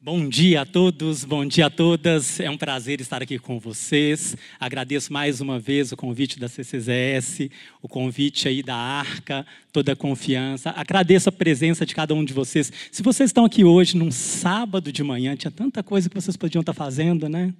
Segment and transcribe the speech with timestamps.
[0.00, 2.38] Bom dia a todos, bom dia a todas.
[2.38, 4.36] É um prazer estar aqui com vocês.
[4.60, 7.50] Agradeço mais uma vez o convite da CCZS,
[7.82, 10.70] o convite aí da Arca, toda a confiança.
[10.70, 12.72] Agradeço a presença de cada um de vocês.
[12.92, 16.60] Se vocês estão aqui hoje, num sábado de manhã, tinha tanta coisa que vocês podiam
[16.60, 17.52] estar fazendo, né?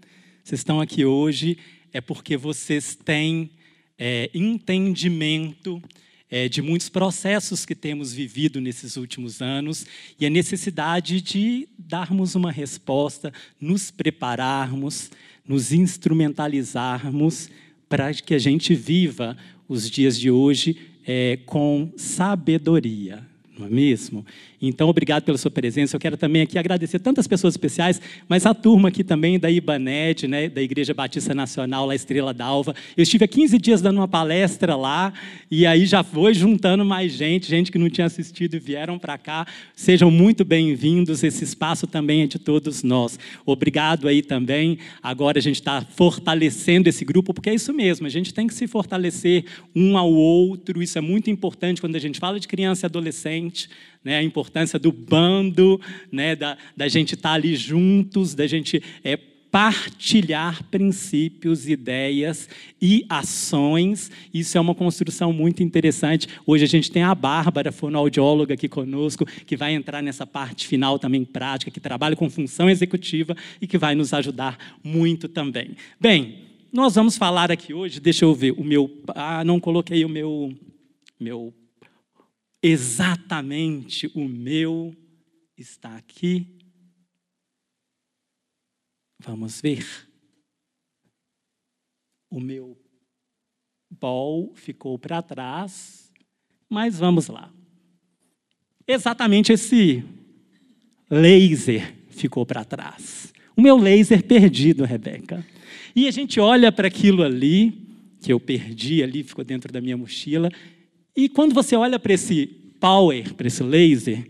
[0.44, 1.58] Vocês estão aqui hoje
[1.92, 3.50] é porque vocês têm
[3.98, 5.82] é, entendimento
[6.30, 9.86] é, de muitos processos que temos vivido nesses últimos anos
[10.18, 15.10] e a necessidade de darmos uma resposta, nos prepararmos,
[15.46, 17.48] nos instrumentalizarmos
[17.88, 19.36] para que a gente viva
[19.68, 23.26] os dias de hoje é, com sabedoria
[23.58, 24.24] não é mesmo?
[24.60, 25.94] Então, obrigado pela sua presença.
[25.94, 30.26] Eu quero também aqui agradecer tantas pessoas especiais, mas a turma aqui também da Ibanet,
[30.26, 32.74] né, da Igreja Batista Nacional, lá Estrela d'Alva.
[32.96, 35.12] Eu estive há 15 dias dando uma palestra lá,
[35.50, 39.16] e aí já foi juntando mais gente, gente que não tinha assistido e vieram para
[39.16, 39.46] cá.
[39.76, 43.18] Sejam muito bem-vindos, esse espaço também é de todos nós.
[43.46, 44.78] Obrigado aí também.
[45.00, 48.54] Agora a gente está fortalecendo esse grupo, porque é isso mesmo, a gente tem que
[48.54, 52.84] se fortalecer um ao outro, isso é muito importante quando a gente fala de criança
[52.84, 53.68] e adolescente
[54.04, 58.82] né, a importância do bando, né, da, da gente estar tá ali juntos, da gente
[59.04, 59.18] é,
[59.50, 62.48] partilhar princípios, ideias
[62.80, 64.10] e ações.
[64.32, 66.28] Isso é uma construção muito interessante.
[66.46, 70.98] Hoje a gente tem a Bárbara, fonoaudióloga aqui conosco, que vai entrar nessa parte final
[70.98, 75.76] também prática, que trabalha com função executiva e que vai nos ajudar muito também.
[76.00, 80.08] Bem, nós vamos falar aqui hoje, deixa eu ver, o meu, ah, não coloquei o
[80.08, 80.54] meu
[81.18, 81.52] meu
[82.62, 84.94] exatamente o meu
[85.56, 86.46] está aqui.
[89.20, 89.86] Vamos ver.
[92.30, 92.76] O meu
[93.90, 96.12] bol ficou para trás,
[96.68, 97.52] mas vamos lá.
[98.86, 100.04] Exatamente esse
[101.10, 103.32] laser ficou para trás.
[103.56, 105.44] O meu laser perdido, Rebeca.
[105.96, 107.72] E a gente olha para aquilo ali,
[108.20, 110.50] que eu perdi ali, ficou dentro da minha mochila,
[111.20, 112.46] e quando você olha para esse
[112.78, 114.24] power, para esse laser,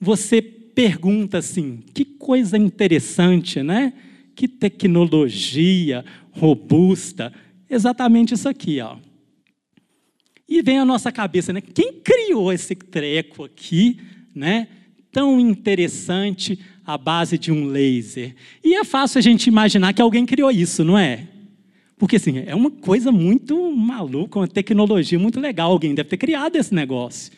[0.00, 3.92] você pergunta assim: que coisa interessante, né?
[4.34, 7.30] Que tecnologia robusta.
[7.68, 8.96] Exatamente isso aqui, ó.
[10.48, 11.60] E vem a nossa cabeça, né?
[11.60, 13.98] Quem criou esse treco aqui,
[14.34, 14.68] né?
[15.12, 18.34] Tão interessante à base de um laser.
[18.64, 21.28] E é fácil a gente imaginar que alguém criou isso, não é?
[22.00, 25.70] Porque assim, é uma coisa muito maluca, uma tecnologia muito legal.
[25.70, 27.30] Alguém deve ter criado esse negócio.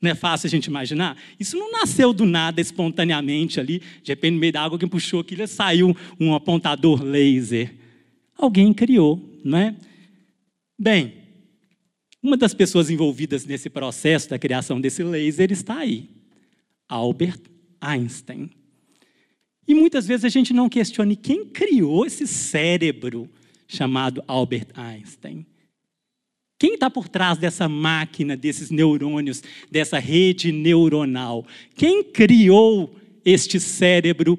[0.00, 1.16] Não é fácil a gente imaginar?
[1.40, 3.82] Isso não nasceu do nada, espontaneamente ali.
[4.04, 7.74] De repente, no meio da água, alguém puxou aquilo e saiu um apontador laser.
[8.38, 9.74] Alguém criou, não é?
[10.78, 11.14] Bem,
[12.22, 16.08] uma das pessoas envolvidas nesse processo da criação desse laser está aí.
[16.88, 17.40] Albert
[17.80, 18.50] Einstein.
[19.66, 23.28] E muitas vezes a gente não questiona quem criou esse cérebro
[23.68, 25.46] chamado Albert Einstein.
[26.58, 31.46] Quem está por trás dessa máquina, desses neurônios, dessa rede neuronal?
[31.74, 32.94] Quem criou
[33.24, 34.38] este cérebro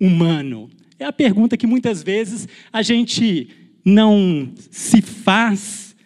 [0.00, 0.70] humano?
[0.98, 3.48] É a pergunta que muitas vezes a gente
[3.84, 5.96] não se faz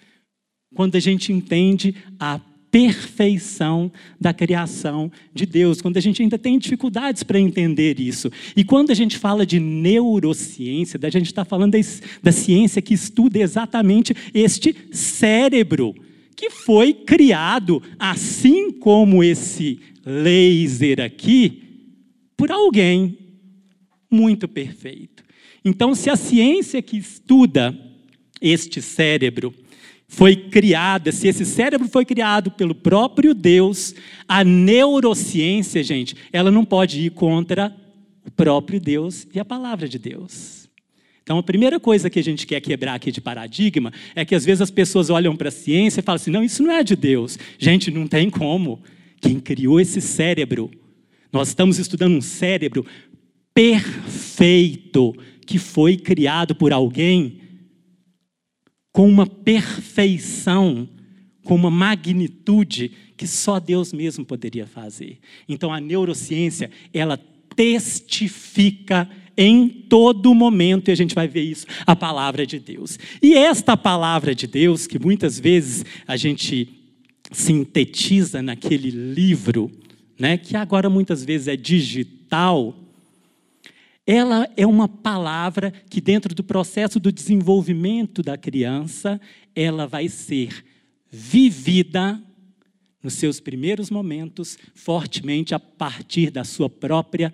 [0.74, 6.58] quando a gente entende a perfeição da criação de Deus, quando a gente ainda tem
[6.58, 8.30] dificuldades para entender isso.
[8.56, 11.76] E quando a gente fala de neurociência, a gente está falando
[12.22, 15.94] da ciência que estuda exatamente este cérebro,
[16.36, 21.62] que foi criado, assim como esse laser aqui,
[22.36, 23.18] por alguém
[24.10, 25.22] muito perfeito.
[25.64, 27.78] Então, se a ciência que estuda
[28.40, 29.54] este cérebro
[30.12, 33.94] foi criada, se esse cérebro foi criado pelo próprio Deus,
[34.26, 37.72] a neurociência, gente, ela não pode ir contra
[38.26, 40.68] o próprio Deus e a palavra de Deus.
[41.22, 44.44] Então, a primeira coisa que a gente quer quebrar aqui de paradigma é que às
[44.44, 46.96] vezes as pessoas olham para a ciência e falam assim: não, isso não é de
[46.96, 47.38] Deus.
[47.56, 48.82] Gente, não tem como.
[49.20, 50.72] Quem criou esse cérebro?
[51.32, 52.84] Nós estamos estudando um cérebro
[53.54, 55.14] perfeito
[55.46, 57.38] que foi criado por alguém
[58.92, 60.88] com uma perfeição,
[61.44, 65.18] com uma magnitude que só Deus mesmo poderia fazer.
[65.48, 67.18] Então a neurociência, ela
[67.54, 72.98] testifica em todo momento, e a gente vai ver isso, a palavra de Deus.
[73.22, 76.68] E esta palavra de Deus, que muitas vezes a gente
[77.32, 79.70] sintetiza naquele livro,
[80.18, 82.76] né, que agora muitas vezes é digital,
[84.12, 89.20] ela é uma palavra que, dentro do processo do desenvolvimento da criança,
[89.54, 90.64] ela vai ser
[91.08, 92.20] vivida
[93.00, 97.32] nos seus primeiros momentos, fortemente a partir da sua própria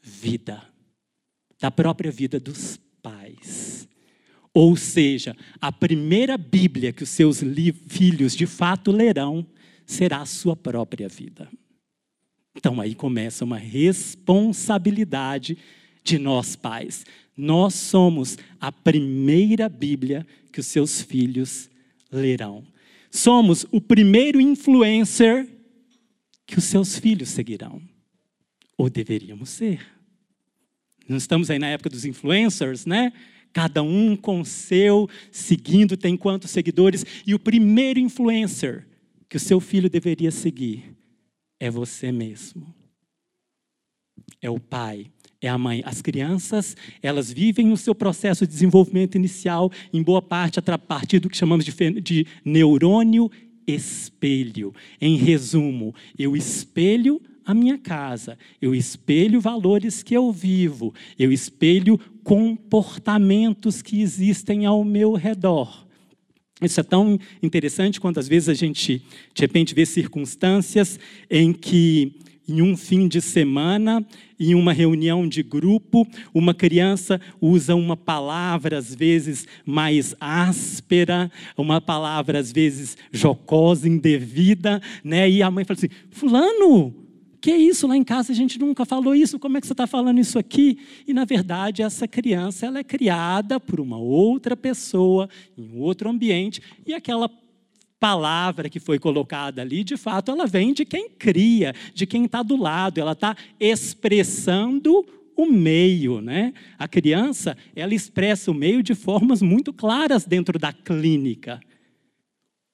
[0.00, 0.62] vida.
[1.60, 3.88] da própria vida dos pais.
[4.54, 7.40] Ou seja, a primeira Bíblia que os seus
[7.88, 9.46] filhos de fato lerão
[9.86, 11.48] será a sua própria vida.
[12.56, 15.56] Então aí começa uma responsabilidade
[16.02, 17.04] de nós pais.
[17.36, 21.70] Nós somos a primeira Bíblia que os seus filhos
[22.10, 22.64] lerão.
[23.10, 25.48] Somos o primeiro influencer
[26.46, 27.80] que os seus filhos seguirão.
[28.76, 29.86] Ou deveríamos ser.
[31.08, 33.12] Não estamos aí na época dos influencers, né?
[33.52, 37.04] Cada um com seu, seguindo, tem quantos seguidores.
[37.26, 38.86] E o primeiro influencer
[39.28, 40.96] que o seu filho deveria seguir
[41.60, 42.74] é você mesmo.
[44.40, 45.10] É o pai,
[45.42, 45.82] é a mãe.
[45.84, 51.18] As crianças, elas vivem o seu processo de desenvolvimento inicial, em boa parte a partir
[51.18, 53.30] do que chamamos de, de neurônio
[53.66, 54.74] espelho.
[55.00, 61.98] Em resumo, eu espelho a minha casa, eu espelho valores que eu vivo, eu espelho
[62.22, 65.86] comportamentos que existem ao meu redor.
[66.60, 69.02] Isso é tão interessante quando às vezes a gente,
[69.34, 70.98] de repente, vê circunstâncias
[71.28, 72.14] em que,
[72.48, 74.04] em um fim de semana,
[74.38, 81.80] em uma reunião de grupo, uma criança usa uma palavra, às vezes, mais áspera, uma
[81.80, 85.30] palavra, às vezes, jocosa, indevida, né?
[85.30, 87.02] e a mãe fala assim: Fulano,
[87.42, 87.88] que é isso?
[87.88, 90.38] Lá em casa a gente nunca falou isso, como é que você está falando isso
[90.38, 90.78] aqui?
[91.06, 95.28] E, na verdade, essa criança ela é criada por uma outra pessoa,
[95.58, 97.28] em outro ambiente, e aquela
[98.02, 102.42] palavra que foi colocada ali, de fato, ela vem de quem cria, de quem está
[102.42, 105.06] do lado, ela está expressando
[105.36, 106.52] o meio, né?
[106.76, 111.60] A criança, ela expressa o meio de formas muito claras dentro da clínica.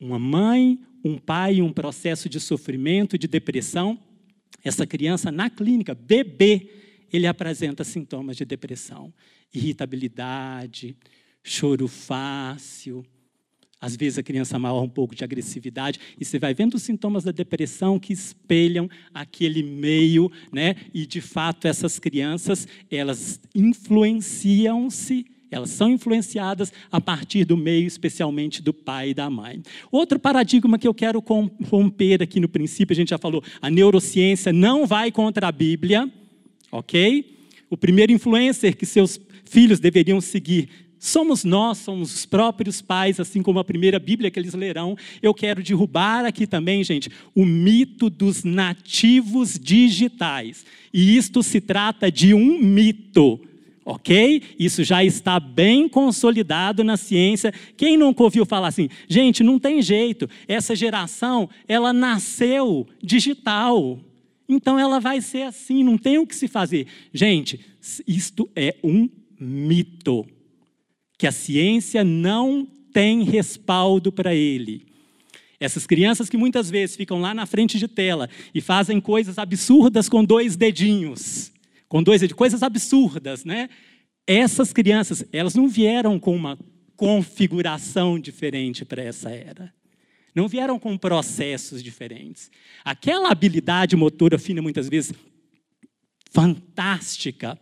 [0.01, 3.99] Uma mãe, um pai, um processo de sofrimento, de depressão,
[4.65, 6.71] essa criança, na clínica, bebê,
[7.13, 9.13] ele apresenta sintomas de depressão,
[9.53, 10.97] irritabilidade,
[11.43, 13.05] choro fácil.
[13.81, 17.25] Às vezes a criança maior um pouco de agressividade, e você vai vendo os sintomas
[17.25, 20.75] da depressão que espelham aquele meio, né?
[20.93, 28.63] E de fato essas crianças, elas influenciam-se elas são influenciadas a partir do meio, especialmente
[28.63, 29.63] do pai e da mãe.
[29.91, 31.25] Outro paradigma que eu quero
[31.65, 36.11] romper aqui no princípio, a gente já falou, a neurociência não vai contra a Bíblia,
[36.71, 37.49] ok?
[37.71, 43.43] O primeiro influencer que seus filhos deveriam seguir somos nós, somos os próprios pais, assim
[43.43, 44.97] como a primeira Bíblia que eles lerão.
[45.23, 50.65] Eu quero derrubar aqui também, gente, o mito dos nativos digitais.
[50.93, 53.41] E isto se trata de um mito
[53.89, 54.43] ok?
[54.59, 57.55] Isso já está bem consolidado na ciência.
[57.75, 63.99] Quem nunca ouviu falar assim, gente, não tem jeito, essa geração, ela nasceu digital.
[64.47, 66.87] Então ela vai ser assim, não tem o que se fazer.
[67.15, 67.61] Gente,
[68.07, 69.09] isto é um
[69.41, 70.27] mito.
[71.19, 74.87] Que a ciência não tem respaldo para ele.
[75.61, 80.09] Essas crianças que muitas vezes ficam lá na frente de tela e fazem coisas absurdas
[80.09, 81.53] com dois dedinhos
[81.89, 83.71] com dois de coisas absurdas, né?
[84.27, 86.59] Essas crianças, elas não vieram com uma
[86.95, 89.73] configuração diferente para essa era.
[90.35, 92.51] Não vieram com processos diferentes.
[92.85, 95.15] Aquela habilidade motora fina, muitas vezes
[96.31, 97.59] fantástica,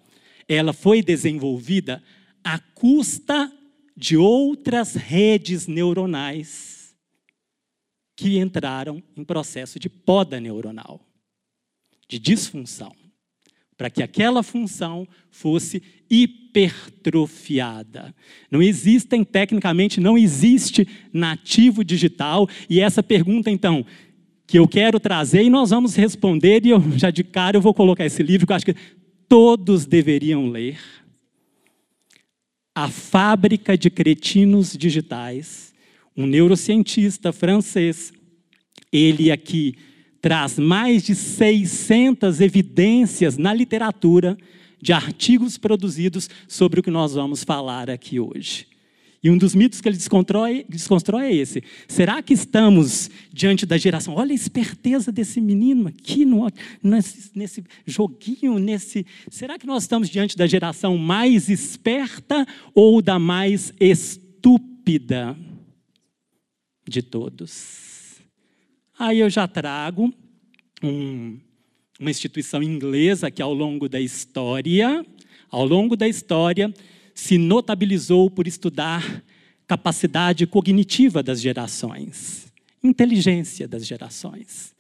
[0.49, 2.03] ela foi desenvolvida
[2.47, 3.53] à custa
[3.97, 6.95] de outras redes neuronais
[8.15, 11.01] que entraram em processo de poda neuronal,
[12.09, 12.95] de disfunção
[13.77, 18.15] para que aquela função fosse hipertrofiada.
[18.49, 23.85] Não existem, tecnicamente, não existe nativo digital, e essa pergunta, então,
[24.47, 27.75] que eu quero trazer, e nós vamos responder, e eu já de cara eu vou
[27.75, 28.77] colocar esse livro, que eu acho que
[29.29, 30.79] todos deveriam ler.
[32.77, 35.73] A Fábrica de Cretinos Digitais,
[36.15, 38.13] um neurocientista francês,
[38.93, 39.77] ele aqui
[40.21, 44.37] traz mais de 600 evidências na literatura
[44.79, 48.67] de artigos produzidos sobre o que nós vamos falar aqui hoje.
[49.27, 51.61] E um dos mitos que ele desconstrói, desconstrói é esse.
[51.89, 54.15] Será que estamos diante da geração?
[54.15, 56.49] Olha a esperteza desse menino aqui no,
[56.81, 59.05] nesse, nesse joguinho, nesse.
[59.29, 65.37] Será que nós estamos diante da geração mais esperta ou da mais estúpida
[66.89, 68.21] de todos?
[68.97, 70.15] Aí eu já trago
[70.81, 71.37] um,
[71.99, 75.05] uma instituição inglesa que, ao longo da história,
[75.51, 76.73] ao longo da história,
[77.17, 79.25] se notabilizou por estudar
[79.67, 82.53] capacidade cognitiva das gerações,
[82.85, 84.75] inteligência das gerações.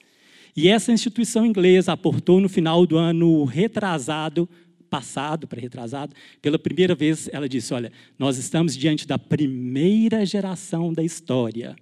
[0.55, 4.49] E essa instituição inglesa aportou no final do ano retrasado
[4.91, 10.93] passado, para retrasado, pela primeira vez ela disse: Olha, nós estamos diante da primeira geração
[10.93, 11.75] da história,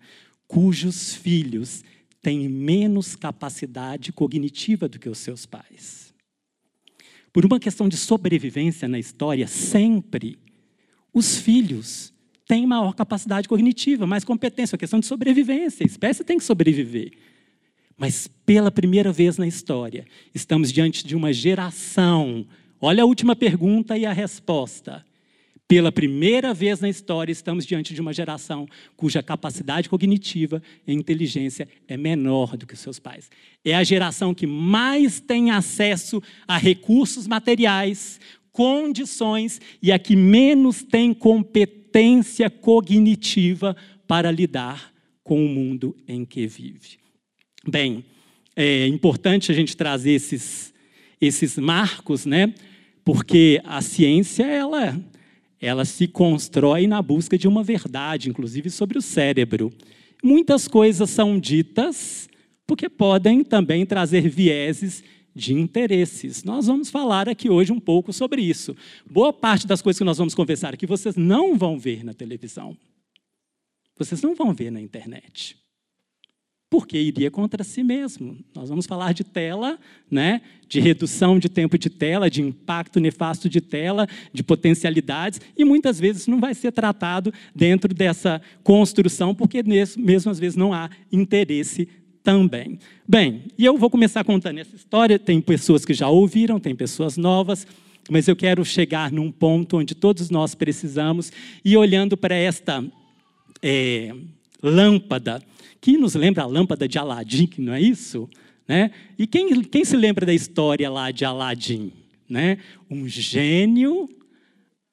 [0.46, 1.82] cujos filhos
[2.22, 6.14] têm menos capacidade cognitiva do que os seus pais.
[7.32, 10.38] Por uma questão de sobrevivência na história, sempre
[11.14, 12.12] os filhos
[12.46, 15.84] têm maior capacidade cognitiva, mais competência, é questão de sobrevivência.
[15.84, 17.12] A espécie tem que sobreviver.
[17.96, 20.04] Mas pela primeira vez na história,
[20.34, 22.44] estamos diante de uma geração.
[22.80, 25.04] Olha a última pergunta e a resposta.
[25.66, 31.66] Pela primeira vez na história, estamos diante de uma geração cuja capacidade cognitiva e inteligência
[31.88, 33.30] é menor do que os seus pais.
[33.64, 38.20] É a geração que mais tem acesso a recursos materiais,
[38.54, 44.94] condições e a que menos tem competência cognitiva para lidar
[45.24, 46.98] com o mundo em que vive.
[47.66, 48.04] Bem,
[48.54, 50.72] é importante a gente trazer esses,
[51.20, 52.54] esses marcos, né?
[53.04, 54.96] Porque a ciência, ela,
[55.60, 59.72] ela se constrói na busca de uma verdade, inclusive sobre o cérebro.
[60.22, 62.28] Muitas coisas são ditas
[62.66, 65.02] porque podem também trazer vieses
[65.34, 66.44] de interesses.
[66.44, 68.76] Nós vamos falar aqui hoje um pouco sobre isso.
[69.04, 72.76] Boa parte das coisas que nós vamos conversar aqui vocês não vão ver na televisão.
[73.96, 75.56] Vocês não vão ver na internet
[76.74, 78.36] porque iria contra si mesmo.
[78.52, 79.78] Nós vamos falar de tela,
[80.10, 80.40] né?
[80.68, 86.00] de redução de tempo de tela, de impacto nefasto de tela, de potencialidades, e muitas
[86.00, 91.88] vezes não vai ser tratado dentro dessa construção, porque mesmo às vezes não há interesse
[92.24, 92.78] também.
[93.06, 95.18] Bem, e eu vou começar contando essa história.
[95.18, 97.66] Tem pessoas que já ouviram, tem pessoas novas,
[98.10, 101.30] mas eu quero chegar num ponto onde todos nós precisamos,
[101.62, 102.82] e olhando para esta
[103.62, 104.14] é,
[104.62, 105.42] lâmpada,
[105.80, 108.28] que nos lembra a lâmpada de Aladim, não é isso?
[108.66, 108.90] Né?
[109.18, 111.92] E quem, quem se lembra da história lá de Aladim?
[112.26, 112.56] Né?
[112.90, 114.08] Um gênio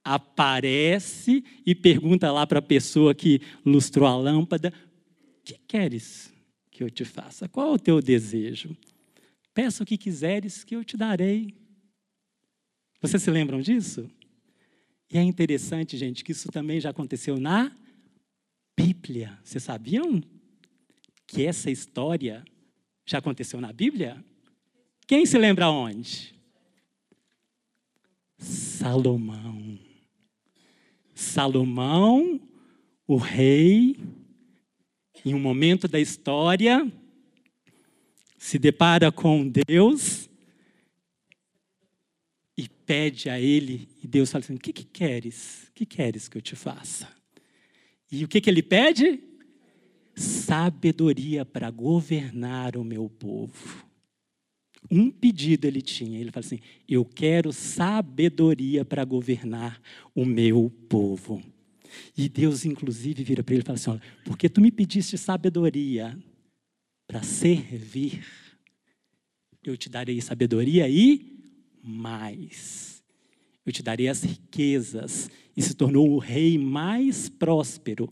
[0.04, 4.74] aparece e pergunta lá para a pessoa que lustrou a lâmpada:
[5.46, 6.31] que queres
[6.82, 7.48] que eu te faça?
[7.48, 8.76] Qual é o teu desejo?
[9.54, 11.54] Peça o que quiseres que eu te darei.
[13.02, 14.10] Vocês se lembram disso?
[15.12, 17.76] E é interessante, gente, que isso também já aconteceu na
[18.78, 19.38] Bíblia.
[19.44, 20.22] Vocês sabiam?
[21.32, 22.44] que essa história
[23.06, 24.24] já aconteceu na Bíblia?
[25.08, 26.36] Quem se lembra onde?
[28.38, 29.80] Salomão.
[31.16, 32.42] Salomão,
[33.08, 33.98] o rei,
[35.25, 36.92] em um momento da história,
[38.38, 40.30] se depara com Deus
[42.58, 45.68] e pede a ele, e Deus fala assim: O que, que queres?
[45.70, 47.08] O que queres que eu te faça?
[48.12, 49.32] E o que, que ele pede?
[50.16, 53.86] sabedoria para governar o meu povo.
[54.90, 59.82] Um pedido ele tinha, ele fala assim: Eu quero sabedoria para governar
[60.13, 61.42] o meu povo.
[62.17, 66.17] E Deus, inclusive, vira para ele e fala assim: porque tu me pediste sabedoria
[67.07, 68.24] para servir,
[69.63, 71.31] eu te darei sabedoria e
[71.83, 73.03] mais.
[73.65, 75.29] Eu te darei as riquezas.
[75.55, 78.10] E se tornou o rei mais próspero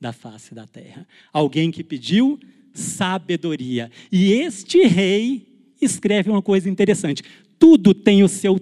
[0.00, 1.06] da face da terra.
[1.32, 2.38] Alguém que pediu
[2.72, 3.90] sabedoria.
[4.10, 7.22] E este rei escreve uma coisa interessante:
[7.58, 8.58] tudo tem o seu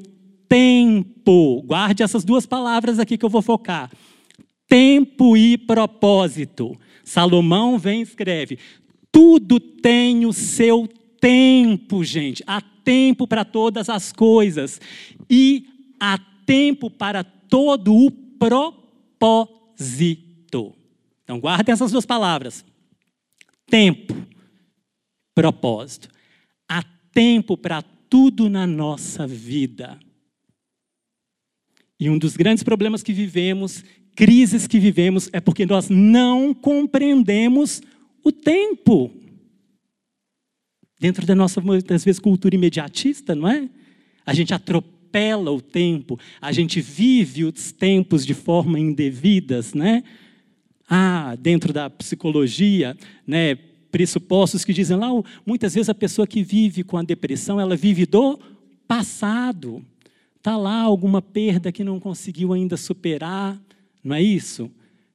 [0.49, 1.63] tempo.
[1.63, 3.91] Guarde essas duas palavras aqui que eu vou focar:
[4.69, 6.79] tempo e propósito.
[7.03, 8.59] Salomão vem e escreve:
[9.11, 10.87] tudo tem o seu
[11.21, 12.45] tempo, gente.
[12.47, 14.81] Há tempo para todas as coisas.
[15.29, 15.67] E
[15.99, 19.49] há tempo para todo o propósito.
[21.25, 22.65] Então, guardem essas duas palavras:
[23.67, 24.15] tempo,
[25.35, 26.09] propósito.
[26.69, 26.83] Há
[27.13, 29.99] tempo para tudo na nossa vida.
[32.01, 33.85] E um dos grandes problemas que vivemos,
[34.19, 37.81] crises que vivemos, é porque nós não compreendemos
[38.25, 39.13] o tempo.
[40.99, 43.71] Dentro da nossa, muitas vezes, cultura imediatista, não é?
[44.27, 50.03] A gente atropela o tempo, a gente vive os tempos de forma indevidas, né?
[50.89, 53.55] ah, dentro da psicologia, né,
[53.91, 55.09] pressupostos que dizem lá,
[55.47, 58.37] muitas vezes a pessoa que vive com a depressão, ela vive do
[58.89, 59.85] passado.
[60.37, 63.61] Está lá alguma perda que não conseguiu ainda superar,
[64.03, 64.71] não é isso?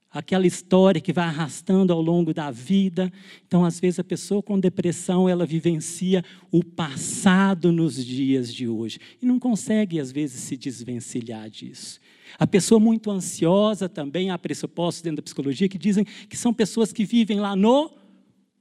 [0.10, 3.12] Aquela história que vai arrastando ao longo da vida.
[3.48, 9.00] Então, às vezes, a pessoa com depressão, ela vivencia o passado nos dias de hoje.
[9.20, 12.00] E não consegue, às vezes, se desvencilhar disso.
[12.38, 16.94] A pessoa muito ansiosa também, há pressupostos dentro da psicologia que dizem que são pessoas
[16.94, 17.92] que vivem lá no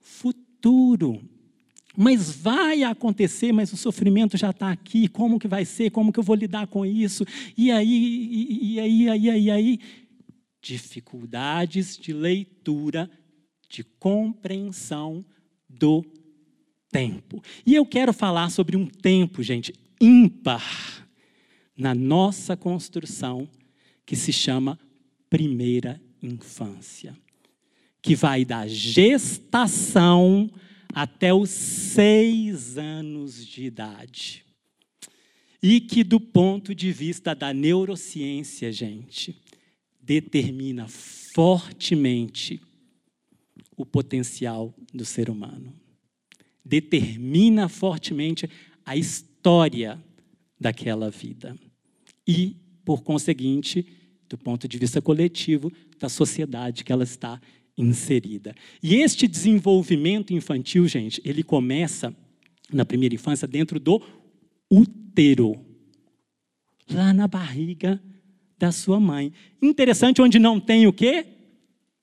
[0.00, 1.21] futuro.
[1.97, 5.09] Mas vai acontecer, mas o sofrimento já está aqui.
[5.09, 5.91] Como que vai ser?
[5.91, 7.26] Como que eu vou lidar com isso?
[7.57, 9.81] E aí, e, aí, aí, e aí, e aí?
[10.62, 13.11] Dificuldades de leitura,
[13.69, 15.25] de compreensão
[15.69, 16.04] do
[16.90, 17.42] tempo.
[17.66, 21.09] E eu quero falar sobre um tempo, gente, ímpar
[21.76, 23.49] na nossa construção,
[24.04, 24.78] que se chama
[25.28, 27.16] primeira infância,
[28.00, 30.50] que vai da gestação
[30.95, 34.45] até os seis anos de idade.
[35.62, 39.41] E que, do ponto de vista da neurociência, gente,
[40.02, 42.61] determina fortemente
[43.76, 45.73] o potencial do ser humano.
[46.64, 48.49] Determina fortemente
[48.85, 50.02] a história
[50.59, 51.56] daquela vida.
[52.26, 53.87] E, por conseguinte,
[54.28, 57.40] do ponto de vista coletivo, da sociedade que ela está
[57.76, 58.54] inserida.
[58.82, 62.14] E este desenvolvimento infantil, gente, ele começa
[62.73, 64.02] na primeira infância dentro do
[64.71, 65.64] útero,
[66.90, 68.00] lá na barriga
[68.62, 69.33] da sua mãe.
[69.61, 71.26] Interessante onde não tem o quê?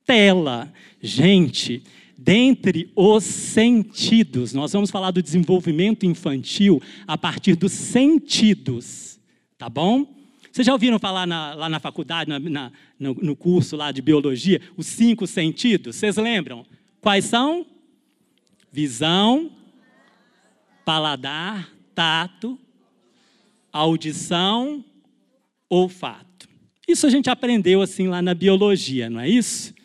[0.06, 0.70] Tela.
[1.02, 1.82] Gente,
[2.18, 9.18] dentre os sentidos, nós vamos falar do desenvolvimento infantil a partir dos sentidos,
[9.58, 10.06] tá bom?
[10.52, 14.02] Vocês já ouviram falar na, lá na faculdade, na, na, no, no curso lá de
[14.02, 15.96] biologia, os cinco sentidos?
[15.96, 16.66] Vocês lembram?
[17.00, 17.66] Quais são?
[18.70, 19.50] Visão,
[20.84, 22.60] paladar, tato,
[23.72, 24.84] audição,
[25.70, 26.49] olfato.
[26.90, 29.76] Isso a gente aprendeu assim lá na biologia, não é isso?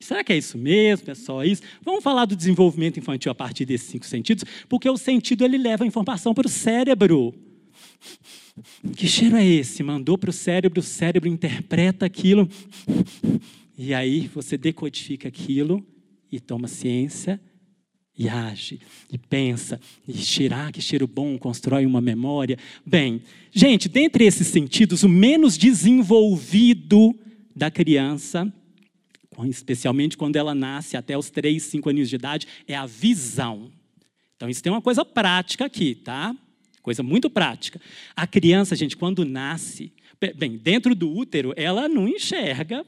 [0.00, 1.10] Será que é isso mesmo?
[1.10, 1.62] É só isso?
[1.82, 5.82] Vamos falar do desenvolvimento infantil a partir desses cinco sentidos, porque o sentido ele leva
[5.82, 7.34] a informação para o cérebro.
[8.96, 9.82] Que cheiro é esse?
[9.82, 12.48] Mandou para o cérebro, o cérebro interpreta aquilo,
[13.76, 15.84] e aí você decodifica aquilo
[16.30, 17.40] e toma ciência
[18.18, 18.80] e age,
[19.12, 22.58] e pensa, e cheirar, que cheiro bom, constrói uma memória.
[22.84, 23.22] Bem,
[23.52, 27.14] gente, dentre esses sentidos, o menos desenvolvido
[27.54, 28.52] da criança,
[29.44, 33.70] especialmente quando ela nasce até os 3, 5 anos de idade, é a visão.
[34.34, 36.34] Então, isso tem uma coisa prática aqui, tá?
[36.82, 37.80] Coisa muito prática.
[38.16, 39.92] A criança, gente, quando nasce,
[40.36, 42.84] bem, dentro do útero, ela não enxerga,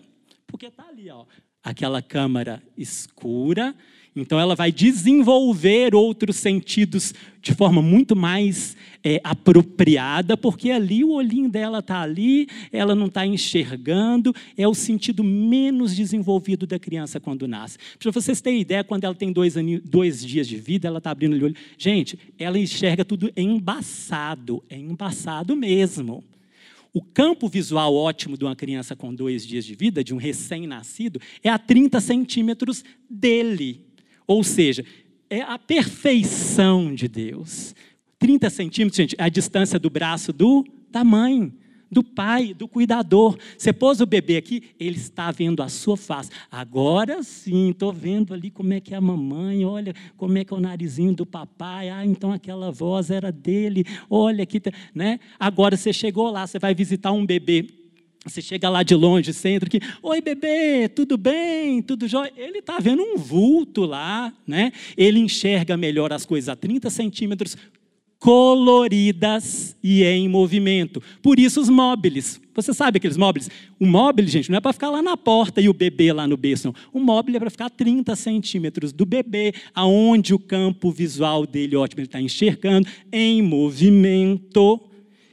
[0.46, 1.24] porque está ali, ó,
[1.62, 3.74] aquela câmara escura.
[4.14, 11.12] Então, ela vai desenvolver outros sentidos de forma muito mais é, apropriada, porque ali o
[11.12, 17.20] olhinho dela está ali, ela não está enxergando, é o sentido menos desenvolvido da criança
[17.20, 17.78] quando nasce.
[17.98, 21.40] Para vocês terem ideia, quando ela tem dois, dois dias de vida, ela está abrindo
[21.40, 21.56] o olho.
[21.78, 26.24] Gente, ela enxerga tudo embaçado, é embaçado mesmo.
[26.92, 31.20] O campo visual ótimo de uma criança com dois dias de vida, de um recém-nascido,
[31.42, 33.86] é a 30 centímetros dele.
[34.30, 34.84] Ou seja,
[35.28, 37.74] é a perfeição de Deus.
[38.16, 41.52] 30 centímetros, gente, é a distância do braço do, da mãe,
[41.90, 43.36] do pai, do cuidador.
[43.58, 46.30] Você pôs o bebê aqui, ele está vendo a sua face.
[46.48, 50.54] Agora sim, estou vendo ali como é que é a mamãe, olha como é que
[50.54, 51.88] é o narizinho do papai.
[51.88, 53.84] Ah, então aquela voz era dele.
[54.08, 54.62] Olha aqui,
[54.94, 55.18] né?
[55.40, 57.79] Agora você chegou lá, você vai visitar um bebê
[58.24, 61.80] você chega lá de longe, você entra aqui, oi bebê, tudo bem?
[61.80, 62.30] Tudo jóia?
[62.36, 64.72] Ele está vendo um vulto lá, né?
[64.96, 67.56] Ele enxerga melhor as coisas a 30 centímetros,
[68.18, 71.02] coloridas e em movimento.
[71.22, 72.38] Por isso os móveis.
[72.54, 73.48] Você sabe aqueles móveis?
[73.78, 76.36] O móvel, gente, não é para ficar lá na porta e o bebê lá no
[76.36, 76.74] berço.
[76.92, 81.74] O móvel é para ficar a 30 centímetros do bebê, aonde o campo visual dele,
[81.74, 84.89] ótimo, ele está enxergando, em movimento.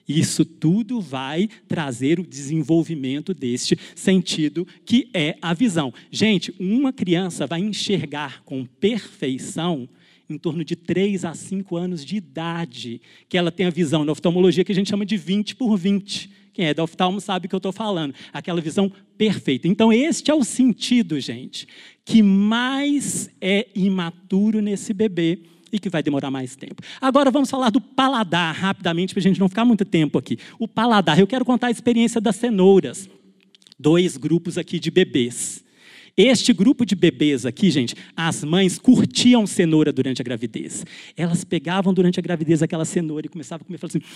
[0.07, 5.93] Isso tudo vai trazer o desenvolvimento deste sentido que é a visão.
[6.09, 9.89] Gente, uma criança vai enxergar com perfeição
[10.29, 14.11] em torno de 3 a 5 anos de idade, que ela tem a visão na
[14.11, 16.29] oftalmologia que a gente chama de 20 por 20.
[16.53, 18.13] Quem é da oftalmo sabe o que eu estou falando.
[18.33, 19.67] Aquela visão perfeita.
[19.67, 21.67] Então, este é o sentido, gente,
[22.03, 25.39] que mais é imaturo nesse bebê
[25.71, 26.81] e que vai demorar mais tempo.
[27.01, 30.37] Agora vamos falar do paladar rapidamente, para a gente não ficar muito tempo aqui.
[30.59, 33.09] O paladar, eu quero contar a experiência das cenouras.
[33.79, 35.63] Dois grupos aqui de bebês.
[36.15, 40.83] Este grupo de bebês aqui, gente, as mães curtiam cenoura durante a gravidez.
[41.15, 44.07] Elas pegavam durante a gravidez aquela cenoura e começavam a comer, falavam assim: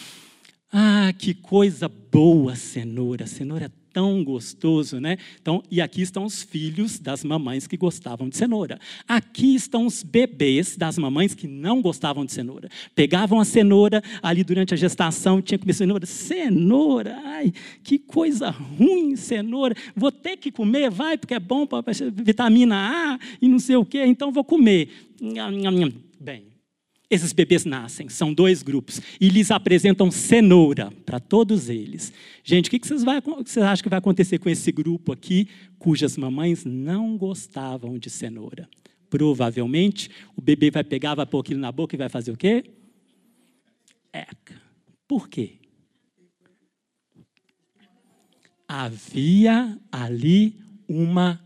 [0.73, 5.17] ah, que coisa boa cenoura, cenoura é tão gostoso, né?
[5.41, 8.80] Então, e aqui estão os filhos das mamães que gostavam de cenoura.
[9.08, 12.69] Aqui estão os bebês das mamães que não gostavam de cenoura.
[12.95, 16.06] Pegavam a cenoura ali durante a gestação, tinha que comer cenoura.
[16.06, 19.75] Cenoura, ai, que coisa ruim, cenoura.
[19.95, 23.86] Vou ter que comer, vai, porque é bom para vitamina A e não sei o
[23.86, 24.89] quê, então vou comer.
[26.19, 26.50] Bem,
[27.12, 32.13] esses bebês nascem, são dois grupos, e lhes apresentam cenoura para todos eles.
[32.41, 36.15] Gente, o que vocês, vai, vocês acham que vai acontecer com esse grupo aqui, cujas
[36.15, 38.69] mamães não gostavam de cenoura?
[39.10, 42.63] Provavelmente, o bebê vai pegar, vai pôr aquilo na boca e vai fazer o quê?
[44.13, 44.62] Eca.
[45.06, 45.60] Por quê?
[48.65, 50.56] Havia ali
[50.88, 51.45] uma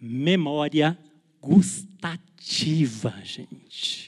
[0.00, 0.98] memória
[1.38, 4.05] gustativa, gente.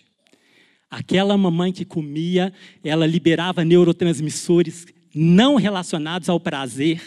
[0.90, 7.03] Aquela mamãe que comia, ela liberava neurotransmissores não relacionados ao prazer,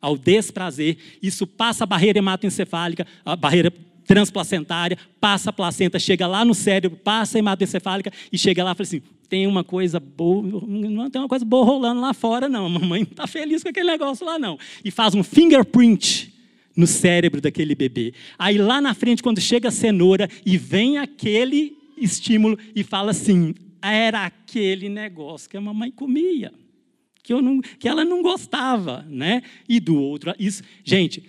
[0.00, 0.96] ao desprazer.
[1.22, 3.72] Isso passa a barreira hematoencefálica, a barreira
[4.04, 8.74] transplacentária, passa a placenta, chega lá no cérebro, passa a hematoencefálica e chega lá e
[8.74, 12.66] fala assim: tem uma coisa boa, não tem uma coisa boa rolando lá fora, não.
[12.66, 14.58] A mamãe não está feliz com aquele negócio lá, não.
[14.84, 16.30] E faz um fingerprint
[16.76, 18.12] no cérebro daquele bebê.
[18.38, 23.54] Aí lá na frente, quando chega a cenoura e vem aquele estímulo e fala assim:
[23.82, 26.52] era aquele negócio que a mamãe comia,
[27.22, 29.42] que, eu não, que ela não gostava, né?
[29.68, 31.22] E do outro, isso, gente,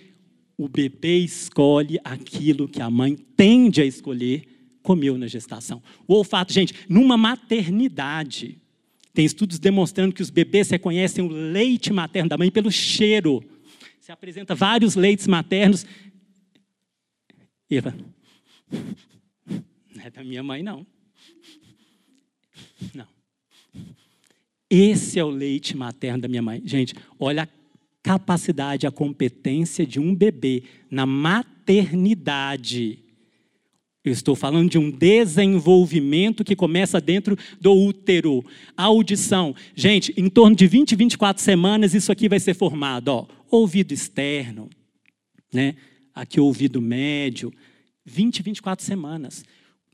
[0.56, 4.44] o bebê escolhe aquilo que a mãe tende a escolher,
[4.82, 5.82] comeu na gestação.
[6.06, 8.58] O olfato, gente, numa maternidade,
[9.12, 13.42] tem estudos demonstrando que os bebês reconhecem o leite materno da mãe pelo cheiro.
[14.00, 15.86] Se apresenta vários leites maternos.
[17.70, 17.96] Eva,
[20.04, 20.86] é da minha mãe, não.
[22.94, 23.06] Não.
[24.68, 26.60] Esse é o leite materno da minha mãe.
[26.64, 27.48] Gente, olha a
[28.02, 32.98] capacidade, a competência de um bebê na maternidade.
[34.04, 38.44] Eu estou falando de um desenvolvimento que começa dentro do útero.
[38.76, 39.56] Audição.
[39.74, 43.08] Gente, em torno de 20, 24 semanas isso aqui vai ser formado.
[43.08, 44.68] Ó, ouvido externo,
[45.50, 45.74] né?
[46.14, 47.50] aqui ouvido médio.
[48.04, 49.42] 20, 24 semanas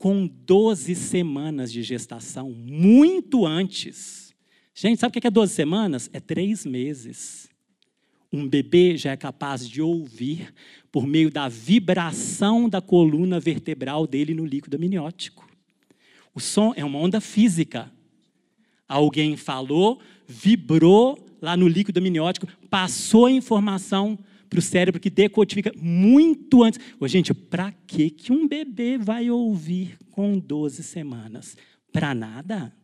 [0.01, 4.33] com 12 semanas de gestação, muito antes.
[4.73, 6.09] Gente, sabe o que é 12 semanas?
[6.11, 7.47] É três meses.
[8.33, 10.51] Um bebê já é capaz de ouvir
[10.91, 15.47] por meio da vibração da coluna vertebral dele no líquido amniótico.
[16.33, 17.91] O som é uma onda física.
[18.87, 24.17] Alguém falou, vibrou lá no líquido amniótico, passou a informação
[24.51, 26.77] para o cérebro que decodifica muito antes.
[26.99, 31.55] Ô, gente, para que, que um bebê vai ouvir com 12 semanas?
[31.93, 32.75] Para nada.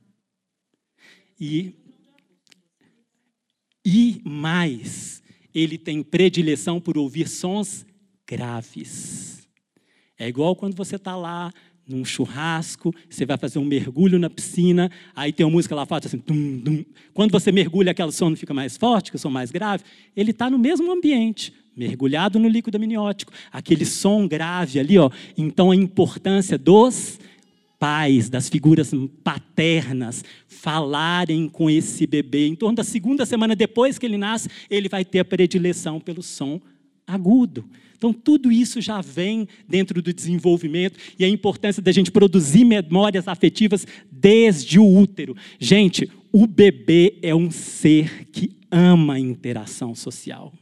[1.37, 1.75] E,
[3.85, 5.21] e mais,
[5.53, 7.85] ele tem predileção por ouvir sons
[8.25, 9.45] graves.
[10.17, 11.51] É igual quando você está lá
[11.87, 16.05] num churrasco, você vai fazer um mergulho na piscina, aí tem uma música lá fora
[16.05, 16.85] assim, dum, dum.
[17.13, 19.83] quando você mergulha, aquele som fica mais forte, que o som mais grave,
[20.15, 25.09] ele está no mesmo ambiente, mergulhado no líquido amniótico, aquele som grave ali, ó.
[25.37, 27.19] Então a importância dos
[27.79, 28.91] pais, das figuras
[29.23, 32.47] paternas, falarem com esse bebê.
[32.47, 36.23] Em torno da segunda semana depois que ele nasce, ele vai ter a predileção pelo
[36.23, 36.59] som
[37.05, 37.63] agudo.
[37.97, 43.27] Então, tudo isso já vem dentro do desenvolvimento e a importância da gente produzir memórias
[43.27, 45.35] afetivas desde o útero.
[45.59, 50.53] Gente, o bebê é um ser que ama a interação social.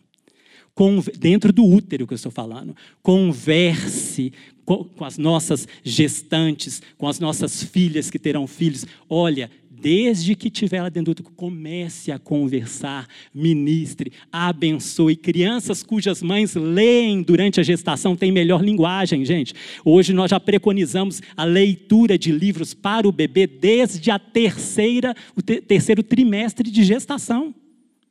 [1.18, 2.76] Dentro do útero que eu estou falando.
[3.02, 4.34] Converse
[4.66, 8.86] com as nossas gestantes, com as nossas filhas que terão filhos.
[9.10, 9.50] Olha,
[9.86, 15.16] desde que tiver lá dentro comece a conversar, ministre, abençoe.
[15.16, 19.54] Crianças cujas mães leem durante a gestação têm melhor linguagem, gente.
[19.86, 25.42] Hoje nós já preconizamos a leitura de livros para o bebê desde a terceira, o
[25.44, 27.54] terceiro trimestre de gestação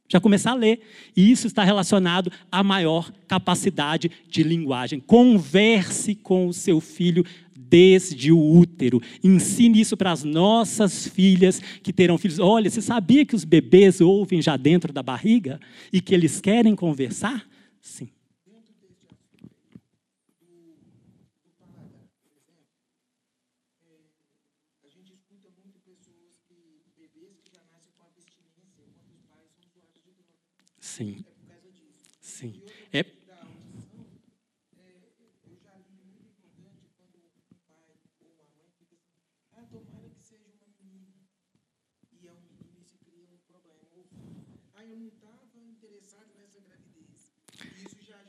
[0.09, 0.81] já começar a ler.
[1.17, 5.01] E isso está relacionado à maior capacidade de linguagem.
[5.01, 7.25] Converse com o seu filho
[7.69, 9.01] desde o útero.
[9.23, 12.39] Ensine isso para as nossas filhas que terão filhos.
[12.39, 15.61] Olha, você sabia que os bebês ouvem já dentro da barriga
[15.93, 17.47] e que eles querem conversar?
[30.81, 31.25] Sim.
[32.21, 32.63] Sim.
[32.93, 33.05] É.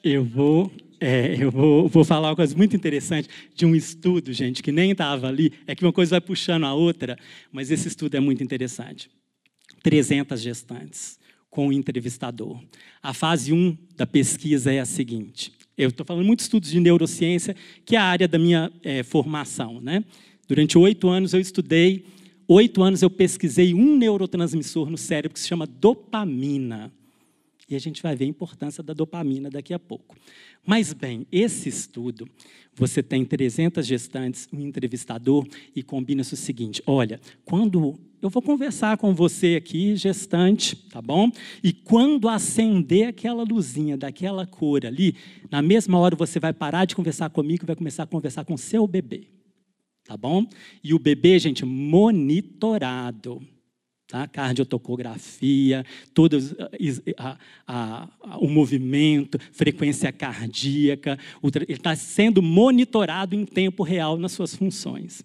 [0.08, 4.62] Eu vou, é, eu vou, vou falar uma coisa muito interessante de um estudo, gente,
[4.62, 5.52] que nem estava ali.
[5.66, 7.18] É que uma coisa vai puxando a outra,
[7.52, 9.10] mas esse estudo é muito interessante.
[9.82, 11.18] 300 gestantes
[11.50, 12.64] com o entrevistador.
[13.02, 15.52] A fase 1 da pesquisa é a seguinte.
[15.76, 19.02] Eu estou falando muito de estudos de neurociência, que é a área da minha é,
[19.02, 19.82] formação.
[19.82, 20.04] Né?
[20.48, 22.06] Durante oito anos eu estudei,
[22.48, 26.94] oito anos eu pesquisei um neurotransmissor no cérebro que se chama dopamina.
[27.68, 30.16] E a gente vai ver a importância da dopamina daqui a pouco.
[30.66, 32.30] Mas, bem, esse estudo,
[32.76, 38.98] você tem 300 gestantes, um entrevistador, e combina-se o seguinte: olha, quando eu vou conversar
[38.98, 41.32] com você aqui, gestante, tá bom?
[41.64, 45.16] E quando acender aquela luzinha daquela cor ali,
[45.50, 48.56] na mesma hora você vai parar de conversar comigo e vai começar a conversar com
[48.58, 49.28] seu bebê.
[50.04, 50.46] Tá bom?
[50.84, 53.42] E o bebê, gente, monitorado
[54.08, 54.28] tá?
[54.28, 56.38] cardiotocografia, todo
[57.18, 57.38] a,
[57.68, 65.24] a, o movimento, frequência cardíaca, ele está sendo monitorado em tempo real nas suas funções.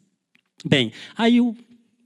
[0.64, 1.56] Bem, aí o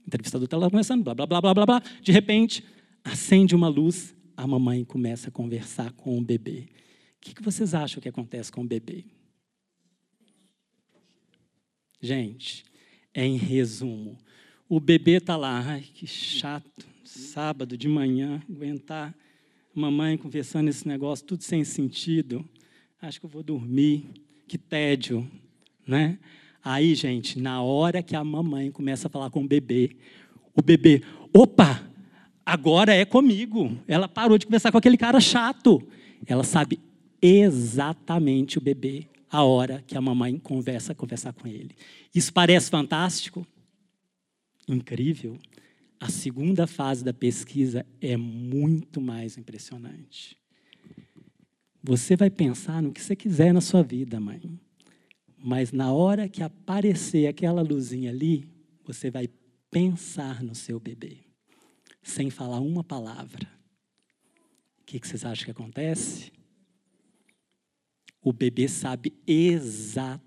[0.05, 2.63] entrevistador está lá começando, blá, blá, blá, blá, blá, blá, de repente,
[3.03, 6.67] acende uma luz, a mamãe começa a conversar com o bebê.
[7.17, 9.03] O que, vocês acham que acontece com o bebê?
[11.99, 12.63] Gente,
[13.13, 14.17] em resumo,
[14.67, 19.13] o bebê está lá, ai, que chato, sábado de manhã, aguentar
[19.73, 22.43] mamãe conversando esse negócio, tudo sem sentido.
[23.01, 24.05] Acho que eu vou dormir,
[24.47, 25.29] que tédio,
[25.85, 26.17] né?
[26.63, 29.91] Aí, gente, na hora que a mamãe começa a falar com o bebê,
[30.55, 31.87] o bebê, opa,
[32.43, 33.77] agora é comigo.
[33.87, 35.85] Ela parou de conversar com aquele cara chato.
[36.25, 36.79] Ela sabe
[37.21, 41.75] exatamente o bebê, a hora que a mamãe conversa, conversar com ele.
[42.15, 43.45] Isso parece fantástico?
[44.67, 45.37] Incrível,
[45.99, 50.37] a segunda fase da pesquisa é muito mais impressionante.
[51.81, 54.59] Você vai pensar no que você quiser na sua vida, mãe.
[55.37, 58.49] Mas na hora que aparecer aquela luzinha ali,
[58.83, 59.29] você vai
[59.69, 61.19] pensar no seu bebê,
[62.01, 63.47] sem falar uma palavra.
[64.81, 66.31] O que vocês acham que acontece?
[68.21, 70.19] O bebê sabe exatamente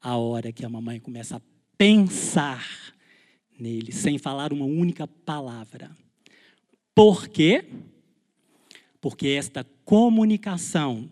[0.00, 1.42] a hora que a mamãe começa a
[1.78, 2.66] pensar
[3.58, 5.90] nele, sem falar uma única palavra.
[6.94, 7.64] Por quê?
[9.00, 11.08] Porque esta comunicação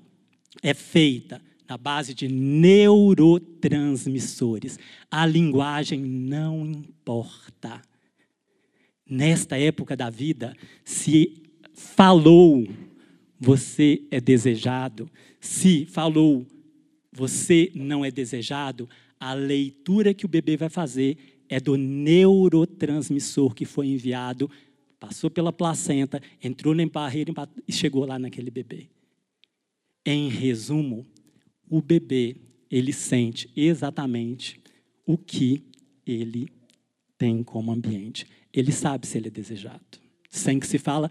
[0.62, 4.78] é feita na base de neurotransmissores.
[5.10, 7.82] A linguagem não importa.
[9.08, 12.66] Nesta época da vida, se falou,
[13.38, 15.08] você é desejado.
[15.40, 16.44] Se falou,
[17.12, 21.16] você não é desejado, a leitura que o bebê vai fazer
[21.48, 24.50] é do neurotransmissor que foi enviado,
[24.98, 27.32] passou pela placenta, entrou na barreira
[27.66, 28.88] e chegou lá naquele bebê.
[30.04, 31.06] Em resumo,
[31.68, 32.36] o bebê,
[32.70, 34.60] ele sente exatamente
[35.04, 35.62] o que
[36.06, 36.48] ele
[37.18, 38.26] tem como ambiente.
[38.52, 39.98] Ele sabe se ele é desejado.
[40.30, 41.10] Sem que se fala,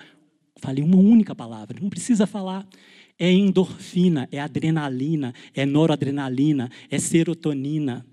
[0.57, 2.67] fale uma única palavra, não precisa falar.
[3.17, 8.05] É endorfina, é adrenalina, é noradrenalina, é serotonina,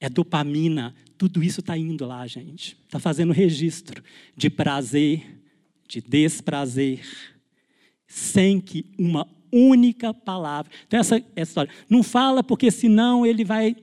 [0.00, 0.94] é dopamina.
[1.18, 2.76] Tudo isso está indo lá, gente.
[2.84, 4.02] Está fazendo registro
[4.36, 5.24] de prazer,
[5.88, 7.00] de desprazer,
[8.06, 10.72] sem que uma única palavra.
[10.86, 11.72] Então, essa, essa história.
[11.88, 13.76] Não fala, porque senão ele vai.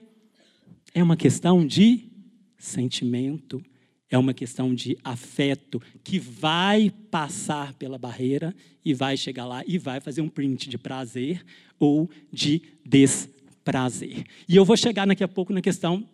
[0.93, 2.09] É uma questão de
[2.57, 3.63] sentimento,
[4.09, 9.77] é uma questão de afeto que vai passar pela barreira e vai chegar lá e
[9.77, 11.45] vai fazer um print de prazer
[11.77, 14.25] ou de desprazer.
[14.47, 16.07] E eu vou chegar daqui a pouco na questão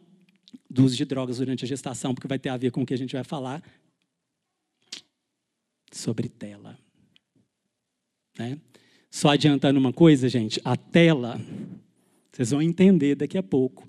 [0.70, 2.94] do uso de drogas durante a gestação, porque vai ter a ver com o que
[2.94, 3.64] a gente vai falar
[5.92, 6.78] sobre tela.
[8.38, 8.60] Né?
[9.10, 11.40] Só adiantando uma coisa, gente, a tela,
[12.32, 13.88] vocês vão entender daqui a pouco,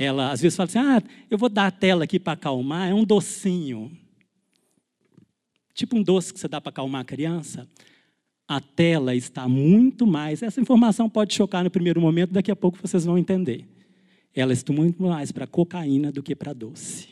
[0.00, 2.94] ela às vezes fala assim: ah, eu vou dar a tela aqui para acalmar, é
[2.94, 3.92] um docinho.
[5.74, 7.68] Tipo um doce que você dá para acalmar a criança.
[8.48, 10.42] A tela está muito mais.
[10.42, 13.68] Essa informação pode chocar no primeiro momento, daqui a pouco vocês vão entender.
[14.34, 17.08] Ela está muito mais para cocaína do que para doce.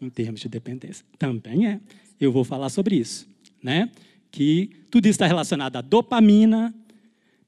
[0.00, 1.06] Em termos de dependência.
[1.18, 1.80] Também é.
[2.20, 3.28] Eu vou falar sobre isso.
[3.62, 3.90] Né?
[4.30, 6.74] Que tudo isso está relacionado à dopamina,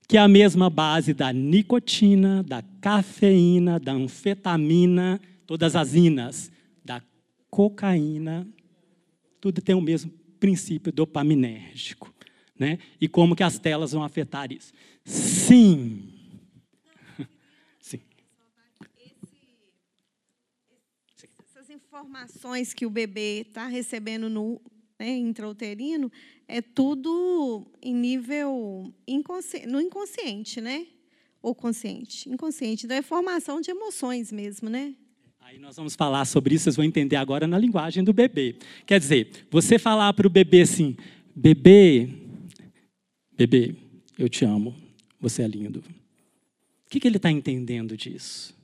[0.06, 6.50] que é a mesma base da nicotina, da cafeína, da anfetamina, todas as inas,
[6.84, 7.02] da
[7.50, 8.46] cocaína,
[9.40, 12.12] tudo tem o mesmo princípio dopaminérgico.
[12.58, 12.78] Né?
[13.00, 14.72] E como que as telas vão afetar isso?
[15.04, 16.12] Sim.
[17.80, 18.00] Sim.
[21.44, 24.60] Essas informações que o bebê está recebendo no
[24.98, 26.10] né, intrauterino
[26.46, 29.66] é tudo em nível inconsci...
[29.66, 30.86] no inconsciente, né?
[31.42, 32.28] Ou consciente?
[32.28, 32.86] Inconsciente.
[32.86, 34.94] Então, é formação de emoções mesmo, né?
[35.40, 38.56] Aí nós vamos falar sobre isso, vocês vão entender agora na linguagem do bebê.
[38.86, 40.96] Quer dizer, você falar para o bebê assim,
[41.36, 42.08] bebê,
[43.36, 43.74] bebê,
[44.18, 44.74] eu te amo,
[45.20, 45.80] você é lindo.
[46.86, 48.54] O que, que ele está entendendo disso?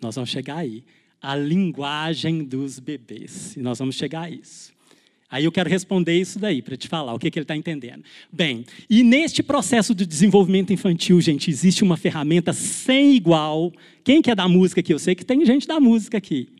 [0.00, 0.84] Nós vamos chegar aí.
[1.22, 3.56] A linguagem dos bebês.
[3.56, 4.72] E nós vamos chegar a isso.
[5.32, 8.04] Aí eu quero responder isso daí, para te falar o que, que ele está entendendo.
[8.30, 13.72] Bem, e neste processo de desenvolvimento infantil, gente, existe uma ferramenta sem igual.
[14.04, 14.92] Quem que é da música aqui?
[14.92, 16.50] Eu sei que tem gente da música aqui,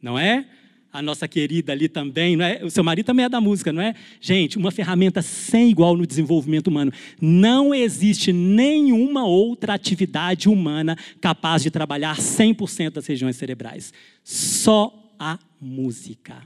[0.00, 0.46] não é?
[0.92, 2.62] A nossa querida ali também, não é?
[2.62, 3.94] O seu marido também é da música, não é?
[4.20, 6.92] Gente, uma ferramenta sem igual no desenvolvimento humano.
[7.20, 13.92] Não existe nenhuma outra atividade humana capaz de trabalhar 100% das regiões cerebrais.
[14.22, 16.42] Só a música.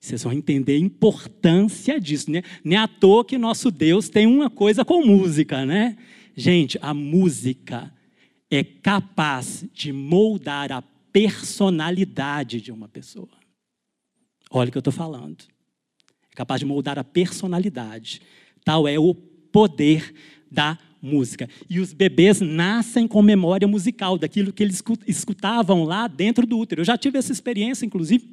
[0.00, 2.42] Vocês vão entender a importância disso, né?
[2.62, 5.96] Nem à toa que nosso Deus tem uma coisa com música, né?
[6.36, 7.92] Gente, a música
[8.50, 10.82] é capaz de moldar a
[11.14, 13.28] personalidade de uma pessoa.
[14.50, 15.44] Olha o que eu estou falando.
[16.32, 18.20] É capaz de moldar a personalidade.
[18.64, 20.12] Tal é o poder
[20.50, 21.48] da música.
[21.70, 26.80] E os bebês nascem com memória musical, daquilo que eles escutavam lá dentro do útero.
[26.80, 28.28] Eu já tive essa experiência, inclusive,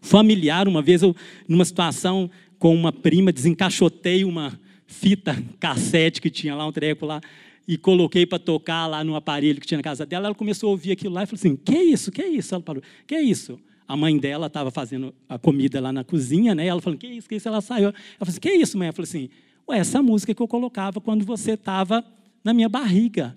[0.00, 0.66] familiar.
[0.66, 1.14] Uma vez, eu,
[1.46, 7.20] numa situação com uma prima, desencaixotei uma fita cassete que tinha lá, um treco lá,
[7.66, 10.70] e coloquei para tocar lá no aparelho que tinha na casa dela, ela começou a
[10.72, 12.10] ouvir aquilo lá e falou assim: Que isso?
[12.10, 12.54] Que isso?
[12.54, 13.58] Ela falou: Que isso?
[13.86, 16.66] A mãe dela estava fazendo a comida lá na cozinha, né?
[16.66, 17.28] Ela falou: Que isso?
[17.28, 17.48] Que isso?
[17.48, 17.88] Ela saiu.
[17.88, 18.86] Ela falou assim: Que isso, mãe?
[18.86, 19.28] Ela falou assim:
[19.68, 22.04] Ué, essa música que eu colocava quando você estava
[22.42, 23.36] na minha barriga.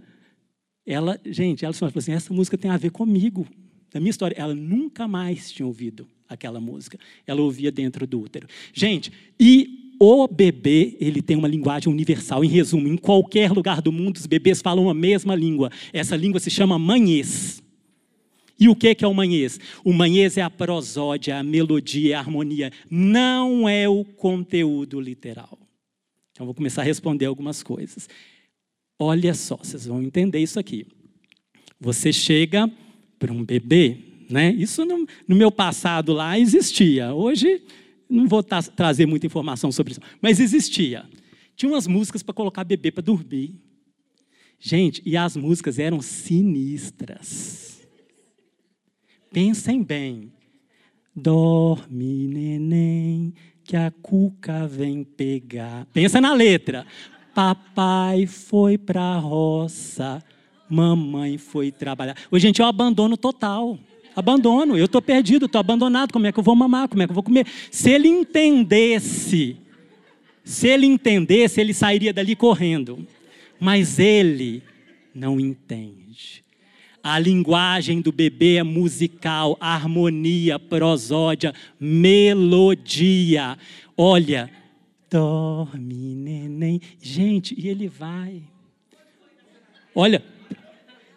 [0.85, 3.47] Ela, gente, ela falou assim: Essa música tem a ver comigo,
[3.91, 4.35] da minha história.
[4.37, 6.97] Ela nunca mais tinha ouvido aquela música.
[7.27, 8.47] Ela ouvia dentro do útero.
[8.73, 12.43] Gente, e o bebê, ele tem uma linguagem universal.
[12.43, 15.71] Em resumo, em qualquer lugar do mundo, os bebês falam a mesma língua.
[15.93, 17.63] Essa língua se chama manhês.
[18.59, 19.59] E o que é o manhês?
[19.83, 22.71] O manhês é a prosódia, a melodia, a harmonia.
[22.89, 25.57] Não é o conteúdo literal.
[26.31, 28.09] Então, vou começar a responder algumas coisas.
[28.97, 30.87] Olha só, vocês vão entender isso aqui.
[31.79, 32.69] Você chega
[33.19, 33.97] para um bebê,
[34.29, 34.51] né?
[34.51, 37.13] Isso no, no meu passado lá existia.
[37.13, 37.61] Hoje
[38.09, 41.05] não vou tra trazer muita informação sobre isso, mas existia.
[41.55, 43.55] Tinha umas músicas para colocar bebê para dormir.
[44.59, 47.87] Gente, e as músicas eram sinistras.
[49.31, 50.31] Pensem bem.
[51.15, 55.85] Dorme, neném, que a cuca vem pegar.
[55.93, 56.85] Pensa na letra.
[57.33, 60.23] Papai foi para a roça,
[60.69, 62.15] mamãe foi trabalhar.
[62.31, 63.77] Hoje, gente, é um abandono total.
[64.15, 67.11] Abandono, eu estou perdido, estou abandonado, como é que eu vou mamar, como é que
[67.11, 67.45] eu vou comer?
[67.69, 69.57] Se ele entendesse,
[70.43, 73.05] se ele entendesse, ele sairia dali correndo.
[73.59, 74.61] Mas ele
[75.13, 76.43] não entende.
[77.01, 83.57] A linguagem do bebê é musical, harmonia, prosódia, melodia.
[83.95, 84.49] Olha,
[85.09, 86.81] dorme, neném.
[87.01, 88.41] Gente, e ele vai.
[89.93, 90.23] Olha,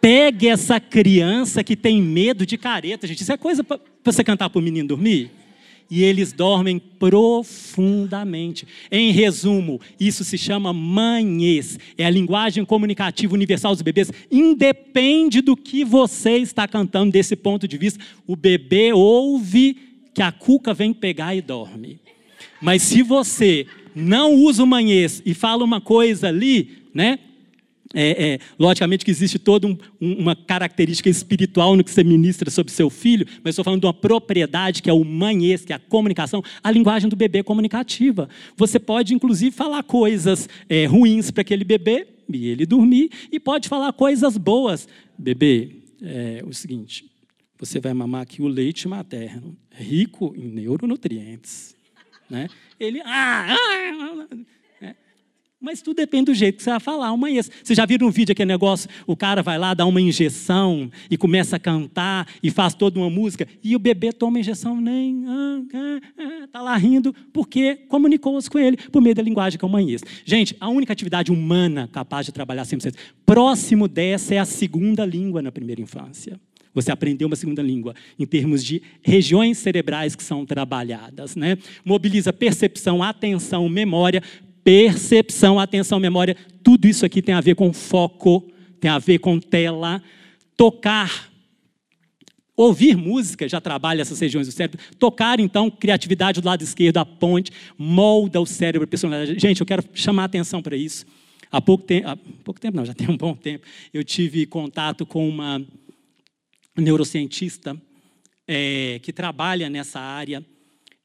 [0.01, 3.21] Pegue essa criança que tem medo de careta, gente.
[3.21, 5.31] Isso é coisa para você cantar para o menino dormir?
[5.91, 8.67] E eles dormem profundamente.
[8.91, 11.79] Em resumo, isso se chama manhês.
[11.97, 14.11] É a linguagem comunicativa universal dos bebês.
[14.31, 19.75] Independe do que você está cantando desse ponto de vista, o bebê ouve
[20.13, 21.99] que a cuca vem pegar e dorme.
[22.61, 27.19] Mas se você não usa o manhês e fala uma coisa ali, né?
[27.93, 32.71] É, é, logicamente que existe toda um, uma característica espiritual no que você ministra sobre
[32.71, 35.79] seu filho, mas estou falando de uma propriedade que é o manhês, que é a
[35.79, 38.29] comunicação, a linguagem do bebê é comunicativa.
[38.55, 43.67] Você pode, inclusive, falar coisas é, ruins para aquele bebê e ele dormir, e pode
[43.67, 44.87] falar coisas boas.
[45.17, 47.09] Bebê, é o seguinte,
[47.57, 51.75] você vai mamar aqui o leite materno, rico em neuronutrientes.
[52.29, 52.47] Né?
[52.79, 54.58] Ele, ah, ah, ah
[55.61, 57.07] mas tudo depende do jeito que você vai falar.
[57.07, 57.41] Amanhã.
[57.41, 58.89] Você já viram um vídeo aquele negócio?
[59.05, 63.09] O cara vai lá, dá uma injeção e começa a cantar e faz toda uma
[63.09, 63.45] música.
[63.61, 65.25] E o bebê toma injeção, nem.
[65.27, 69.67] Ah, ah, ah, lá rindo, porque comunicou-se com ele por meio da linguagem que é
[69.67, 70.01] o manhês.
[70.23, 72.95] Gente, a única atividade humana capaz de trabalhar 100%.
[73.25, 76.39] Próximo dessa é a segunda língua na primeira infância.
[76.73, 81.57] Você aprendeu uma segunda língua em termos de regiões cerebrais que são trabalhadas, né?
[81.83, 84.21] Mobiliza percepção, atenção, memória,
[84.69, 88.47] percepção, atenção, memória, tudo isso aqui tem a ver com foco,
[88.79, 89.99] tem a ver com tela,
[90.55, 91.27] tocar.
[92.55, 94.79] Ouvir música já trabalha essas regiões do cérebro.
[94.99, 99.39] Tocar, então, criatividade do lado esquerdo, a ponte, molda o cérebro, a personalidade.
[99.39, 101.03] Gente, eu quero chamar a atenção para isso.
[101.51, 105.03] Há pouco tempo, há pouco tempo não, já tem um bom tempo, eu tive contato
[105.03, 105.65] com uma
[106.77, 107.75] neurocientista
[108.47, 110.45] é, que trabalha nessa área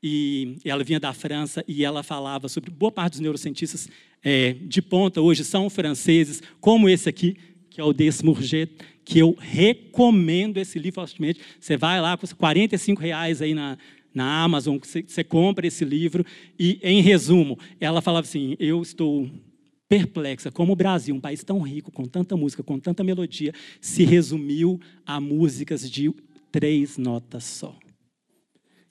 [0.07, 3.89] e ela vinha da França e ela falava sobre boa parte dos neurocientistas
[4.23, 7.39] é, de ponta hoje são franceses, como esse aqui,
[7.71, 8.69] que é o Desmurger,
[9.03, 11.41] que eu recomendo esse livro fortemente.
[11.59, 13.79] Você vai lá, custa 45 reais aí na,
[14.13, 16.23] na Amazon, você, você compra esse livro,
[16.59, 19.27] e, em resumo, ela falava assim, eu estou
[19.89, 24.05] perplexa como o Brasil, um país tão rico, com tanta música, com tanta melodia, se
[24.05, 26.13] resumiu a músicas de
[26.53, 27.75] três notas só.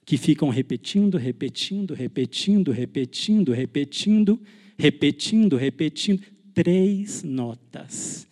[0.06, 4.42] Que ficam repetindo, repetindo, repetindo, repetindo, repetindo,
[4.78, 6.24] repetindo, repetindo.
[6.54, 8.28] Três notas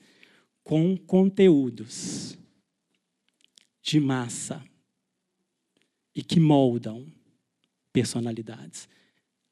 [0.63, 2.37] com conteúdos
[3.81, 4.63] de massa
[6.15, 7.05] e que moldam
[7.91, 8.87] personalidades.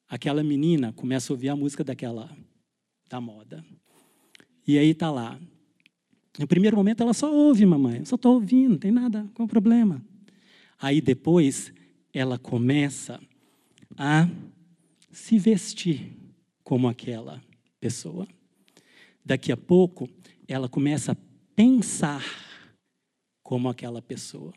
[0.08, 2.30] Aquela menina começa a ouvir a música daquela
[3.10, 3.66] da moda.
[4.68, 5.40] E aí tá lá.
[6.38, 9.50] No primeiro momento ela só ouve, mamãe, só estou ouvindo, não tem nada, qual o
[9.50, 10.02] problema?
[10.80, 11.74] Aí depois
[12.14, 13.20] ela começa
[13.98, 14.28] a
[15.12, 16.12] se vestir
[16.64, 17.42] como aquela
[17.80, 18.28] pessoa.
[19.24, 20.10] Daqui a pouco
[20.48, 21.18] ela começa a
[21.56, 22.24] pensar
[23.44, 24.54] como aquela pessoa.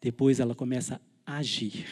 [0.00, 1.86] Depois ela começa a agir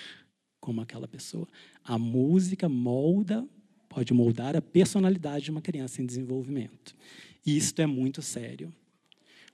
[0.60, 1.46] como aquela pessoa.
[1.82, 3.46] A música molda
[3.88, 6.96] pode moldar a personalidade de uma criança em desenvolvimento.
[7.44, 8.72] E isto é muito sério.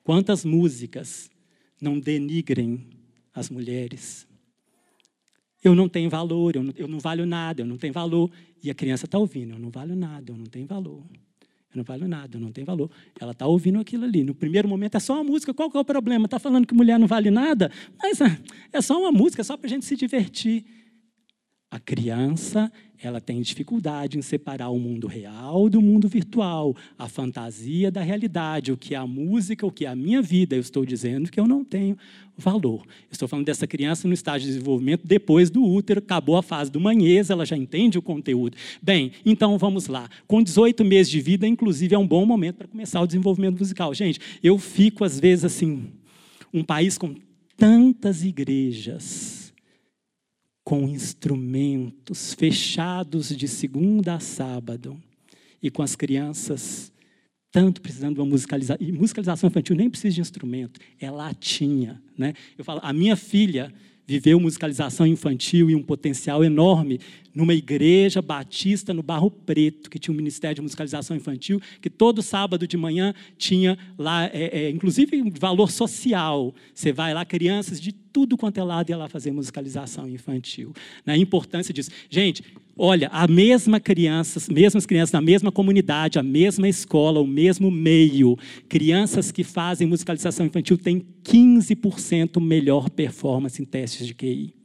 [0.03, 1.31] Quantas músicas
[1.81, 2.89] não denigrem
[3.35, 4.30] as mulheres?
[5.63, 8.31] Eu não tenho valor, eu não, eu não valho nada, eu não tenho valor.
[8.63, 11.03] E a criança está ouvindo, eu não valho nada, eu não tenho valor.
[11.73, 12.91] Eu não valho nada, eu não tenho valor.
[13.21, 14.25] Ela está ouvindo aquilo ali.
[14.25, 15.55] No primeiro momento é só uma música.
[15.55, 16.25] Qual que é o problema?
[16.25, 17.71] Está falando que mulher não vale nada?
[18.03, 18.39] Mas ah,
[18.73, 20.65] é só uma música, é só para a gente se divertir.
[21.71, 22.71] A criança
[23.03, 28.73] ela tem dificuldade em separar o mundo real do mundo virtual, a fantasia da realidade,
[28.73, 30.57] o que é a música, o que é a minha vida.
[30.57, 31.97] Eu estou dizendo que eu não tenho
[32.37, 32.85] valor.
[33.11, 36.81] estou falando dessa criança no estágio de desenvolvimento depois do útero, acabou a fase do
[36.81, 38.57] manhês, ela já entende o conteúdo.
[38.83, 40.09] Bem, então vamos lá.
[40.27, 43.95] Com 18 meses de vida, inclusive, é um bom momento para começar o desenvolvimento musical.
[43.95, 45.85] Gente, eu fico às vezes assim,
[46.53, 47.15] um país com
[47.57, 49.40] tantas igrejas,
[50.71, 54.97] com instrumentos fechados de segunda a sábado
[55.61, 56.93] e com as crianças
[57.51, 58.87] tanto precisando de uma musicalização.
[58.87, 62.01] E musicalização infantil nem precisa de instrumento, é latinha.
[62.17, 62.35] Né?
[62.57, 63.75] Eu falo, a minha filha
[64.11, 66.99] viveu musicalização infantil e um potencial enorme
[67.33, 72.21] numa igreja batista no Barro Preto, que tinha um ministério de musicalização infantil, que todo
[72.21, 76.53] sábado de manhã tinha lá, é, é, inclusive, valor social.
[76.75, 80.73] Você vai lá, crianças de tudo quanto é lado ia lá fazer musicalização infantil.
[81.07, 81.93] Na importância disso.
[82.11, 82.43] Gente,
[82.83, 88.37] olha, a mesma crianças, mesmas crianças na mesma comunidade, a mesma escola, o mesmo meio,
[88.69, 94.61] crianças que fazem musicalização infantil têm 15% melhor performance em testes de QI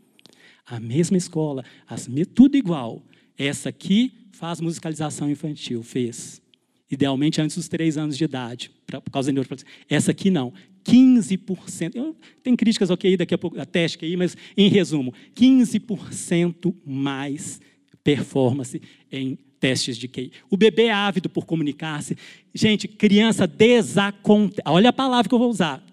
[0.66, 3.06] a mesma escola, as tudo igual.
[3.38, 6.42] Essa aqui faz musicalização infantil, fez.
[6.90, 9.66] Idealmente antes dos três anos de idade, pra, por causa da neuroplasia.
[9.90, 10.54] Essa aqui não.
[10.84, 11.96] 15%.
[11.96, 17.60] Eu, tem críticas, ok, daqui a pouco, a teste aí, mas em resumo, 15% mais
[18.06, 18.82] performance
[19.12, 20.32] em testes de QI.
[20.48, 22.16] O bebê é ávido por comunicar-se.
[22.54, 24.62] Gente, criança desacontece.
[24.68, 25.84] Olha a palavra que eu vou usar.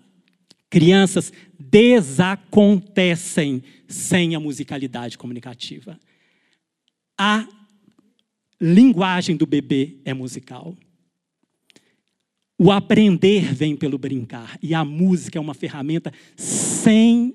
[0.68, 5.98] Crianças desacontecem sem a musicalidade comunicativa.
[7.18, 7.48] A
[8.60, 10.76] linguagem do bebê é musical.
[12.58, 14.58] O aprender vem pelo brincar.
[14.62, 17.34] E a música é uma ferramenta sem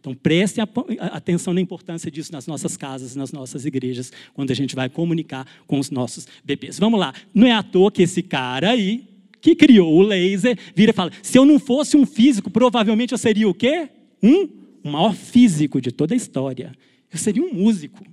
[0.00, 4.74] Então, preste atenção na importância disso nas nossas casas, nas nossas igrejas, quando a gente
[4.74, 6.78] vai comunicar com os nossos bebês.
[6.78, 7.12] Vamos lá.
[7.34, 9.04] Não é à toa que esse cara aí,
[9.40, 13.18] que criou o laser, vira e fala: se eu não fosse um físico, provavelmente eu
[13.18, 13.88] seria o quê?
[14.22, 16.72] Um o maior físico de toda a história.
[17.10, 18.04] Eu seria um músico.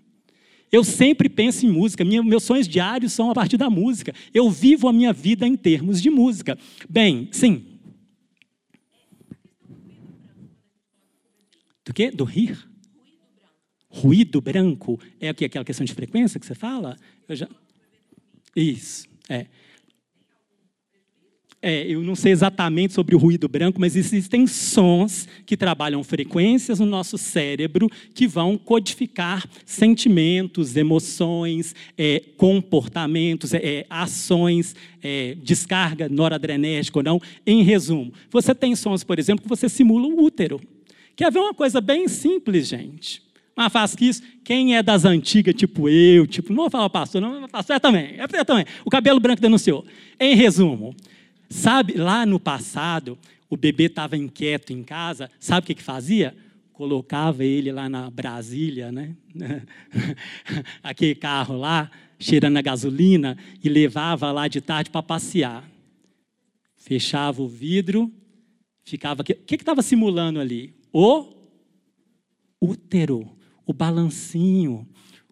[0.71, 4.15] Eu sempre penso em música, Minha, meus sonhos diários são a partir da música.
[4.33, 6.57] Eu vivo a minha vida em termos de música.
[6.89, 7.65] Bem, sim.
[11.85, 12.11] Do quê?
[12.11, 12.57] Do rir?
[13.89, 14.99] Ruído branco.
[15.19, 16.97] É aquela questão de frequência que você fala?
[17.27, 17.47] Eu já...
[18.55, 19.47] Isso, é.
[21.63, 26.79] É, eu não sei exatamente sobre o ruído branco, mas existem sons que trabalham frequências
[26.79, 36.97] no nosso cérebro que vão codificar sentimentos, emoções, é, comportamentos, é, ações, é, descarga noradrenérgica
[36.97, 37.21] ou não.
[37.45, 40.59] Em resumo, você tem sons, por exemplo, que você simula o útero.
[41.21, 43.21] Quer ver uma coisa bem simples, gente?
[43.55, 47.21] Mais fácil que isso, quem é das antigas, tipo eu, tipo, não vou falar pastor,
[47.21, 48.65] não, pastor é também, é também.
[48.83, 49.85] O cabelo branco denunciou.
[50.19, 50.95] Em resumo,
[51.51, 53.19] Sabe, lá no passado,
[53.49, 56.33] o bebê estava inquieto em casa, sabe o que, que fazia?
[56.71, 59.17] Colocava ele lá na Brasília, né?
[60.81, 65.69] aquele carro lá, cheirando a gasolina, e levava lá de tarde para passear.
[66.77, 68.09] Fechava o vidro,
[68.85, 69.21] ficava.
[69.21, 70.80] O que estava simulando ali?
[70.91, 71.25] O
[72.61, 73.29] útero,
[73.65, 74.87] o balancinho,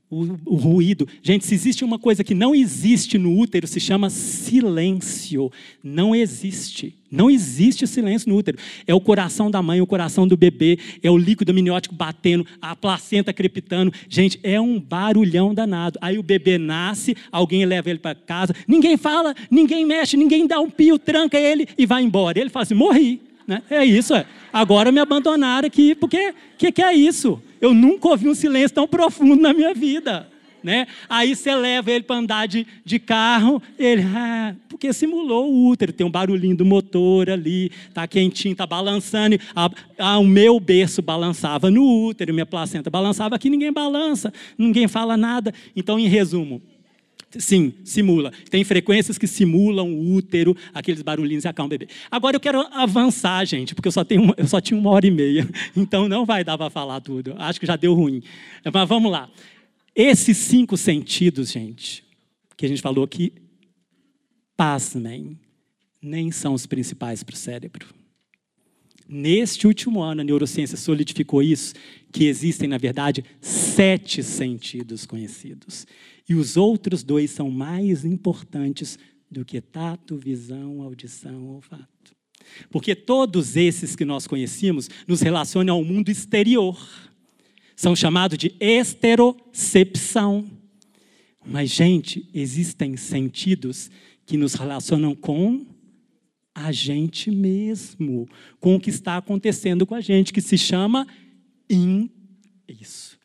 [0.10, 1.07] o, o, ruído.
[1.22, 5.51] Gente, se existe uma coisa que não existe no útero, se chama silêncio.
[5.84, 6.95] Não existe.
[7.12, 8.57] Não existe silêncio no útero.
[8.88, 12.76] É o coração da mãe, o coração do bebê, é o líquido amniótico batendo, a
[12.76, 13.93] placenta crepitando.
[14.07, 15.99] Gente, é um barulhão danado.
[16.01, 20.60] Aí o bebê nasce, alguém leva ele para casa, ninguém fala, ninguém mexe, ninguém dá
[20.60, 22.39] um pio, tranca ele e vai embora.
[22.39, 23.28] Ele fala assim: morri.
[23.49, 23.63] Né?
[23.67, 24.27] É isso, é.
[24.53, 27.41] Agora me abandonaram aqui, porque que, que é isso?
[27.59, 30.29] Eu nunca ouvi um silêncio tão profundo na minha vida.
[30.63, 30.85] Né?
[31.09, 35.91] Aí você leva ele para andar de, de carro, ele, ah, porque simulou o útero,
[35.91, 39.39] tem um barulhinho do motor ali, tá quentinho, tá balançando.
[40.19, 45.51] O meu berço balançava no útero, minha placenta balançava, aqui ninguém balança, ninguém fala nada.
[45.75, 46.61] Então, em resumo,
[47.38, 48.32] Sim, simula.
[48.49, 51.88] Tem frequências que simulam o útero, aqueles barulhinhos e acalmam o bebê.
[52.09, 55.11] Agora eu quero avançar, gente, porque eu só, tenho eu só tinha uma hora e
[55.11, 57.36] meia, então não vai dar para falar tudo.
[57.38, 58.23] Acho que já deu ruim.
[58.73, 59.30] Mas vamos lá.
[59.95, 62.03] Esses cinco sentidos, gente,
[62.57, 63.32] que a gente falou aqui,
[64.57, 65.38] pasmem,
[66.01, 67.86] nem são os principais para o cérebro.
[69.07, 71.73] Neste último ano, a neurociência solidificou isso,
[72.11, 75.88] que existem, na verdade, sete sentidos conhecidos.
[76.30, 78.99] E os outros dois são mais importantes
[79.30, 82.15] do que tato, visão, audição, olfato.
[82.69, 86.80] Porque todos esses que nós conhecemos nos relacionam ao mundo exterior.
[87.75, 90.47] São chamados de esterocepção.
[91.45, 93.89] Mas, gente, existem sentidos
[94.25, 95.65] que nos relacionam com
[96.53, 98.27] a gente mesmo,
[98.59, 101.07] com o que está acontecendo com a gente, que se chama
[101.69, 102.09] in,
[102.67, 103.17] isso,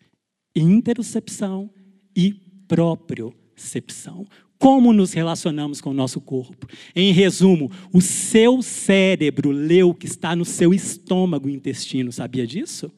[0.55, 1.71] interocepção
[2.17, 2.44] e
[2.75, 4.27] propriocepção.
[4.59, 6.67] Como nos relacionamos com o nosso corpo?
[6.95, 12.91] Em resumo, o seu cérebro lê o que está no seu estômago intestino, sabia disso?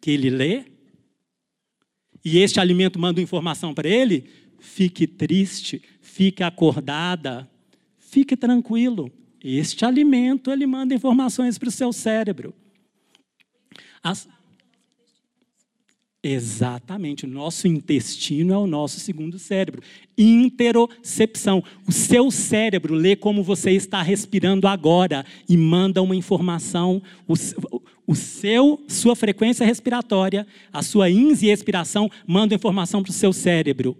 [0.00, 0.64] Que ele lê?
[2.24, 4.24] E este alimento manda informação para ele?
[4.58, 7.50] Fique triste, fique acordada,
[7.98, 9.12] fique tranquilo.
[9.42, 12.54] Este alimento ele manda informações para o seu cérebro.
[14.02, 14.26] As...
[16.22, 19.82] Exatamente, o nosso intestino é o nosso segundo cérebro.
[20.18, 21.64] Interocepção.
[21.88, 27.02] O seu cérebro lê como você está respirando agora e manda uma informação.
[27.26, 27.32] O,
[28.06, 33.32] o seu, sua frequência respiratória, a sua ins e expiração manda informação para o seu
[33.32, 33.96] cérebro.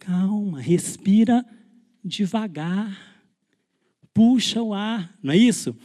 [0.01, 1.45] calma, respira
[2.03, 3.23] devagar,
[4.13, 5.77] puxa o ar, não é isso?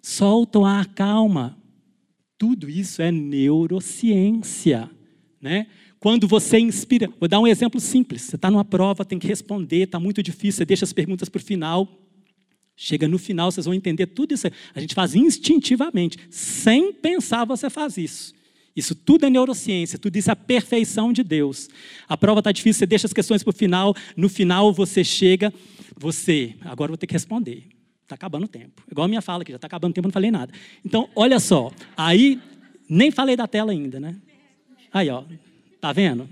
[0.00, 1.58] Solta o ar, calma.
[2.38, 4.90] Tudo isso é neurociência,
[5.40, 5.66] né?
[6.00, 8.22] Quando você inspira, vou dar um exemplo simples.
[8.22, 11.38] Você está numa prova, tem que responder, está muito difícil, você deixa as perguntas para
[11.38, 11.88] o final.
[12.74, 14.48] Chega no final, vocês vão entender tudo isso.
[14.74, 18.34] A gente faz instintivamente, sem pensar você faz isso.
[18.74, 21.68] Isso tudo é neurociência, tudo isso é a perfeição de Deus.
[22.08, 25.52] A prova está difícil, você deixa as questões para o final, no final você chega,
[25.96, 27.64] você, agora vou ter que responder.
[28.02, 28.82] Está acabando o tempo.
[28.90, 30.52] Igual a minha fala aqui, já está acabando o tempo, não falei nada.
[30.84, 32.40] Então, olha só, aí,
[32.88, 34.16] nem falei da tela ainda, né?
[34.92, 35.24] Aí, ó,
[35.80, 36.28] tá vendo?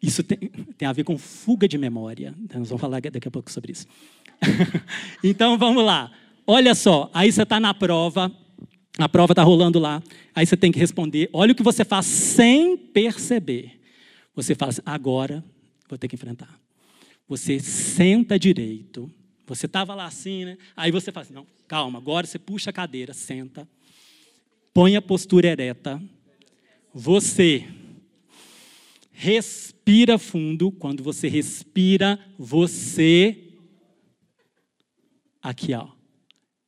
[0.00, 2.34] Isso tem, tem a ver com fuga de memória.
[2.54, 3.86] Nós vamos falar daqui a pouco sobre isso.
[5.22, 6.10] então vamos lá.
[6.46, 8.32] Olha só, aí você está na prova,
[8.98, 10.02] a prova está rolando lá,
[10.34, 11.30] aí você tem que responder.
[11.32, 13.80] Olha o que você faz sem perceber.
[14.34, 15.44] Você fala assim, agora
[15.88, 16.60] vou ter que enfrentar.
[17.28, 19.10] Você senta direito.
[19.46, 20.58] Você estava lá assim, né?
[20.76, 23.68] Aí você fala assim, não, calma, agora você puxa a cadeira, senta,
[24.74, 26.02] põe a postura ereta.
[26.92, 27.66] Você
[29.12, 30.70] respira fundo.
[30.70, 33.54] Quando você respira, você.
[35.42, 35.88] Aqui, ó.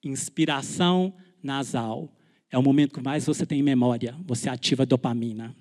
[0.03, 2.13] Inspiração nasal.
[2.51, 4.17] É o momento que mais você tem memória.
[4.27, 5.55] Você ativa a dopamina.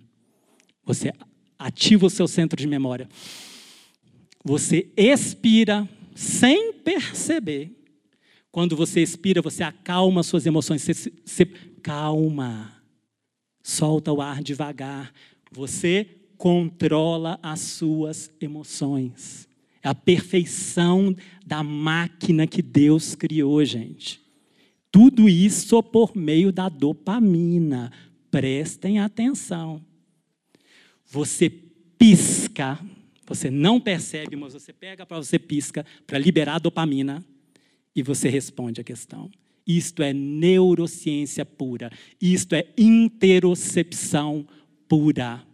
[0.84, 1.14] Você
[1.58, 3.08] ativa o seu centro de memória.
[4.44, 7.76] Você expira sem perceber.
[8.52, 10.82] Quando você expira, você acalma suas emoções.
[10.82, 12.74] Você, você calma.
[13.62, 15.14] Solta o ar devagar.
[15.52, 19.48] Você controla as suas emoções.
[19.84, 21.16] É a perfeição
[21.46, 24.22] da máquina que Deus criou, gente.
[24.92, 27.92] Tudo isso por meio da dopamina.
[28.32, 29.84] Prestem atenção.
[31.06, 32.80] Você pisca,
[33.26, 37.24] você não percebe, mas você pega para você pisca para liberar a dopamina
[37.96, 39.30] e você responde a questão.
[39.66, 41.92] Isto é neurociência pura.
[42.20, 44.48] Isto é interocepção
[44.88, 45.46] pura.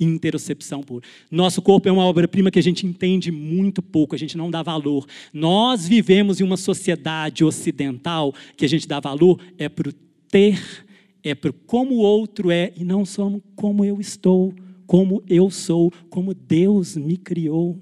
[0.00, 1.06] Interocepção pura.
[1.30, 4.62] Nosso corpo é uma obra-prima que a gente entende muito pouco, a gente não dá
[4.62, 5.06] valor.
[5.32, 9.92] Nós vivemos em uma sociedade ocidental que a gente dá valor é para o
[10.28, 10.86] ter,
[11.22, 14.54] é para como o outro é e não somos como eu estou
[14.90, 17.78] como eu sou, como Deus me criou.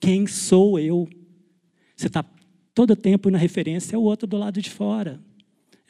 [0.00, 1.06] Quem sou eu?
[1.94, 2.24] Você está
[2.74, 5.20] todo tempo na referência ao outro do lado de fora.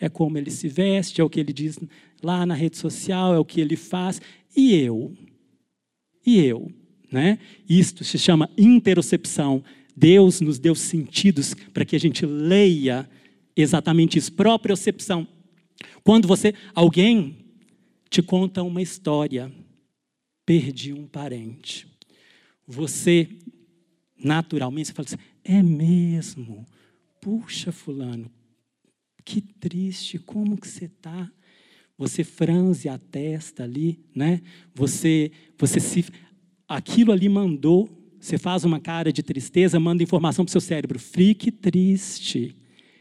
[0.00, 1.78] É como ele se veste, é o que ele diz
[2.20, 4.20] lá na rede social, é o que ele faz.
[4.56, 5.14] E eu?
[6.28, 6.70] E eu?
[7.10, 7.38] Né?
[7.66, 9.64] Isto se chama interocepção.
[9.96, 13.08] Deus nos deu sentidos para que a gente leia
[13.56, 14.34] exatamente isso.
[14.34, 15.26] Propriocepção.
[16.04, 17.38] Quando você, alguém
[18.10, 19.50] te conta uma história,
[20.44, 21.86] perdi um parente.
[22.66, 23.26] Você,
[24.22, 26.66] naturalmente, você fala assim: é mesmo?
[27.22, 28.30] Puxa, Fulano,
[29.24, 31.32] que triste, como que você está?
[31.98, 34.40] Você franze a testa ali, né?
[34.72, 36.04] Você, você se.
[36.68, 37.90] Aquilo ali mandou,
[38.20, 42.54] você faz uma cara de tristeza, manda informação para o seu cérebro: fique triste.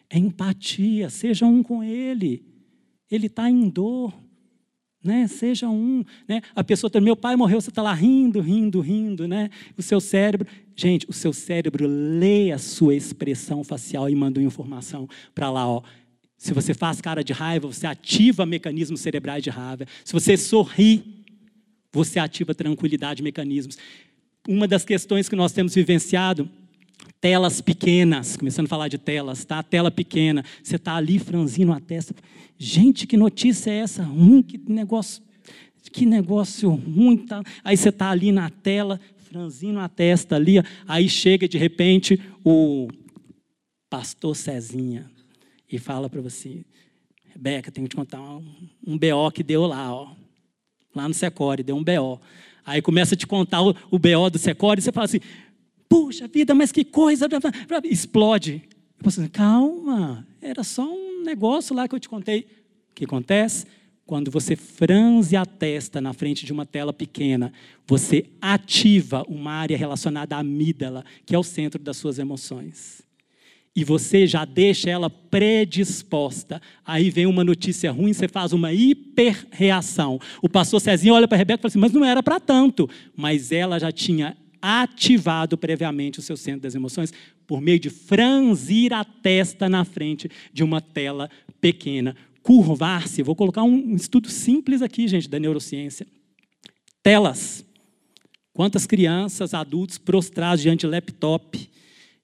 [0.10, 2.44] É empatia, seja um com ele.
[3.12, 4.14] Ele está em dor.
[5.04, 5.28] Né?
[5.28, 6.42] Seja um, né?
[6.56, 9.50] A pessoa, meu pai morreu, você está lá rindo, rindo, rindo, né?
[9.78, 14.48] O seu cérebro, gente, o seu cérebro lê a sua expressão facial e manda uma
[14.48, 15.84] informação para lá, ó.
[16.38, 19.88] Se você faz cara de raiva, você ativa mecanismos cerebrais de raiva.
[20.06, 21.26] Se você sorri,
[21.92, 23.78] você ativa tranquilidade, mecanismos.
[24.48, 26.48] Uma das questões que nós temos vivenciado
[27.20, 29.64] telas pequenas, começando a falar de telas, tá?
[29.64, 32.14] Tela pequena, você está ali franzindo a testa.
[32.58, 34.04] Gente, que notícia é essa?
[34.04, 35.24] Hum, que negócio,
[35.92, 37.18] que negócio ruim.
[37.18, 37.42] Tá?
[37.64, 42.88] Aí você está ali na tela, franzindo a testa ali, aí chega de repente o
[43.90, 45.17] pastor Cezinha
[45.70, 46.66] e fala para você,
[47.34, 50.16] Rebeca, tenho que te contar um, BO que deu lá, ó.
[50.96, 52.20] Lá no Secore, deu um BO.
[52.66, 55.20] Aí começa a te contar o, o BO do Secore e você fala assim,
[55.88, 57.28] puxa vida, mas que coisa,
[57.84, 58.64] explode.
[58.98, 62.48] Eu falo assim, calma, era só um negócio lá que eu te contei.
[62.92, 63.68] O que acontece?
[64.06, 67.52] Quando você franze a testa na frente de uma tela pequena,
[67.86, 73.06] você ativa uma área relacionada à amígdala, que é o centro das suas emoções.
[73.78, 76.60] E você já deixa ela predisposta.
[76.84, 80.20] Aí vem uma notícia ruim, você faz uma hiperreação.
[80.42, 82.90] O pastor Cezinho olha para a Rebeca e fala assim: Mas não era para tanto.
[83.16, 87.14] Mas ela já tinha ativado previamente o seu centro das emoções
[87.46, 91.30] por meio de franzir a testa na frente de uma tela
[91.62, 92.16] pequena.
[92.42, 96.08] Curvar-se, vou colocar um estudo simples aqui, gente, da neurociência.
[97.04, 97.64] Telas.
[98.54, 101.70] Quantas crianças, adultos prostrados diante de laptop,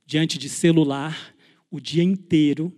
[0.03, 1.32] diante de celular,
[1.73, 2.71] o dia inteiro,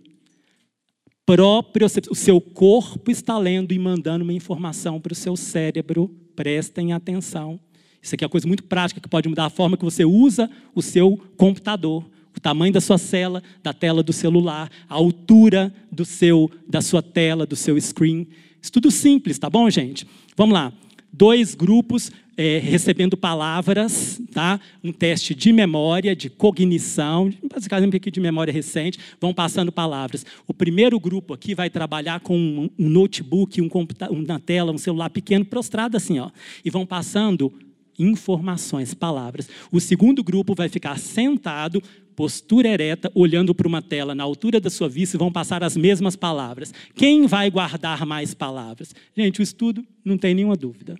[1.26, 6.08] próprio, o seu corpo está lendo e mandando uma informação para o seu cérebro.
[6.34, 7.60] Prestem atenção.
[8.00, 10.50] Isso aqui é uma coisa muito prática que pode mudar a forma que você usa
[10.74, 16.06] o seu computador, o tamanho da sua cela, da tela do celular, a altura do
[16.06, 18.26] seu, da sua tela, do seu screen.
[18.62, 20.06] Isso tudo simples, tá bom, gente?
[20.34, 20.72] Vamos lá.
[21.12, 24.60] Dois grupos é, recebendo palavras, tá?
[24.84, 30.26] Um teste de memória, de cognição, basicamente aqui de memória recente, vão passando palavras.
[30.46, 33.70] O primeiro grupo aqui vai trabalhar com um, notebook, um
[34.10, 36.30] uma tela, um celular pequeno prostrado assim, ó,
[36.64, 37.52] e vão passando
[37.98, 39.48] informações, palavras.
[39.72, 41.82] O segundo grupo vai ficar sentado,
[42.14, 45.76] postura ereta, olhando para uma tela na altura da sua vista e vão passar as
[45.76, 46.74] mesmas palavras.
[46.94, 48.94] Quem vai guardar mais palavras?
[49.16, 50.96] Gente, o estudo não tem nenhuma dúvida.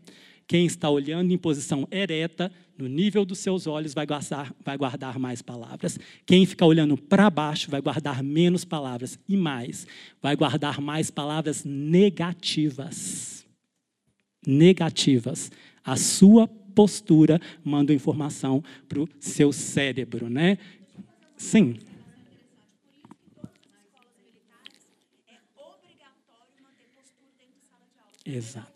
[0.46, 5.18] Quem está olhando em posição ereta, no nível dos seus olhos, vai guardar, vai guardar
[5.18, 5.98] mais palavras.
[6.24, 9.18] Quem fica olhando para baixo vai guardar menos palavras.
[9.28, 9.86] E mais,
[10.22, 13.44] vai guardar mais palavras negativas.
[14.46, 15.50] Negativas.
[15.84, 20.58] A sua postura manda informação para o seu cérebro, né?
[21.36, 21.78] Sim.
[28.24, 28.75] Exato.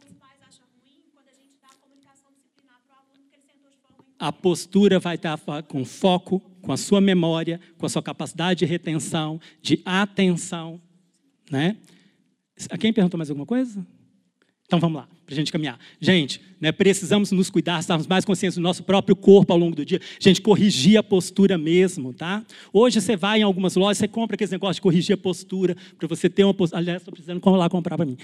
[4.20, 8.66] A postura vai estar com foco, com a sua memória, com a sua capacidade de
[8.66, 10.80] retenção, de atenção,
[11.50, 11.76] né?
[12.78, 13.84] Quem perguntou mais alguma coisa?
[14.66, 15.80] Então vamos lá, para a gente caminhar.
[16.00, 19.84] Gente, né, precisamos nos cuidar, estarmos mais conscientes do nosso próprio corpo ao longo do
[19.84, 20.00] dia.
[20.20, 22.44] Gente, corrigir a postura mesmo, tá?
[22.72, 26.06] Hoje você vai em algumas lojas, você compra aquele negócio de corrigir a postura, para
[26.06, 26.80] você ter uma postura.
[26.80, 28.16] Aliás, estou precisando lá comprar para mim.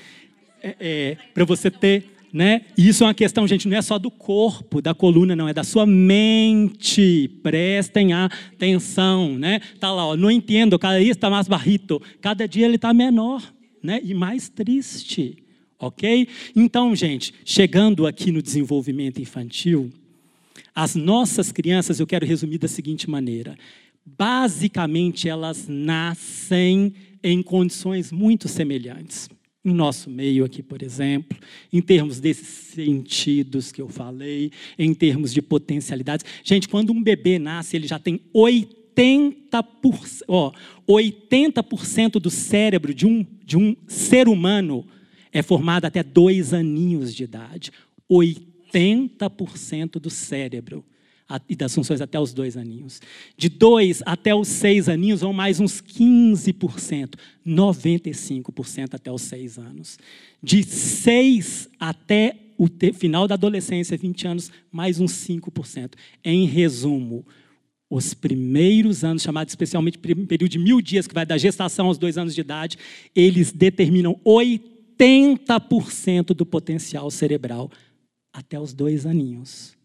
[0.62, 2.15] É, é, para você ter.
[2.32, 2.62] Né?
[2.76, 5.64] Isso é uma questão, gente, não é só do corpo, da coluna, não, é da
[5.64, 7.30] sua mente.
[7.42, 9.60] Prestem atenção, né?
[9.80, 13.42] Tá lá, ó, não entendo, cada dia está mais barrito, cada dia ele está menor,
[13.82, 14.00] né?
[14.04, 15.38] E mais triste.
[15.78, 16.28] Ok?
[16.54, 19.90] Então, gente, chegando aqui no desenvolvimento infantil,
[20.74, 23.56] as nossas crianças, eu quero resumir da seguinte maneira:
[24.04, 29.28] basicamente, elas nascem em condições muito semelhantes.
[29.66, 31.36] Em nosso meio aqui, por exemplo,
[31.72, 36.24] em termos desses sentidos que eu falei, em termos de potencialidades.
[36.44, 40.52] Gente, quando um bebê nasce, ele já tem 80%, ó,
[40.86, 41.64] 80
[42.20, 44.86] do cérebro de um, de um ser humano
[45.32, 47.72] é formada até dois aninhos de idade.
[48.08, 50.84] 80% do cérebro
[51.48, 53.00] e das funções até os dois aninhos.
[53.36, 57.14] De dois até os seis aninhos, vão mais uns 15%,
[57.46, 59.98] 95% até os seis anos.
[60.42, 65.92] De seis até o final da adolescência, 20 anos, mais uns 5%.
[66.24, 67.26] Em resumo,
[67.90, 72.16] os primeiros anos, chamados especialmente período de mil dias, que vai da gestação aos dois
[72.16, 72.78] anos de idade,
[73.14, 74.76] eles determinam 80%.
[74.98, 77.70] 80% do potencial cerebral
[78.32, 79.75] até os dois aninhos.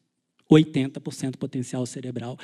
[0.51, 2.37] 80% potencial cerebral.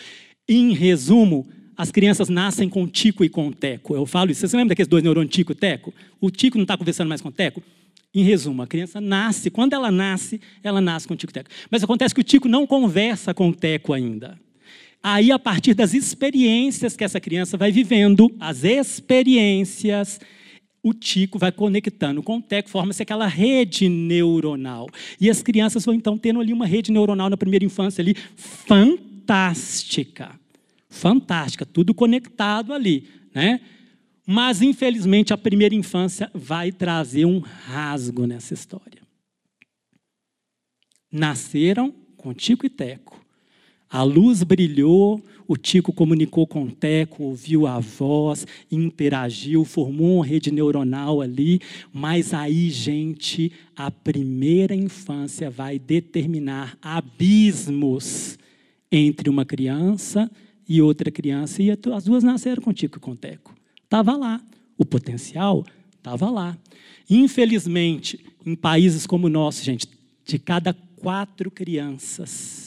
[0.48, 3.96] Em resumo, as crianças nascem com tico e com teco.
[3.96, 4.48] Eu falo isso.
[4.48, 5.94] Você lembra daqueles dois neurônios tico e teco?
[6.20, 7.62] O tico não está conversando mais com o teco?
[8.16, 11.50] Em resumo, a criança nasce, quando ela nasce, ela nasce com o tico e teco.
[11.70, 14.40] Mas acontece que o tico não conversa com o teco ainda.
[15.04, 20.20] Aí, a partir das experiências que essa criança vai vivendo, as experiências,
[20.90, 24.88] o tico vai conectando com o teco, forma-se aquela rede neuronal.
[25.20, 30.40] E as crianças vão então tendo ali uma rede neuronal na primeira infância ali fantástica.
[30.90, 33.60] Fantástica, tudo conectado ali, né?
[34.26, 39.02] Mas infelizmente a primeira infância vai trazer um rasgo nessa história.
[41.12, 43.18] Nasceram com tico e teco.
[43.90, 50.26] A luz brilhou, o Tico comunicou com o Teco, ouviu a voz, interagiu, formou uma
[50.26, 51.62] rede neuronal ali,
[51.94, 58.38] mas aí, gente, a primeira infância vai determinar abismos
[58.92, 60.30] entre uma criança
[60.68, 63.56] e outra criança, e as duas nasceram com Tico e com Teco.
[63.84, 64.42] Estava lá,
[64.78, 65.66] o potencial
[65.98, 66.58] estava lá.
[67.10, 69.88] Infelizmente, em países como o nosso, gente,
[70.26, 72.67] de cada quatro crianças,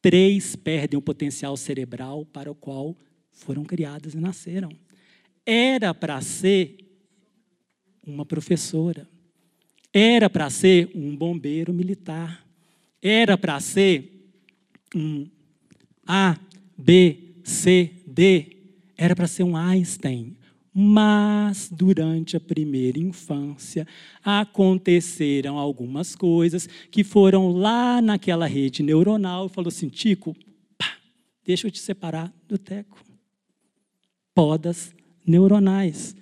[0.00, 2.96] três perdem o potencial cerebral para o qual
[3.32, 4.70] foram criadas e nasceram.
[5.44, 6.76] Era para ser
[8.06, 9.08] uma professora,
[9.92, 12.46] era para ser um bombeiro militar,
[13.02, 14.30] era para ser
[14.94, 15.26] um
[16.06, 16.38] A,
[16.76, 18.56] B, C, D,
[18.96, 20.36] era para ser um Einstein,
[20.72, 23.86] mas durante a primeira infância
[24.22, 30.36] aconteceram algumas coisas que foram lá naquela rede neuronal e falou assim: Tico,
[30.76, 30.92] pá,
[31.44, 33.02] deixa eu te separar do teco.
[34.34, 34.94] Podas
[35.26, 36.14] neuronais.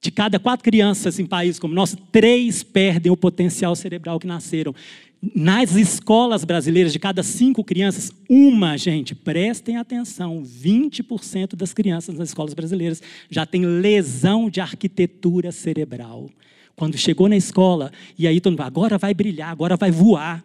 [0.00, 4.26] De cada quatro crianças em países como o nosso, três perdem o potencial cerebral que
[4.26, 4.74] nasceram.
[5.22, 12.30] Nas escolas brasileiras, de cada cinco crianças, uma, gente, prestem atenção, 20% das crianças nas
[12.30, 13.00] escolas brasileiras
[13.30, 16.28] já tem lesão de arquitetura cerebral.
[16.74, 20.44] Quando chegou na escola, e aí todo mundo, agora vai brilhar, agora vai voar,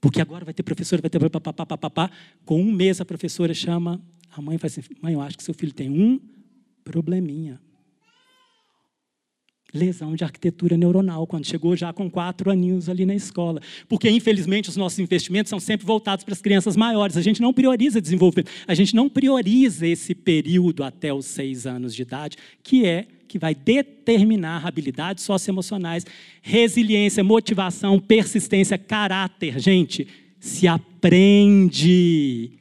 [0.00, 2.10] porque agora vai ter professora, vai ter papapá,
[2.46, 4.00] Com um mês a professora chama,
[4.34, 6.18] a mãe fala assim, mãe, eu acho que seu filho tem um
[6.82, 7.60] probleminha.
[9.74, 13.60] Lesão de arquitetura neuronal, quando chegou já com quatro aninhos ali na escola.
[13.88, 17.16] Porque, infelizmente, os nossos investimentos são sempre voltados para as crianças maiores.
[17.16, 21.94] A gente não prioriza desenvolvimento, a gente não prioriza esse período até os seis anos
[21.94, 26.06] de idade, que é que vai determinar habilidades socioemocionais,
[26.40, 29.58] resiliência, motivação, persistência, caráter.
[29.58, 30.06] Gente,
[30.38, 32.52] se aprende.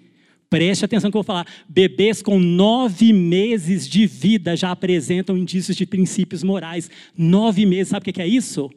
[0.49, 1.47] Preste atenção que eu vou falar.
[1.67, 6.89] Bebês com nove meses de vida já apresentam indícios de princípios morais.
[7.17, 8.69] Nove meses, sabe o que é isso?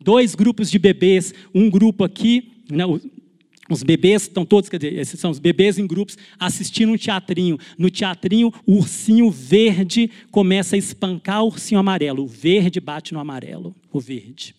[0.00, 2.84] Dois grupos de bebês, um grupo aqui, né,
[3.70, 7.56] os bebês estão todos, quer dizer, esses são os bebês em grupos, assistindo um teatrinho.
[7.78, 12.24] No teatrinho, o ursinho verde começa a espancar o ursinho amarelo.
[12.24, 14.56] O verde bate no amarelo, o verde.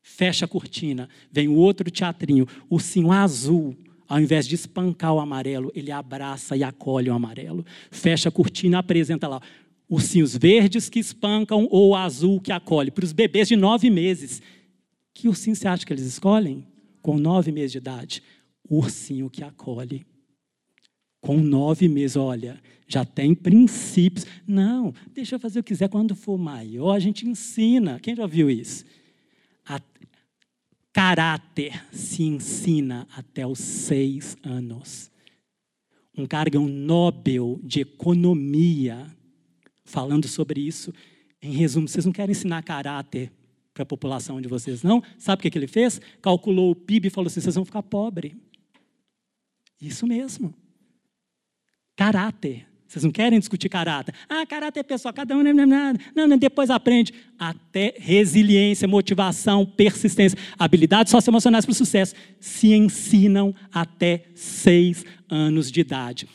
[0.00, 3.76] Fecha a cortina, vem o outro teatrinho, o ursinho azul
[4.08, 7.64] ao invés de espancar o amarelo, ele abraça e acolhe o amarelo.
[7.90, 9.40] Fecha a cortina, apresenta lá
[9.88, 12.90] ursinhos verdes que espancam ou azul que acolhe.
[12.90, 14.42] Para os bebês de nove meses.
[15.14, 16.66] Que ursinho você acha que eles escolhem?
[17.02, 18.22] Com nove meses de idade.
[18.68, 20.06] Ursinho que acolhe.
[21.20, 24.24] Com nove meses, olha, já tem princípios.
[24.46, 27.98] Não, deixa eu fazer o que quiser quando for maior, a gente ensina.
[28.00, 28.84] Quem já viu isso?
[30.98, 35.12] Caráter se ensina até os seis anos.
[36.16, 39.06] Um cargo Nobel de Economia,
[39.84, 40.92] falando sobre isso.
[41.40, 43.30] Em resumo, vocês não querem ensinar caráter
[43.72, 45.00] para a população de vocês, não?
[45.16, 46.00] Sabe o que, que ele fez?
[46.20, 48.32] Calculou o PIB e falou assim: vocês vão ficar pobres.
[49.80, 50.52] Isso mesmo.
[51.94, 52.66] Caráter.
[52.88, 54.14] Vocês não querem discutir caráter.
[54.26, 55.42] Ah, caráter é pessoal, cada um.
[55.42, 55.66] Não, não,
[56.16, 57.12] não, não, depois aprende.
[57.38, 65.82] Até resiliência, motivação, persistência, habilidades socioemocionais para o sucesso se ensinam até seis anos de
[65.82, 66.26] idade.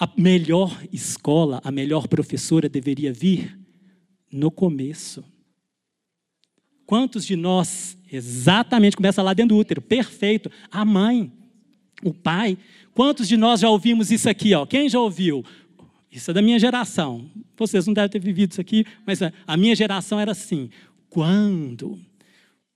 [0.00, 3.58] A melhor escola, a melhor professora deveria vir
[4.32, 5.22] no começo.
[6.86, 11.30] Quantos de nós, exatamente, começa lá dentro do útero, perfeito, a mãe,
[12.02, 12.58] o pai.
[12.94, 14.54] Quantos de nós já ouvimos isso aqui?
[14.54, 14.66] Ó?
[14.66, 15.44] Quem já ouviu?
[16.12, 17.24] Isso é da minha geração.
[17.56, 20.68] Vocês não devem ter vivido isso aqui, mas a minha geração era assim.
[21.08, 21.98] Quando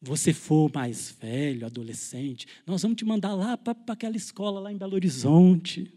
[0.01, 4.79] você for mais velho, adolescente, nós vamos te mandar lá para aquela escola lá em
[4.79, 5.93] Belo Horizonte.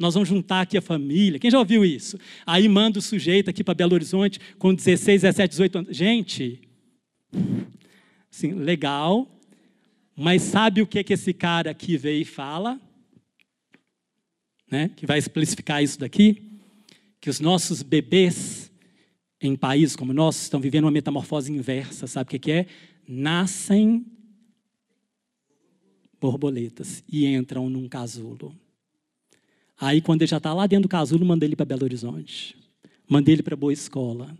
[0.00, 1.38] Nós vamos juntar aqui a família.
[1.38, 2.18] Quem já ouviu isso?
[2.44, 5.96] Aí manda o sujeito aqui para Belo Horizonte com 16, 17, 18 anos.
[5.96, 6.60] Gente,
[8.32, 9.30] assim, legal,
[10.16, 12.80] mas sabe o que, que esse cara aqui veio e fala?
[14.68, 14.90] Né?
[14.96, 16.49] Que vai explicificar isso daqui?
[17.20, 18.70] Que os nossos bebês
[19.40, 22.06] em países como o nosso estão vivendo uma metamorfose inversa.
[22.06, 22.66] Sabe o que é?
[23.06, 24.04] Nascem
[26.20, 28.54] borboletas e entram num casulo.
[29.80, 32.54] Aí, quando ele já está lá dentro do casulo, mandei ele para Belo Horizonte.
[33.08, 34.36] Mandei ele para boa escola.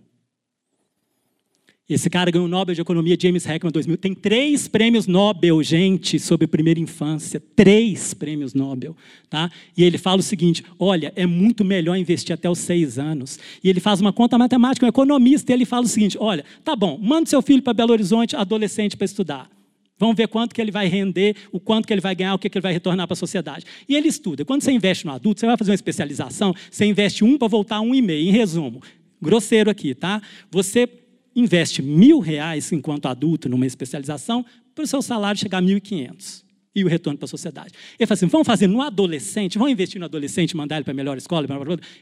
[1.91, 3.97] Esse cara ganhou o Nobel de Economia, James Heckman, 2000.
[3.97, 7.43] Tem três prêmios Nobel, gente, sobre primeira infância.
[7.57, 8.97] Três prêmios Nobel.
[9.29, 9.51] Tá?
[9.77, 13.41] E ele fala o seguinte: olha, é muito melhor investir até os seis anos.
[13.65, 16.77] E ele faz uma conta matemática, um economista, e ele fala o seguinte: olha, tá
[16.77, 19.51] bom, manda seu filho para Belo Horizonte, adolescente, para estudar.
[19.99, 22.49] Vamos ver quanto que ele vai render, o quanto que ele vai ganhar, o que,
[22.49, 23.67] que ele vai retornar para a sociedade.
[23.89, 24.45] E ele estuda.
[24.45, 27.81] Quando você investe no adulto, você vai fazer uma especialização, você investe um para voltar
[27.81, 28.29] um e meio.
[28.29, 28.81] Em resumo,
[29.21, 30.23] grosseiro aqui, tá?
[30.51, 30.89] Você
[31.35, 36.85] investe mil reais enquanto adulto numa especialização para o seu salário chegar a 1.500 e
[36.85, 37.73] o retorno para a sociedade.
[37.99, 40.95] Ele fala assim, vamos fazer no adolescente, vamos investir no adolescente, mandar ele para a
[40.95, 41.47] melhor escola,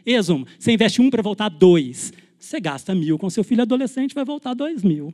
[0.05, 2.13] e resumo, você investe um para voltar dois.
[2.39, 5.13] Você gasta mil com seu filho adolescente, vai voltar dois mil.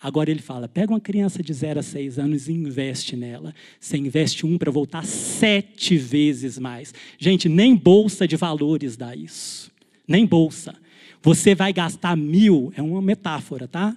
[0.00, 3.52] Agora ele fala, pega uma criança de 0 a 6 anos e investe nela.
[3.80, 6.94] Você investe um para voltar sete vezes mais.
[7.18, 9.72] Gente, nem bolsa de valores dá isso.
[10.06, 10.72] Nem bolsa.
[11.22, 13.96] Você vai gastar mil, é uma metáfora, tá?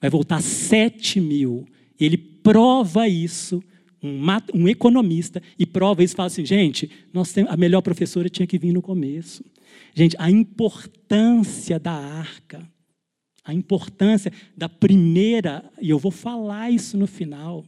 [0.00, 1.66] Vai voltar sete mil.
[1.98, 3.62] Ele prova isso,
[4.02, 4.20] um,
[4.54, 8.58] um economista, e prova isso fala assim: gente, nós temos, a melhor professora tinha que
[8.58, 9.44] vir no começo.
[9.94, 12.66] Gente, a importância da arca,
[13.44, 17.64] a importância da primeira, e eu vou falar isso no final,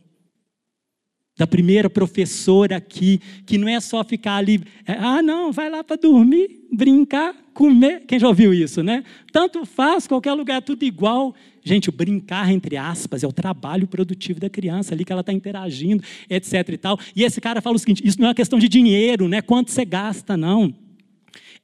[1.37, 5.83] da primeira professora aqui, que não é só ficar ali, é, ah, não, vai lá
[5.83, 8.05] para dormir, brincar, comer.
[8.07, 9.03] Quem já ouviu isso, né?
[9.33, 11.35] Tanto faz, qualquer lugar, tudo igual.
[11.65, 15.33] Gente, o brincar, entre aspas, é o trabalho produtivo da criança, ali que ela está
[15.33, 16.69] interagindo, etc.
[16.69, 16.99] e tal.
[17.17, 19.43] E esse cara fala o seguinte: isso não é uma questão de dinheiro, não é
[19.43, 20.73] quanto você gasta, não.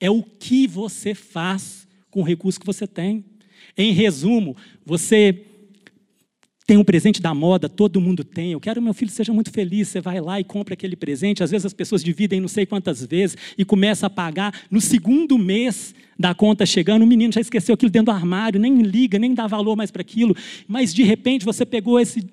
[0.01, 3.25] É o que você faz com o recurso que você tem.
[3.77, 5.45] Em resumo, você
[6.71, 8.53] tem um presente da moda, todo mundo tem.
[8.53, 9.89] Eu quero que meu filho seja muito feliz.
[9.89, 11.43] Você vai lá e compra aquele presente.
[11.43, 14.55] Às vezes as pessoas dividem não sei quantas vezes e começa a pagar.
[14.71, 18.83] No segundo mês da conta chegando, o menino já esqueceu aquilo dentro do armário, nem
[18.83, 20.33] liga, nem dá valor mais para aquilo.
[20.69, 22.25] Mas de repente você pegou esse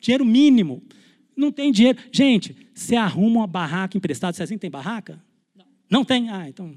[0.00, 0.82] dinheiro mínimo.
[1.36, 1.96] Não tem dinheiro.
[2.10, 4.36] Gente, você arruma uma barraca emprestada.
[4.36, 5.22] Cezinho tem barraca?
[5.56, 5.64] Não.
[5.88, 6.28] Não tem?
[6.28, 6.74] Ah, então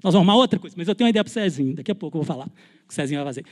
[0.00, 0.76] nós vamos arrumar outra coisa.
[0.78, 1.74] Mas eu tenho uma ideia para o Cezinho.
[1.74, 3.44] Daqui a pouco eu vou falar o que o Cezinho vai fazer.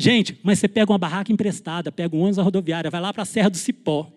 [0.00, 3.24] Gente, mas você pega uma barraca emprestada, pega um ônibus da rodoviária, vai lá para
[3.24, 4.08] a Serra do Cipó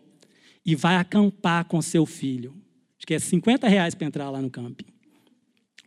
[0.64, 2.54] e vai acampar com seu filho.
[3.00, 4.86] Acho que é 50 reais para entrar lá no camping.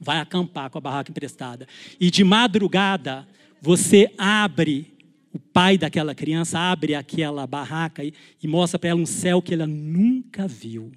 [0.00, 1.68] Vai acampar com a barraca emprestada.
[2.00, 3.28] E de madrugada,
[3.60, 4.92] você abre,
[5.32, 9.54] o pai daquela criança abre aquela barraca e, e mostra para ela um céu que
[9.54, 10.90] ela nunca viu.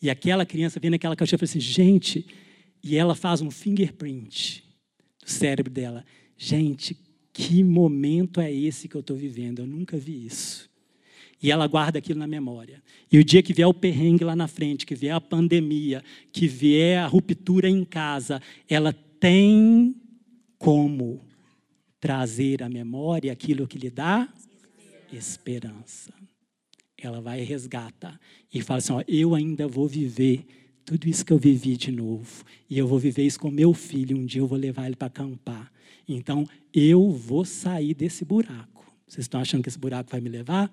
[0.00, 2.26] E aquela criança vem naquela caixinha e fala assim, gente,
[2.80, 4.62] e ela faz um fingerprint
[5.24, 6.04] do cérebro dela.
[6.36, 6.94] Gente,
[7.34, 9.58] que momento é esse que eu estou vivendo?
[9.58, 10.70] Eu nunca vi isso.
[11.42, 12.80] E ela guarda aquilo na memória.
[13.10, 16.46] E o dia que vier o perrengue lá na frente, que vier a pandemia, que
[16.46, 19.96] vier a ruptura em casa, ela tem
[20.56, 21.20] como
[22.00, 24.32] trazer à memória aquilo que lhe dá
[25.12, 26.14] esperança.
[26.96, 28.18] Ela vai resgatar
[28.52, 30.46] e fala assim: ó, eu ainda vou viver
[30.84, 32.44] tudo isso que eu vivi de novo.
[32.68, 34.16] E eu vou viver isso com meu filho.
[34.16, 35.72] Um dia eu vou levar ele para acampar.
[36.06, 38.84] Então, eu vou sair desse buraco.
[39.06, 40.70] Vocês estão achando que esse buraco vai me levar?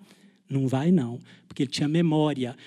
[0.49, 1.19] Não vai, não.
[1.47, 2.57] Porque ele tinha memória.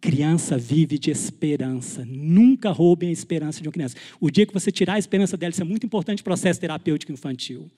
[0.00, 2.04] Criança vive de esperança.
[2.04, 3.96] Nunca roubem a esperança de uma criança.
[4.20, 7.70] O dia que você tirar a esperança dela, isso é muito importante processo terapêutico infantil.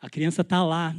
[0.00, 0.94] A criança está lá.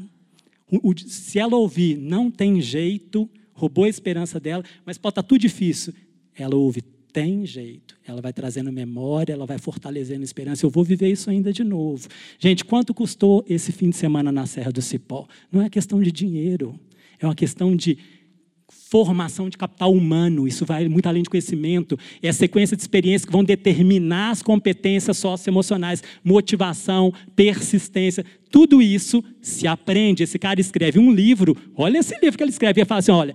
[1.05, 5.41] se ela ouvir, não tem jeito, roubou a esperança dela, mas pode estar tá tudo
[5.41, 5.93] difícil.
[6.35, 6.81] Ela ouve,
[7.13, 7.95] tem jeito.
[8.05, 10.65] Ela vai trazendo memória, ela vai fortalecendo esperança.
[10.65, 12.07] Eu vou viver isso ainda de novo.
[12.39, 15.27] Gente, quanto custou esse fim de semana na Serra do Cipó?
[15.51, 16.77] Não é questão de dinheiro,
[17.19, 17.97] é uma questão de
[18.93, 23.25] formação de capital humano, isso vai muito além de conhecimento, é a sequência de experiências
[23.25, 30.21] que vão determinar as competências socioemocionais, motivação, persistência, tudo isso se aprende.
[30.21, 33.33] Esse cara escreve um livro, olha esse livro que ele escreve, ele fala assim: olha,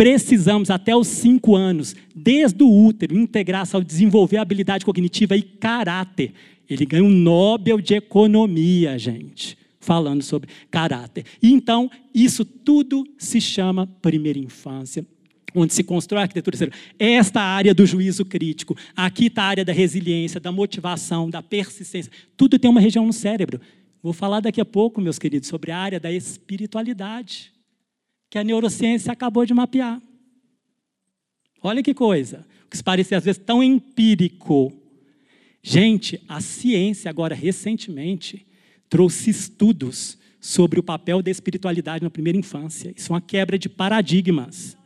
[0.00, 6.32] precisamos, até os cinco anos, desde o útero, integrar-se ao desenvolver habilidade cognitiva e caráter.
[6.70, 11.26] Ele ganha um Nobel de Economia, gente, falando sobre caráter.
[11.42, 15.04] E então, isso tudo se chama primeira infância
[15.54, 16.80] onde se constrói a arquitetura cerebral.
[16.98, 22.10] Esta área do juízo crítico, aqui está a área da resiliência, da motivação, da persistência.
[22.38, 23.60] Tudo tem uma região no cérebro.
[24.02, 27.52] Vou falar daqui a pouco, meus queridos, sobre a área da espiritualidade
[28.30, 30.00] que a neurociência acabou de mapear.
[31.60, 34.72] Olha que coisa, o que se parece às vezes tão empírico.
[35.62, 38.46] Gente, a ciência agora recentemente
[38.88, 42.94] trouxe estudos sobre o papel da espiritualidade na primeira infância.
[42.96, 44.76] Isso é uma quebra de paradigmas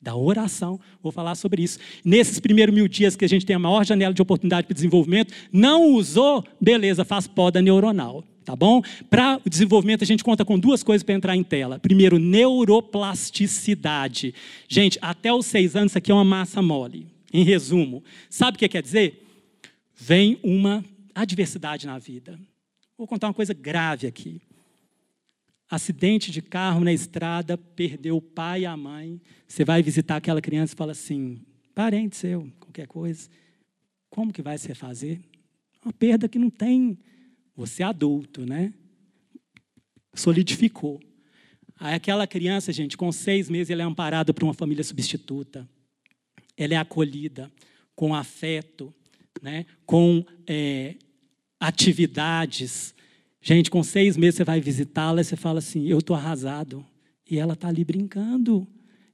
[0.00, 0.78] da oração.
[1.00, 1.78] Vou falar sobre isso.
[2.04, 5.32] Nesses primeiros mil dias que a gente tem a maior janela de oportunidade para desenvolvimento,
[5.52, 8.82] não usou, beleza, faz poda neuronal tá bom?
[9.08, 11.78] Para o desenvolvimento, a gente conta com duas coisas para entrar em tela.
[11.78, 14.34] Primeiro, neuroplasticidade.
[14.68, 17.06] Gente, até os seis anos, isso aqui é uma massa mole.
[17.32, 19.26] Em resumo, sabe o que quer dizer?
[19.96, 20.84] Vem uma
[21.14, 22.38] adversidade na vida.
[22.98, 24.40] Vou contar uma coisa grave aqui.
[25.70, 29.18] Acidente de carro na estrada, perdeu o pai e a mãe.
[29.48, 31.40] Você vai visitar aquela criança e fala assim:
[31.74, 33.30] parente seu, qualquer coisa.
[34.10, 35.18] Como que vai se refazer?
[35.82, 36.98] Uma perda que não tem
[37.56, 38.72] você é adulto, né?
[40.14, 41.00] Solidificou.
[41.78, 45.68] Aí aquela criança, gente, com seis meses, ela é amparada por uma família substituta.
[46.56, 47.50] Ela é acolhida
[47.94, 48.94] com afeto,
[49.40, 49.66] né?
[49.84, 50.94] com é,
[51.58, 52.94] atividades.
[53.40, 56.86] Gente, com seis meses você vai visitá-la e você fala assim, eu estou arrasado.
[57.28, 58.66] E ela está ali brincando.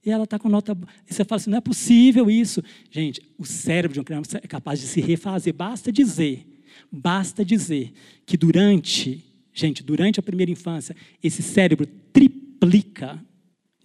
[0.05, 0.77] E ela está com nota.
[1.09, 2.63] E você fala assim, não é possível isso.
[2.91, 5.53] Gente, o cérebro de uma criança é capaz de se refazer.
[5.53, 6.45] Basta dizer
[6.91, 7.91] Basta dizer
[8.25, 9.23] que durante,
[9.53, 13.23] gente, durante a primeira infância, esse cérebro triplica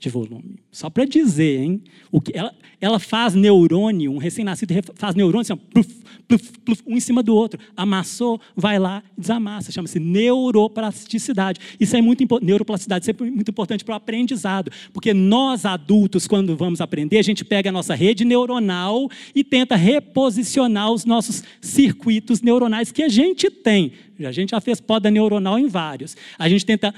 [0.05, 0.57] de volume.
[0.71, 1.83] Só para dizer, hein?
[2.13, 6.97] O que ela, ela faz neurônio, um recém-nascido faz neurônio assim, pluf, pluf, pluf, um
[6.97, 7.59] em cima do outro.
[7.75, 9.73] Amassou, vai lá, desamassa.
[9.73, 11.59] Chama-se neuroplasticidade.
[11.81, 16.55] Isso é muito neuroplasticidade, isso é muito importante para o aprendizado, porque nós adultos, quando
[16.55, 22.43] vamos aprender, a gente pega a nossa rede neuronal e tenta reposicionar os nossos circuitos
[22.43, 23.93] neuronais que a gente tem.
[24.23, 26.17] A gente já fez poda neuronal em vários.
[26.39, 26.95] A gente tenta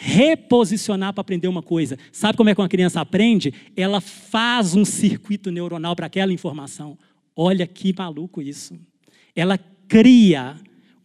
[0.00, 1.98] reposicionar para aprender uma coisa.
[2.12, 3.52] Sabe como é que uma criança aprende?
[3.76, 6.96] Ela faz um circuito neuronal para aquela informação.
[7.34, 8.78] Olha que maluco isso.
[9.34, 10.56] Ela cria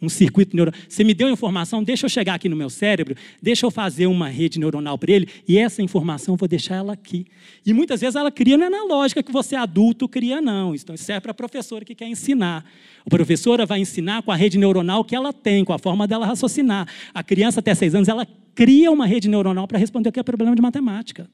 [0.03, 0.79] um circuito neuronal.
[0.87, 4.27] Você me deu informação, deixa eu chegar aqui no meu cérebro, deixa eu fazer uma
[4.27, 7.25] rede neuronal para ele, e essa informação eu vou deixar ela aqui.
[7.65, 10.75] E muitas vezes ela cria não é na lógica que você adulto cria, não.
[10.75, 12.65] Então, isso serve para a professora que quer ensinar.
[13.05, 16.25] A professora vai ensinar com a rede neuronal que ela tem, com a forma dela
[16.25, 16.87] raciocinar.
[17.13, 20.23] A criança até seis anos, ela cria uma rede neuronal para responder o que é
[20.23, 21.29] problema de matemática.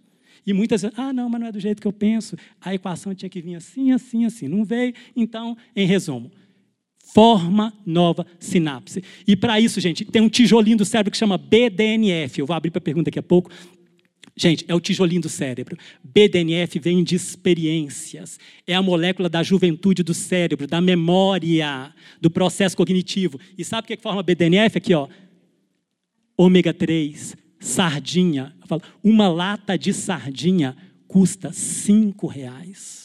[0.45, 2.35] E muitas vezes, ah, não, mas não é do jeito que eu penso.
[2.61, 4.47] A equação tinha que vir assim, assim, assim.
[4.47, 4.93] Não veio.
[5.15, 6.31] Então, em resumo,
[7.13, 9.03] forma nova sinapse.
[9.27, 12.39] E para isso, gente, tem um tijolinho do cérebro que chama BDNF.
[12.39, 13.49] Eu vou abrir para pergunta daqui a pouco.
[14.35, 15.77] Gente, é o tijolinho do cérebro.
[16.03, 18.39] BDNF vem de experiências.
[18.65, 23.39] É a molécula da juventude do cérebro, da memória, do processo cognitivo.
[23.57, 24.77] E sabe o que, é que forma BDNF?
[24.77, 25.07] Aqui, ó.
[26.37, 28.55] Ômega 3, sardinha.
[29.03, 32.98] Uma lata de sardinha custa cinco reais.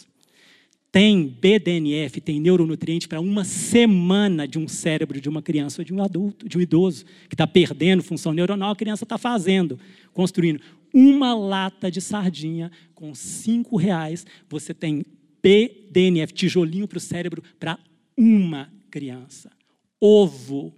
[0.94, 5.92] Tem BDNF, tem neuronutriente para uma semana de um cérebro de uma criança ou de
[5.92, 9.76] um adulto, de um idoso, que está perdendo função neuronal, a criança está fazendo,
[10.12, 10.60] construindo.
[10.94, 15.04] Uma lata de sardinha com cinco reais, você tem
[15.42, 17.76] BDNF, tijolinho para o cérebro, para
[18.16, 19.50] uma criança.
[20.00, 20.72] Ovo,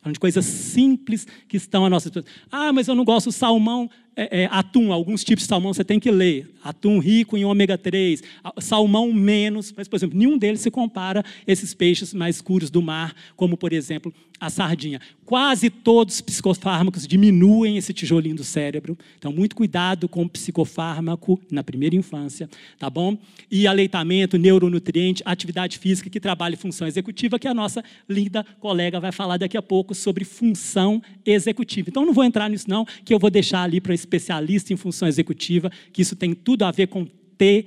[0.00, 2.46] falando de coisas simples que estão à nossa disposição.
[2.52, 5.84] Ah, mas eu não gosto do salmão é, é, atum, alguns tipos de salmão você
[5.84, 6.50] tem que ler.
[6.64, 8.22] Atum rico em ômega 3,
[8.60, 12.80] salmão menos, mas, por exemplo, nenhum deles se compara a esses peixes mais escuros do
[12.80, 15.00] mar, como, por exemplo, a sardinha.
[15.24, 18.96] Quase todos os psicofármacos diminuem esse tijolinho do cérebro.
[19.18, 22.48] Então, muito cuidado com o psicofármaco na primeira infância,
[22.78, 23.18] tá bom?
[23.50, 29.10] E aleitamento, neuronutriente, atividade física que trabalha função executiva, que a nossa linda colega vai
[29.10, 31.88] falar daqui a pouco sobre função executiva.
[31.90, 35.08] Então, não vou entrar nisso não, que eu vou deixar ali para especialista em função
[35.08, 37.04] executiva, que isso tem tudo a ver com
[37.36, 37.66] TDAH,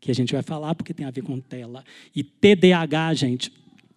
[0.00, 1.84] que a gente vai falar porque tem a ver com tela.
[2.14, 3.52] E TDAH, gente,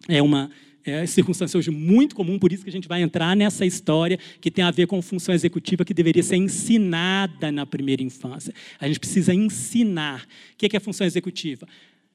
[0.08, 0.50] é uma
[0.86, 4.50] é circunstância hoje muito comum, por isso que a gente vai entrar nessa história que
[4.50, 8.52] tem a ver com função executiva que deveria ser ensinada na primeira infância.
[8.78, 10.26] A gente precisa ensinar.
[10.52, 11.66] O que é função executiva?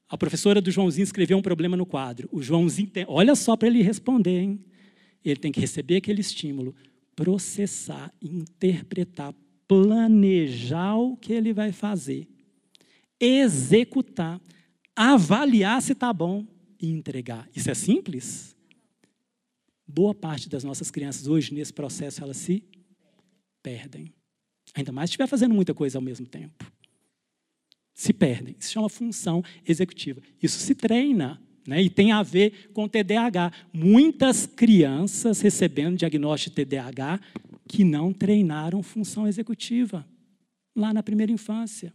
[0.08, 2.30] A professora do Joãozinho escreveu um problema no quadro.
[2.32, 4.60] O Joãozinho, tem, olha só para ele responder, hein?
[5.26, 6.76] Ele tem que receber aquele estímulo,
[7.20, 9.36] processar, interpretar,
[9.68, 12.30] planejar o que ele vai fazer,
[13.20, 14.40] executar,
[14.96, 16.48] avaliar se está bom
[16.80, 17.46] e entregar.
[17.54, 18.56] Isso é simples?
[19.86, 22.64] Boa parte das nossas crianças hoje, nesse processo, elas se
[23.62, 24.14] perdem.
[24.74, 26.72] Ainda mais se estiver fazendo muita coisa ao mesmo tempo.
[27.94, 28.56] Se perdem.
[28.58, 30.22] Isso chama função executiva.
[30.42, 31.42] Isso se treina.
[31.68, 31.84] Né?
[31.84, 33.52] E tem a ver com TDAH.
[33.74, 37.20] Muitas crianças recebendo diagnóstico de TDAH
[37.68, 40.06] que não treinaram função executiva
[40.76, 41.94] lá na primeira infância.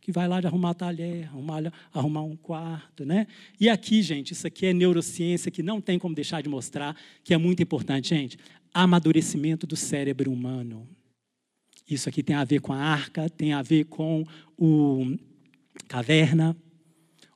[0.00, 3.26] Que vai lá de arrumar talher, arrumar, arrumar um quarto, né?
[3.60, 7.34] E aqui, gente, isso aqui é neurociência que não tem como deixar de mostrar, que
[7.34, 8.38] é muito importante, gente.
[8.72, 10.88] Amadurecimento do cérebro humano.
[11.88, 14.24] Isso aqui tem a ver com a arca, tem a ver com
[14.56, 15.16] o
[15.88, 16.56] caverna.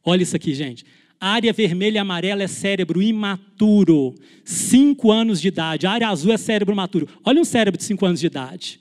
[0.05, 0.85] Olha isso aqui, gente.
[1.21, 4.13] A área vermelha e amarela é cérebro imaturo,
[4.45, 5.87] 5 anos de idade.
[5.87, 7.09] A área azul é cérebro maturo.
[7.25, 8.81] Olha um cérebro de 5 anos de idade.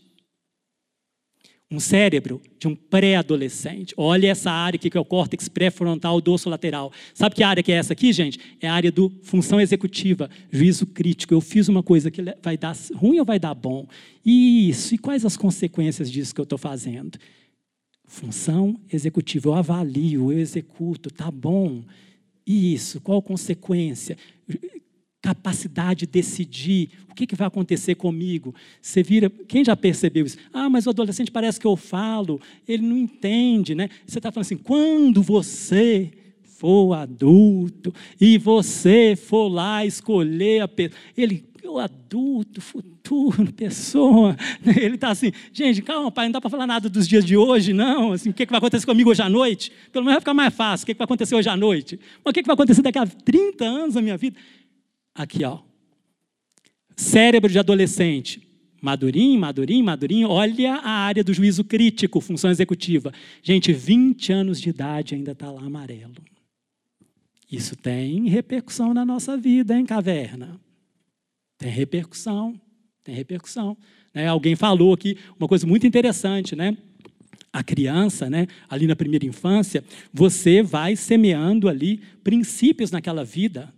[1.69, 3.93] Um cérebro de um pré-adolescente.
[3.95, 6.91] Olha essa área aqui que é o córtex pré-frontal dorso lateral.
[7.13, 8.39] Sabe que área que é essa aqui, gente?
[8.59, 11.35] É a área do função executiva, juízo crítico.
[11.35, 13.87] Eu fiz uma coisa que vai dar ruim ou vai dar bom?
[14.25, 14.95] Isso.
[14.95, 17.19] E quais as consequências disso que eu estou fazendo?
[18.11, 19.47] Função executiva.
[19.47, 21.09] Eu avalio, eu executo.
[21.09, 21.81] Tá bom.
[22.45, 24.17] Isso, qual consequência?
[25.21, 28.53] Capacidade de decidir o que, que vai acontecer comigo.
[28.81, 30.37] Você vira, quem já percebeu isso?
[30.51, 33.87] Ah, mas o adolescente parece que eu falo, ele não entende, né?
[34.05, 36.11] Você está falando assim, quando você
[36.43, 44.35] for adulto e você for lá escolher a pessoa, ele o adulto, futuro, pessoa.
[44.65, 47.73] Ele está assim, gente, calma, pai, não dá para falar nada dos dias de hoje,
[47.73, 48.13] não.
[48.13, 49.71] Assim, o que, que vai acontecer comigo hoje à noite?
[49.91, 50.83] Pelo menos vai ficar mais fácil.
[50.83, 51.99] O que, que vai acontecer hoje à noite?
[52.23, 54.37] Mas o que, que vai acontecer daqui a 30 anos da minha vida?
[55.13, 55.59] Aqui, ó.
[56.95, 58.47] Cérebro de adolescente.
[58.81, 60.29] Madurinho, madurinho, madurinho.
[60.29, 63.13] Olha a área do juízo crítico, função executiva.
[63.43, 66.15] Gente, 20 anos de idade ainda está lá amarelo.
[67.51, 70.59] Isso tem repercussão na nossa vida, hein, caverna?
[71.61, 72.59] Tem repercussão,
[73.03, 73.77] tem repercussão.
[74.15, 74.25] Né?
[74.25, 76.75] Alguém falou aqui uma coisa muito interessante, né?
[77.53, 83.71] A criança, né, ali na primeira infância, você vai semeando ali princípios naquela vida,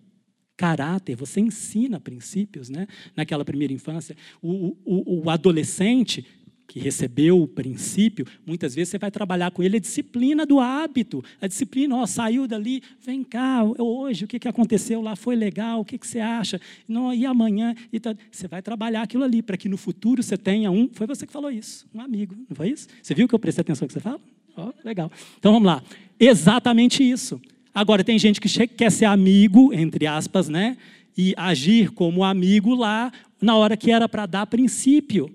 [0.56, 2.88] caráter, você ensina princípios né,
[3.18, 4.16] naquela primeira infância.
[4.42, 6.26] O, o, o adolescente,
[6.74, 11.24] que recebeu o princípio, muitas vezes você vai trabalhar com ele a disciplina do hábito,
[11.40, 15.82] a disciplina, ó, saiu dali, vem cá, hoje o que, que aconteceu lá foi legal,
[15.82, 16.60] o que, que você acha?
[16.88, 17.76] Não, e amanhã?
[17.92, 21.06] E tá, você vai trabalhar aquilo ali, para que no futuro você tenha um, foi
[21.06, 22.88] você que falou isso, um amigo, não foi isso?
[23.04, 24.20] Você viu que eu prestei atenção no que você fala?
[24.58, 25.12] Ó, legal.
[25.38, 25.84] Então vamos lá,
[26.20, 27.40] exatamente isso.
[27.72, 30.76] Agora, tem gente que quer ser amigo, entre aspas, né?
[31.16, 35.30] E agir como amigo lá, na hora que era para dar princípio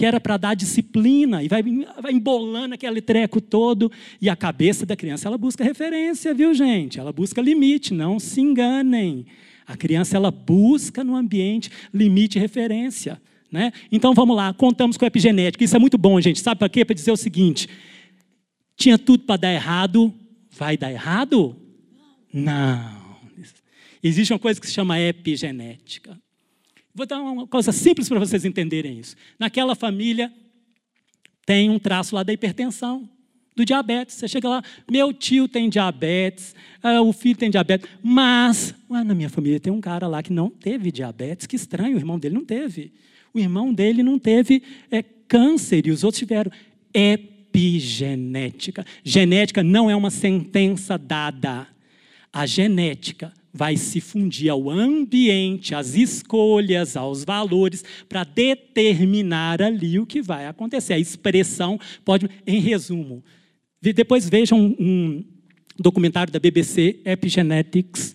[0.00, 4.86] que era para dar disciplina, e vai, vai embolando aquele treco todo, e a cabeça
[4.86, 6.98] da criança, ela busca referência, viu, gente?
[6.98, 9.26] Ela busca limite, não se enganem.
[9.66, 13.20] A criança, ela busca no ambiente limite e referência.
[13.52, 13.74] Né?
[13.92, 15.62] Então, vamos lá, contamos com a epigenética.
[15.62, 16.40] Isso é muito bom, gente.
[16.40, 16.82] Sabe para quê?
[16.82, 17.68] Para dizer o seguinte,
[18.78, 20.14] tinha tudo para dar errado,
[20.50, 21.54] vai dar errado?
[22.32, 23.18] Não.
[24.02, 26.18] Existe uma coisa que se chama epigenética.
[26.94, 29.16] Vou dar uma coisa simples para vocês entenderem isso.
[29.38, 30.32] Naquela família
[31.46, 33.08] tem um traço lá da hipertensão,
[33.54, 34.16] do diabetes.
[34.16, 39.14] Você chega lá, meu tio tem diabetes, uh, o filho tem diabetes, mas ué, na
[39.14, 42.34] minha família tem um cara lá que não teve diabetes, que estranho, o irmão dele
[42.34, 42.92] não teve.
[43.32, 46.50] O irmão dele não teve é, câncer e os outros tiveram.
[46.92, 48.84] Epigenética.
[49.04, 51.68] Genética não é uma sentença dada.
[52.32, 60.06] A genética vai se fundir ao ambiente, às escolhas, aos valores, para determinar ali o
[60.06, 60.94] que vai acontecer.
[60.94, 63.22] A expressão pode, em resumo,
[63.82, 65.24] depois vejam um, um
[65.78, 68.14] documentário da BBC, Epigenetics,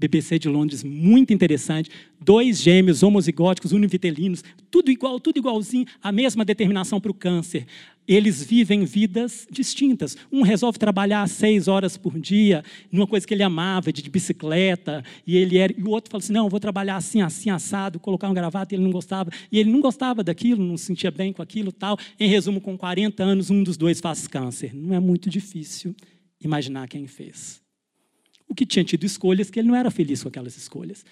[0.00, 1.90] BBC de Londres, muito interessante.
[2.18, 7.66] Dois gêmeos homozigóticos, univitelinos, tudo igual, tudo igualzinho, a mesma determinação para o câncer
[8.10, 10.16] eles vivem vidas distintas.
[10.32, 15.36] Um resolve trabalhar seis horas por dia, numa coisa que ele amava, de bicicleta, e
[15.36, 18.34] ele era, e o outro fala assim: não, vou trabalhar assim, assim, assado, colocar um
[18.34, 19.30] gravata, e ele não gostava.
[19.52, 21.96] E ele não gostava daquilo, não se sentia bem com aquilo tal.
[22.18, 24.74] Em resumo, com 40 anos, um dos dois faz câncer.
[24.74, 25.94] Não é muito difícil
[26.40, 27.59] imaginar quem fez.
[28.50, 31.04] O que tinha tido escolhas que ele não era feliz com aquelas escolhas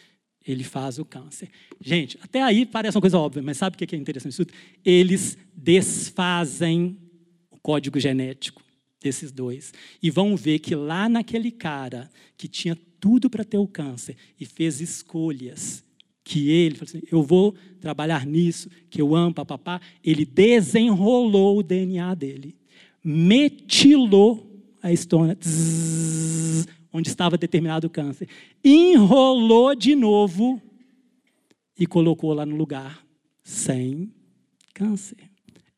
[0.46, 1.50] ele faz o câncer.
[1.78, 4.46] Gente, até aí parece uma coisa óbvia, mas sabe o que é interessante isso?
[4.82, 6.96] Eles desfazem
[7.50, 8.62] o código genético
[9.00, 13.68] desses dois e vão ver que lá naquele cara que tinha tudo para ter o
[13.68, 15.84] câncer e fez escolhas
[16.24, 21.62] que ele falou assim, eu vou trabalhar nisso, que eu amo, papapá, ele desenrolou o
[21.62, 22.54] DNA dele,
[23.02, 24.46] metilou
[24.82, 25.38] a estônia,
[26.98, 28.28] onde estava determinado o câncer,
[28.64, 30.60] enrolou de novo
[31.78, 33.02] e colocou lá no lugar
[33.42, 34.12] sem
[34.74, 35.16] câncer.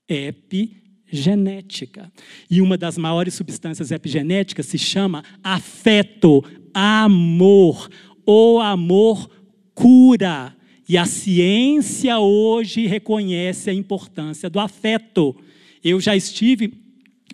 [0.08, 2.10] Epigenética.
[2.50, 6.42] E uma das maiores substâncias epigenéticas se chama afeto,
[6.74, 7.88] amor.
[8.26, 9.30] O amor
[9.74, 10.56] cura.
[10.88, 15.36] E a ciência hoje reconhece a importância do afeto.
[15.84, 16.74] Eu já estive,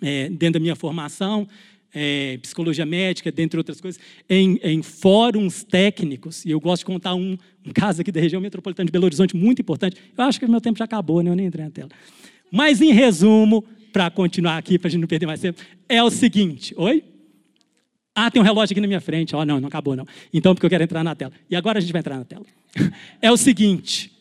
[0.01, 1.47] é, dentro da minha formação,
[1.93, 3.99] é, psicologia médica, dentre outras coisas,
[4.29, 8.41] em, em, fóruns técnicos, e eu gosto de contar um, um, caso aqui da região
[8.41, 9.97] metropolitana de Belo Horizonte muito importante.
[10.17, 11.29] Eu acho que o meu tempo já acabou, né?
[11.29, 11.89] eu nem entrei na tela.
[12.51, 16.09] Mas, em resumo, para continuar aqui, para a gente não perder mais tempo, é o
[16.09, 17.03] seguinte: oi?
[18.13, 19.35] Ah, tem um relógio aqui na minha frente.
[19.35, 20.05] Oh, não, não acabou não.
[20.33, 21.31] Então, porque eu quero entrar na tela.
[21.49, 22.45] E agora a gente vai entrar na tela.
[23.21, 24.11] É o seguinte: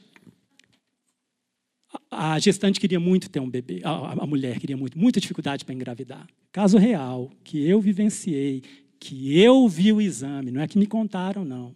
[2.16, 6.26] a gestante queria muito ter um bebê, a, mulher queria muito, muita dificuldade para engravidar.
[6.50, 8.62] Caso real, que eu vivenciei,
[8.98, 11.74] que eu vi o exame, não é que me contaram, não.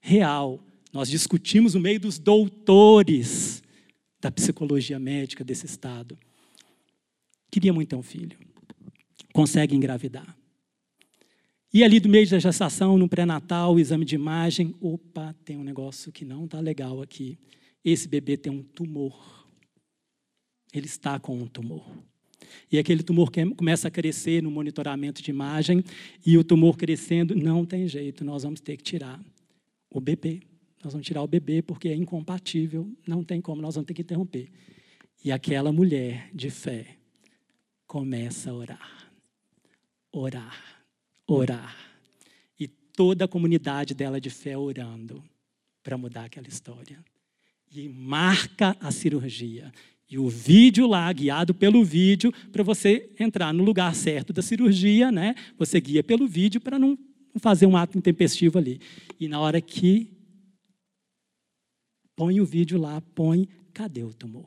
[0.00, 0.58] Real.
[0.90, 3.62] Nós discutimos no meio dos doutores
[4.20, 6.16] da psicologia médica desse estado.
[7.50, 8.38] Queria muito ter um filho.
[9.34, 10.34] Consegue engravidar.
[11.72, 16.10] E ali do meio da gestação, no pré-natal, exame de imagem, opa, tem um negócio
[16.10, 17.36] que não está legal aqui.
[17.84, 19.43] Esse bebê tem um tumor
[20.74, 21.84] ele está com um tumor.
[22.70, 25.82] E aquele tumor começa a crescer no monitoramento de imagem,
[26.24, 29.20] e o tumor crescendo, não tem jeito, nós vamos ter que tirar
[29.90, 30.42] o bebê.
[30.82, 34.02] Nós vamos tirar o bebê porque é incompatível, não tem como, nós vamos ter que
[34.02, 34.50] interromper.
[35.24, 36.98] E aquela mulher de fé
[37.86, 39.12] começa a orar,
[40.12, 40.84] orar,
[41.26, 41.76] orar.
[42.60, 45.24] E toda a comunidade dela de fé orando
[45.82, 47.02] para mudar aquela história.
[47.70, 49.72] E marca a cirurgia.
[50.14, 55.10] E o vídeo lá, guiado pelo vídeo, para você entrar no lugar certo da cirurgia,
[55.10, 55.34] né?
[55.58, 56.96] Você guia pelo vídeo para não
[57.38, 58.80] fazer um ato intempestivo ali.
[59.18, 60.12] E na hora que
[62.14, 64.46] põe o vídeo lá, põe, cadê o tumor?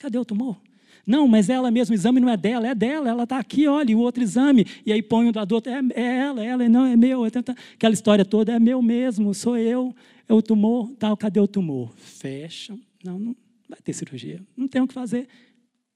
[0.00, 0.60] Cadê o tumor?
[1.06, 3.92] Não, mas ela mesmo, o exame não é dela, é dela, ela está aqui, olha,
[3.92, 4.66] e o outro exame.
[4.84, 7.24] E aí põe o do outro, é, é ela, é ela, não, é meu.
[7.24, 7.28] É
[7.74, 9.94] aquela história toda, é meu mesmo, sou eu,
[10.28, 11.94] é o tumor, tal, cadê o tumor?
[11.96, 14.40] Fecha, não, não Vai ter cirurgia.
[14.56, 15.26] Não tem o que fazer.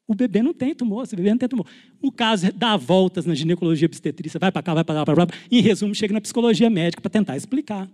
[0.07, 1.67] O bebê não tem tumor, o bebê não tem tumor.
[2.01, 5.29] O caso dar voltas na ginecologia obstetrícia, vai para cá, vai para lá, para lá.
[5.51, 7.87] Em resumo, chega na psicologia médica para tentar explicar.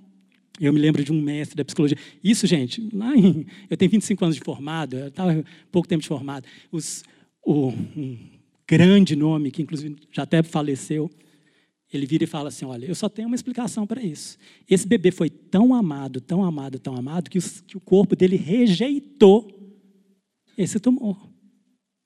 [0.61, 1.99] Eu me lembro de um mestre da psicologia.
[2.23, 6.07] Isso, gente, lá em, eu tenho 25 anos de formado, eu estava pouco tempo de
[6.07, 6.47] formado.
[6.71, 7.03] Os,
[7.45, 8.17] o, um
[8.69, 11.11] grande nome, que inclusive já até faleceu,
[11.93, 14.39] ele vira e fala assim: Olha, eu só tenho uma explicação para isso.
[14.71, 18.37] Esse bebê foi tão amado, tão amado, tão amado, que, os, que o corpo dele
[18.37, 19.64] rejeitou
[20.57, 21.31] esse tumor.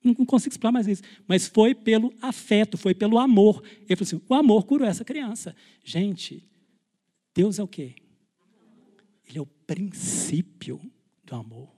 [0.03, 1.03] Não consigo explicar mais isso.
[1.27, 3.61] Mas foi pelo afeto, foi pelo amor.
[3.81, 5.55] Ele falou assim: o amor curou essa criança.
[5.83, 6.47] Gente,
[7.35, 7.95] Deus é o quê?
[9.27, 10.79] Ele é o princípio
[11.25, 11.69] do amor.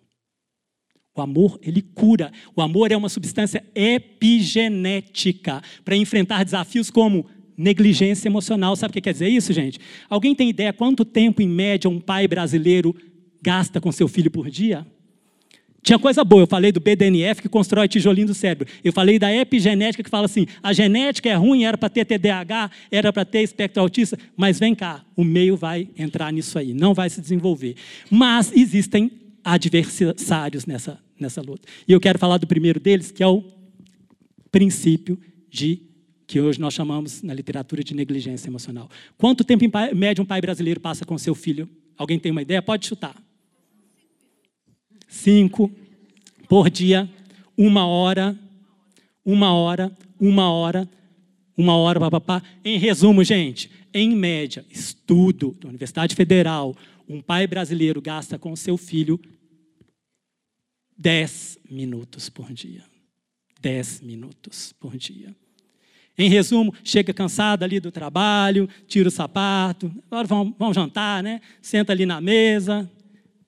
[1.14, 2.32] O amor, ele cura.
[2.56, 7.26] O amor é uma substância epigenética para enfrentar desafios como
[7.58, 8.76] negligência emocional.
[8.76, 9.78] Sabe o que quer dizer isso, gente?
[10.10, 12.96] Alguém tem ideia quanto tempo, em média, um pai brasileiro
[13.42, 14.88] gasta com seu filho por dia?
[15.84, 18.68] Tinha coisa boa, eu falei do BDNF que constrói tijolinho do cérebro.
[18.84, 22.70] Eu falei da epigenética que fala assim: a genética é ruim, era para ter TDAH,
[22.92, 26.94] era para ter espectro autista, mas vem cá, o meio vai entrar nisso aí, não
[26.94, 27.76] vai se desenvolver.
[28.12, 29.12] Mas existem
[29.44, 31.68] adversários nessa, nessa luta.
[31.88, 33.44] E eu quero falar do primeiro deles, que é o
[34.52, 35.82] princípio de
[36.28, 38.88] que hoje nós chamamos na literatura de negligência emocional.
[39.18, 41.68] Quanto tempo em média um pai brasileiro passa com seu filho?
[41.98, 42.62] Alguém tem uma ideia?
[42.62, 43.16] Pode chutar
[45.12, 45.70] cinco
[46.48, 47.08] por dia,
[47.58, 48.38] uma hora,
[49.26, 50.90] uma hora, uma hora,
[51.56, 52.42] uma hora, papapá.
[52.64, 56.76] Em resumo, gente, em média, estudo da Universidade Federal,
[57.08, 59.20] um pai brasileiro gasta com seu filho
[60.98, 62.84] 10 minutos por dia.
[63.60, 65.36] 10 minutos por dia.
[66.18, 71.42] Em resumo, chega cansado ali do trabalho, tira o sapato, agora vamos, jantar, né?
[71.62, 72.90] Senta ali na mesa,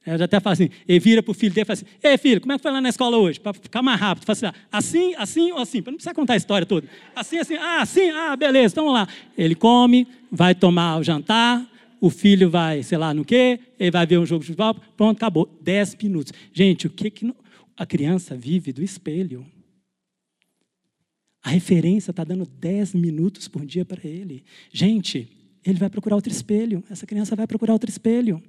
[0.05, 2.17] eu já até falo assim, ele vira para o filho dele e fala assim, ei
[2.17, 3.39] filho, como é que foi lá na escola hoje?
[3.39, 4.25] Para ficar mais rápido.
[4.25, 5.81] Fala assim, assim, assim ou assim?
[5.81, 6.87] Para não precisar contar a história toda.
[7.15, 9.07] Assim, assim, ah, assim, ah, beleza, então vamos lá.
[9.37, 11.65] Ele come, vai tomar o jantar,
[12.01, 15.15] o filho vai, sei lá no quê, ele vai ver um jogo de futebol, pronto,
[15.15, 15.49] acabou.
[15.61, 16.33] Dez minutos.
[16.51, 17.33] Gente, o que, que
[17.77, 19.45] a criança vive do espelho?
[21.41, 24.43] A referência está dando dez minutos por dia para ele.
[24.69, 25.29] Gente,
[25.65, 26.83] ele vai procurar outro espelho.
[26.89, 28.43] Essa criança vai procurar outro espelho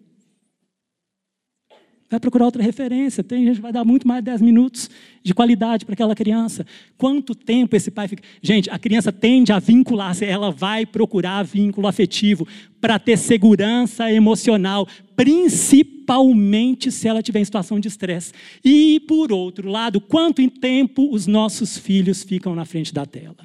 [2.10, 3.24] vai procurar outra referência.
[3.24, 4.90] Tem gente que vai dar muito mais de 10 minutos
[5.22, 6.66] de qualidade para aquela criança.
[6.97, 8.22] Quanto tempo esse pai fica.
[8.43, 12.47] Gente, a criança tende a vincular-se, ela vai procurar vínculo afetivo
[12.81, 14.86] para ter segurança emocional,
[15.16, 18.32] principalmente se ela tiver em situação de estresse.
[18.64, 23.36] E, por outro lado, quanto em tempo os nossos filhos ficam na frente da tela?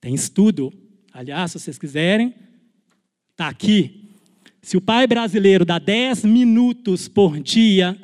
[0.00, 0.72] Tem estudo,
[1.12, 2.34] aliás, se vocês quiserem,
[3.32, 4.01] está aqui
[4.62, 7.98] se o pai brasileiro dá 10 minutos por dia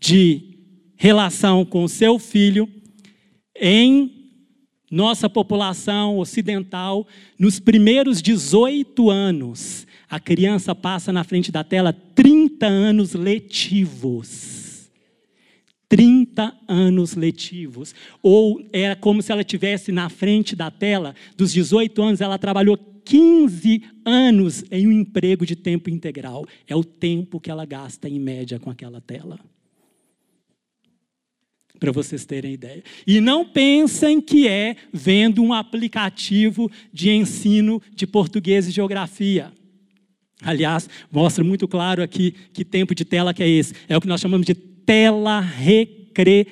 [0.00, 0.58] de
[0.96, 2.66] relação com o seu filho,
[3.54, 4.10] em
[4.90, 7.06] nossa população ocidental,
[7.38, 14.90] nos primeiros 18 anos, a criança passa na frente da tela 30 anos letivos.
[15.88, 17.94] 30 anos letivos.
[18.22, 22.76] Ou é como se ela tivesse na frente da tela, dos 18 anos, ela trabalhou
[23.04, 26.46] 15 anos em um emprego de tempo integral.
[26.66, 29.38] É o tempo que ela gasta, em média, com aquela tela.
[31.78, 32.82] Para vocês terem ideia.
[33.06, 39.50] E não pensem que é vendo um aplicativo de ensino de português e geografia.
[40.42, 43.74] Aliás, mostra muito claro aqui que tempo de tela que é esse.
[43.88, 46.50] É o que nós chamamos de tela recreativa,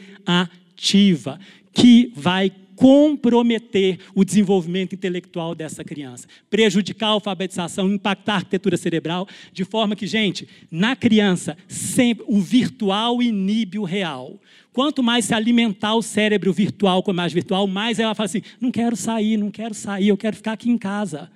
[1.73, 9.27] que vai comprometer o desenvolvimento intelectual dessa criança, prejudicar a alfabetização, impactar a arquitetura cerebral,
[9.53, 14.41] de forma que, gente, na criança, sempre o virtual inibe o real.
[14.73, 18.43] Quanto mais se alimentar o cérebro virtual com a imagem virtual, mais ela fala assim:
[18.61, 21.29] não quero sair, não quero sair, eu quero ficar aqui em casa.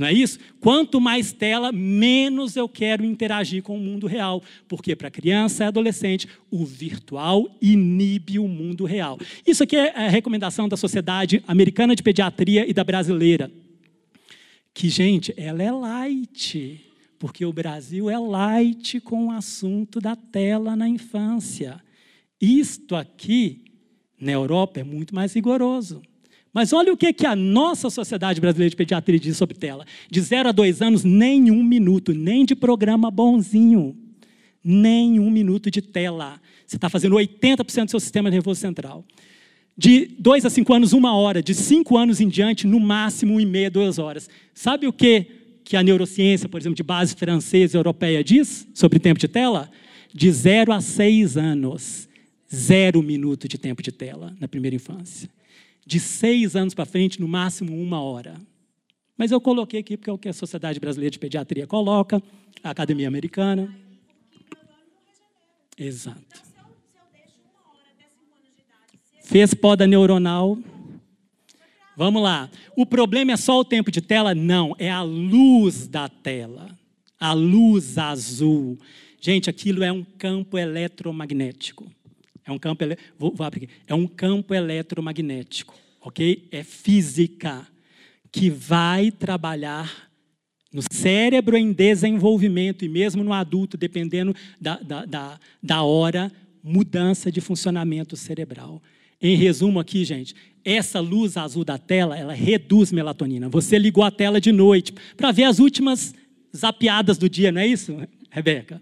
[0.00, 0.38] Não é isso?
[0.60, 4.42] Quanto mais tela, menos eu quero interagir com o mundo real.
[4.66, 9.18] Porque para criança e adolescente, o virtual inibe o mundo real.
[9.46, 13.52] Isso aqui é a recomendação da Sociedade Americana de Pediatria e da Brasileira.
[14.72, 16.80] Que, gente, ela é light.
[17.18, 21.78] Porque o Brasil é light com o assunto da tela na infância.
[22.40, 23.66] Isto aqui,
[24.18, 26.00] na Europa, é muito mais rigoroso.
[26.52, 29.86] Mas olha o que, que a nossa Sociedade Brasileira de Pediatria diz sobre tela.
[30.10, 33.96] De 0 a 2 anos, nem um minuto, nem de programa bonzinho.
[34.62, 36.40] Nem um minuto de tela.
[36.66, 39.04] Você está fazendo 80% do seu sistema nervoso central.
[39.76, 41.42] De 2 a 5 anos, uma hora.
[41.42, 44.28] De 5 anos em diante, no máximo, uma e meia, duas horas.
[44.52, 45.26] Sabe o que,
[45.64, 49.70] que a neurociência, por exemplo, de base francesa e europeia diz sobre tempo de tela?
[50.12, 52.08] de 0 a 6 anos,
[52.52, 55.28] zero minuto de tempo de tela na primeira infância.
[55.86, 58.34] De 6 anos para frente, no máximo uma hora.
[59.16, 62.22] Mas eu coloquei aqui porque é o que a Sociedade Brasileira de Pediatria coloca,
[62.62, 63.74] a Academia Americana.
[65.76, 66.42] Exato.
[69.22, 70.58] Fez poda neuronal.
[71.96, 72.50] Vamos lá.
[72.74, 74.34] O problema é só o tempo de tela?
[74.34, 76.76] Não, é a luz da tela.
[77.18, 78.78] A luz azul.
[79.20, 81.86] Gente, aquilo é um campo eletromagnético.
[82.50, 82.96] É um campo, ele...
[83.16, 83.46] vou, vou.
[83.86, 86.48] É um campo eletromagnético, ok?
[86.50, 87.64] É física
[88.32, 90.10] que vai trabalhar
[90.72, 96.30] no cérebro em desenvolvimento e mesmo no adulto, dependendo da, da, da, da hora,
[96.62, 98.82] mudança de funcionamento cerebral.
[99.22, 103.48] Em resumo aqui, gente, essa luz azul da tela, ela reduz melatonina.
[103.48, 106.14] Você ligou a tela de noite para ver as últimas
[106.56, 107.96] zapiadas do dia, não é isso,
[108.28, 108.80] Rebeca?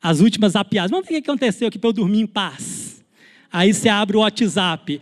[0.00, 0.90] As últimas zapiadas.
[0.90, 3.04] Vamos ver o que aconteceu aqui para eu dormir em paz.
[3.50, 5.00] Aí você abre o WhatsApp.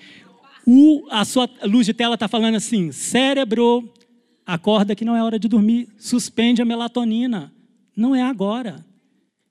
[0.67, 3.93] O, a sua luz de tela está falando assim: cérebro,
[4.45, 5.89] acorda que não é hora de dormir.
[5.99, 7.53] Suspende a melatonina.
[7.97, 8.85] Não é agora.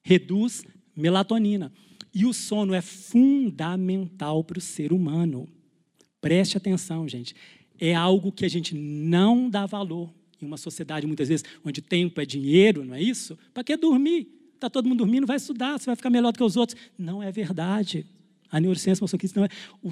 [0.01, 0.63] Reduz
[0.95, 1.71] melatonina.
[2.13, 5.47] E o sono é fundamental para o ser humano.
[6.21, 7.35] Preste atenção, gente.
[7.77, 10.09] É algo que a gente não dá valor
[10.41, 13.37] em uma sociedade, muitas vezes, onde tempo é dinheiro, não é isso?
[13.53, 14.29] Para que dormir?
[14.65, 16.75] Está todo mundo dormindo, vai estudar, você vai ficar melhor do que os outros.
[16.97, 18.03] Não é verdade.
[18.51, 19.49] A neurociência isso não é.
[19.83, 19.89] O,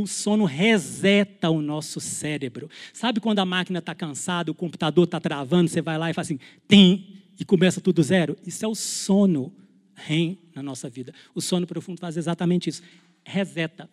[0.00, 2.70] o sono reseta o nosso cérebro.
[2.94, 6.28] Sabe quando a máquina está cansada, o computador está travando, você vai lá e faz
[6.28, 8.34] assim, tem, e começa tudo zero?
[8.46, 9.52] Isso é o sono
[9.94, 11.12] REM na nossa vida.
[11.34, 12.82] O sono profundo faz exatamente isso.
[13.26, 13.90] Reseta.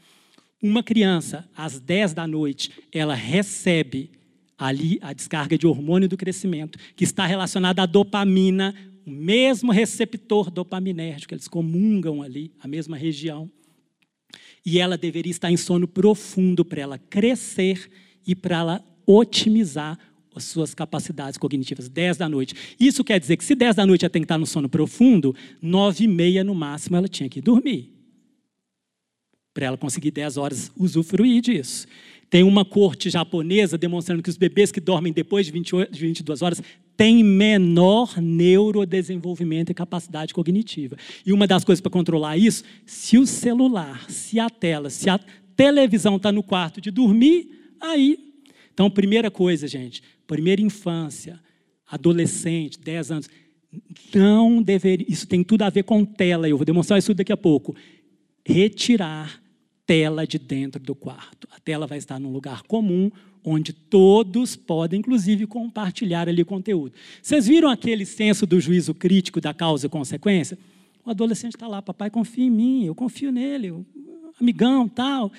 [0.64, 4.12] Uma criança, às 10 da noite, ela recebe
[4.58, 8.76] ali a descarga de hormônio do crescimento, que está relacionada à dopamina,
[9.12, 13.52] o mesmo receptor dopaminérgico, eles comungam ali, a mesma região.
[14.66, 17.92] E ela deveria estar em sono profundo para ela crescer
[18.26, 20.00] e para ela otimizar
[20.34, 22.56] as suas capacidades cognitivas, 10 da noite.
[22.80, 25.36] Isso quer dizer que se 10 da noite ela tem que estar no sono profundo,
[25.62, 27.92] 9 e meia no máximo ela tinha que dormir.
[29.54, 31.86] Para ela conseguir 10 horas usufruir disso.
[32.30, 36.42] Tem uma corte japonesa demonstrando que os bebês que dormem depois de, 28, de 22
[36.42, 36.62] horas
[37.02, 40.96] têm menor neurodesenvolvimento e capacidade cognitiva.
[41.26, 45.20] E uma das coisas para controlar isso, se o celular, se a tela, se a
[45.56, 48.36] televisão está no quarto de dormir, aí.
[48.72, 51.40] Então, primeira coisa, gente, primeira infância,
[51.90, 53.30] adolescente, 10 anos,
[54.14, 57.38] não deveria, isso tem tudo a ver com tela, eu vou demonstrar isso daqui a
[57.38, 57.76] pouco.
[58.46, 59.42] Retirar
[59.88, 61.48] tela de dentro do quarto.
[61.52, 63.10] A tela vai estar num lugar comum,
[63.44, 66.94] onde todos podem, inclusive, compartilhar ali conteúdo.
[67.22, 70.58] Vocês viram aquele senso do juízo crítico da causa e consequência?
[71.06, 73.74] O adolescente está lá, papai confia em mim, eu confio nele,
[74.40, 75.32] amigão, tal.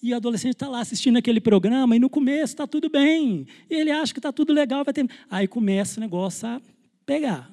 [0.00, 3.46] E o adolescente está lá assistindo aquele programa e no começo está tudo bem.
[3.68, 5.08] Ele acha que está tudo legal, vai ter.
[5.28, 6.60] Aí começa o negócio a
[7.04, 7.50] pegar.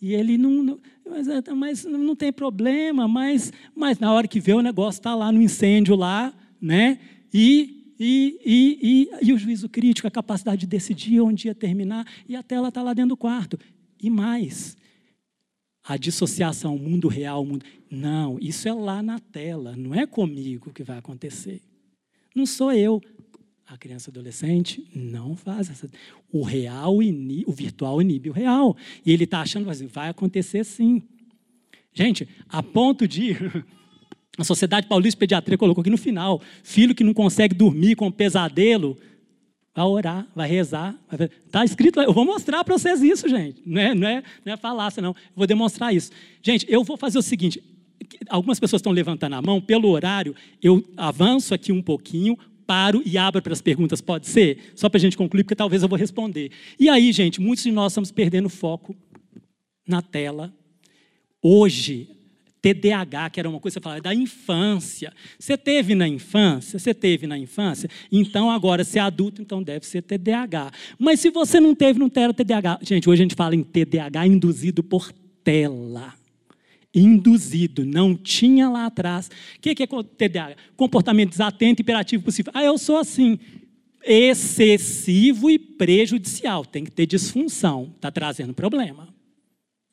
[0.00, 0.78] E ele não,
[1.08, 5.14] mas, é, mas não tem problema, mas, mas na hora que vê o negócio está
[5.14, 6.98] lá no incêndio lá, né?
[7.32, 12.06] E, e, e, e, e o juízo crítico, a capacidade de decidir onde ia terminar,
[12.28, 13.58] e a tela está lá dentro do quarto.
[14.00, 14.76] E mais,
[15.84, 17.64] a dissociação mundo real, mundo.
[17.90, 21.60] Não, isso é lá na tela, não é comigo que vai acontecer.
[22.34, 23.00] Não sou eu.
[23.66, 25.90] A criança adolescente não faz essa.
[26.30, 26.98] O real
[27.46, 28.76] o virtual inibe o real.
[29.04, 31.02] E ele está achando vai acontecer sim.
[31.92, 33.36] Gente, a ponto de.
[34.38, 38.10] A Sociedade Paulista de Pediatria colocou aqui no final: filho que não consegue dormir com
[38.10, 38.96] pesadelo,
[39.74, 40.98] vai orar, vai rezar.
[41.46, 43.62] Está escrito, eu vou mostrar para vocês isso, gente.
[43.64, 45.10] Não é, não, é, não é falácia, não.
[45.10, 46.10] Eu vou demonstrar isso.
[46.42, 47.62] Gente, eu vou fazer o seguinte:
[48.28, 53.18] algumas pessoas estão levantando a mão, pelo horário, eu avanço aqui um pouquinho, paro e
[53.18, 54.72] abro para as perguntas, pode ser?
[54.74, 56.50] Só para a gente concluir, porque talvez eu vou responder.
[56.78, 58.96] E aí, gente, muitos de nós estamos perdendo foco
[59.86, 60.52] na tela.
[61.42, 62.08] Hoje,
[62.62, 65.12] TDAH, que era uma coisa que você falava da infância.
[65.36, 66.78] Você teve na infância?
[66.78, 67.90] Você teve na infância?
[68.10, 70.70] Então, agora, se é adulto, então deve ser TDAH.
[70.96, 72.78] Mas se você não teve, não tem TDAH.
[72.82, 75.12] Gente, hoje a gente fala em TDAH induzido por
[75.42, 76.14] tela.
[76.94, 79.28] Induzido, não tinha lá atrás.
[79.56, 80.56] O que é TDAH?
[80.76, 82.52] Comportamento desatento, hiperativo possível.
[82.54, 83.40] Ah, eu sou assim.
[84.04, 86.64] Excessivo e prejudicial.
[86.64, 87.90] Tem que ter disfunção.
[87.96, 89.08] Está trazendo problema.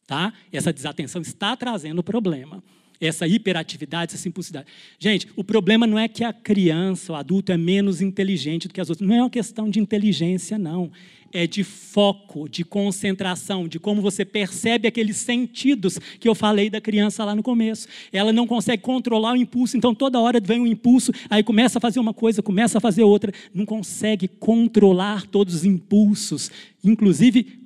[0.09, 0.33] Tá?
[0.51, 2.63] Essa desatenção está trazendo problema.
[2.99, 4.65] Essa hiperatividade, essa impulsividade.
[4.97, 8.81] Gente, o problema não é que a criança, o adulto, é menos inteligente do que
[8.81, 9.07] as outras.
[9.07, 10.91] Não é uma questão de inteligência, não.
[11.31, 16.81] é de foco, de concentração, de como você percebe aqueles sentidos que eu falei da
[16.81, 17.87] criança lá no começo.
[18.11, 21.81] Ela não consegue controlar o impulso, então toda hora vem um impulso, aí começa a
[21.81, 26.51] fazer uma coisa, começa a fazer outra, não consegue controlar todos os impulsos,
[26.83, 27.58] inclusive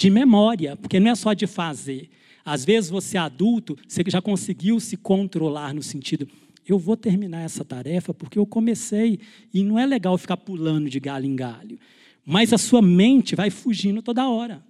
[0.00, 2.08] de memória, porque não é só de fazer.
[2.44, 6.26] Às vezes você é adulto, você já conseguiu se controlar no sentido
[6.72, 9.18] eu vou terminar essa tarefa porque eu comecei
[9.52, 11.78] e não é legal ficar pulando de galho em galho.
[12.24, 14.62] Mas a sua mente vai fugindo toda hora.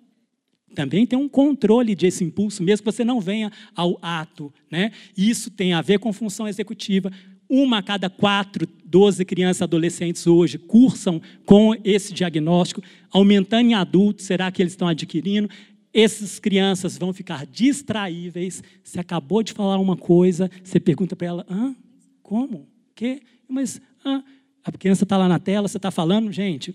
[0.75, 4.53] Também tem um controle desse impulso, mesmo que você não venha ao ato.
[4.71, 4.93] Né?
[5.17, 7.11] Isso tem a ver com função executiva.
[7.49, 13.75] Uma a cada quatro, doze crianças e adolescentes hoje cursam com esse diagnóstico, aumentando em
[13.75, 15.49] adultos, será que eles estão adquirindo?
[15.95, 18.63] Essas crianças vão ficar distraíveis.
[18.83, 21.75] Você acabou de falar uma coisa, você pergunta para ela: Hã?
[22.23, 22.69] como?
[22.95, 23.23] Que?
[23.49, 24.23] Mas hã?
[24.65, 26.75] a criança está lá na tela, você está falando, gente,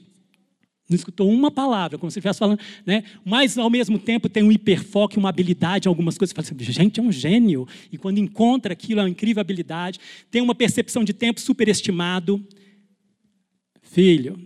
[0.87, 3.03] não escutou uma palavra, como se estivesse falando, né?
[3.23, 6.31] mas ao mesmo tempo tem um hiperfoco, uma habilidade em algumas coisas.
[6.31, 7.67] Você fala assim, gente, é um gênio.
[7.91, 9.99] E quando encontra aquilo, é uma incrível habilidade.
[10.29, 12.45] Tem uma percepção de tempo superestimado.
[13.81, 14.37] Filho,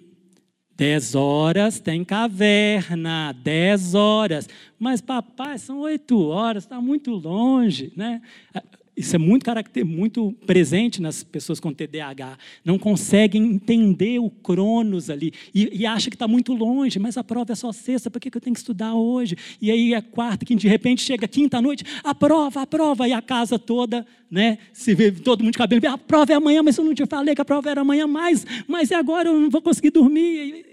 [0.78, 4.48] 10 horas tem caverna, 10 horas.
[4.80, 7.92] Mas, papai, são 8 horas, está muito longe.
[7.98, 8.22] Né?
[9.00, 9.50] Isso é muito,
[9.86, 12.38] muito presente nas pessoas com TDAH.
[12.66, 15.32] Não conseguem entender o cronos ali.
[15.56, 18.30] E, e acha que está muito longe, mas a prova é só sexta, por que,
[18.30, 19.38] que eu tenho que estudar hoje?
[19.62, 23.22] E aí é quarta, que de repente chega quinta-noite, a prova, a prova, e a
[23.22, 24.58] casa toda, né?
[24.74, 27.34] Se vê todo mundo de cabelo, a prova é amanhã, mas eu não te falei
[27.34, 30.69] que a prova era amanhã mais, mas é agora, eu não vou conseguir dormir.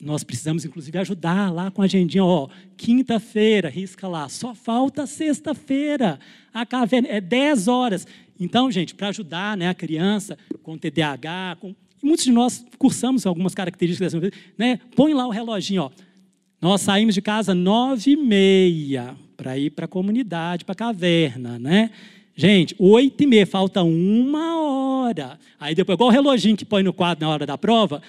[0.00, 2.24] Nós precisamos, inclusive, ajudar lá com a agendinha.
[2.24, 4.28] Ó, quinta-feira, risca lá.
[4.28, 6.18] Só falta sexta-feira.
[6.52, 8.06] A caverna é 10 horas.
[8.38, 13.54] Então, gente, para ajudar né, a criança com TDAH, com, muitos de nós cursamos algumas
[13.54, 14.12] características,
[14.56, 14.78] né?
[14.94, 15.90] Põe lá o reloginho, ó.
[16.60, 21.58] Nós saímos de casa nove e meia para ir para a comunidade, para a caverna,
[21.58, 21.90] né?
[22.34, 25.38] Gente, oito e meia, falta uma hora.
[25.58, 28.02] Aí depois, igual o reloginho que põe no quadro na hora da prova,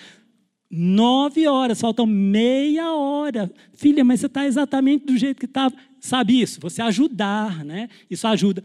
[0.69, 3.49] Nove horas, faltam meia hora.
[3.73, 5.73] Filha, mas você está exatamente do jeito que estava.
[5.99, 6.60] Sabe isso?
[6.61, 7.89] Você ajudar, né?
[8.10, 8.64] Isso ajuda.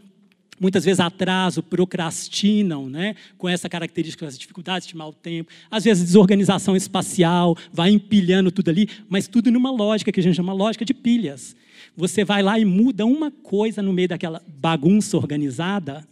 [0.59, 3.15] Muitas vezes atraso, procrastinam, né?
[3.37, 5.51] com essa característica, as dificuldades de mau tempo.
[5.69, 10.35] Às vezes desorganização espacial, vai empilhando tudo ali, mas tudo numa lógica que a gente
[10.35, 11.55] chama lógica de pilhas.
[11.97, 16.07] Você vai lá e muda uma coisa no meio daquela bagunça organizada,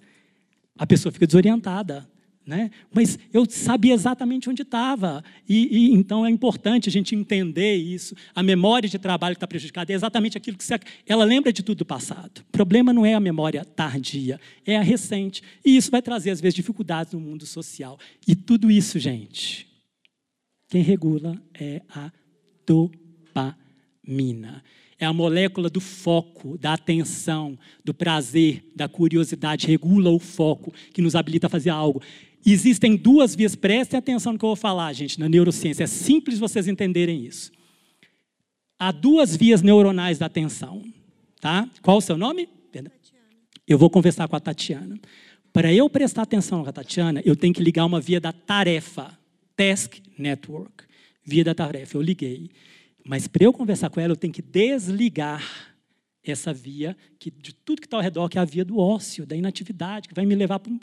[0.77, 2.10] a pessoa fica desorientada.
[2.45, 2.71] Né?
[2.91, 5.23] Mas eu sabia exatamente onde estava.
[5.47, 8.15] E, e, então é importante a gente entender isso.
[8.33, 11.61] A memória de trabalho que está prejudicada é exatamente aquilo que você, ela lembra de
[11.61, 12.39] tudo do passado.
[12.39, 15.43] O problema não é a memória tardia, é a recente.
[15.63, 17.99] E isso vai trazer, às vezes, dificuldades no mundo social.
[18.27, 19.67] E tudo isso, gente,
[20.67, 22.11] quem regula é a
[22.65, 24.63] dopamina.
[24.97, 29.65] É a molécula do foco, da atenção, do prazer, da curiosidade.
[29.65, 32.01] Regula o foco que nos habilita a fazer algo.
[32.45, 35.83] Existem duas vias, prestem atenção no que eu vou falar, gente, na neurociência.
[35.83, 37.51] É simples vocês entenderem isso.
[38.79, 40.83] Há duas vias neuronais da atenção.
[41.39, 41.69] Tá?
[41.81, 42.49] Qual o seu nome?
[43.67, 44.99] Eu vou conversar com a Tatiana.
[45.53, 49.17] Para eu prestar atenção com a Tatiana, eu tenho que ligar uma via da tarefa.
[49.55, 50.83] Task Network.
[51.23, 51.95] Via da tarefa.
[51.95, 52.49] Eu liguei.
[53.05, 55.43] Mas para eu conversar com ela, eu tenho que desligar
[56.23, 59.25] essa via que, de tudo que está ao redor, que é a via do ócio,
[59.25, 60.79] da inatividade, que vai me levar para um,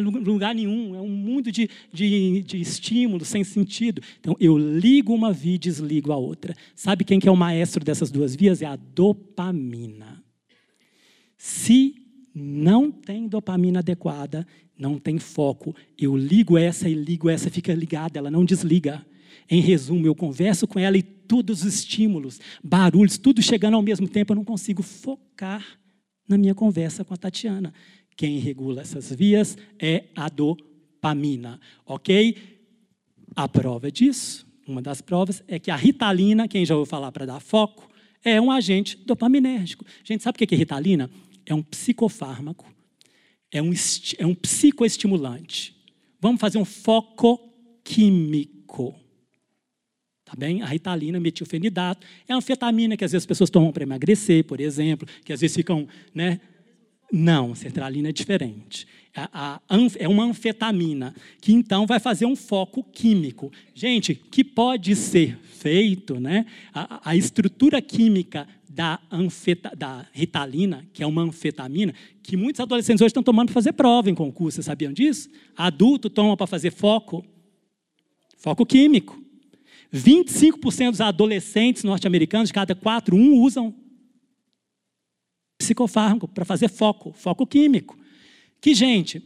[0.00, 4.02] para lugar nenhum, é um mundo de, de, de estímulo sem sentido.
[4.20, 6.54] Então, eu ligo uma via e desligo a outra.
[6.74, 8.62] Sabe quem que é o maestro dessas duas vias?
[8.62, 10.22] É a dopamina.
[11.36, 11.94] Se
[12.34, 14.46] não tem dopamina adequada,
[14.78, 19.04] não tem foco, eu ligo essa e ligo essa, fica ligada, ela não desliga.
[19.48, 24.08] Em resumo, eu converso com ela e todos os estímulos, barulhos, tudo chegando ao mesmo
[24.08, 25.64] tempo, eu não consigo focar
[26.28, 27.72] na minha conversa com a Tatiana.
[28.16, 32.36] Quem regula essas vias é a dopamina, ok?
[33.34, 37.26] A prova disso, uma das provas, é que a ritalina, quem já ouviu falar para
[37.26, 37.88] dar foco,
[38.24, 39.84] é um agente dopaminérgico.
[40.02, 41.10] Gente, sabe o que é ritalina?
[41.44, 42.66] É um psicofármaco,
[43.52, 43.72] é um,
[44.18, 45.76] é um psicoestimulante.
[46.20, 47.38] Vamos fazer um foco
[47.84, 48.94] químico.
[50.24, 50.60] Tá bem?
[50.62, 54.60] A ritalina, metilfenidato, é uma anfetamina que às vezes as pessoas tomam para emagrecer, por
[54.60, 56.40] exemplo, que às vezes ficam, né,
[57.12, 58.86] não, sertralina é diferente.
[59.98, 63.52] é uma anfetamina, que então vai fazer um foco químico.
[63.74, 66.46] Gente, que pode ser feito, né?
[66.74, 73.00] A, a estrutura química da, anfeta, da ritalina, que é uma anfetamina, que muitos adolescentes
[73.00, 75.30] hoje estão tomando para fazer prova em concurso, sabiam disso?
[75.56, 77.24] Adulto toma para fazer foco,
[78.36, 79.18] foco químico.
[79.94, 83.74] 25% dos adolescentes norte-americanos, de cada quatro, um usam
[85.58, 87.98] psicofármaco para fazer foco, foco químico.
[88.60, 89.22] Que, gente,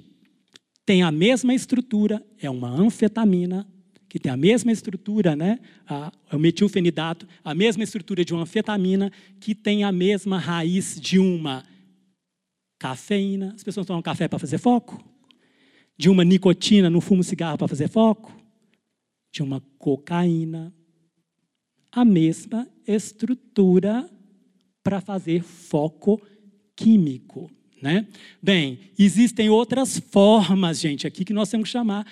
[0.84, 3.66] tem a mesma estrutura, é uma anfetamina,
[4.08, 5.60] que tem a mesma estrutura, né?
[5.86, 11.18] A, o metilfenidato, a mesma estrutura de uma anfetamina, que tem a mesma raiz de
[11.18, 11.64] uma
[12.76, 13.52] cafeína.
[13.54, 15.00] As pessoas tomam café para fazer foco?
[15.96, 18.34] De uma nicotina no fumo cigarro para fazer foco?
[19.32, 20.74] De uma cocaína.
[21.92, 24.10] A mesma estrutura
[24.82, 26.20] para fazer foco
[26.76, 27.50] químico.
[27.80, 28.06] Né?
[28.42, 32.06] Bem, existem outras formas, gente, aqui que nós temos que chamar,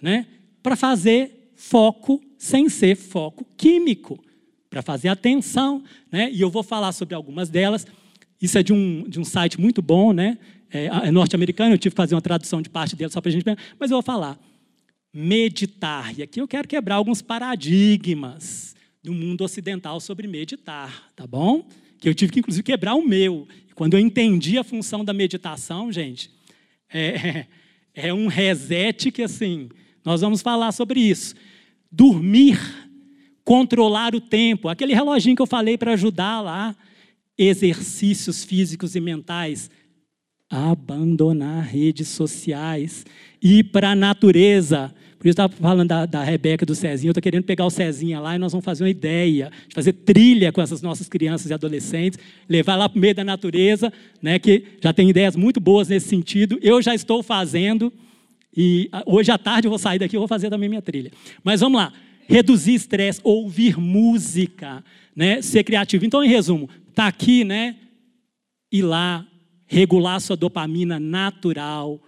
[0.00, 0.26] né?
[0.62, 4.22] Para fazer foco sem ser foco químico,
[4.68, 5.84] para fazer atenção.
[6.10, 6.30] Né?
[6.32, 7.86] E eu vou falar sobre algumas delas.
[8.40, 10.38] Isso é de um, de um site muito bom, né?
[10.72, 13.32] é, é norte-americano, eu tive que fazer uma tradução de parte dele só para a
[13.32, 13.44] gente
[13.78, 14.38] mas eu vou falar.
[15.12, 16.18] Meditar.
[16.18, 21.66] E aqui eu quero quebrar alguns paradigmas do mundo ocidental sobre meditar, tá bom?
[22.02, 23.48] Que eu tive que, inclusive, quebrar o meu.
[23.74, 26.30] Quando eu entendi a função da meditação, gente,
[26.92, 27.46] é,
[27.96, 29.70] é um reset que, assim,
[30.04, 31.34] nós vamos falar sobre isso
[31.92, 32.58] dormir,
[33.44, 36.74] controlar o tempo, aquele reloginho que eu falei para ajudar lá,
[37.36, 39.70] exercícios físicos e mentais,
[40.48, 43.04] abandonar redes sociais,
[43.42, 44.94] ir para a natureza.
[45.22, 48.18] Por isso estava falando da, da Rebeca do Cezinho, eu estou querendo pegar o Cezinha
[48.18, 51.54] lá e nós vamos fazer uma ideia, de fazer trilha com essas nossas crianças e
[51.54, 52.18] adolescentes,
[52.48, 56.08] levar lá para o meio da natureza, né, que já tem ideias muito boas nesse
[56.08, 56.58] sentido.
[56.60, 57.92] Eu já estou fazendo,
[58.56, 61.12] e ah, hoje à tarde eu vou sair daqui e vou fazer também minha trilha.
[61.44, 61.92] Mas vamos lá.
[62.26, 64.82] Reduzir estresse, ouvir música,
[65.14, 65.40] né?
[65.40, 66.04] ser criativo.
[66.04, 67.76] Então, em resumo, está aqui, né?
[68.72, 69.24] Ir lá,
[69.68, 72.00] regular sua dopamina natural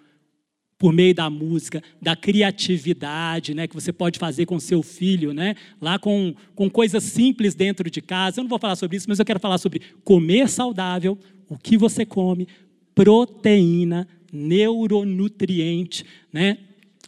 [0.85, 5.55] por meio da música, da criatividade, né, que você pode fazer com seu filho, né,
[5.81, 8.39] lá com, com coisas simples dentro de casa.
[8.39, 11.79] Eu não vou falar sobre isso, mas eu quero falar sobre comer saudável, o que
[11.79, 12.47] você come,
[12.95, 16.59] proteína, neuronutriente, né?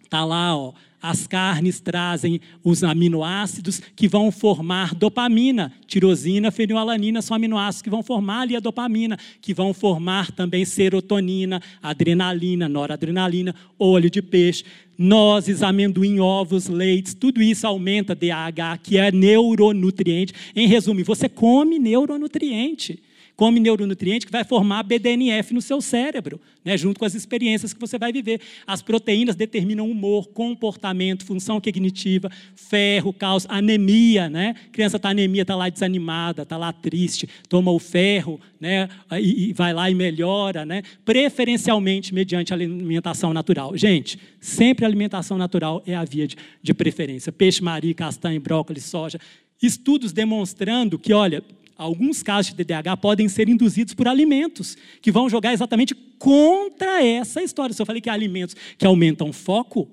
[0.08, 0.72] Tá lá, ó.
[1.00, 5.72] As carnes trazem os aminoácidos que vão formar dopamina.
[5.86, 11.62] Tirosina, fenilalanina são aminoácidos que vão formar ali a dopamina, que vão formar também serotonina,
[11.82, 14.64] adrenalina, noradrenalina, óleo de peixe,
[14.98, 20.32] nozes, amendoim, ovos, leites, tudo isso aumenta DHA, que é neuronutriente.
[20.54, 23.02] Em resumo, você come neuronutriente
[23.36, 27.78] come neuronutriente que vai formar BDNF no seu cérebro, né, junto com as experiências que
[27.78, 28.40] você vai viver.
[28.66, 34.30] As proteínas determinam humor, comportamento, função cognitiva, ferro, cálcio, anemia.
[34.30, 34.54] Né?
[34.68, 39.50] A criança está anemia, está lá desanimada, está lá triste, toma o ferro né, e,
[39.50, 40.82] e vai lá e melhora, né?
[41.04, 43.76] preferencialmente mediante alimentação natural.
[43.76, 47.30] Gente, sempre alimentação natural é a via de, de preferência.
[47.30, 49.20] Peixe, maria, castanha, brócolis, soja.
[49.62, 51.42] Estudos demonstrando que, olha,
[51.76, 57.42] alguns casos de TDAH podem ser induzidos por alimentos, que vão jogar exatamente contra essa
[57.42, 57.74] história.
[57.74, 59.88] Se eu falei que há alimentos que aumentam foco,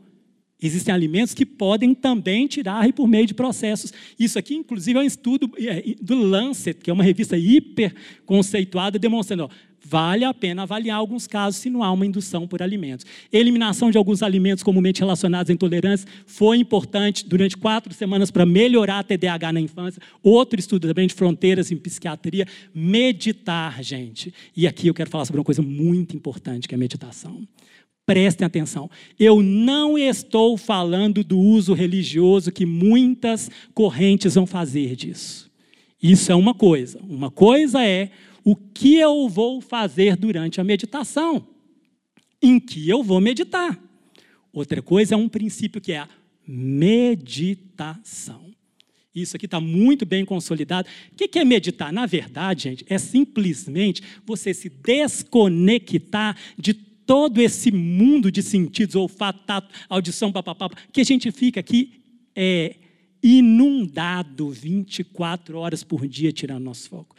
[0.61, 3.93] existem alimentos que podem também tirar por meio de processos.
[4.18, 7.93] Isso aqui, inclusive, é um estudo é, do Lancet, que é uma revista hiper
[8.26, 9.49] conceituada, demonstrando, ó,
[9.85, 13.05] vale a pena avaliar alguns casos se não há uma indução por alimentos.
[13.31, 18.99] Eliminação de alguns alimentos comumente relacionados à intolerância foi importante durante quatro semanas para melhorar
[18.99, 20.01] a TDAH na infância.
[20.22, 22.47] Outro estudo também de fronteiras em psiquiatria.
[22.73, 24.34] Meditar, gente.
[24.55, 27.45] E aqui eu quero falar sobre uma coisa muito importante, que é a meditação.
[28.05, 28.89] Prestem atenção.
[29.18, 35.49] Eu não estou falando do uso religioso que muitas correntes vão fazer disso.
[36.01, 36.99] Isso é uma coisa.
[37.07, 38.10] Uma coisa é
[38.44, 41.48] o que eu vou fazer durante a meditação,
[42.41, 43.80] em que eu vou meditar.
[44.52, 46.10] Outra coisa é um princípio que é a
[46.48, 48.53] meditação.
[49.15, 50.90] Isso aqui está muito bem consolidado.
[51.11, 51.94] O que é meditar?
[51.94, 59.44] Na verdade, gente, é simplesmente você se desconectar de todo esse mundo de sentidos, olfato,
[59.45, 62.02] tato, audição, papapá, que a gente fica aqui
[62.36, 62.76] é,
[63.22, 67.15] inundado 24 horas por dia tirando nosso foco.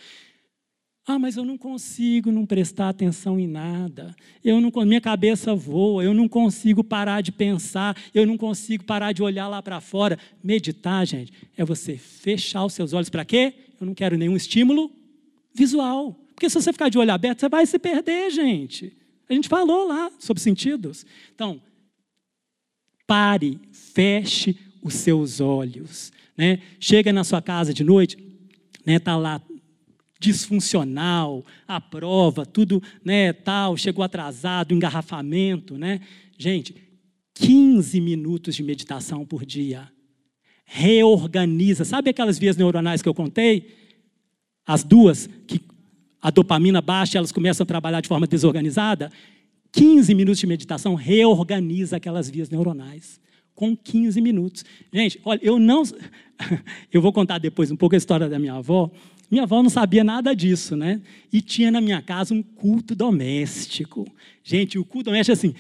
[1.06, 4.16] Ah, mas eu não consigo não prestar atenção em nada.
[4.42, 9.12] Eu não, minha cabeça voa, eu não consigo parar de pensar, eu não consigo parar
[9.12, 10.18] de olhar lá para fora.
[10.42, 13.52] Meditar, gente, é você fechar os seus olhos para quê?
[13.78, 14.90] Eu não quero nenhum estímulo
[15.52, 16.18] visual.
[16.34, 18.96] Porque se você ficar de olho aberto, você vai se perder, gente.
[19.28, 21.04] A gente falou lá sobre sentidos.
[21.34, 21.60] Então,
[23.06, 26.12] pare, feche os seus olhos.
[26.36, 26.60] Né?
[26.80, 28.16] Chega na sua casa de noite,
[28.86, 29.40] né, tá lá
[30.24, 36.00] disfuncional, a prova, tudo, né, tal, chegou atrasado, engarrafamento, né?
[36.38, 36.74] Gente,
[37.34, 39.92] 15 minutos de meditação por dia
[40.64, 41.84] reorganiza.
[41.84, 43.68] Sabe aquelas vias neuronais que eu contei?
[44.66, 45.60] As duas, que
[46.22, 49.12] a dopamina baixa, elas começam a trabalhar de forma desorganizada.
[49.72, 53.20] 15 minutos de meditação reorganiza aquelas vias neuronais.
[53.54, 54.64] Com 15 minutos.
[54.92, 55.82] Gente, olha, eu não.
[56.90, 58.90] Eu vou contar depois um pouco a história da minha avó.
[59.34, 61.02] Minha avó não sabia nada disso, né?
[61.32, 64.06] E tinha na minha casa um culto doméstico.
[64.44, 65.52] Gente, o culto doméstico, assim,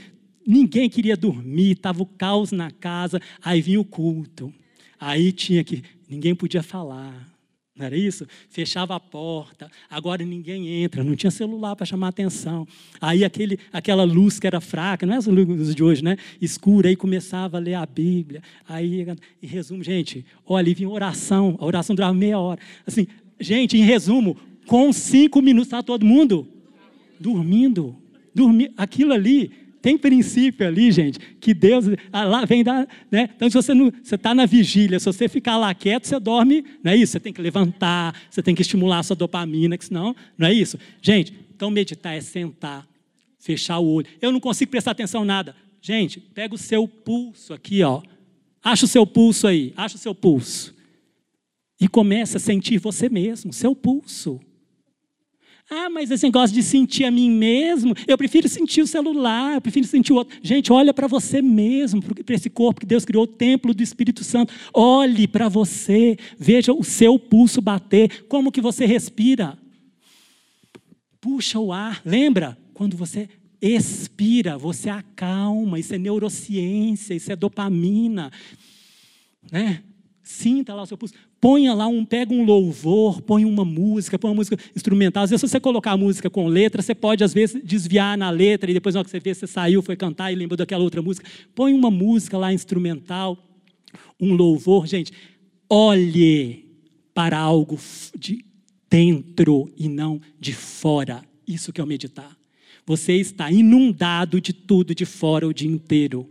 [0.46, 4.54] ninguém queria dormir, estava o caos na casa, aí vinha o culto.
[4.96, 5.82] Aí tinha que.
[6.08, 7.28] Ninguém podia falar.
[7.74, 8.24] Não era isso?
[8.48, 12.68] Fechava a porta, agora ninguém entra, não tinha celular para chamar atenção.
[13.00, 16.16] Aí aquele, aquela luz que era fraca, não é essa luz de hoje, né?
[16.40, 18.40] Escura, aí começava a ler a Bíblia.
[18.68, 19.04] Aí,
[19.42, 22.60] em resumo, gente, olha, vinha oração, a oração durava meia hora.
[22.86, 23.08] Assim,
[23.44, 26.48] gente, em resumo, com cinco minutos estava todo mundo
[27.20, 27.96] dormindo.
[28.34, 33.28] Dormi, aquilo ali tem princípio ali, gente, que Deus ah, lá vem da, né?
[33.36, 36.64] Então se você não, você está na vigília, se você ficar lá quieto, você dorme,
[36.82, 37.12] não é isso?
[37.12, 40.54] Você tem que levantar, você tem que estimular a sua dopamina, que senão, não é
[40.54, 40.78] isso?
[41.02, 42.88] Gente, então meditar é sentar,
[43.38, 44.06] fechar o olho.
[44.22, 45.54] Eu não consigo prestar atenção nada.
[45.82, 48.00] Gente, pega o seu pulso aqui, ó.
[48.62, 50.73] Acha o seu pulso aí, acha o seu pulso.
[51.80, 54.40] E começa a sentir você mesmo, seu pulso.
[55.70, 59.60] Ah, mas esse negócio de sentir a mim mesmo, eu prefiro sentir o celular, eu
[59.62, 60.38] prefiro sentir o outro.
[60.42, 64.22] Gente, olha para você mesmo, para esse corpo que Deus criou, o templo do Espírito
[64.22, 64.52] Santo.
[64.74, 69.58] Olhe para você, veja o seu pulso bater, como que você respira.
[71.18, 72.58] Puxa o ar, lembra?
[72.74, 73.28] Quando você
[73.60, 78.30] expira, você acalma, isso é neurociência, isso é dopamina.
[79.50, 79.82] Né?
[80.22, 81.14] Sinta lá o seu pulso
[81.44, 85.24] ponha lá um, pega um louvor, põe uma música, põe uma música instrumental.
[85.24, 88.30] Às vezes, se você colocar a música com letra, você pode, às vezes, desviar na
[88.30, 90.82] letra e depois, na hora que você vê, você saiu, foi cantar e lembrou daquela
[90.82, 91.28] outra música.
[91.54, 93.36] Põe uma música lá instrumental,
[94.18, 94.86] um louvor.
[94.86, 95.12] Gente,
[95.68, 96.64] olhe
[97.12, 97.78] para algo
[98.18, 98.42] de
[98.88, 101.22] dentro e não de fora.
[101.46, 102.34] Isso que é o meditar.
[102.86, 106.26] Você está inundado de tudo de fora o dia inteiro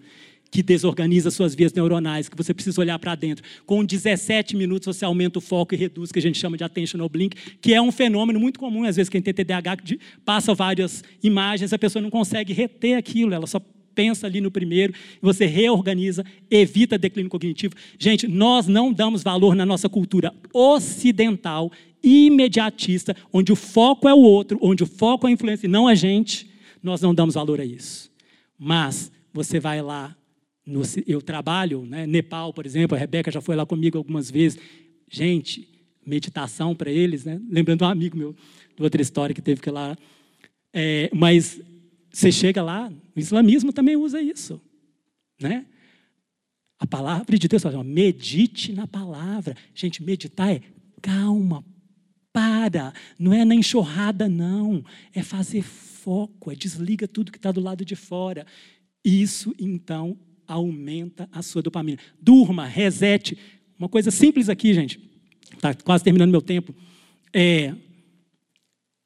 [0.53, 3.43] que desorganiza suas vias neuronais, que você precisa olhar para dentro.
[3.65, 6.63] Com 17 minutos você aumenta o foco e reduz o que a gente chama de
[6.63, 9.77] attentional blink, que é um fenômeno muito comum, às vezes quem tem TDAH
[10.23, 13.59] passa várias imagens, a pessoa não consegue reter aquilo, ela só
[13.95, 17.73] pensa ali no primeiro, você reorganiza, evita declínio cognitivo.
[17.97, 21.71] Gente, nós não damos valor na nossa cultura ocidental,
[22.03, 25.87] imediatista, onde o foco é o outro, onde o foco é a influência e não
[25.87, 26.47] a gente,
[26.83, 28.11] nós não damos valor a isso.
[28.55, 30.15] Mas você vai lá
[30.65, 34.59] no, eu trabalho, né, Nepal, por exemplo, a Rebeca já foi lá comigo algumas vezes.
[35.09, 35.67] Gente,
[36.05, 37.39] meditação para eles, né?
[37.49, 38.35] lembrando um amigo meu,
[38.75, 39.97] de outra história que teve que ir lá.
[40.71, 41.61] É, mas
[42.11, 44.61] você chega lá, o islamismo também usa isso.
[45.39, 45.65] Né?
[46.79, 49.55] A palavra de Deus fala, medite na palavra.
[49.73, 50.61] Gente, meditar é
[51.01, 51.63] calma,
[52.31, 54.83] para, não é na enxurrada, não.
[55.13, 58.45] É fazer foco, é desliga tudo que está do lado de fora.
[59.05, 60.17] Isso, então,
[60.47, 61.99] aumenta a sua dopamina.
[62.19, 63.37] Durma, resete.
[63.77, 64.99] Uma coisa simples aqui, gente.
[65.53, 66.73] Está quase terminando meu tempo.
[67.33, 67.75] É,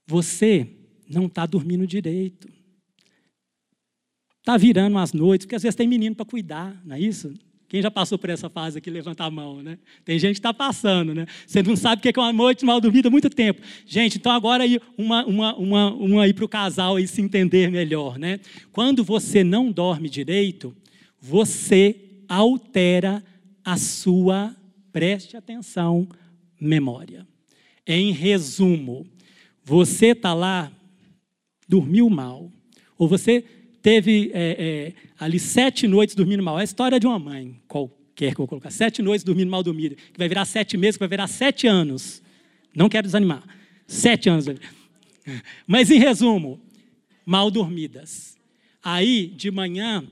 [0.05, 0.67] você
[1.09, 2.47] não está dormindo direito.
[4.39, 7.33] Está virando as noites, porque às vezes tem menino para cuidar, não é isso?
[7.67, 9.77] Quem já passou por essa fase aqui, levanta a mão, né?
[10.05, 11.25] Tem gente que está passando, né?
[11.45, 13.61] Você não sabe o que é uma noite mal dormida há muito tempo.
[13.85, 17.69] Gente, então agora aí uma, uma, uma, uma aí para o casal aí se entender
[17.69, 18.39] melhor, né?
[18.71, 20.73] Quando você não dorme direito,
[21.19, 21.95] você
[22.27, 23.23] altera
[23.63, 24.55] a sua,
[24.91, 26.07] preste atenção,
[26.59, 27.27] memória.
[27.85, 29.07] Em resumo,
[29.63, 30.71] você está lá,
[31.67, 32.51] dormiu mal,
[32.97, 33.43] ou você
[33.81, 36.57] teve é, é, ali sete noites dormindo mal.
[36.57, 38.71] É a história de uma mãe, qualquer que eu vou colocar.
[38.71, 42.21] Sete noites dormindo mal dormida, que vai virar sete meses, que vai virar sete anos.
[42.75, 43.43] Não quero desanimar.
[43.85, 44.45] Sete anos.
[45.65, 46.59] Mas, em resumo,
[47.25, 48.37] mal dormidas.
[48.83, 50.05] Aí, de manhã,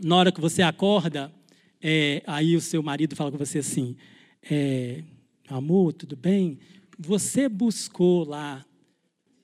[0.00, 1.32] na hora que você acorda,
[1.80, 3.96] é, aí o seu marido fala com você assim:
[4.42, 5.02] é,
[5.48, 6.58] amor, tudo bem?
[6.98, 8.64] Você buscou lá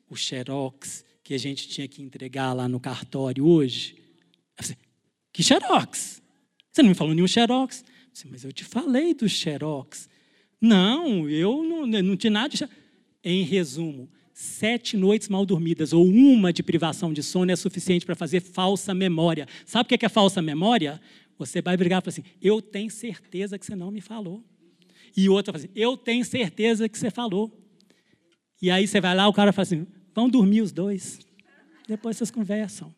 [0.09, 3.97] o xerox que a gente tinha que entregar lá no cartório hoje?
[4.57, 4.77] Falei,
[5.33, 6.23] que xerox?
[6.73, 7.85] Você não me falou nenhum xerox?
[8.15, 10.09] Falei, mas eu te falei do xerox.
[10.61, 12.77] Não, eu não, não tinha nada de xerox.
[13.23, 14.09] Em resumo,
[14.41, 18.95] sete noites mal dormidas ou uma de privação de sono é suficiente para fazer falsa
[18.95, 19.49] memória.
[19.67, 21.01] Sabe o que é falsa memória?
[21.37, 24.45] Você vai brigar e falar assim: eu tenho certeza que você não me falou.
[25.17, 27.53] E outra fala assim: eu tenho certeza que você falou.
[28.63, 31.19] E aí você vai lá, o cara fala assim: vão dormir os dois.
[31.89, 32.95] Depois vocês conversam.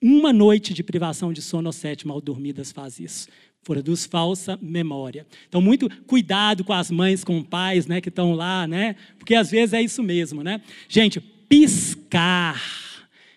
[0.00, 3.26] Uma noite de privação de sono ou sete mal dormidas faz isso.
[3.64, 5.26] Produz falsa memória.
[5.48, 8.96] Então, muito cuidado com as mães, com os pais, né, que estão lá, né?
[9.18, 10.60] Porque às vezes é isso mesmo, né?
[10.88, 12.60] Gente, piscar.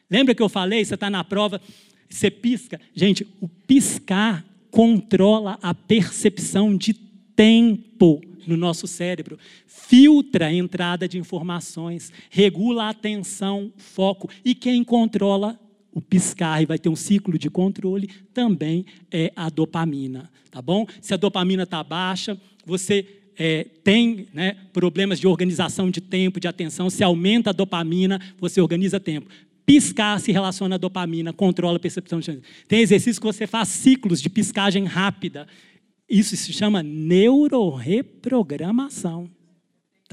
[0.09, 0.85] Lembra que eu falei?
[0.85, 1.59] Você está na prova,
[2.09, 2.79] você pisca.
[2.93, 9.37] Gente, o piscar controla a percepção de tempo no nosso cérebro,
[9.67, 14.29] filtra a entrada de informações, regula a atenção, foco.
[14.43, 15.59] E quem controla
[15.93, 20.87] o piscar e vai ter um ciclo de controle também é a dopamina, tá bom?
[21.01, 23.05] Se a dopamina está baixa, você
[23.37, 28.61] é, tem né, problemas de organização de tempo, de atenção, se aumenta a dopamina, você
[28.61, 29.29] organiza tempo.
[29.65, 32.41] Piscar se relaciona à dopamina, controla a percepção de tempo.
[32.67, 35.47] Tem exercício que você faz ciclos de piscagem rápida.
[36.09, 39.29] Isso se chama neuroreprogramação.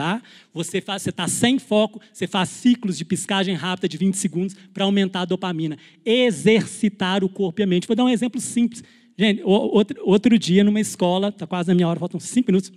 [0.00, 0.22] Tá?
[0.50, 5.20] Você está sem foco, você faz ciclos de piscagem rápida de 20 segundos para aumentar
[5.20, 5.76] a dopamina.
[6.02, 7.86] Exercitar o corpo e a mente.
[7.86, 8.82] Vou dar um exemplo simples.
[9.18, 12.72] Gente, outro, outro dia, numa escola, está quase na minha hora, faltam cinco minutos.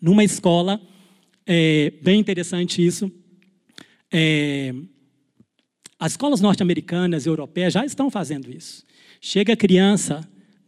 [0.00, 0.80] Numa escola,
[1.44, 3.10] é, bem interessante isso.
[4.12, 4.72] É,
[5.98, 8.84] as escolas norte-americanas e europeias já estão fazendo isso.
[9.20, 10.20] Chega a criança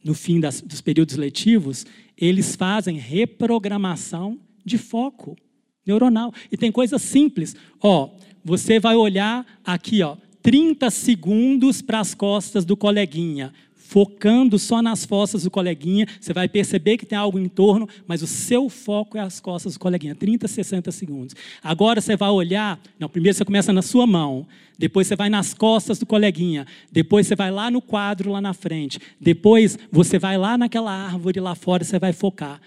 [0.02, 1.86] no fim das, dos períodos letivos,
[2.18, 5.36] eles fazem reprogramação de foco
[5.86, 6.32] neuronal.
[6.50, 7.56] E tem coisas simples.
[7.80, 8.10] Ó,
[8.44, 13.52] você vai olhar aqui, ó, 30 segundos para as costas do coleguinha,
[13.92, 18.22] focando só nas costas do coleguinha, você vai perceber que tem algo em torno, mas
[18.22, 21.36] o seu foco é as costas do coleguinha, 30, 60 segundos.
[21.62, 24.46] Agora você vai olhar, não, primeiro você começa na sua mão,
[24.78, 28.54] depois você vai nas costas do coleguinha, depois você vai lá no quadro lá na
[28.54, 32.60] frente, depois você vai lá naquela árvore lá fora, você vai focar.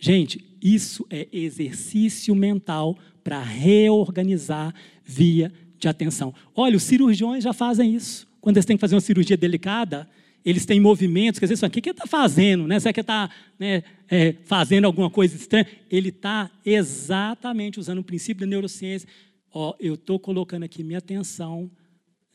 [0.00, 4.74] Gente, isso é exercício mental para reorganizar
[5.04, 6.34] via de atenção.
[6.54, 8.26] Olha, os cirurgiões já fazem isso.
[8.40, 10.08] Quando eles têm que fazer uma cirurgia delicada,
[10.42, 12.66] eles têm movimentos, quer dizer, o que ele está fazendo?
[12.66, 12.80] Né?
[12.80, 15.66] Será que ele está né, é, fazendo alguma coisa estranha?
[15.90, 19.06] Ele está exatamente usando o princípio da neurociência.
[19.52, 21.70] Ó, eu estou colocando aqui minha atenção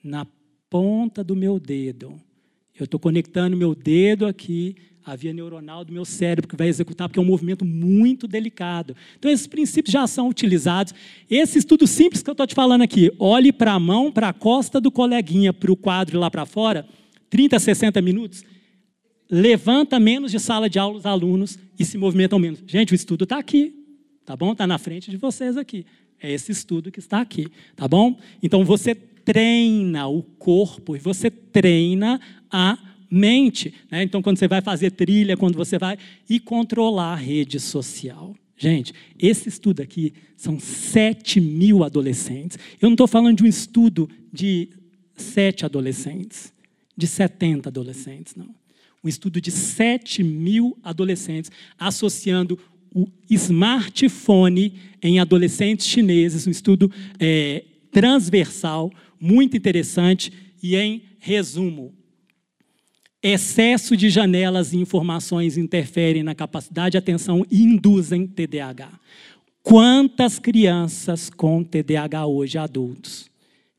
[0.03, 0.27] na
[0.69, 2.21] ponta do meu dedo.
[2.77, 4.75] Eu estou conectando meu dedo aqui
[5.05, 8.95] à via neuronal do meu cérebro, que vai executar, porque é um movimento muito delicado.
[9.19, 10.93] Então, esses princípios já são utilizados.
[11.29, 14.33] Esse estudo simples que eu estou te falando aqui, olhe para a mão, para a
[14.33, 16.87] costa do coleguinha, para o quadro lá para fora,
[17.29, 18.43] 30, 60 minutos,
[19.29, 22.63] levanta menos de sala de aula os alunos e se movimentam menos.
[22.65, 23.75] Gente, o estudo está aqui,
[24.25, 24.53] tá bom?
[24.53, 25.85] Está na frente de vocês aqui.
[26.19, 28.17] É esse estudo que está aqui, tá bom?
[28.41, 32.19] Então você treina o corpo e você treina
[32.49, 32.77] a
[33.09, 33.73] mente.
[33.89, 34.03] Né?
[34.03, 35.97] Então, quando você vai fazer trilha, quando você vai.
[36.29, 38.35] e controlar a rede social.
[38.57, 42.57] Gente, esse estudo aqui são 7 mil adolescentes.
[42.81, 44.69] Eu não estou falando de um estudo de
[45.15, 46.55] sete adolescentes
[46.95, 48.55] de 70 adolescentes, não.
[49.03, 52.57] Um estudo de 7 mil adolescentes associando
[52.93, 60.31] o smartphone em adolescentes chineses, um estudo é, transversal, muito interessante,
[60.63, 61.93] e em resumo,
[63.27, 68.99] excesso de janelas e informações interferem na capacidade de atenção e induzem TDAH.
[69.63, 73.29] Quantas crianças com TDAH hoje, adultos,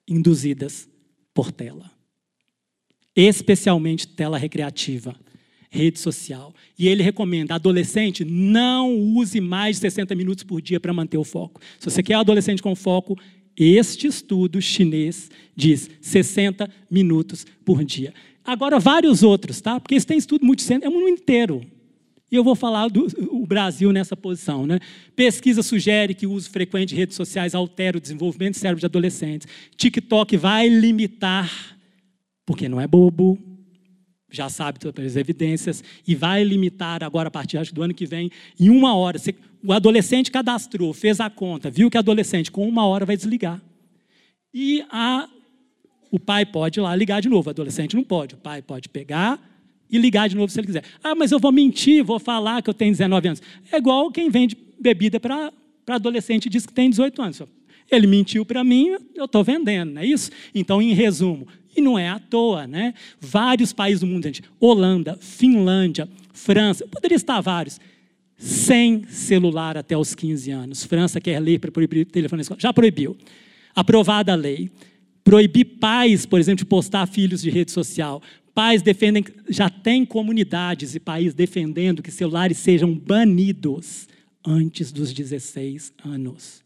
[0.08, 0.88] induzidas
[1.32, 1.96] por tela?
[3.16, 5.16] especialmente tela recreativa,
[5.70, 6.54] rede social.
[6.78, 11.24] E ele recomenda, adolescente, não use mais de 60 minutos por dia para manter o
[11.24, 11.60] foco.
[11.80, 13.18] Se você quer um adolescente com foco,
[13.56, 18.12] este estudo chinês diz 60 minutos por dia.
[18.46, 19.80] Agora, vários outros, tá?
[19.80, 21.62] Porque esse tem estudo muito é o mundo inteiro.
[22.30, 23.06] E eu vou falar do
[23.46, 24.66] Brasil nessa posição.
[24.66, 24.80] Né?
[25.14, 28.86] Pesquisa sugere que o uso frequente de redes sociais altera o desenvolvimento do cérebro de
[28.86, 29.46] adolescentes.
[29.76, 31.76] TikTok vai limitar
[32.46, 33.36] porque não é bobo,
[34.30, 38.30] já sabe todas as evidências, e vai limitar agora, a partir do ano que vem,
[38.58, 39.20] em uma hora.
[39.64, 43.60] O adolescente cadastrou, fez a conta, viu que adolescente com uma hora vai desligar.
[44.54, 45.28] E a,
[46.16, 48.36] o pai pode ir lá ligar de novo, o adolescente não pode.
[48.36, 49.38] O pai pode pegar
[49.90, 50.82] e ligar de novo se ele quiser.
[51.04, 53.42] Ah, mas eu vou mentir, vou falar que eu tenho 19 anos.
[53.70, 55.52] É igual quem vende bebida para
[55.86, 57.42] adolescente e diz que tem 18 anos.
[57.90, 60.30] Ele mentiu para mim, eu estou vendendo, não é isso?
[60.54, 62.94] Então, em resumo, e não é à toa, né?
[63.20, 67.78] Vários países do mundo, gente, Holanda, Finlândia, França, poderia estar vários,
[68.38, 70.82] sem celular até os 15 anos.
[70.82, 73.14] França quer lei para proibir telefone na escola, já proibiu.
[73.74, 74.70] Aprovada a lei.
[75.26, 78.22] Proibir pais, por exemplo, de postar filhos de rede social.
[78.54, 84.06] Pais defendem, já tem comunidades e países defendendo que celulares sejam banidos
[84.46, 86.62] antes dos 16 anos.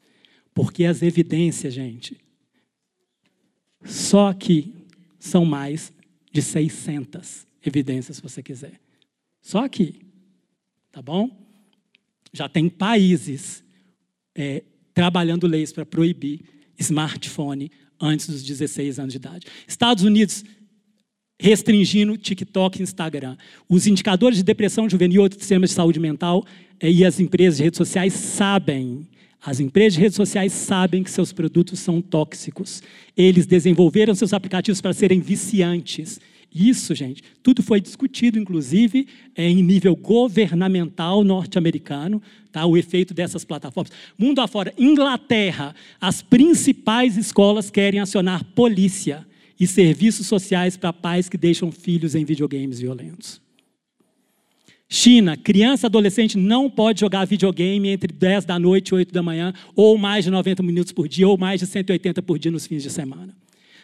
[0.52, 2.18] Porque as evidências, gente,
[3.82, 4.74] só que
[5.18, 5.90] são mais
[6.30, 8.78] de 600 evidências, se você quiser.
[9.40, 10.02] Só aqui,
[10.92, 11.30] tá bom?
[12.30, 13.64] Já tem países
[14.34, 14.62] é,
[14.92, 16.42] trabalhando leis para proibir
[16.78, 17.70] smartphone
[18.00, 19.46] antes dos 16 anos de idade.
[19.68, 20.44] Estados Unidos
[21.40, 23.36] restringindo TikTok e Instagram.
[23.68, 26.44] Os indicadores de depressão juvenil e sistemas de saúde mental
[26.78, 29.08] eh, e as empresas de redes sociais sabem.
[29.42, 32.82] As empresas de redes sociais sabem que seus produtos são tóxicos.
[33.16, 36.20] Eles desenvolveram seus aplicativos para serem viciantes.
[36.54, 42.20] Isso, gente, tudo foi discutido, inclusive, eh, em nível governamental norte-americano,
[42.52, 42.66] tá?
[42.66, 43.92] o efeito dessas plataformas.
[44.18, 49.26] Mundo afora, Inglaterra, as principais escolas querem acionar polícia
[49.58, 53.40] e serviços sociais para pais que deixam filhos em videogames violentos.
[54.92, 59.22] China, criança e adolescente não pode jogar videogame entre 10 da noite e 8 da
[59.22, 62.66] manhã, ou mais de 90 minutos por dia, ou mais de 180 por dia nos
[62.66, 63.32] fins de semana.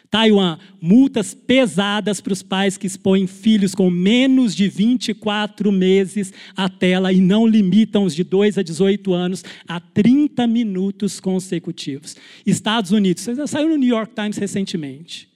[0.09, 6.69] Taiwan, multas pesadas para os pais que expõem filhos com menos de 24 meses à
[6.69, 12.15] tela e não limitam os de 2 a 18 anos a 30 minutos consecutivos.
[12.45, 15.27] Estados Unidos, saiu no New York Times recentemente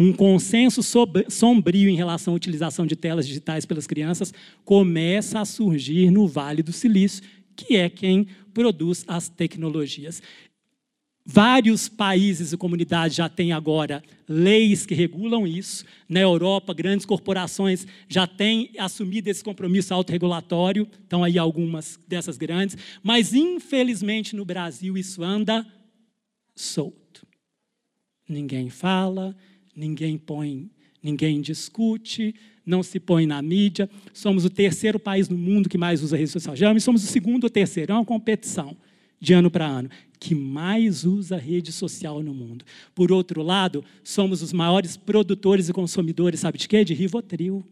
[0.00, 0.80] um consenso
[1.28, 4.32] sombrio em relação à utilização de telas digitais pelas crianças
[4.64, 7.22] começa a surgir no Vale do Silício,
[7.54, 10.22] que é quem produz as tecnologias.
[11.32, 15.84] Vários países e comunidades já têm agora leis que regulam isso.
[16.08, 22.76] Na Europa, grandes corporações já têm assumido esse compromisso autorregulatório, estão aí algumas dessas grandes,
[23.00, 25.64] mas infelizmente no Brasil isso anda
[26.52, 27.24] solto.
[28.28, 29.36] Ninguém fala,
[29.72, 30.68] ninguém põe,
[31.00, 32.34] ninguém discute,
[32.66, 33.88] não se põe na mídia.
[34.12, 36.56] Somos o terceiro país no mundo que mais usa rede social.
[36.56, 38.76] Geralmente somos o segundo ou terceiro, é uma competição
[39.20, 39.90] de ano para ano,
[40.20, 42.62] que mais usa rede social no mundo.
[42.94, 46.84] Por outro lado, somos os maiores produtores e consumidores, sabe de quê?
[46.84, 47.64] De Rivotril.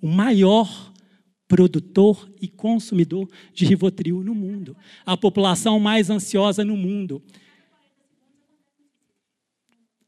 [0.00, 0.92] O maior
[1.46, 4.74] produtor e consumidor de Rivotril no mundo.
[5.04, 7.22] A população mais ansiosa no mundo.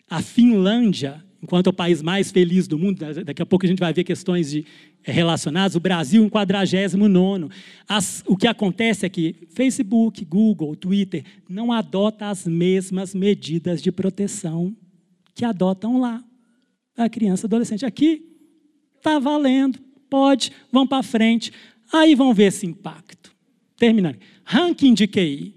[0.08, 3.80] A Finlândia, enquanto é o país mais feliz do mundo, daqui a pouco a gente
[3.80, 4.64] vai ver questões de,
[5.04, 7.48] eh, relacionadas, o Brasil em 49
[7.88, 13.90] As, o que acontece é que Facebook, Google, Twitter não adotam as mesmas medidas de
[13.90, 14.74] proteção
[15.34, 16.22] que adotam lá.
[16.96, 18.22] A criança adolescente aqui
[18.96, 21.52] está valendo, pode, vão para frente.
[21.92, 23.34] Aí vão ver esse impacto.
[23.76, 24.18] Terminando.
[24.44, 25.54] Ranking de QI.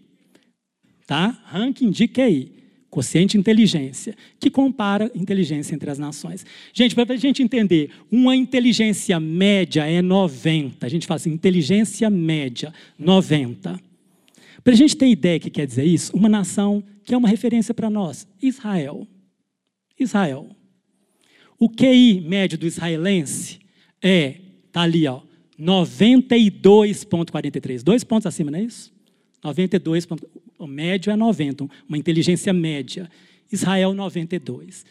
[1.06, 1.38] Tá?
[1.46, 2.55] Ranking de QI
[2.96, 6.46] quociente inteligência, que compara inteligência entre as nações.
[6.72, 10.86] Gente, para a gente entender, uma inteligência média é 90.
[10.86, 13.78] A gente fala assim, inteligência média, 90.
[14.64, 17.74] Para a gente ter ideia que quer dizer isso, uma nação que é uma referência
[17.74, 19.06] para nós, Israel.
[20.00, 20.48] Israel.
[21.60, 23.60] O QI médio do israelense
[24.02, 24.36] é,
[24.68, 25.20] está ali, ó,
[25.60, 27.84] 92,43.
[27.84, 28.94] Dois pontos acima, não é isso?
[29.44, 30.08] 92
[30.58, 33.10] o médio é 90, uma inteligência média.
[33.52, 34.86] Israel, 92.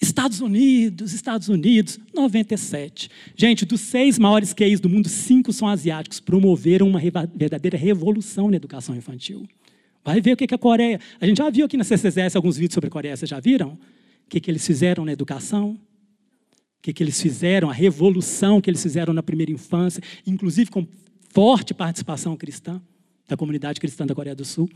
[0.00, 3.10] Estados Unidos, Estados Unidos, 97.
[3.36, 6.20] Gente, dos seis maiores QIs do mundo, cinco são asiáticos.
[6.20, 7.00] Promoveram uma
[7.34, 9.46] verdadeira revolução na educação infantil.
[10.02, 10.98] Vai ver o que a Coreia.
[11.20, 13.72] A gente já viu aqui na CCS alguns vídeos sobre a Coreia, vocês já viram?
[13.72, 15.72] O que, que eles fizeram na educação?
[15.72, 17.68] O que, que eles fizeram?
[17.68, 20.86] A revolução que eles fizeram na primeira infância, inclusive com
[21.28, 22.80] forte participação cristã
[23.28, 24.68] da comunidade cristã da Coreia do Sul.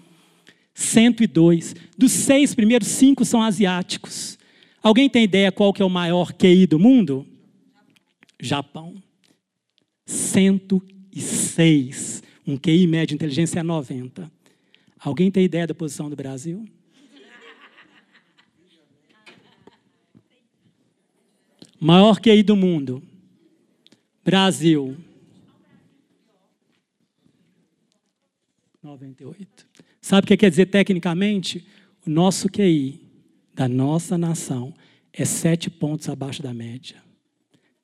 [0.75, 1.75] 102.
[1.97, 4.37] Dos seis primeiros, cinco são asiáticos.
[4.83, 7.27] Alguém tem ideia qual que é o maior QI do mundo?
[8.41, 9.03] Japão.
[10.05, 12.23] 106.
[12.47, 14.31] Um QI médio de inteligência é 90.
[14.99, 16.67] Alguém tem ideia da posição do Brasil?
[21.81, 23.03] Maior QI do mundo.
[24.25, 24.97] Brasil.
[28.83, 29.54] 98.
[30.05, 31.67] Sabe o que quer dizer tecnicamente?
[32.07, 33.01] O nosso QI
[33.55, 34.75] da nossa nação
[35.11, 37.03] é sete pontos abaixo da média.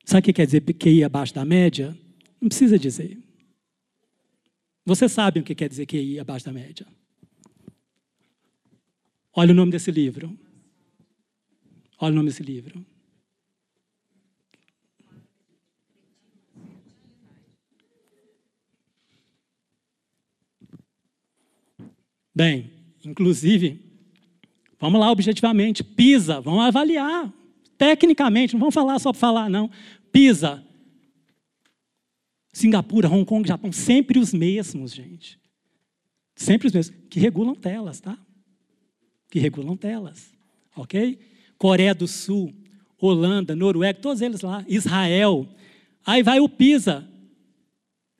[0.05, 1.97] Sabe o que quer dizer QI abaixo da média?
[2.39, 3.17] Não precisa dizer.
[4.85, 6.85] Você sabe o que quer dizer QI abaixo da média.
[9.33, 10.37] Olha o nome desse livro.
[11.97, 12.85] Olha o nome desse livro.
[22.33, 22.71] Bem,
[23.03, 23.79] inclusive,
[24.79, 27.31] vamos lá objetivamente, PISA, vamos avaliar.
[27.77, 29.69] Tecnicamente, não vamos falar só para falar, não.
[30.11, 30.63] PISA,
[32.53, 35.39] Singapura, Hong Kong, Japão, sempre os mesmos, gente.
[36.35, 38.17] Sempre os mesmos, que regulam telas, tá?
[39.29, 40.33] Que regulam telas,
[40.75, 41.19] ok?
[41.57, 42.53] Coreia do Sul,
[42.99, 45.47] Holanda, Noruega, todos eles lá, Israel.
[46.05, 47.07] Aí vai o PISA,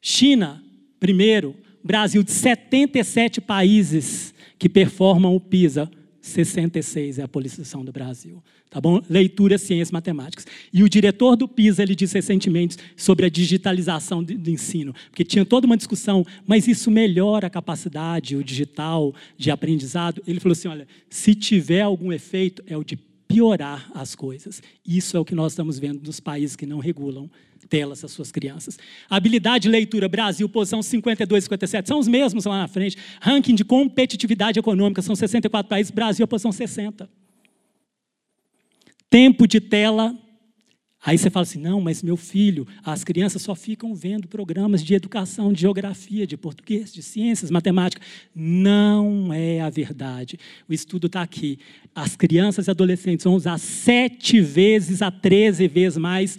[0.01, 0.63] China,
[0.99, 5.89] primeiro, Brasil, de 77 países que performam o PISA,
[6.21, 8.43] 66 é a posição do Brasil.
[8.69, 9.01] Tá bom?
[9.09, 10.45] Leitura, ciências, matemáticas.
[10.71, 15.43] E o diretor do PISA, ele disse recentemente sobre a digitalização do ensino, porque tinha
[15.43, 20.23] toda uma discussão, mas isso melhora a capacidade, o digital, de aprendizado.
[20.25, 22.97] Ele falou assim, olha, se tiver algum efeito, é o de
[23.31, 24.61] piorar as coisas.
[24.85, 27.29] Isso é o que nós estamos vendo nos países que não regulam
[27.69, 28.77] telas às suas crianças.
[29.09, 32.97] Habilidade de leitura, Brasil, posição 52 57, são os mesmos lá na frente.
[33.21, 37.09] Ranking de competitividade econômica, são 64 países, Brasil, posição 60.
[39.09, 40.13] Tempo de tela,
[41.03, 44.93] Aí você fala assim: não, mas meu filho, as crianças só ficam vendo programas de
[44.93, 48.01] educação, de geografia, de português, de ciências, matemática.
[48.35, 50.37] Não é a verdade.
[50.69, 51.57] O estudo está aqui.
[51.95, 56.37] As crianças e adolescentes vão usar sete vezes a 13 vezes mais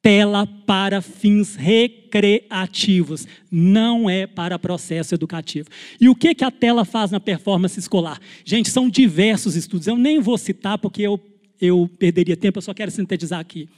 [0.00, 5.68] tela para fins recreativos, não é para processo educativo.
[6.00, 8.20] E o que, que a tela faz na performance escolar?
[8.44, 11.20] Gente, são diversos estudos, eu nem vou citar porque eu,
[11.60, 13.68] eu perderia tempo, eu só quero sintetizar aqui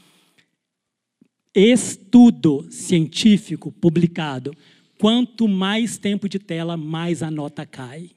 [1.54, 4.54] estudo científico publicado,
[4.98, 8.10] quanto mais tempo de tela, mais a nota cai.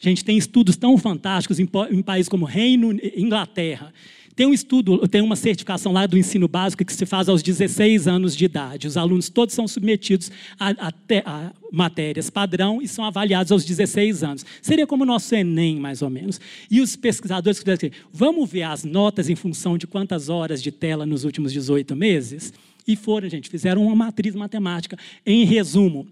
[0.00, 3.92] Gente, tem estudos tão fantásticos em, em países como Reino, Inglaterra,
[4.38, 8.06] tem um estudo, tem uma certificação lá do ensino básico que se faz aos 16
[8.06, 8.86] anos de idade.
[8.86, 10.92] Os alunos todos são submetidos a, a,
[11.26, 14.46] a matérias padrão e são avaliados aos 16 anos.
[14.62, 16.40] Seria como o nosso Enem, mais ou menos.
[16.70, 20.70] E os pesquisadores que assim, vamos ver as notas em função de quantas horas de
[20.70, 22.52] tela nos últimos 18 meses?
[22.86, 24.96] E foram, gente, fizeram uma matriz matemática.
[25.26, 26.06] Em resumo,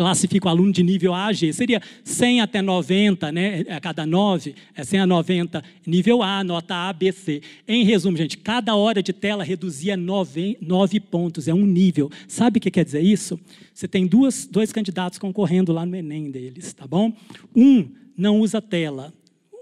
[0.00, 1.52] classifica o aluno de nível A a G.
[1.52, 3.66] Seria 100 até 90, né?
[3.68, 7.42] a cada 9, é 100 a 90, nível A, nota A, B, C.
[7.68, 12.10] Em resumo, gente, cada hora de tela reduzia 9, 9 pontos, é um nível.
[12.26, 13.38] Sabe o que quer dizer isso?
[13.74, 17.12] Você tem duas, dois candidatos concorrendo lá no Enem deles, tá bom?
[17.54, 19.12] Um não usa tela,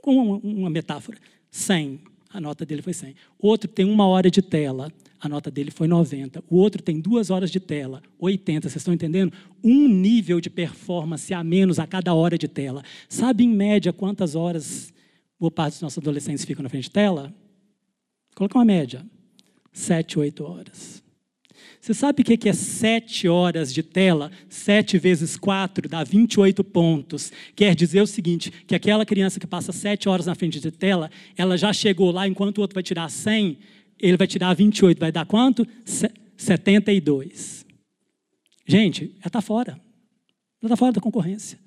[0.01, 1.19] com uma metáfora,
[1.51, 1.98] 100,
[2.32, 3.12] a nota dele foi 100.
[3.40, 6.42] Outro tem uma hora de tela, a nota dele foi 90.
[6.48, 8.68] O outro tem duas horas de tela, 80.
[8.68, 9.32] Vocês estão entendendo?
[9.62, 12.84] Um nível de performance a menos a cada hora de tela.
[13.08, 14.92] Sabe, em média, quantas horas
[15.38, 17.34] boa parte dos nossos adolescentes ficam na frente de tela?
[18.34, 19.04] Coloca uma média.
[19.72, 21.02] Sete, oito horas.
[21.80, 24.30] Você sabe o que é sete horas de tela?
[24.48, 27.32] Sete vezes quatro dá 28 pontos.
[27.54, 31.10] Quer dizer o seguinte, que aquela criança que passa sete horas na frente de tela,
[31.36, 33.58] ela já chegou lá, enquanto o outro vai tirar 100,
[34.00, 35.66] ele vai tirar 28, vai dar quanto?
[36.36, 37.66] 72.
[38.66, 39.72] Gente, ela está fora.
[39.72, 41.58] Ela está fora da concorrência.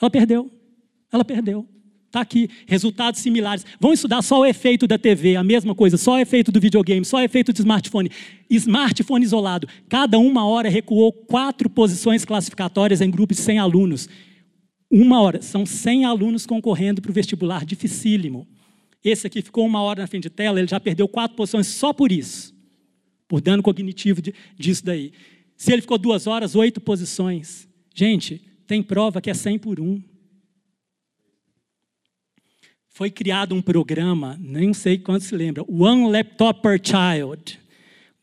[0.00, 0.50] Ela perdeu.
[1.12, 1.66] Ela perdeu.
[2.06, 3.64] Está aqui, resultados similares.
[3.80, 7.04] Vão estudar só o efeito da TV, a mesma coisa, só o efeito do videogame,
[7.04, 8.10] só o efeito do smartphone.
[8.48, 9.68] Smartphone isolado.
[9.88, 14.08] Cada uma hora recuou quatro posições classificatórias em grupos de 100 alunos.
[14.90, 15.42] Uma hora.
[15.42, 18.46] São 100 alunos concorrendo para o vestibular dificílimo.
[19.02, 21.92] Esse aqui ficou uma hora na frente de tela, ele já perdeu quatro posições só
[21.92, 22.54] por isso,
[23.28, 25.12] por dano cognitivo de, disso daí.
[25.56, 27.68] Se ele ficou duas horas, oito posições.
[27.94, 30.02] Gente, tem prova que é 100 por um.
[32.88, 37.60] Foi criado um programa, nem sei quanto se lembra, One Laptop per Child,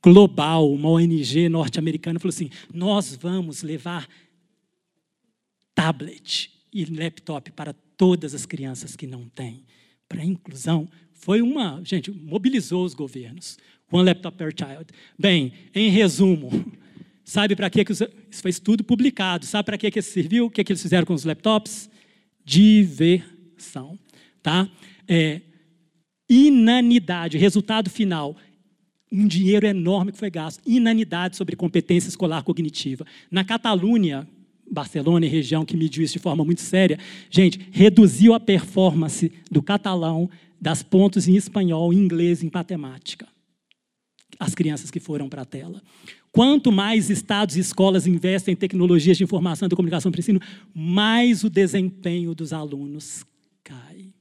[0.02, 4.08] global, uma ONG norte-americana, falou assim: nós vamos levar
[5.76, 9.64] tablet e laptop para todas as crianças que não têm
[10.14, 13.58] para a inclusão foi uma, gente, mobilizou os governos.
[13.92, 14.86] One laptop per child.
[15.18, 16.50] Bem, em resumo,
[17.26, 20.46] sabe para que, que isso foi estudo publicado, sabe para que, que isso serviu?
[20.46, 21.90] O que, que eles fizeram com os laptops?
[22.46, 23.98] Diversão,
[24.42, 24.70] tá?
[25.08, 25.42] É,
[26.30, 28.36] inanidade, resultado final,
[29.12, 33.06] um dinheiro enorme que foi gasto, inanidade sobre competência escolar cognitiva.
[33.32, 34.28] Na Catalunha,
[34.74, 36.98] Barcelona e região que mediu isso de forma muito séria,
[37.30, 40.30] gente, reduziu a performance do catalão,
[40.60, 43.28] das pontos em espanhol, em inglês, em matemática.
[44.40, 45.82] As crianças que foram para a tela.
[46.32, 50.42] Quanto mais estados e escolas investem em tecnologias de informação e comunicação para o ensino,
[50.74, 53.24] mais o desempenho dos alunos
[53.64, 54.14] cai.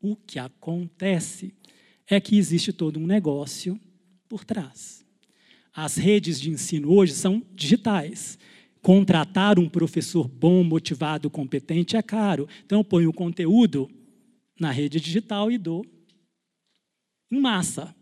[0.00, 1.52] O que acontece
[2.08, 3.80] é que existe todo um negócio
[4.28, 5.04] por trás.
[5.74, 8.38] As redes de ensino hoje são digitais.
[8.86, 12.48] Contratar um professor bom, motivado, competente é caro.
[12.64, 13.90] Então eu ponho o conteúdo
[14.60, 15.84] na rede digital e dou
[17.28, 17.92] em massa.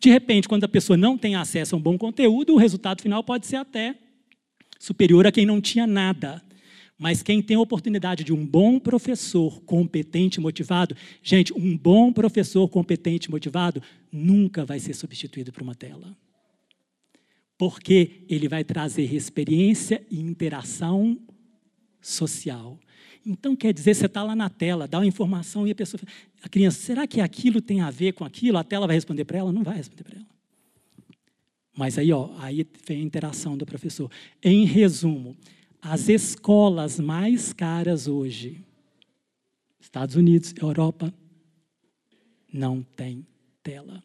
[0.00, 3.22] De repente, quando a pessoa não tem acesso a um bom conteúdo, o resultado final
[3.22, 3.94] pode ser até
[4.76, 6.42] superior a quem não tinha nada.
[6.98, 12.12] Mas quem tem a oportunidade de um bom professor competente e motivado, gente, um bom
[12.12, 13.80] professor competente e motivado
[14.10, 16.16] nunca vai ser substituído por uma tela.
[17.58, 21.18] Porque ele vai trazer experiência e interação
[22.00, 22.78] social.
[23.24, 26.00] Então, quer dizer, você está lá na tela, dá uma informação e a pessoa.
[26.42, 28.56] A criança, será que aquilo tem a ver com aquilo?
[28.56, 29.52] A tela vai responder para ela?
[29.52, 30.26] Não vai responder para ela.
[31.76, 34.10] Mas aí, ó, aí vem a interação do professor.
[34.42, 35.36] Em resumo,
[35.82, 38.64] as escolas mais caras hoje,
[39.80, 41.12] Estados Unidos, Europa,
[42.52, 43.26] não tem
[43.62, 44.02] tela.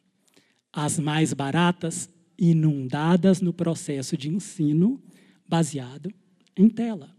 [0.74, 2.10] As mais baratas,
[2.42, 5.00] inundadas no processo de ensino
[5.48, 6.12] baseado
[6.58, 7.16] em tela.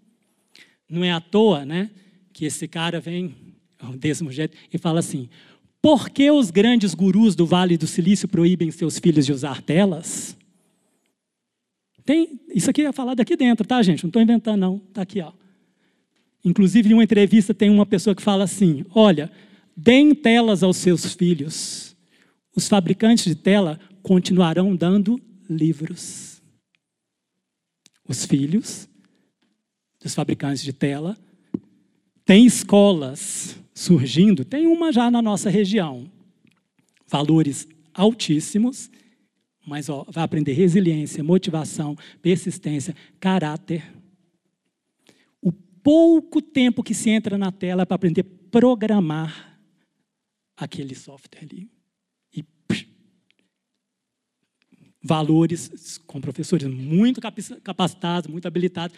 [0.91, 1.91] Não é à toa né,
[2.33, 3.33] que esse cara vem,
[3.97, 5.29] desse jeito, e fala assim:
[5.81, 10.37] por que os grandes gurus do Vale do Silício proíbem seus filhos de usar telas?
[12.05, 14.03] Tem, isso aqui é falado aqui dentro, tá, gente?
[14.03, 14.83] Não estou inventando, não.
[14.89, 15.33] Está aqui, ó.
[16.45, 19.31] Inclusive, em uma entrevista, tem uma pessoa que fala assim: olha,
[19.77, 21.97] deem telas aos seus filhos.
[22.55, 26.43] Os fabricantes de tela continuarão dando livros.
[28.07, 28.89] Os filhos
[30.03, 31.17] dos fabricantes de tela.
[32.25, 36.11] Tem escolas surgindo, tem uma já na nossa região.
[37.07, 38.91] Valores altíssimos,
[39.67, 43.93] mas ó, vai aprender resiliência, motivação, persistência, caráter.
[45.41, 49.59] O pouco tempo que se entra na tela é para aprender a programar
[50.57, 51.71] aquele software ali.
[52.35, 52.89] E psh,
[55.03, 58.97] valores com professores muito capacitados, muito habilitados,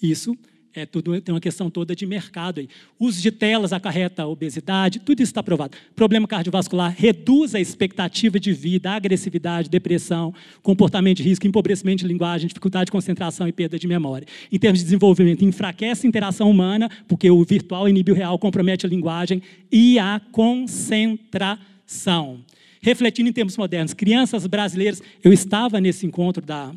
[0.00, 0.36] isso
[0.80, 2.68] é tudo, tem uma questão toda de mercado aí.
[3.00, 5.74] Uso de telas acarreta obesidade, tudo isso está provado.
[5.94, 12.48] Problema cardiovascular reduz a expectativa de vida, agressividade, depressão, comportamento de risco, empobrecimento de linguagem,
[12.48, 14.26] dificuldade de concentração e perda de memória.
[14.52, 18.84] Em termos de desenvolvimento, enfraquece a interação humana, porque o virtual inibe o real, compromete
[18.84, 19.40] a linguagem
[19.72, 22.44] e a concentração.
[22.86, 26.72] Refletindo em termos modernos, crianças brasileiras, eu estava nesse encontro da,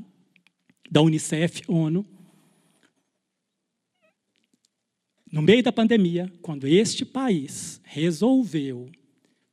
[0.90, 2.03] da Unicef, ONU,
[5.31, 8.90] No meio da pandemia, quando este país resolveu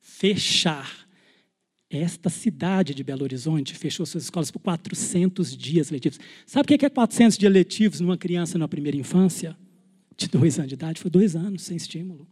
[0.01, 1.07] fechar
[1.91, 6.19] esta cidade de Belo Horizonte, fechou suas escolas por 400 dias letivos.
[6.47, 9.55] Sabe o que é 400 dias letivos numa criança na primeira infância?
[10.17, 12.27] De dois anos de idade, foi dois anos sem estímulo.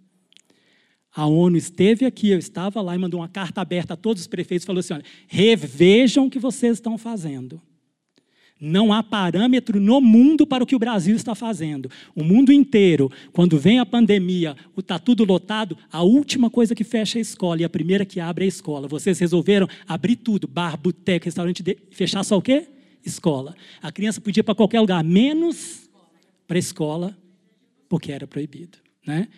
[1.15, 4.27] A ONU esteve aqui, eu estava lá e mandou uma carta aberta a todos os
[4.27, 7.63] prefeitos, falou assim: olha, revejam o que vocês estão fazendo.
[8.61, 11.91] Não há parâmetro no mundo para o que o Brasil está fazendo.
[12.15, 17.19] O mundo inteiro, quando vem a pandemia, está tudo lotado, a última coisa que fecha
[17.19, 18.89] é a escola e a primeira que abre é a escola.
[18.89, 21.77] Vocês resolveram abrir tudo, bar, boteco, restaurante, de...
[21.91, 22.67] fechar só o quê?
[23.05, 23.55] Escola.
[23.83, 25.91] A criança podia ir para qualquer lugar, menos
[26.47, 27.17] para a escola,
[27.89, 28.79] porque era proibido.
[29.07, 29.29] Né?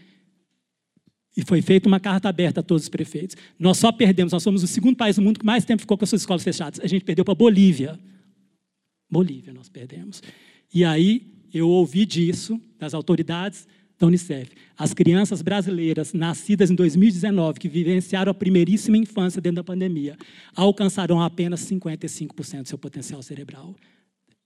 [1.37, 3.37] E foi feita uma carta aberta a todos os prefeitos.
[3.59, 6.05] Nós só perdemos, nós somos o segundo país do mundo que mais tempo ficou com
[6.05, 6.81] as suas escolas fechadas.
[6.81, 7.99] A gente perdeu para a Bolívia.
[9.11, 10.23] Bolívia nós perdemos.
[10.73, 13.69] E aí eu ouvi disso das autoridades
[13.99, 14.51] da Unicef.
[14.77, 20.17] As crianças brasileiras nascidas em 2019, que vivenciaram a primeiríssima infância dentro da pandemia,
[20.55, 23.75] alcançarão apenas 55% do seu potencial cerebral.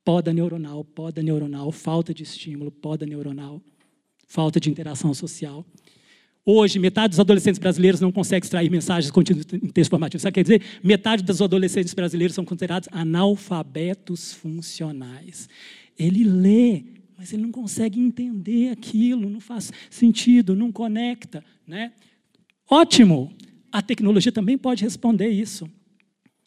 [0.05, 3.61] Poda neuronal, poda neuronal, falta de estímulo, poda neuronal,
[4.27, 5.65] falta de interação social.
[6.45, 10.21] Hoje, metade dos adolescentes brasileiros não consegue extrair mensagens contidas em texto formativo.
[10.21, 10.81] Sabe o que quer dizer?
[10.83, 15.49] Metade dos adolescentes brasileiros são considerados analfabetos funcionais.
[15.99, 16.85] Ele lê,
[17.17, 21.45] mas ele não consegue entender aquilo, não faz sentido, não conecta.
[21.67, 21.93] Né?
[22.69, 23.33] Ótimo!
[23.71, 25.71] A tecnologia também pode responder isso.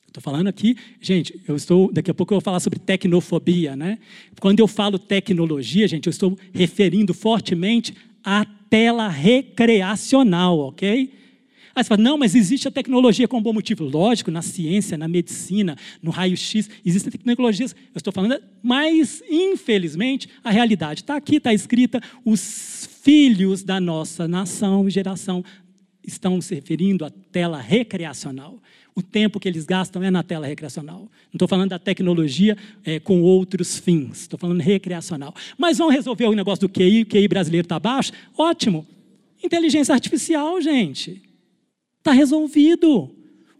[0.07, 3.97] Estou falando aqui, gente, eu estou, daqui a pouco eu vou falar sobre tecnofobia, né?
[4.39, 11.13] Quando eu falo tecnologia, gente, eu estou referindo fortemente a tela recreacional, ok?
[11.75, 13.83] Aí você fala, não, mas existe a tecnologia com bom motivo.
[13.83, 17.75] Lógico, na ciência, na medicina, no raio-x, existem tecnologias.
[17.93, 22.01] Eu estou falando, mas infelizmente a realidade está aqui, está escrita.
[22.25, 25.45] Os filhos da nossa nação e geração
[26.03, 28.59] estão se referindo à tela recreacional.
[28.95, 30.99] O tempo que eles gastam é na tela recreacional.
[30.99, 35.33] Não estou falando da tecnologia é, com outros fins, estou falando recreacional.
[35.57, 38.11] Mas vão resolver o negócio do QI, o QI brasileiro está baixo?
[38.37, 38.85] Ótimo.
[39.43, 41.21] Inteligência artificial, gente.
[41.97, 43.09] Está resolvido.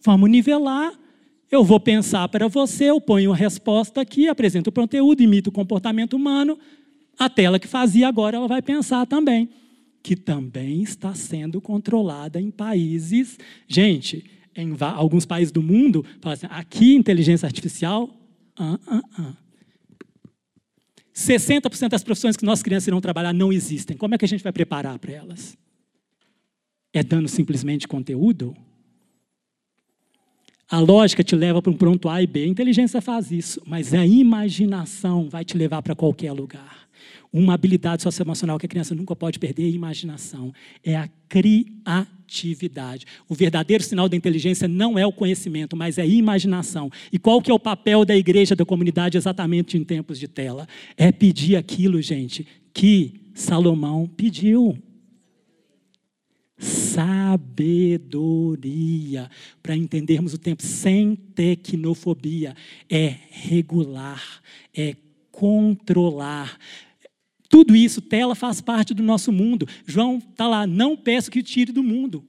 [0.04, 0.94] Vamos nivelar.
[1.50, 5.54] Eu vou pensar para você, eu ponho a resposta aqui, apresento o conteúdo, imito o
[5.54, 6.58] comportamento humano.
[7.18, 9.50] A tela que fazia agora, ela vai pensar também
[10.04, 13.40] que também está sendo controlada em países.
[13.66, 14.26] Gente,
[14.56, 18.10] em alguns países do mundo, fala assim, aqui inteligência artificial,
[18.58, 19.34] ah, ah, ah.
[21.14, 23.96] 60% das profissões que nossas crianças irão trabalhar não existem.
[23.96, 25.56] Como é que a gente vai preparar para elas?
[26.92, 28.56] É dando simplesmente conteúdo?
[30.68, 32.44] A lógica te leva para um pronto A e B.
[32.44, 36.83] A inteligência faz isso, mas a imaginação vai te levar para qualquer lugar.
[37.34, 40.54] Uma habilidade socioemocional que a criança nunca pode perder é a imaginação,
[40.84, 43.08] é a criatividade.
[43.28, 46.92] O verdadeiro sinal da inteligência não é o conhecimento, mas é a imaginação.
[47.12, 50.68] E qual que é o papel da igreja, da comunidade, exatamente em tempos de tela?
[50.96, 54.78] É pedir aquilo, gente, que Salomão pediu
[57.66, 59.28] sabedoria
[59.62, 62.56] para entendermos o tempo sem tecnofobia.
[62.88, 64.22] É regular,
[64.76, 64.96] é
[65.32, 66.60] controlar.
[67.54, 69.68] Tudo isso, tela faz parte do nosso mundo.
[69.86, 72.28] João está lá, não peço que tire do mundo.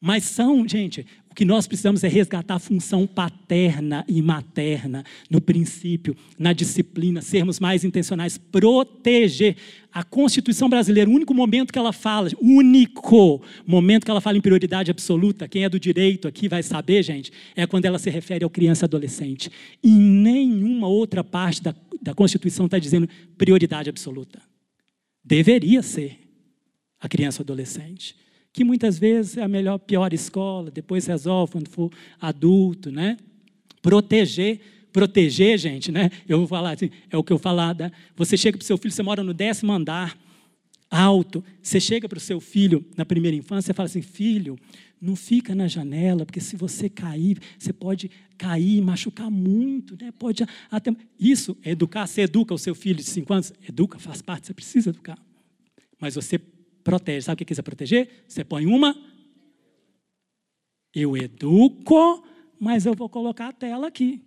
[0.00, 5.40] Mas são, gente, o que nós precisamos é resgatar a função paterna e materna no
[5.40, 9.56] princípio, na disciplina, sermos mais intencionais, proteger.
[9.92, 14.40] A Constituição brasileira, o único momento que ela fala, único momento que ela fala em
[14.40, 18.44] prioridade absoluta, quem é do direito aqui vai saber, gente, é quando ela se refere
[18.44, 19.50] ao criança e adolescente.
[19.82, 24.40] Em nenhuma outra parte da, da Constituição está dizendo prioridade absoluta.
[25.24, 26.16] Deveria ser
[27.00, 28.14] a criança e adolescente
[28.54, 31.90] que muitas vezes é a melhor, pior escola, depois resolve quando for
[32.20, 33.16] adulto, né?
[33.82, 34.60] Proteger,
[34.92, 36.08] proteger, gente, né?
[36.26, 37.90] Eu vou falar assim, é o que eu falar, né?
[38.16, 40.16] você chega para o seu filho, você mora no décimo andar,
[40.88, 44.56] alto, você chega para o seu filho na primeira infância e fala assim, filho,
[45.00, 48.08] não fica na janela, porque se você cair, você pode
[48.38, 50.12] cair machucar muito, né?
[50.16, 54.46] Pode até isso, educar, você educa o seu filho de cinco anos, educa, faz parte,
[54.46, 55.18] você precisa educar.
[55.98, 56.40] Mas você
[56.84, 57.22] protege.
[57.22, 58.24] Sabe o que é proteger?
[58.28, 58.94] Você põe uma.
[60.94, 62.24] Eu educo,
[62.60, 64.22] mas eu vou colocar a tela aqui.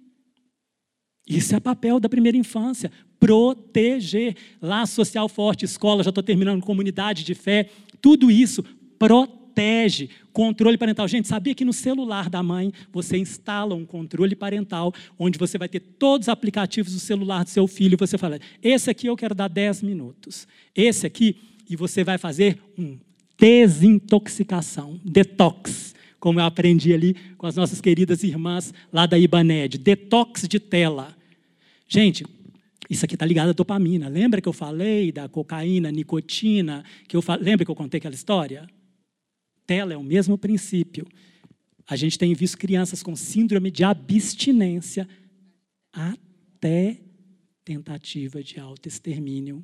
[1.26, 2.92] Isso é papel da primeira infância.
[3.20, 4.36] Proteger.
[4.62, 7.70] Lá, social forte, escola, já estou terminando, comunidade de fé.
[8.02, 8.64] Tudo isso
[8.98, 10.10] protege.
[10.34, 11.08] Controle parental.
[11.08, 15.68] Gente, sabia que no celular da mãe você instala um controle parental, onde você vai
[15.68, 17.98] ter todos os aplicativos do celular do seu filho.
[17.98, 20.48] Você fala: esse aqui eu quero dar 10 minutos.
[20.76, 21.38] Esse aqui
[21.70, 22.98] e você vai fazer um
[23.40, 30.48] desintoxicação, detox, como eu aprendi ali com as nossas queridas irmãs lá da Ibaned, detox
[30.48, 31.16] de tela.
[31.88, 32.26] Gente,
[32.90, 34.08] isso aqui está ligado à dopamina.
[34.08, 36.84] Lembra que eu falei da cocaína, nicotina?
[37.08, 37.38] Que eu fal...
[37.40, 38.68] Lembra que eu contei aquela história?
[39.66, 41.06] Tela é o mesmo princípio.
[41.88, 45.08] A gente tem visto crianças com síndrome de abstinência
[45.92, 47.00] até
[47.64, 49.64] tentativa de autoextermínio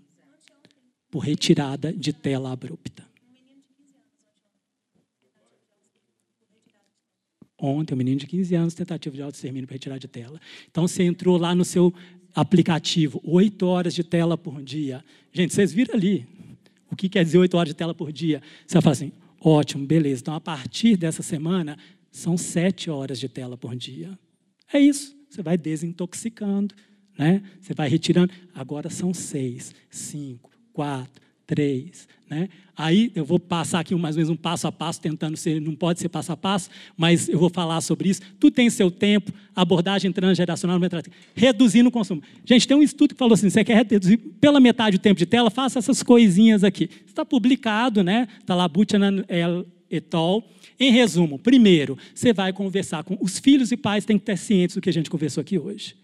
[1.13, 3.07] por retirada de tela abrupta.
[7.55, 10.41] Ontem, um menino de 15 anos, tentativa de autoextermínio para retirar de tela.
[10.71, 11.93] Então, você entrou lá no seu
[12.33, 15.05] aplicativo, 8 horas de tela por dia.
[15.31, 16.25] Gente, vocês viram ali
[16.89, 18.41] o que quer dizer 8 horas de tela por dia.
[18.65, 20.21] Você vai falar assim, ótimo, beleza.
[20.21, 21.77] Então, a partir dessa semana,
[22.09, 24.17] são 7 horas de tela por dia.
[24.73, 25.15] É isso.
[25.29, 26.73] Você vai desintoxicando,
[27.15, 27.43] né?
[27.61, 28.33] Você vai retirando.
[28.51, 32.07] Agora são 6, 5, quatro, três.
[32.29, 32.49] Né?
[32.75, 35.75] Aí eu vou passar aqui mais ou menos um passo a passo, tentando ser, não
[35.75, 38.21] pode ser passo a passo, mas eu vou falar sobre isso.
[38.39, 40.79] Tu tem seu tempo, abordagem transgeracional,
[41.35, 42.23] reduzindo o consumo.
[42.43, 45.27] Gente, tem um estudo que falou assim: você quer reduzir pela metade o tempo de
[45.27, 46.89] tela, faça essas coisinhas aqui.
[47.05, 48.27] Está publicado, né?
[48.39, 50.43] Está lá, Buchanan et al.
[50.79, 54.79] Em resumo, primeiro, você vai conversar com os filhos e pais têm que ter ciência
[54.79, 55.95] do que a gente conversou aqui hoje.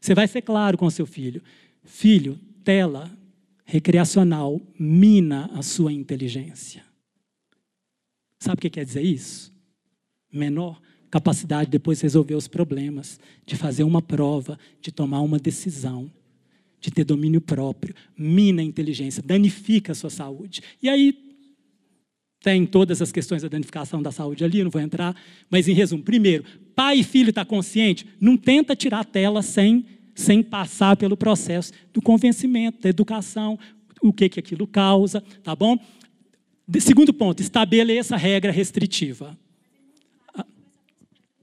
[0.00, 1.42] Você vai ser claro com o seu filho.
[1.84, 3.10] Filho, tela,
[3.64, 6.84] recreacional mina a sua inteligência.
[8.38, 9.52] Sabe o que quer dizer isso?
[10.32, 10.80] Menor
[11.14, 16.10] capacidade de depois resolver os problemas, de fazer uma prova, de tomar uma decisão,
[16.80, 17.94] de ter domínio próprio.
[18.18, 20.60] Mina a inteligência, danifica a sua saúde.
[20.82, 21.16] E aí
[22.42, 25.14] tem todas as questões da danificação da saúde ali, não vou entrar,
[25.48, 29.86] mas em resumo, primeiro, pai e filho está consciente, não tenta tirar a tela sem
[30.14, 33.58] sem passar pelo processo do convencimento, da educação,
[34.00, 35.78] o que, que aquilo causa, tá bom?
[36.80, 39.36] Segundo ponto, estabeleça regra restritiva.
[40.34, 40.46] Ah,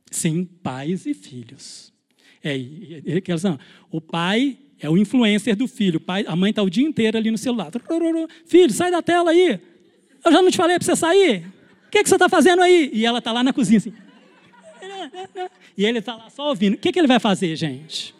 [0.09, 1.91] sim, pais e filhos.
[2.43, 2.55] É,
[3.91, 5.99] o pai é o influencer do filho.
[5.99, 7.71] Pai, a mãe está o dia inteiro ali no celular.
[8.45, 9.59] Filho, sai da tela aí.
[10.25, 11.45] Eu já não te falei para você sair?
[11.87, 12.89] O que, que você está fazendo aí?
[12.93, 13.93] E ela está lá na cozinha assim.
[15.77, 16.73] E ele está lá só ouvindo.
[16.73, 18.13] O que, que ele vai fazer, gente?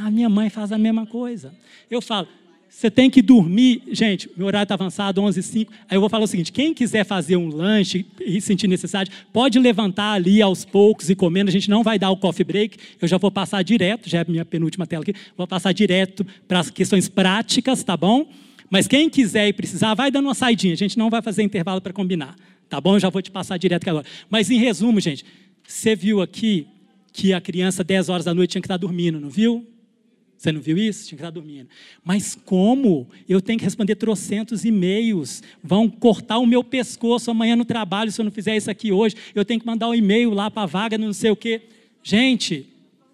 [0.00, 1.52] A minha mãe faz a mesma coisa.
[1.90, 2.26] Eu falo,
[2.68, 3.82] Você tem que dormir.
[3.90, 6.72] Gente, meu horário está avançado, 11 h 05 Aí eu vou falar o seguinte: quem
[6.72, 11.50] quiser fazer um lanche e sentir necessidade, pode levantar ali aos poucos e comendo.
[11.50, 12.78] A gente não vai dar o coffee break.
[13.00, 15.14] Eu já vou passar direto, já é a minha penúltima tela aqui.
[15.36, 18.26] Vou passar direto para as questões práticas, tá bom?
[18.70, 20.72] Mas quem quiser e precisar, vai dando uma saidinha.
[20.72, 22.36] A gente não vai fazer intervalo para combinar.
[22.68, 22.94] Tá bom?
[22.94, 24.06] Eu já vou te passar direto agora.
[24.30, 25.24] Mas em resumo, gente,
[25.66, 26.68] você viu aqui
[27.12, 29.66] que a criança, 10 horas da noite, tinha que estar dormindo, não viu?
[30.40, 31.06] Você não viu isso?
[31.06, 31.68] Tinha que estar dormindo.
[32.02, 33.06] Mas como?
[33.28, 35.42] Eu tenho que responder trocentos e-mails.
[35.62, 39.16] Vão cortar o meu pescoço amanhã no trabalho se eu não fizer isso aqui hoje.
[39.34, 41.60] Eu tenho que mandar um e-mail lá para a vaga, não sei o quê.
[42.02, 42.66] Gente,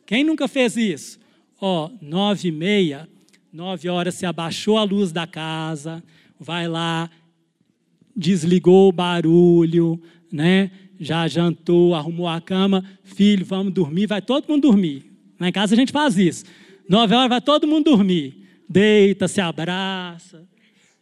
[0.07, 1.19] quem nunca fez isso?
[1.61, 3.09] Ó, nove e meia,
[3.53, 6.05] nove horas você abaixou a luz da casa,
[6.39, 7.11] vai lá,
[8.15, 10.01] desligou o barulho,
[10.31, 10.71] né?
[11.01, 15.11] Já jantou, arrumou a cama, filho, vamos dormir, vai todo mundo dormir.
[15.41, 16.45] Em casa a gente faz isso.
[16.89, 18.47] Nove horas vai todo mundo dormir.
[18.69, 20.47] Deita, se abraça.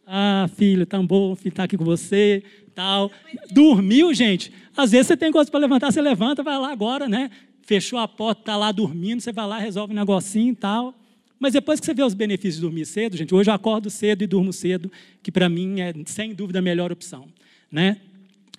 [0.05, 2.43] Ah, filho, tão bom, estar tá aqui com você,
[2.73, 3.11] tal.
[3.51, 4.51] Dormiu, gente.
[4.75, 7.31] Às vezes você tem coisa para levantar, você levanta, vai lá agora, né?
[7.61, 10.93] Fechou a porta, está lá dormindo, você vai lá, resolve um negocinho e tal.
[11.39, 14.23] Mas depois que você vê os benefícios de dormir cedo, gente, hoje eu acordo cedo
[14.23, 14.91] e durmo cedo,
[15.23, 17.27] que para mim é, sem dúvida, a melhor opção.
[17.71, 17.97] Né?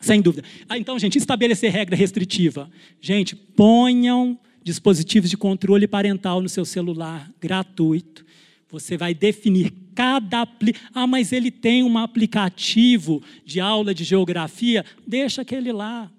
[0.00, 0.46] Sem dúvida.
[0.68, 2.68] Ah, então, gente, estabelecer regra restritiva.
[3.00, 8.26] Gente, ponham dispositivos de controle parental no seu celular, gratuito.
[8.68, 10.40] Você vai definir cada.
[10.40, 10.74] Apli...
[10.92, 14.84] Ah, mas ele tem um aplicativo de aula de geografia.
[15.06, 16.10] Deixa aquele lá.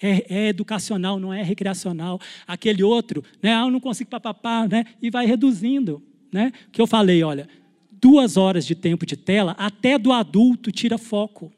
[0.00, 2.18] É, é, educacional, não é recreacional.
[2.46, 3.54] Aquele outro, né?
[3.54, 4.86] Ah, eu não consigo papapá, né?
[5.02, 6.02] E vai reduzindo,
[6.32, 6.50] né?
[6.72, 7.46] Que eu falei, olha,
[8.00, 11.52] duas horas de tempo de tela, até do adulto tira foco.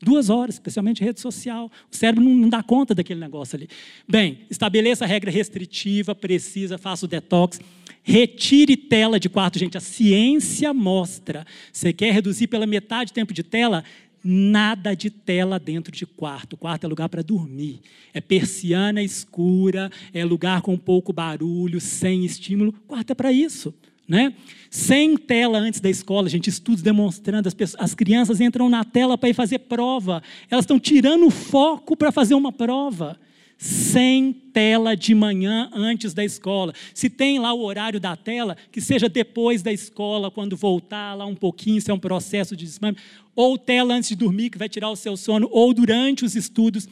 [0.00, 1.70] Duas horas, especialmente rede social.
[1.90, 3.68] O cérebro não, dá conta daquele negócio ali.
[4.08, 7.60] Bem, estabeleça a regra restritiva, precisa, faça o detox.
[8.02, 9.58] Retire tela de quarto.
[9.58, 11.44] Gente, a ciência mostra.
[11.72, 13.82] Você quer reduzir pela metade o tempo de tela?
[14.22, 16.56] Nada de tela dentro de quarto.
[16.56, 17.80] Quarto é lugar para dormir.
[18.14, 22.72] É persiana escura, é lugar com pouco barulho, sem estímulo.
[22.86, 23.74] Quarto é para isso.
[24.08, 24.32] Né?
[24.70, 29.18] Sem tela antes da escola, gente, estudos demonstrando, as, pessoas, as crianças entram na tela
[29.18, 33.20] para ir fazer prova, elas estão tirando o foco para fazer uma prova.
[33.60, 36.72] Sem tela de manhã antes da escola.
[36.94, 41.26] Se tem lá o horário da tela, que seja depois da escola, quando voltar lá
[41.26, 42.96] um pouquinho, se é um processo de desmame,
[43.34, 46.88] ou tela antes de dormir, que vai tirar o seu sono, ou durante os estudos.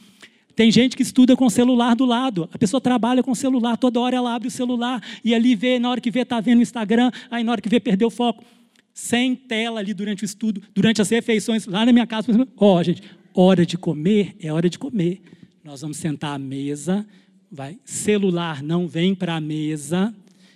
[0.57, 2.49] Tem gente que estuda com o celular do lado.
[2.51, 5.77] A pessoa trabalha com o celular, toda hora ela abre o celular e ali vê,
[5.77, 8.11] na hora que vê, está vendo o Instagram, aí na hora que vê, perdeu o
[8.11, 8.43] foco.
[8.91, 12.25] Sem tela ali durante o estudo, durante as refeições, lá na minha casa,
[12.57, 13.03] ó, oh, gente,
[13.35, 15.21] hora de comer é hora de comer.
[15.63, 17.05] Nós vamos sentar à mesa,
[17.51, 20.11] vai, celular não vem para a mesa.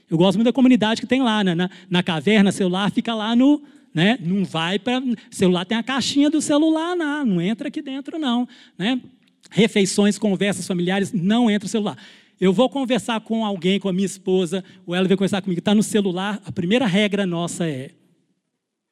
[0.10, 1.54] Eu gosto muito da comunidade que tem lá, né?
[1.54, 3.62] na, na caverna, celular fica lá no,
[3.94, 4.18] né?
[4.20, 5.00] Não vai para
[5.30, 9.00] celular tem a caixinha do celular lá, não entra aqui dentro não, né?
[9.52, 11.98] Refeições, conversas familiares, não entra o celular.
[12.40, 15.76] Eu vou conversar com alguém, com a minha esposa, ou ela vai conversar comigo, está
[15.76, 17.92] no celular, a primeira regra nossa é: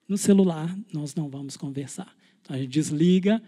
[0.08, 2.14] no celular nós não vamos conversar.
[2.42, 3.42] Então a gente desliga,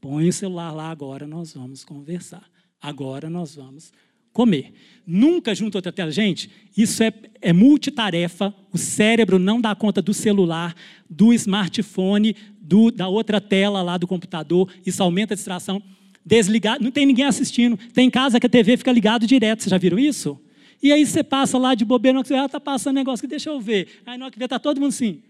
[0.00, 2.44] põe o celular lá, agora nós vamos conversar.
[2.82, 3.92] Agora nós vamos
[4.32, 4.74] comer.
[5.06, 6.10] Nunca junto outra tela.
[6.10, 7.10] Gente, isso é,
[7.40, 8.54] é multitarefa.
[8.70, 10.74] O cérebro não dá conta do celular,
[11.08, 14.70] do smartphone, do, da outra tela lá do computador.
[14.84, 15.82] Isso aumenta a distração
[16.26, 17.78] desligado, não tem ninguém assistindo.
[17.94, 20.38] Tem casa que a TV fica ligado direto, vocês já viram isso?
[20.82, 24.02] E aí você passa lá de bobeira, você está passando negócio que deixa eu ver.
[24.04, 25.22] Aí na hora que vê, está todo mundo assim.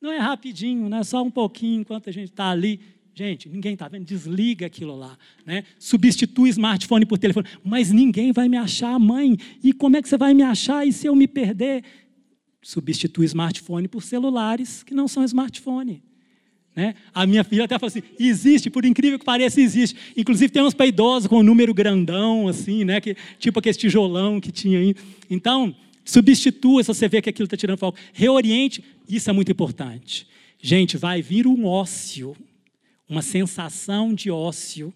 [0.00, 2.80] Não é rapidinho, não é só um pouquinho enquanto a gente está ali.
[3.14, 5.16] Gente, ninguém está vendo, desliga aquilo lá.
[5.44, 5.64] Né?
[5.78, 7.46] Substitui smartphone por telefone.
[7.62, 9.36] Mas ninguém vai me achar, mãe.
[9.62, 10.86] E como é que você vai me achar?
[10.86, 11.84] E se eu me perder?
[12.62, 16.02] Substitui smartphone por celulares que não são smartphone.
[16.74, 16.94] Né?
[17.12, 19.96] A minha filha até falou assim: existe, por incrível que pareça, existe.
[20.16, 23.00] Inclusive tem uns para idosos com um número grandão, assim, né?
[23.00, 24.94] Que, tipo aquele tijolão que tinha aí.
[25.30, 25.74] Então,
[26.04, 27.98] substitua se você vê que aquilo está tirando foco.
[28.12, 30.26] Reoriente, isso é muito importante.
[30.60, 32.36] Gente, vai vir um ócio,
[33.08, 34.92] uma sensação de ócio,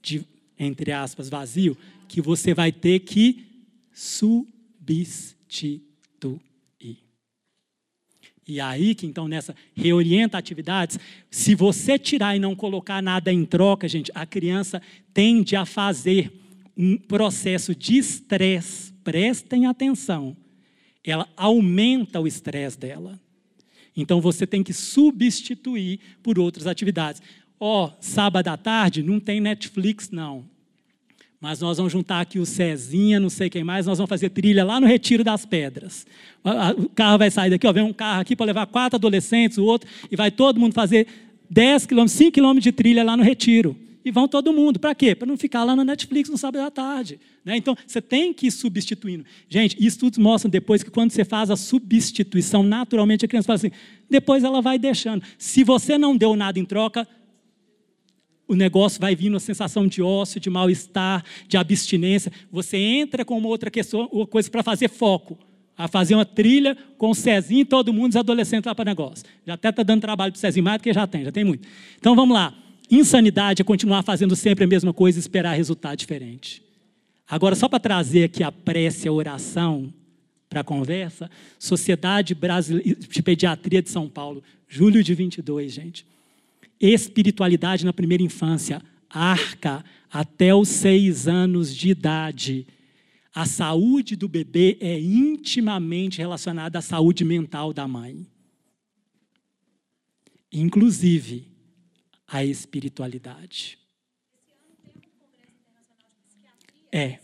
[0.00, 0.24] de,
[0.58, 1.76] entre aspas, vazio,
[2.08, 3.44] que você vai ter que
[3.92, 5.91] substituir.
[8.46, 10.98] E aí que então nessa reorienta atividades,
[11.30, 14.82] se você tirar e não colocar nada em troca, gente, a criança
[15.14, 16.32] tende a fazer
[16.76, 18.92] um processo de estresse.
[19.04, 20.36] Prestem atenção.
[21.04, 23.20] Ela aumenta o estresse dela.
[23.96, 27.20] Então você tem que substituir por outras atividades.
[27.58, 30.44] Ó, oh, sábado à tarde não tem Netflix não.
[31.42, 34.64] Mas nós vamos juntar aqui o Cezinha, não sei quem mais, nós vamos fazer trilha
[34.64, 36.06] lá no Retiro das Pedras.
[36.78, 39.64] O carro vai sair daqui, ó, vem um carro aqui para levar quatro adolescentes, o
[39.64, 41.04] outro, e vai todo mundo fazer
[41.50, 43.76] 10 quilômetros, 5 quilômetros de trilha lá no Retiro.
[44.04, 44.78] E vão todo mundo.
[44.78, 45.16] Para quê?
[45.16, 47.18] Para não ficar lá na Netflix no sábado à tarde.
[47.44, 47.56] Né?
[47.56, 49.24] Então, você tem que ir substituindo.
[49.48, 53.70] Gente, estudos mostram depois que quando você faz a substituição, naturalmente a criança fala assim,
[54.08, 55.24] depois ela vai deixando.
[55.38, 57.06] Se você não deu nada em troca,
[58.48, 62.32] o negócio vai vindo a sensação de ócio, de mal-estar, de abstinência.
[62.50, 65.38] Você entra com uma outra questão, uma coisa para fazer foco.
[65.76, 69.24] A fazer uma trilha com o Cezinho e todo mundo, os adolescentes lá para negócio.
[69.46, 71.44] Já até está dando trabalho para o Cezinho mais do que já tem, já tem
[71.44, 71.66] muito.
[71.98, 72.54] Então vamos lá.
[72.90, 76.62] Insanidade é continuar fazendo sempre a mesma coisa e esperar resultado diferente.
[77.26, 79.92] Agora, só para trazer aqui a prece, a oração
[80.48, 86.04] para a conversa, Sociedade Brasileira de Pediatria de São Paulo, julho de 22, gente
[86.82, 92.66] espiritualidade na primeira infância, arca até os seis anos de idade.
[93.32, 98.26] A saúde do bebê é intimamente relacionada à saúde mental da mãe.
[100.52, 101.46] Inclusive,
[102.26, 103.78] a espiritualidade.
[106.90, 107.20] É,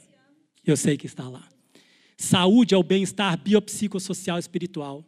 [0.65, 1.47] eu sei que está lá.
[2.17, 5.05] Saúde é o bem-estar biopsicossocial espiritual.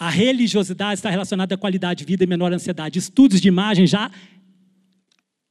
[0.00, 2.98] A religiosidade está relacionada à qualidade de vida e menor ansiedade.
[2.98, 4.10] Estudos de imagem já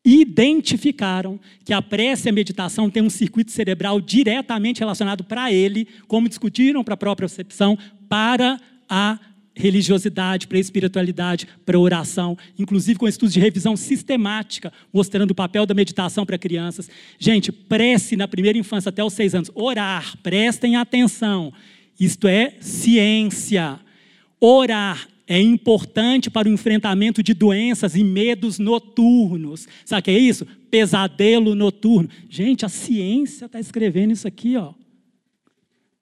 [0.04, 5.88] identificaram que a prece e a meditação têm um circuito cerebral diretamente relacionado para ele,
[6.08, 7.78] como discutiram para a própria percepção,
[8.10, 8.60] para
[8.90, 9.20] a
[9.56, 15.36] religiosidade, para a espiritualidade, para a oração, inclusive com estudos de revisão sistemática, mostrando o
[15.36, 16.90] papel da meditação para crianças.
[17.20, 19.52] Gente, prece na primeira infância até os seis anos.
[19.54, 21.54] Orar, prestem atenção.
[22.00, 23.80] Isto é ciência.
[24.40, 29.68] Orar é importante para o enfrentamento de doenças e medos noturnos.
[29.86, 30.46] Sabe o que é isso?
[30.72, 32.10] Pesadelo noturno.
[32.30, 34.74] Gente, a ciência está escrevendo isso aqui, ó.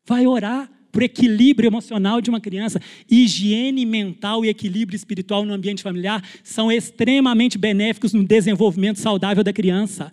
[0.06, 2.80] Vai orar por equilíbrio emocional de uma criança.
[3.10, 9.52] Higiene mental e equilíbrio espiritual no ambiente familiar são extremamente benéficos no desenvolvimento saudável da
[9.52, 10.12] criança.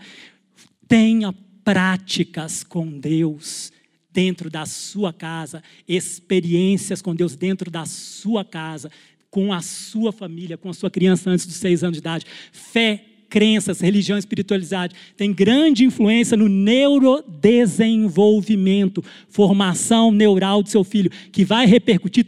[0.89, 1.33] Tenha
[1.63, 3.73] práticas com Deus
[4.15, 8.91] dentro da sua casa, experiências com Deus dentro da sua casa,
[9.29, 12.25] com a sua família, com a sua criança antes dos seis anos de idade.
[12.53, 21.45] Fé, crenças, religião, espiritualidade tem grande influência no neurodesenvolvimento, formação neural do seu filho, que
[21.45, 22.25] vai repercutir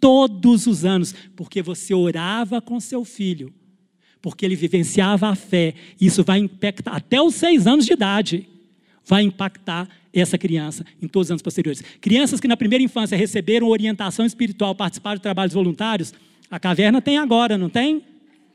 [0.00, 3.54] todos os anos, porque você orava com seu filho,
[4.20, 5.74] porque ele vivenciava a fé.
[6.00, 8.48] Isso vai impactar até os seis anos de idade
[9.08, 11.82] vai impactar essa criança em todos os anos posteriores.
[12.00, 16.12] Crianças que na primeira infância receberam orientação espiritual, participaram de trabalhos voluntários,
[16.50, 18.02] a caverna tem agora, não tem?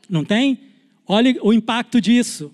[0.10, 0.60] Não tem?
[1.08, 2.54] Olha o impacto disso.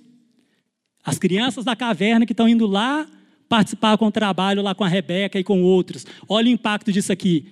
[1.04, 3.08] As crianças da caverna que estão indo lá
[3.48, 6.06] participar com o trabalho lá com a Rebeca e com outros.
[6.28, 7.46] Olha o impacto disso aqui.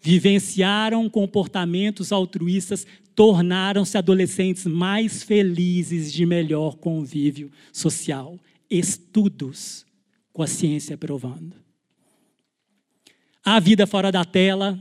[0.00, 8.38] Vivenciaram comportamentos altruístas, tornaram-se adolescentes mais felizes de melhor convívio social.
[8.68, 9.85] Estudos
[10.36, 11.54] com a ciência provando.
[13.42, 14.78] A vida fora da tela,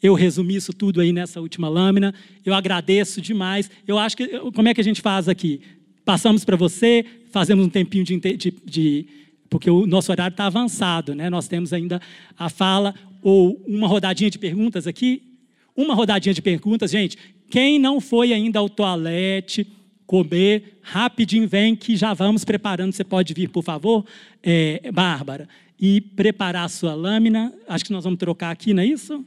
[0.00, 2.14] eu resumi isso tudo aí nessa última lâmina.
[2.44, 3.68] Eu agradeço demais.
[3.88, 4.28] Eu acho que.
[4.52, 5.60] Como é que a gente faz aqui?
[6.04, 9.06] Passamos para você, fazemos um tempinho de, de, de
[9.50, 11.28] porque o nosso horário está avançado, né?
[11.28, 12.00] Nós temos ainda
[12.38, 15.40] a fala ou uma rodadinha de perguntas aqui.
[15.74, 17.18] Uma rodadinha de perguntas, gente.
[17.50, 19.66] Quem não foi ainda ao toalete,
[20.06, 22.92] comer, rapidinho vem que já vamos preparando.
[22.92, 24.04] Você pode vir, por favor,
[24.42, 25.48] é, Bárbara,
[25.80, 27.52] e preparar a sua lâmina.
[27.68, 29.24] Acho que nós vamos trocar aqui, não é isso?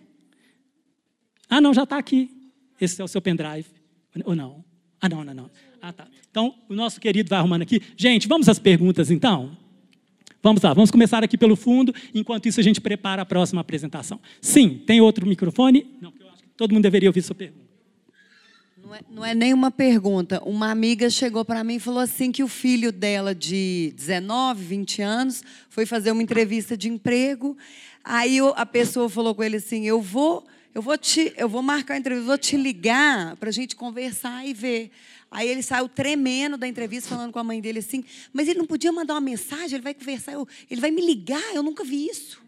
[1.50, 2.30] Ah, não, já está aqui.
[2.80, 3.68] Esse é o seu pendrive.
[4.26, 4.64] Ou não?
[5.00, 5.52] Ah, não, não, não.
[5.82, 6.08] Ah, tá.
[6.30, 7.82] Então, o nosso querido vai arrumando aqui.
[7.96, 9.56] Gente, vamos às perguntas, então?
[10.42, 11.94] Vamos lá, vamos começar aqui pelo fundo.
[12.14, 14.20] Enquanto isso, a gente prepara a próxima apresentação.
[14.42, 15.86] Sim, tem outro microfone?
[16.00, 17.67] Não, eu acho que todo mundo deveria ouvir sua pergunta.
[18.88, 20.42] Não é, não é nenhuma pergunta.
[20.46, 25.02] Uma amiga chegou para mim e falou assim que o filho dela de 19, 20
[25.02, 27.58] anos foi fazer uma entrevista de emprego.
[28.02, 31.96] Aí a pessoa falou com ele assim: "Eu vou, eu vou te, eu vou marcar
[31.96, 34.90] a entrevista, vou te ligar para a gente conversar e ver".
[35.30, 38.66] Aí ele saiu tremendo da entrevista, falando com a mãe dele assim: "Mas ele não
[38.66, 39.74] podia mandar uma mensagem?
[39.74, 41.54] Ele vai conversar, eu, ele vai me ligar?
[41.54, 42.42] Eu nunca vi isso".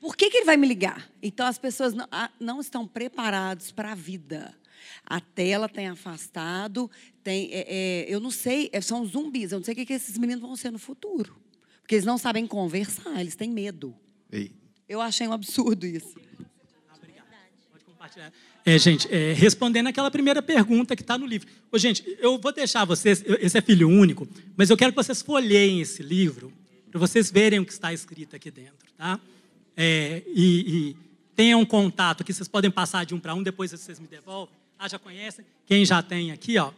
[0.00, 1.08] Por que, que ele vai me ligar?
[1.22, 2.08] Então as pessoas não,
[2.40, 4.52] não estão preparadas para a vida.
[5.06, 6.90] A tela tem afastado,
[7.22, 9.52] tem, é, é, eu não sei, é, são zumbis.
[9.52, 11.36] Eu não sei o que, que esses meninos vão ser no futuro.
[11.80, 13.94] Porque eles não sabem conversar, eles têm medo.
[14.30, 14.50] Ei.
[14.88, 16.16] Eu achei um absurdo isso.
[17.84, 18.32] compartilhar.
[18.64, 21.48] É, gente, é, respondendo aquela primeira pergunta que está no livro.
[21.70, 24.26] Ô, gente, eu vou deixar vocês, esse é filho único,
[24.56, 26.52] mas eu quero que vocês folheiem esse livro
[26.90, 29.20] para vocês verem o que está escrito aqui dentro, tá?
[29.76, 30.96] É, e, e
[31.34, 34.54] tenham um contato que vocês podem passar de um para um, depois vocês me devolvem.
[34.78, 35.44] Ah, já conhecem?
[35.64, 36.72] Quem já tem aqui, ó.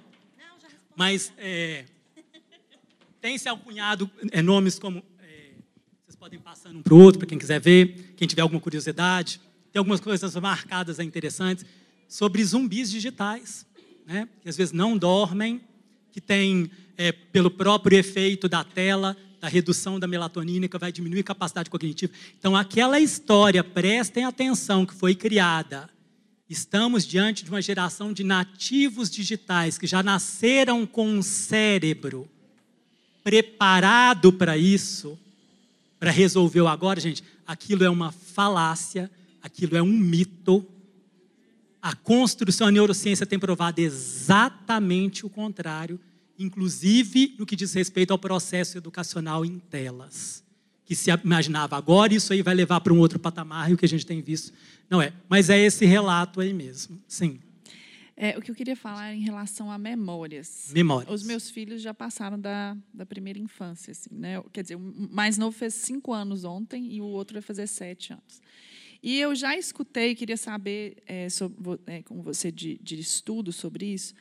[0.94, 1.84] Mas é,
[3.20, 5.02] tem se alcunhado é, nomes como.
[5.20, 5.50] É,
[6.04, 9.40] vocês podem passar um para o outro, para quem quiser ver, quem tiver alguma curiosidade.
[9.72, 11.64] Tem algumas coisas marcadas interessantes
[12.08, 13.66] sobre zumbis digitais,
[14.06, 14.28] né?
[14.40, 15.60] que às vezes não dormem,
[16.10, 21.20] que tem, é, pelo próprio efeito da tela, da redução da melatonina, que vai diminuir
[21.20, 22.12] a capacidade cognitiva.
[22.38, 25.90] Então, aquela história, prestem atenção, que foi criada.
[26.48, 32.28] Estamos diante de uma geração de nativos digitais que já nasceram com um cérebro
[33.22, 35.18] preparado para isso,
[36.00, 37.22] para resolver o agora, gente.
[37.46, 39.10] Aquilo é uma falácia,
[39.42, 40.64] aquilo é um mito.
[41.82, 46.00] A construção, a neurociência tem provado exatamente o contrário,
[46.38, 50.42] inclusive no que diz respeito ao processo educacional em telas.
[50.88, 53.84] Que se imaginava agora, isso aí vai levar para um outro patamar, e o que
[53.84, 54.54] a gente tem visto
[54.88, 55.12] não é.
[55.28, 57.38] Mas é esse relato aí mesmo, sim.
[58.16, 60.70] É, o que eu queria falar em relação a memórias.
[60.72, 61.12] Memórias.
[61.12, 64.42] Os meus filhos já passaram da, da primeira infância, assim, né?
[64.50, 68.14] Quer dizer, o mais novo fez cinco anos ontem e o outro vai fazer sete
[68.14, 68.40] anos.
[69.02, 73.84] E eu já escutei, queria saber é, sobre, é, com você de, de estudo sobre
[73.84, 74.14] isso,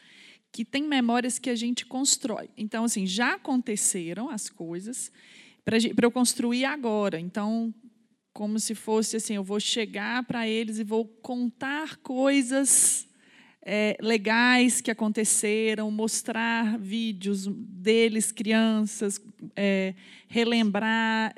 [0.51, 2.49] que tem memórias que a gente constrói.
[2.57, 5.11] Então, assim, já aconteceram as coisas
[5.67, 7.19] para eu construir agora.
[7.19, 7.73] Então,
[8.31, 13.05] como se fosse assim, eu vou chegar para eles e vou contar coisas
[13.61, 19.19] é, legais que aconteceram, mostrar vídeos deles, crianças,
[19.57, 19.93] é,
[20.29, 21.35] relembrar.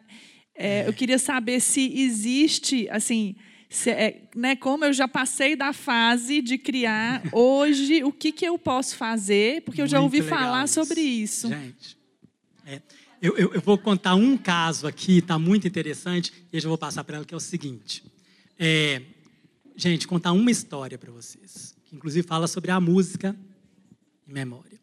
[0.53, 3.35] É, eu queria saber se existe, assim,
[3.67, 8.45] se, é, né, como eu já passei da fase de criar, hoje, o que, que
[8.45, 9.63] eu posso fazer?
[9.63, 10.75] Porque eu já ouvi falar isso.
[10.75, 11.47] sobre isso.
[11.47, 11.97] Gente,
[12.67, 12.79] é,
[13.21, 16.77] eu, eu, eu, vou contar um caso aqui, está muito interessante, e eu já vou
[16.77, 18.03] passar para ela, que é o seguinte.
[18.57, 19.01] É,
[19.75, 23.35] gente, contar uma história para vocês, que inclusive fala sobre a música
[24.27, 24.79] e memória.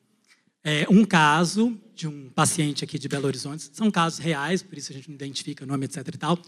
[0.62, 4.92] É, um caso de um paciente aqui de Belo Horizonte, são casos reais, por isso
[4.92, 6.06] a gente não identifica o nome, etc.
[6.06, 6.38] e tal,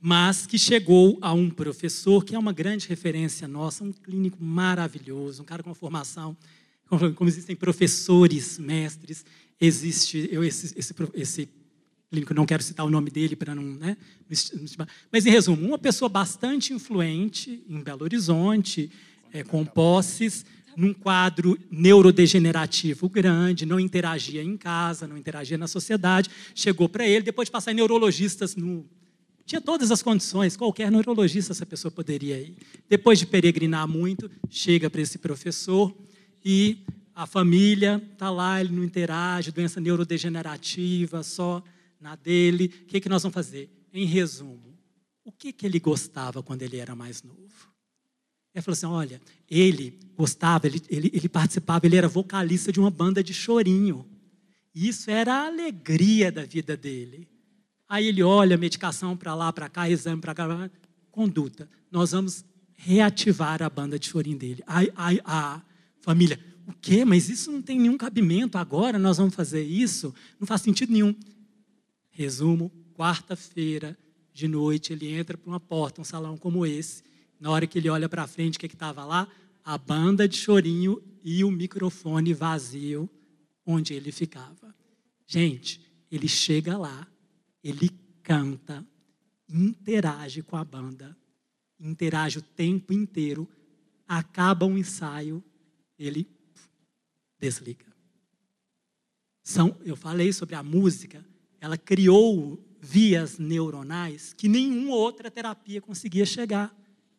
[0.00, 5.42] mas que chegou a um professor que é uma grande referência nossa, um clínico maravilhoso,
[5.42, 6.36] um cara com uma formação,
[6.88, 9.24] como, existem professores, mestres,
[9.60, 11.48] existe eu, esse, esse, esse
[12.10, 13.62] clínico, não quero citar o nome dele para não.
[13.62, 13.96] Né,
[15.10, 18.90] mas, em resumo, uma pessoa bastante influente em Belo Horizonte,
[19.32, 20.44] é, com posses,
[20.76, 27.24] num quadro neurodegenerativo grande, não interagia em casa, não interagia na sociedade, chegou para ele,
[27.24, 28.86] depois de passar em neurologistas no.
[29.44, 32.54] Tinha todas as condições, qualquer neurologista essa pessoa poderia ir.
[32.88, 35.92] Depois de peregrinar muito, chega para esse professor
[36.44, 36.84] e
[37.18, 41.60] a família está lá, ele não interage, doença neurodegenerativa, só
[42.00, 42.72] na dele.
[42.82, 43.68] O que, que nós vamos fazer?
[43.92, 44.78] Em resumo,
[45.24, 47.72] o que, que ele gostava quando ele era mais novo?
[48.54, 49.20] Ele falou assim: olha,
[49.50, 54.06] ele gostava, ele, ele, ele participava, ele era vocalista de uma banda de chorinho.
[54.72, 57.26] Isso era a alegria da vida dele.
[57.88, 60.70] Aí ele olha medicação para lá, para cá, exame para cá,
[61.10, 61.68] conduta.
[61.90, 62.44] Nós vamos
[62.76, 64.62] reativar a banda de chorinho dele.
[64.68, 65.60] Aí, aí, a
[66.00, 66.38] família,
[66.68, 67.02] o quê?
[67.02, 70.14] Mas isso não tem nenhum cabimento agora, nós vamos fazer isso?
[70.38, 71.14] Não faz sentido nenhum.
[72.10, 73.96] Resumo, quarta-feira
[74.34, 77.02] de noite, ele entra por uma porta, um salão como esse,
[77.40, 79.26] na hora que ele olha para frente, o que estava lá?
[79.64, 83.08] A banda de chorinho e o microfone vazio
[83.64, 84.74] onde ele ficava.
[85.26, 85.80] Gente,
[86.10, 87.06] ele chega lá,
[87.64, 87.90] ele
[88.22, 88.86] canta,
[89.48, 91.16] interage com a banda,
[91.80, 93.48] interage o tempo inteiro,
[94.06, 95.42] acaba um ensaio,
[95.98, 96.26] ele
[97.38, 97.86] desliga.
[99.42, 101.24] São, eu falei sobre a música,
[101.60, 106.74] ela criou vias neuronais que nenhuma outra terapia conseguia chegar.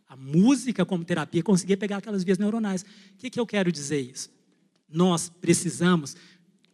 [0.07, 2.81] A música, como terapia, conseguia pegar aquelas vias neuronais.
[2.81, 4.29] O que, que eu quero dizer isso?
[4.87, 6.15] Nós precisamos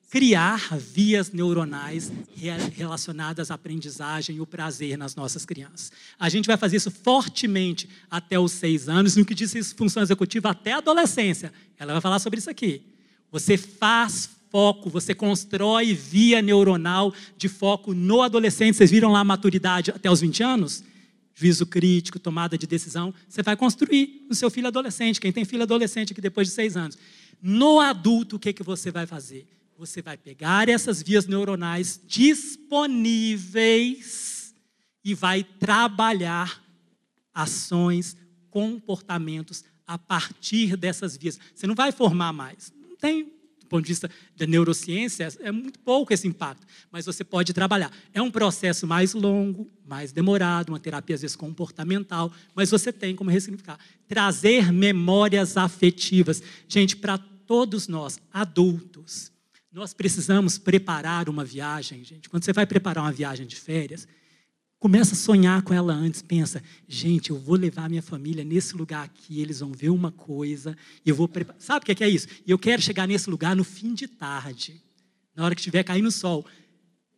[0.09, 2.11] criar vias neuronais
[2.73, 5.91] relacionadas à aprendizagem e o prazer nas nossas crianças.
[6.17, 10.51] A gente vai fazer isso fortemente até os seis anos, no que diz função executiva
[10.51, 11.51] até a adolescência.
[11.77, 12.94] Ela vai falar sobre isso aqui.
[13.31, 18.75] Você faz foco, você constrói via neuronal de foco no adolescente.
[18.77, 20.83] Vocês viram lá a maturidade até os 20 anos?
[21.35, 25.63] juízo crítico, tomada de decisão, você vai construir no seu filho adolescente, quem tem filho
[25.63, 26.97] adolescente aqui depois de seis anos.
[27.41, 29.45] No adulto, o que, que você vai fazer?
[29.77, 32.95] Você vai pegar essas vias neuronais disponíveis
[35.03, 36.63] e vai trabalhar
[37.33, 38.15] ações,
[38.49, 41.37] comportamentos a partir dessas vias.
[41.53, 42.71] Você não vai formar mais.
[42.95, 43.25] Não tem,
[43.59, 47.91] do ponto de vista da neurociência, é muito pouco esse impacto, mas você pode trabalhar.
[48.13, 53.13] É um processo mais longo, mais demorado, uma terapia às vezes comportamental, mas você tem
[53.15, 53.77] como ressignificar.
[54.07, 56.41] Trazer memórias afetivas.
[56.69, 59.31] Gente, para todos nós, adultos,
[59.73, 62.29] nós precisamos preparar uma viagem, gente.
[62.29, 64.07] Quando você vai preparar uma viagem de férias,
[64.85, 69.03] Começa a sonhar com ela antes, pensa, gente, eu vou levar minha família nesse lugar
[69.03, 71.59] aqui, eles vão ver uma coisa, eu vou preparar.
[71.59, 72.27] Sabe o que é isso?
[72.45, 74.79] Eu quero chegar nesse lugar no fim de tarde,
[75.35, 76.45] na hora que estiver caindo o sol.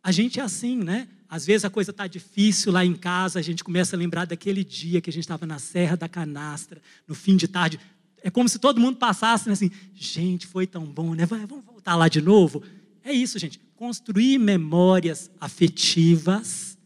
[0.02, 1.08] A gente é assim, né?
[1.28, 4.64] Às vezes a coisa está difícil lá em casa, a gente começa a lembrar daquele
[4.64, 7.78] dia que a gente estava na Serra da Canastra, no fim de tarde.
[8.22, 11.26] É como se todo mundo passasse né, assim, gente, foi tão bom, né?
[11.26, 12.62] Vamos voltar lá de novo.
[13.04, 13.60] É isso, gente.
[13.76, 16.77] Construir memórias afetivas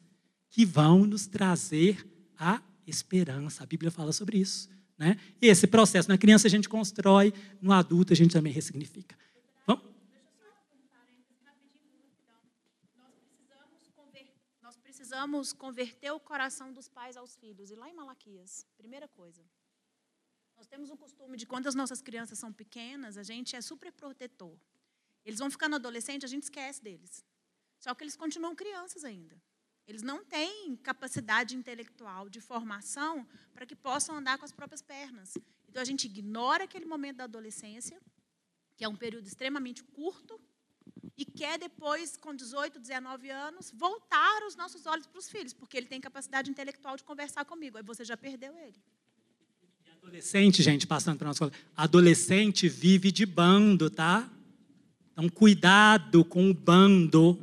[0.53, 2.07] que vão nos trazer
[2.39, 3.65] a esperança.
[3.65, 4.69] A Bíblia fala sobre isso.
[4.99, 5.19] Né?
[5.41, 9.19] Esse processo, na criança a gente constrói, no adulto a gente também ressignifica.
[9.67, 9.85] Vamos?
[14.63, 17.71] Nós precisamos converter o coração dos pais aos filhos.
[17.71, 19.43] E lá em Malaquias, primeira coisa.
[20.55, 23.91] Nós temos um costume de quando as nossas crianças são pequenas, a gente é super
[23.91, 24.57] protetor.
[25.25, 27.25] Eles vão ficando adolescentes, a gente esquece deles.
[27.79, 29.41] Só que eles continuam crianças ainda.
[29.87, 35.37] Eles não têm capacidade intelectual de formação para que possam andar com as próprias pernas.
[35.69, 38.01] Então a gente ignora aquele momento da adolescência,
[38.77, 40.41] que é um período extremamente curto,
[41.17, 45.77] e quer depois, com 18, 19 anos, voltar os nossos olhos para os filhos, porque
[45.77, 47.77] ele tem capacidade intelectual de conversar comigo.
[47.77, 48.75] Aí você já perdeu ele.
[49.87, 54.29] E adolescente, gente, passando para a nossa adolescente vive de bando, tá?
[55.13, 57.39] Então, cuidado com o bando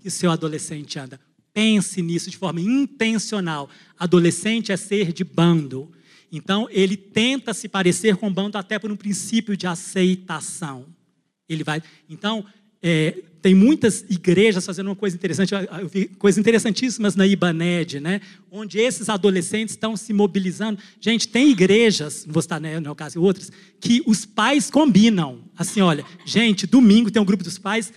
[0.00, 1.20] que seu adolescente anda.
[1.54, 3.70] Pense nisso de forma intencional.
[3.96, 5.90] Adolescente é ser de bando.
[6.30, 10.86] Então, ele tenta se parecer com o bando até por um princípio de aceitação.
[11.48, 11.80] Ele vai.
[12.10, 12.44] Então,
[12.82, 18.20] é, tem muitas igrejas fazendo uma coisa interessante, eu vi coisas interessantíssimas na Ibaned, né?
[18.50, 20.80] onde esses adolescentes estão se mobilizando.
[20.98, 25.44] Gente, tem igrejas, não vou estar né, no caso e outras, que os pais combinam.
[25.56, 27.92] Assim, olha, gente, domingo tem um grupo dos pais,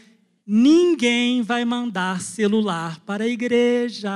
[0.50, 4.10] Ninguém vai mandar celular para a igreja.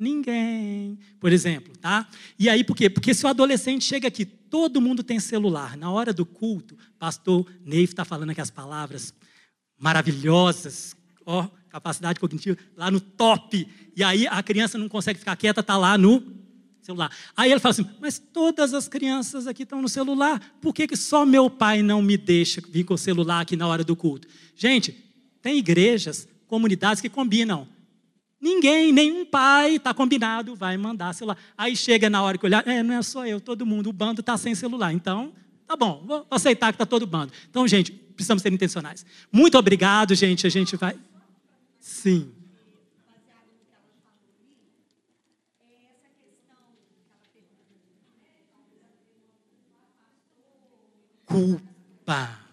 [0.00, 0.98] Ninguém.
[1.20, 2.08] Por exemplo, tá?
[2.38, 2.88] E aí por quê?
[2.88, 5.76] Porque se o adolescente chega aqui, todo mundo tem celular.
[5.76, 9.12] Na hora do culto, pastor Neif está falando aqui as palavras
[9.78, 10.96] maravilhosas,
[11.26, 13.68] ó, capacidade cognitiva, lá no top.
[13.94, 16.22] E aí a criança não consegue ficar quieta, está lá no
[16.80, 17.10] celular.
[17.36, 20.96] Aí ele fala assim: Mas todas as crianças aqui estão no celular, por que, que
[20.96, 24.26] só meu pai não me deixa vir com o celular aqui na hora do culto?
[24.54, 25.05] Gente,
[25.46, 27.68] tem igrejas, comunidades que combinam.
[28.40, 31.38] Ninguém, nenhum pai está combinado, vai mandar celular.
[31.56, 34.22] Aí chega na hora que olhar, é, não é só eu, todo mundo, o bando
[34.22, 34.92] está sem celular.
[34.92, 35.32] Então,
[35.64, 37.32] tá bom, vou aceitar que está todo bando.
[37.48, 39.06] Então, gente, precisamos ser intencionais.
[39.30, 40.48] Muito obrigado, gente.
[40.48, 40.98] A gente vai.
[41.78, 42.32] Sim.
[51.24, 52.45] Culpa.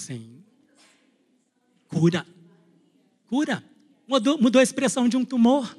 [0.00, 0.42] Sim.
[1.88, 2.26] Cura.
[3.28, 3.62] Cura.
[4.08, 5.76] Mudou, mudou a expressão de um tumor.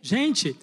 [0.00, 0.56] Gente,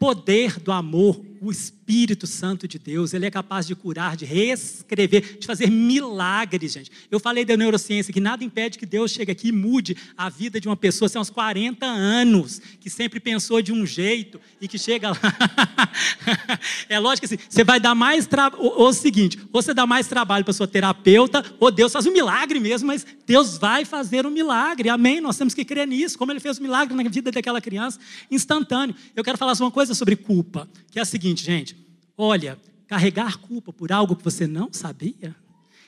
[0.00, 5.38] poder do amor, o Espírito Santo de Deus, ele é capaz de curar, de reescrever,
[5.38, 6.90] de fazer milagres, gente.
[7.10, 10.60] Eu falei da neurociência que nada impede que Deus chegue aqui e mude a vida
[10.60, 14.78] de uma pessoa, são uns 40 anos, que sempre pensou de um jeito e que
[14.78, 15.18] chega lá.
[16.88, 18.62] é lógico que assim, você vai dar mais trabalho.
[18.62, 22.06] Ou, ou o seguinte, ou você dá mais trabalho para sua terapeuta, ou Deus faz
[22.06, 24.90] um milagre mesmo, mas Deus vai fazer um milagre.
[24.90, 25.20] Amém?
[25.20, 27.98] Nós temos que crer nisso, como ele fez um milagre na vida daquela criança,
[28.30, 28.94] instantâneo.
[29.16, 31.76] Eu quero falar uma coisa sobre culpa, que é a seguinte, gente.
[32.16, 35.34] Olha, carregar culpa por algo que você não sabia.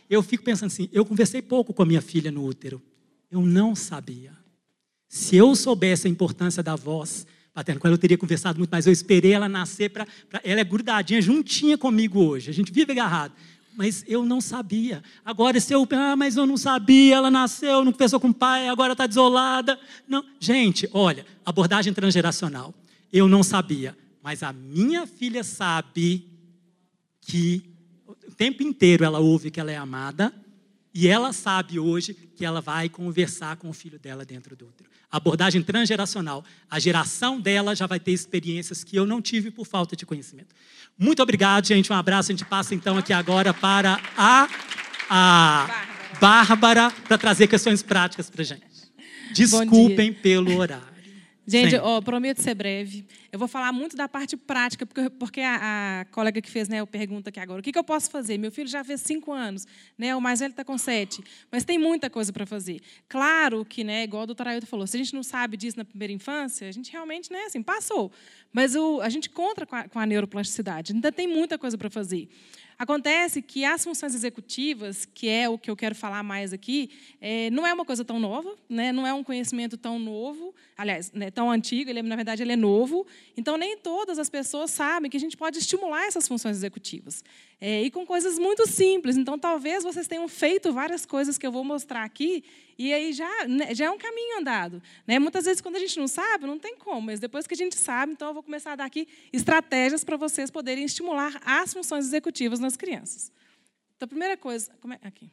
[0.09, 2.83] Eu fico pensando assim, eu conversei pouco com a minha filha no útero.
[3.31, 4.33] Eu não sabia.
[5.09, 8.87] Se eu soubesse a importância da voz paterna, com ela eu teria conversado muito mais.
[8.87, 10.07] Eu esperei ela nascer para.
[10.43, 12.51] Ela é grudadinha, juntinha comigo hoje.
[12.51, 13.33] A gente vive agarrado.
[13.75, 15.03] Mas eu não sabia.
[15.25, 15.87] Agora, se eu.
[15.91, 19.79] Ah, mas eu não sabia, ela nasceu, não conversou com o pai, agora está desolada.
[20.07, 20.25] Não.
[20.39, 22.75] Gente, olha, abordagem transgeracional.
[23.13, 23.97] Eu não sabia.
[24.23, 26.29] Mas a minha filha sabe
[27.21, 27.63] que
[28.07, 30.33] o tempo inteiro ela ouve que ela é amada
[30.95, 34.91] e ela sabe hoje que ela vai conversar com o filho dela dentro do útero.
[35.11, 36.45] Abordagem transgeracional.
[36.71, 40.55] A geração dela já vai ter experiências que eu não tive por falta de conhecimento.
[40.99, 41.93] Muito obrigado, gente.
[41.93, 42.31] Um abraço.
[42.31, 44.49] A gente passa então aqui agora para a,
[45.09, 45.87] a
[46.21, 48.67] Bárbara para trazer questões práticas para a gente.
[49.33, 50.92] Desculpem pelo horário.
[51.45, 53.05] Gente, ó, prometo ser breve.
[53.33, 56.81] Eu vou falar muito da parte prática, porque, porque a, a colega que fez né,
[56.81, 58.39] a pergunta aqui agora, o que, que eu posso fazer?
[58.39, 59.67] Meu filho já fez cinco anos,
[59.99, 62.81] né, o mais velho está com sete, mas tem muita coisa para fazer.
[63.09, 65.85] Claro que, né, igual a doutora Ailton falou, se a gente não sabe disso na
[65.85, 68.13] primeira infância, a gente realmente, né, assim, passou.
[68.53, 71.91] Mas o, a gente conta com a, com a neuroplasticidade, ainda tem muita coisa para
[71.91, 72.29] fazer.
[72.83, 76.91] Acontece que as funções executivas, que é o que eu quero falar mais aqui,
[77.21, 78.91] é, não é uma coisa tão nova, né?
[78.91, 82.57] não é um conhecimento tão novo, aliás, né, tão antigo, ele, na verdade ele é
[82.57, 83.07] novo.
[83.37, 87.23] Então, nem todas as pessoas sabem que a gente pode estimular essas funções executivas.
[87.61, 89.17] É, e com coisas muito simples.
[89.17, 92.43] Então, talvez vocês tenham feito várias coisas que eu vou mostrar aqui,
[92.77, 94.83] e aí já, né, já é um caminho andado.
[95.07, 95.21] Né?
[95.21, 97.77] Muitas vezes, quando a gente não sabe, não tem como, mas depois que a gente
[97.77, 102.07] sabe, então eu vou começar a dar aqui estratégias para vocês poderem estimular as funções
[102.07, 103.31] executivas nas crianças.
[103.97, 105.07] Então, primeira coisa, é?
[105.07, 105.31] aqui.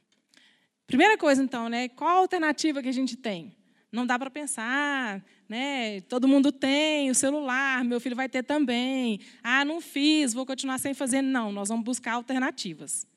[0.86, 3.59] Primeira coisa, então, né, qual a alternativa que a gente tem?
[3.92, 6.02] Não dá para pensar, né?
[6.02, 9.20] Todo mundo tem o celular, meu filho vai ter também.
[9.44, 11.22] Ah, não fiz, vou continuar sem fazer.
[11.24, 13.08] Não, nós vamos buscar alternativas.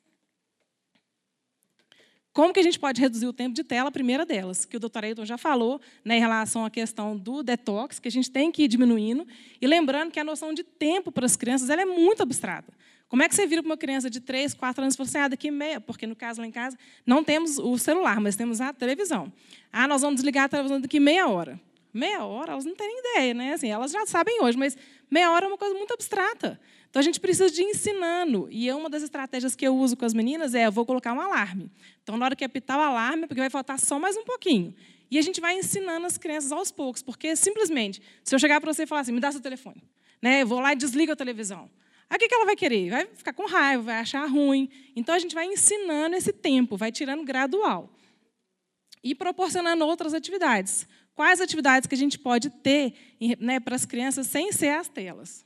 [2.33, 3.91] Como que a gente pode reduzir o tempo de tela?
[3.91, 7.43] A primeira delas, que o doutor Ailton já falou, né, em relação à questão do
[7.43, 9.27] detox, que a gente tem que ir diminuindo.
[9.61, 12.73] E lembrando que a noção de tempo para as crianças ela é muito abstrata.
[13.13, 15.19] Como é que você vira para uma criança de 3, 4 anos e fala assim,
[15.19, 18.59] ah, daqui meia, porque no caso lá em casa não temos o celular, mas temos
[18.59, 19.31] a televisão.
[19.71, 21.61] Ah, nós vamos desligar a televisão daqui meia hora.
[21.93, 23.53] Meia hora, elas não têm nem ideia, né?
[23.53, 24.79] Assim, elas já sabem hoje, mas
[25.11, 26.59] meia hora é uma coisa muito abstrata.
[26.89, 28.49] Então a gente precisa de ensinando.
[28.51, 31.21] E uma das estratégias que eu uso com as meninas é: eu vou colocar um
[31.21, 31.71] alarme.
[32.03, 34.75] Então, na hora que apitar o alarme, porque vai faltar só mais um pouquinho.
[35.11, 38.73] E a gente vai ensinando as crianças aos poucos, porque simplesmente, se eu chegar para
[38.73, 39.85] você e falar assim, me dá seu telefone,
[40.23, 40.41] né?
[40.41, 41.69] Eu vou lá e desligo a televisão.
[42.13, 42.91] Aí o que ela vai querer?
[42.91, 44.69] Vai ficar com raiva, vai achar ruim.
[44.95, 47.89] Então a gente vai ensinando esse tempo, vai tirando gradual.
[49.03, 50.87] E proporcionando outras atividades.
[51.15, 52.93] Quais atividades que a gente pode ter
[53.41, 55.43] né, para as crianças sem ser as telas?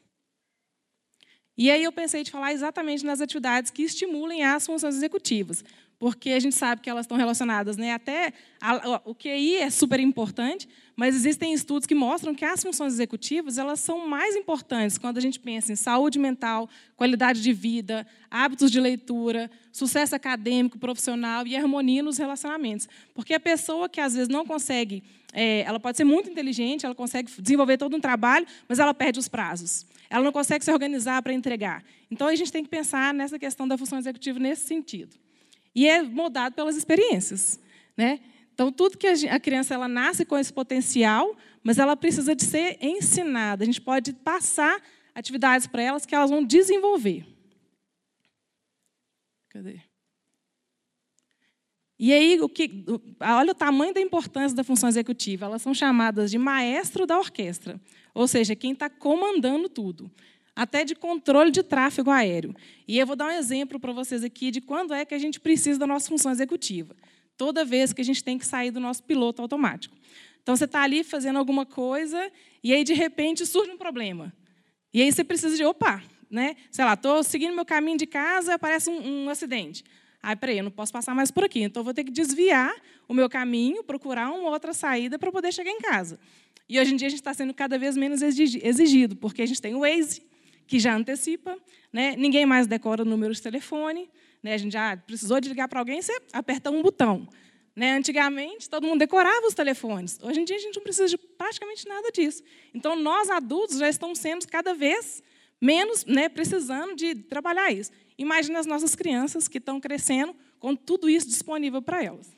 [1.57, 5.65] E aí eu pensei de falar exatamente nas atividades que estimulem as funções executivas,
[5.99, 7.94] porque a gente sabe que elas estão relacionadas, né?
[7.94, 12.92] Até a, o QI é super importante, mas existem estudos que mostram que as funções
[12.92, 18.07] executivas elas são mais importantes quando a gente pensa em saúde mental, qualidade de vida,
[18.31, 22.86] hábitos de leitura, sucesso acadêmico, profissional e harmonia nos relacionamentos.
[23.15, 25.02] Porque a pessoa que às vezes não consegue,
[25.33, 29.18] é, ela pode ser muito inteligente, ela consegue desenvolver todo um trabalho, mas ela perde
[29.18, 29.86] os prazos.
[30.10, 31.83] Ela não consegue se organizar para entregar.
[32.10, 35.16] Então a gente tem que pensar nessa questão da função executiva nesse sentido.
[35.76, 37.60] E é moldado pelas experiências.
[37.94, 38.20] Né?
[38.55, 42.78] Então, tudo que a criança ela nasce com esse potencial, mas ela precisa de ser
[42.80, 43.62] ensinada.
[43.62, 44.80] A gente pode passar
[45.14, 47.26] atividades para elas que elas vão desenvolver.
[49.50, 49.82] Cadê?
[51.98, 52.84] E aí, o que,
[53.20, 55.44] olha o tamanho da importância da função executiva.
[55.44, 57.78] Elas são chamadas de maestro da orquestra,
[58.14, 60.10] ou seja, quem está comandando tudo
[60.57, 62.57] até de controle de tráfego aéreo.
[62.89, 65.39] E eu vou dar um exemplo para vocês aqui de quando é que a gente
[65.39, 66.97] precisa da nossa função executiva.
[67.36, 69.94] Toda vez que a gente tem que sair do nosso piloto automático.
[70.43, 72.33] Então, você está ali fazendo alguma coisa
[72.65, 74.33] e aí, de repente, surge um problema.
[74.94, 76.57] E aí você precisa de, opa, né?
[76.70, 79.85] sei lá, estou seguindo meu caminho de casa e aparece um, um acidente.
[80.23, 81.60] Aí, peraí, eu não posso passar mais por aqui.
[81.60, 82.75] Então, vou ter que desviar
[83.07, 86.18] o meu caminho, procurar uma outra saída para poder chegar em casa.
[86.68, 89.60] E hoje em dia a gente está sendo cada vez menos exigido, porque a gente
[89.60, 90.23] tem o Waze,
[90.67, 91.57] que já antecipa,
[91.93, 92.15] né?
[92.17, 94.11] ninguém mais decora o número de telefone,
[94.43, 94.55] né?
[94.55, 97.28] a gente já precisou de ligar para alguém, você aperta um botão.
[97.75, 97.93] Né?
[97.93, 100.19] Antigamente, todo mundo decorava os telefones.
[100.23, 102.43] Hoje em dia, a gente não precisa de praticamente nada disso.
[102.73, 105.23] Então, nós adultos já estamos sendo cada vez
[105.61, 107.91] menos né, precisando de trabalhar isso.
[108.19, 112.35] Imagina as nossas crianças que estão crescendo com tudo isso disponível para elas.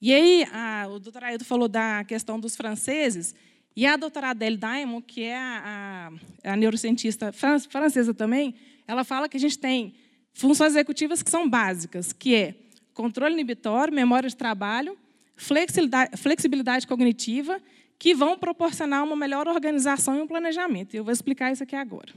[0.00, 3.34] E aí, a, o doutor Ailton falou da questão dos franceses.
[3.78, 6.10] E a doutora Adele Diamond, que é a,
[6.42, 8.56] a, a neurocientista francesa também,
[8.88, 9.94] ela fala que a gente tem
[10.32, 12.56] funções executivas que são básicas, que é
[12.92, 14.98] controle inibitório, memória de trabalho,
[15.36, 17.62] flexibilidade, flexibilidade cognitiva,
[17.96, 20.94] que vão proporcionar uma melhor organização e um planejamento.
[20.94, 22.12] Eu vou explicar isso aqui agora.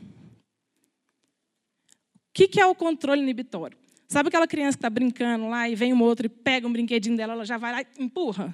[2.28, 3.78] O que é o controle inibitório?
[4.08, 7.16] Sabe aquela criança que está brincando lá e vem uma outra e pega um brinquedinho
[7.16, 8.52] dela, ela já vai lá e empurra?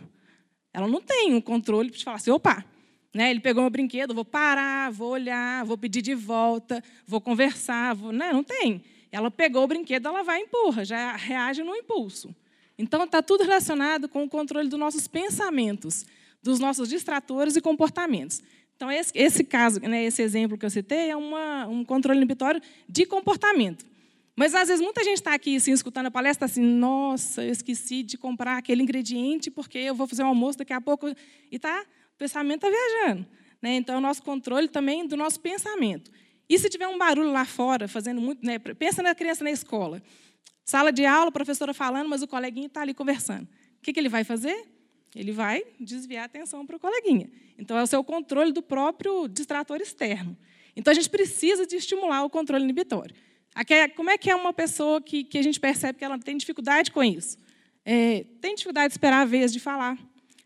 [0.73, 2.65] Ela não tem um controle para falar assim, opa,
[3.13, 3.31] né?
[3.31, 8.11] Ele pegou meu brinquedo, vou parar, vou olhar, vou pedir de volta, vou conversar, vou...
[8.11, 8.33] Não, né?
[8.33, 8.83] não tem.
[9.11, 12.35] Ela pegou o brinquedo, ela vai e empurra, já reage no impulso.
[12.77, 16.05] Então, está tudo relacionado com o controle dos nossos pensamentos,
[16.43, 18.43] dos nossos distratores e comportamentos.
[18.75, 22.61] Então, esse, esse caso, né, esse exemplo que eu citei, é uma, um controle inibitório
[22.87, 23.83] de comportamento.
[24.35, 28.03] Mas, às vezes, muita gente está aqui assim, escutando a palestra assim, nossa, eu esqueci
[28.03, 31.11] de comprar aquele ingrediente porque eu vou fazer um almoço daqui a pouco.
[31.51, 31.83] E tá,
[32.17, 33.27] o pensamento está viajando.
[33.61, 33.75] Né?
[33.75, 36.11] Então, é o nosso controle também do nosso pensamento.
[36.49, 38.43] E se tiver um barulho lá fora, fazendo muito.
[38.43, 38.57] Né?
[38.57, 40.01] Pensa na criança na escola.
[40.65, 43.43] Sala de aula, professora falando, mas o coleguinha está ali conversando.
[43.43, 44.65] O que, que ele vai fazer?
[45.15, 47.29] Ele vai desviar a atenção para o coleguinha.
[47.55, 50.35] Então, é o seu controle do próprio distrator externo.
[50.75, 53.15] Então, a gente precisa de estimular o controle inibitório.
[53.69, 56.35] É, como é que é uma pessoa que, que a gente percebe que ela tem
[56.35, 57.37] dificuldade com isso?
[57.85, 59.97] É, tem dificuldade de esperar a vez de falar.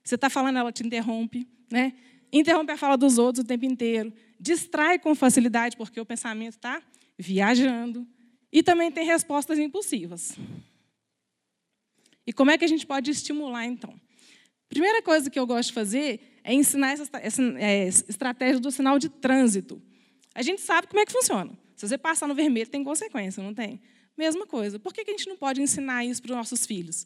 [0.03, 1.47] Você está falando, ela te interrompe.
[1.71, 1.93] Né?
[2.31, 4.13] Interrompe a fala dos outros o tempo inteiro.
[4.39, 6.81] Distrai com facilidade, porque o pensamento está
[7.17, 8.05] viajando.
[8.51, 10.37] E também tem respostas impulsivas.
[12.27, 13.93] E como é que a gente pode estimular, então?
[14.69, 18.97] Primeira coisa que eu gosto de fazer é ensinar essa, essa é, estratégia do sinal
[18.99, 19.81] de trânsito.
[20.33, 21.51] A gente sabe como é que funciona.
[21.75, 23.81] Se você passar no vermelho, tem consequência, não tem?
[24.17, 24.79] Mesma coisa.
[24.79, 27.05] Por que a gente não pode ensinar isso para os nossos filhos?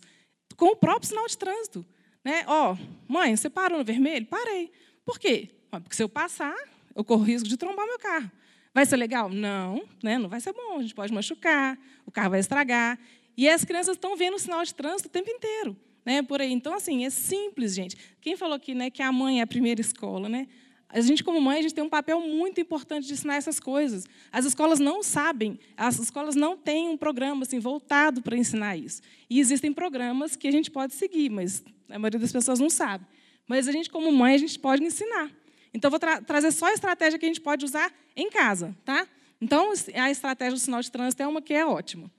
[0.55, 1.85] Com o próprio sinal de trânsito.
[2.25, 2.43] Né?
[2.47, 4.25] Ó, oh, mãe, você parou no vermelho?
[4.25, 4.71] Parei.
[5.05, 5.49] Por quê?
[5.69, 6.55] Porque se eu passar,
[6.95, 8.31] eu corro risco de trombar meu carro.
[8.73, 9.29] Vai ser legal?
[9.29, 10.17] Não, né?
[10.17, 10.79] não vai ser bom.
[10.79, 12.97] A gente pode machucar, o carro vai estragar.
[13.37, 15.77] E as crianças estão vendo o sinal de trânsito o tempo inteiro.
[16.03, 16.51] Né, por aí.
[16.51, 17.97] Então, assim, é simples, gente.
[18.21, 20.29] Quem falou aqui né, que a mãe é a primeira escola?
[20.29, 20.47] Né?
[20.87, 24.05] A gente, como mãe, a gente tem um papel muito importante de ensinar essas coisas.
[24.31, 29.01] As escolas não sabem, as escolas não têm um programa assim, voltado para ensinar isso.
[29.27, 33.05] E existem programas que a gente pode seguir, mas a maioria das pessoas não sabe.
[33.47, 35.31] Mas a gente, como mãe, a gente pode ensinar.
[35.73, 38.75] Então, vou tra trazer só a estratégia que a gente pode usar em casa.
[38.83, 39.07] Tá?
[39.41, 42.09] Então, a estratégia do sinal de trânsito é uma que é ótima.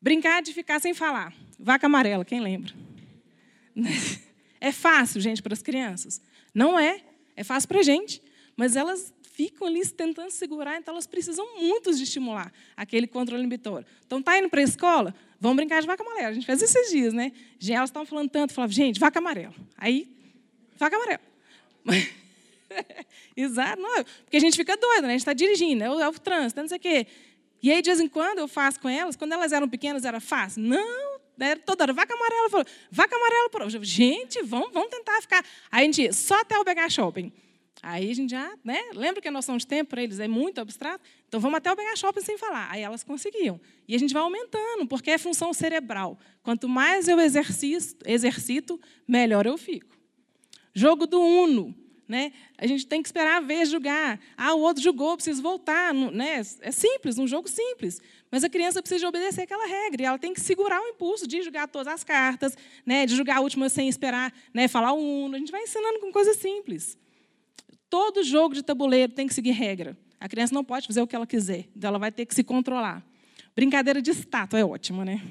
[0.00, 1.32] Brincar de ficar sem falar.
[1.58, 2.72] Vaca amarela, quem lembra?
[4.58, 6.20] É fácil, gente, para as crianças?
[6.54, 7.02] Não é.
[7.36, 8.22] É fácil para a gente,
[8.56, 13.86] mas elas ficam ali tentando segurar, então elas precisam muito de estimular aquele controle inibitório.
[14.06, 15.14] Então, está indo para a escola?
[15.40, 16.28] Vamos brincar de vaca amarela.
[16.28, 17.32] A gente fez esses dias, né?
[17.68, 19.54] Elas estavam falando tanto, falavam, gente, vaca amarela.
[19.76, 20.08] Aí,
[20.76, 21.20] vaca amarela.
[23.36, 25.08] Exato, não, porque a gente fica doida, né?
[25.08, 27.06] A gente está dirigindo, é o, é o trânsito, não sei o quê.
[27.62, 30.20] E aí, de vez em quando, eu faço com elas, quando elas eram pequenas, era
[30.20, 30.62] fácil.
[30.62, 35.44] Não, era toda hora, vaca amarela, falou, vaca amarela, por gente, vamos, vamos tentar ficar.
[35.70, 37.32] Aí a gente ia só até o BH Shopping.
[37.82, 38.80] Aí a gente já, né?
[38.94, 41.04] Lembra que a noção de tempo para eles é muito abstrato?
[41.28, 42.68] Então vamos até o BH Shopping sem falar.
[42.70, 43.60] Aí elas conseguiam.
[43.86, 46.18] E a gente vai aumentando, porque é função cerebral.
[46.42, 49.96] Quanto mais eu exercito, exercito melhor eu fico.
[50.74, 51.74] Jogo do Uno.
[52.08, 52.32] Né?
[52.56, 54.20] A gente tem que esperar a vez jogar.
[54.36, 55.92] Ah, o outro jogou, preciso voltar.
[55.92, 56.40] Né?
[56.60, 58.00] É simples, um jogo simples.
[58.30, 60.02] Mas a criança precisa de obedecer aquela regra.
[60.02, 63.06] E ela tem que segurar o impulso de jogar todas as cartas, né?
[63.06, 64.68] de jogar a última sem esperar né?
[64.68, 65.34] falar o uno.
[65.34, 66.96] A gente vai ensinando com coisas simples.
[67.88, 69.96] Todo jogo de tabuleiro tem que seguir regra.
[70.18, 71.66] A criança não pode fazer o que ela quiser.
[71.76, 73.04] Então ela vai ter que se controlar.
[73.54, 75.22] Brincadeira de estátua é ótima, né?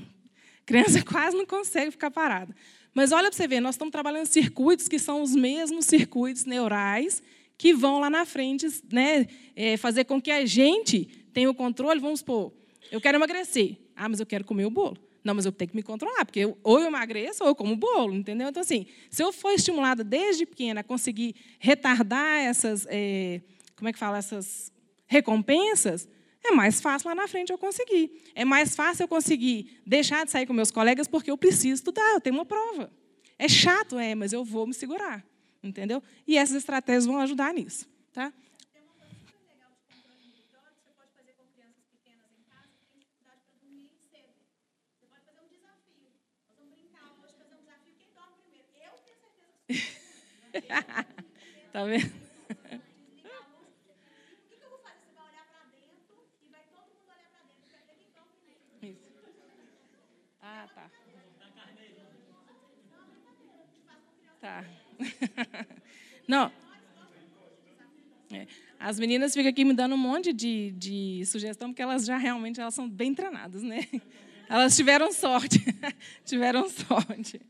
[0.61, 2.55] A criança quase não consegue ficar parada.
[2.93, 7.21] Mas olha para você ver, nós estamos trabalhando circuitos que são os mesmos circuitos neurais
[7.57, 11.99] que vão lá na frente né, é, fazer com que a gente tenha o controle.
[11.99, 12.53] Vamos supor,
[12.91, 13.77] eu quero emagrecer.
[13.95, 14.97] Ah, mas eu quero comer o bolo.
[15.25, 17.75] Não, mas eu tenho que me controlar, porque eu, ou eu emagreço ou eu como
[17.75, 18.47] bolo, entendeu?
[18.47, 23.41] Então, assim, se eu for estimulada desde pequena a conseguir retardar essas, é,
[23.75, 24.71] como é que fala, essas
[25.07, 26.07] recompensas,
[26.43, 28.21] é mais fácil lá na frente eu conseguir.
[28.35, 32.13] É mais fácil eu conseguir deixar de sair com meus colegas porque eu preciso estudar,
[32.13, 32.91] eu tenho uma prova.
[33.39, 35.25] É chato, é, mas eu vou me segurar,
[35.63, 36.03] entendeu?
[36.27, 38.31] E essas estratégias vão ajudar nisso, tá?
[51.71, 52.25] tá vendo?
[60.41, 60.91] Ah, tá.
[64.39, 64.65] Tá.
[66.27, 66.51] Não.
[68.31, 68.47] É.
[68.79, 72.61] As meninas ficam aqui me dando um monte de, de sugestão, porque elas já realmente
[72.61, 73.87] elas são bem treinadas, né?
[74.47, 75.59] Elas tiveram sorte.
[76.23, 77.41] tiveram sorte.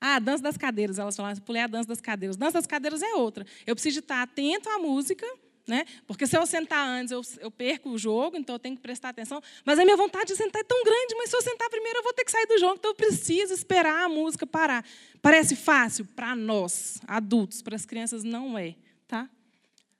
[0.00, 2.36] Ah, dança das cadeiras, elas falaram, pulei a dança das cadeiras.
[2.36, 3.44] Dança das cadeiras é outra.
[3.66, 5.26] Eu preciso estar atento à música,
[5.66, 5.84] né?
[6.06, 9.10] Porque se eu sentar antes, eu, eu, perco o jogo, então eu tenho que prestar
[9.10, 9.42] atenção.
[9.64, 12.02] Mas a minha vontade de sentar é tão grande, mas se eu sentar primeiro, eu
[12.02, 12.76] vou ter que sair do jogo.
[12.78, 14.84] Então eu preciso esperar a música parar.
[15.20, 18.76] Parece fácil para nós, adultos, para as crianças não é.
[19.06, 19.28] Tá?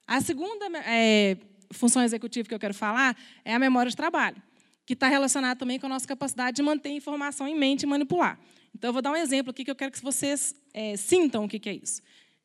[0.07, 1.37] A segunda é,
[1.71, 4.41] função executiva que eu quero falar é a memória de trabalho,
[4.87, 8.39] que está relacionada também com a nossa capacidade de manter informação em mente e manipular.
[8.75, 11.49] Então eu vou dar um exemplo aqui que eu quero que vocês é, sintam o
[11.49, 12.01] que, que é isso.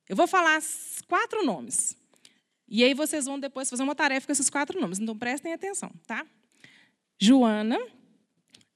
[0.07, 0.61] Eu vou falar
[1.07, 1.95] quatro nomes.
[2.67, 4.99] E aí vocês vão depois fazer uma tarefa com esses quatro nomes.
[4.99, 6.25] Então prestem atenção, tá?
[7.19, 7.79] Joana,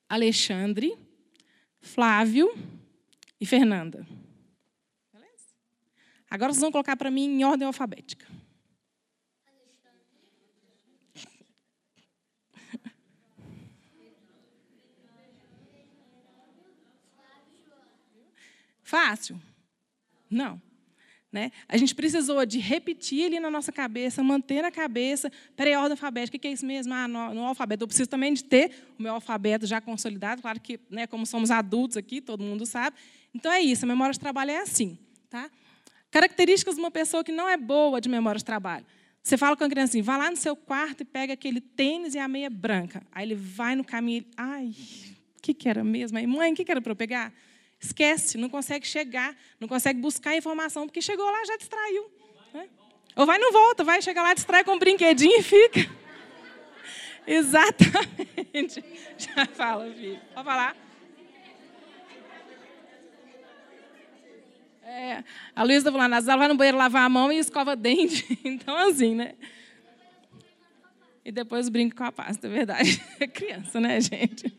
[0.08, 0.95] Alexandre,
[1.82, 2.53] Flávio
[3.40, 4.08] e Fernanda.
[5.11, 5.48] Beleza?
[6.30, 8.26] Agora vocês vão colocar para mim em ordem alfabética.
[18.88, 19.38] Fácil?
[20.30, 20.61] Não.
[21.30, 21.51] Né?
[21.67, 26.38] A gente precisou de repetir ali na nossa cabeça, manter na cabeça, peraí, ordem alfabética,
[26.38, 26.93] o que é isso mesmo?
[26.93, 27.83] Ah, no, no, alfabeto.
[27.83, 31.51] Eu preciso também de ter o meu alfabeto já consolidado, claro que, né, como somos
[31.51, 32.95] adultos aqui, todo mundo sabe.
[33.35, 34.98] Então é isso, a memória de trabalho é assim.
[35.30, 35.51] Tá?
[36.09, 38.85] Características de uma pessoa que não é boa de memória de trabalho.
[39.22, 42.16] Você fala com a criança assim, vai lá no seu quarto e pega aquele tênis
[42.16, 43.06] e a meia branca.
[43.11, 44.74] Aí ele vai no caminho, ai,
[45.38, 46.17] o que, que era mesmo?
[46.17, 47.33] Aí, mãe, o que, que era para eu pegar?
[47.80, 52.11] Esquece, não consegue chegar, não consegue buscar informação, porque chegou lá já distraiu.
[52.53, 52.67] Né?
[53.15, 55.89] Ou vai não volta, vai chegar lá, distrai com um brinquedinho e fica.
[57.27, 58.83] Exatamente.
[59.17, 60.19] Já fala, filho.
[60.33, 60.75] Pode falar.
[64.81, 65.22] É,
[65.53, 68.25] a Luísa está falando, ela vai no banheiro lavar a mão e escova dente.
[68.45, 69.33] Então, assim, né?
[71.25, 73.03] E depois brinca com a pasta, é verdade.
[73.19, 74.57] É criança, né, gente?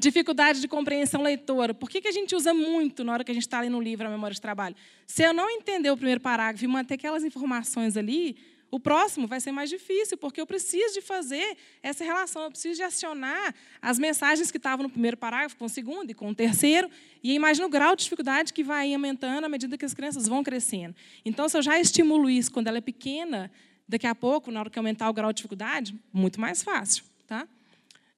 [0.00, 1.74] Dificuldade de compreensão leitora.
[1.74, 3.82] Por que, que a gente usa muito na hora que a gente está lendo um
[3.82, 4.74] livro, a memória de trabalho?
[5.06, 8.34] Se eu não entender o primeiro parágrafo e manter aquelas informações ali,
[8.70, 12.76] o próximo vai ser mais difícil, porque eu preciso de fazer essa relação, eu preciso
[12.76, 16.34] de acionar as mensagens que estavam no primeiro parágrafo com o segundo e com o
[16.34, 16.88] terceiro,
[17.22, 20.42] e imagina o grau de dificuldade que vai aumentando à medida que as crianças vão
[20.42, 20.96] crescendo.
[21.26, 23.52] Então, se eu já estimulo isso quando ela é pequena,
[23.86, 27.04] daqui a pouco, na hora que aumentar o grau de dificuldade, muito mais fácil.
[27.26, 27.46] Tá?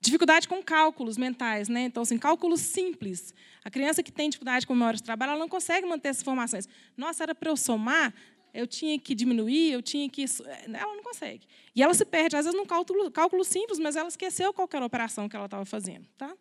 [0.02, 1.82] Dificuldade com cálculos mentais, né?
[1.82, 3.32] Então, assim, cálculos simples.
[3.64, 6.68] A criança que tem dificuldade com memória de trabalho, ela não consegue manter essas informações.
[6.97, 8.12] Nossa, era para eu somar,
[8.52, 10.24] eu tinha que diminuir, eu tinha que.
[10.66, 11.47] Ela não consegue.
[11.72, 14.84] E ela se perde, às vezes, num cálculo, cálculo simples, mas ela esqueceu qual era
[14.84, 16.08] a operação que ela estava fazendo.
[16.18, 16.36] Tá?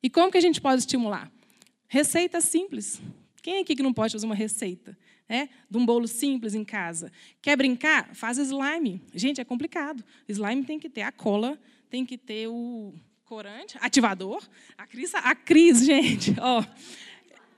[0.00, 1.32] E como que a gente pode estimular?
[1.88, 3.02] Receita simples.
[3.42, 4.96] Quem aqui que não pode fazer uma receita?
[5.28, 7.10] Né, de um bolo simples em casa.
[7.40, 8.14] Quer brincar?
[8.14, 9.00] Faz slime.
[9.14, 10.04] Gente, é complicado.
[10.28, 12.92] Slime tem que ter a cola, tem que ter o
[13.24, 14.42] corante, ativador.
[14.76, 16.64] A Cris, a Cris gente, ó.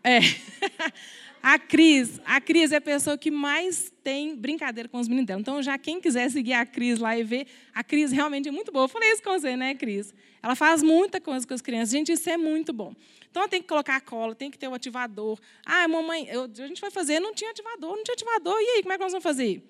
[0.03, 0.21] É.
[1.49, 5.41] A Cris, a Cris é a pessoa que mais tem brincadeira com os meninos dela.
[5.41, 8.73] Então, já quem quiser seguir a Cris lá e ver, a Cris realmente é muito
[8.73, 8.87] boa.
[8.87, 10.13] Eu falei isso com você, né, Cris?
[10.43, 11.91] Ela faz muita coisa com as crianças.
[11.91, 12.97] Gente, isso é muito bom.
[13.37, 15.39] Então, tem que colocar a cola, tem que ter o ativador.
[15.67, 18.57] Ah, mamãe, eu, a gente foi fazer, não tinha ativador, não tinha ativador.
[18.59, 19.63] E aí, como é que nós vamos fazer?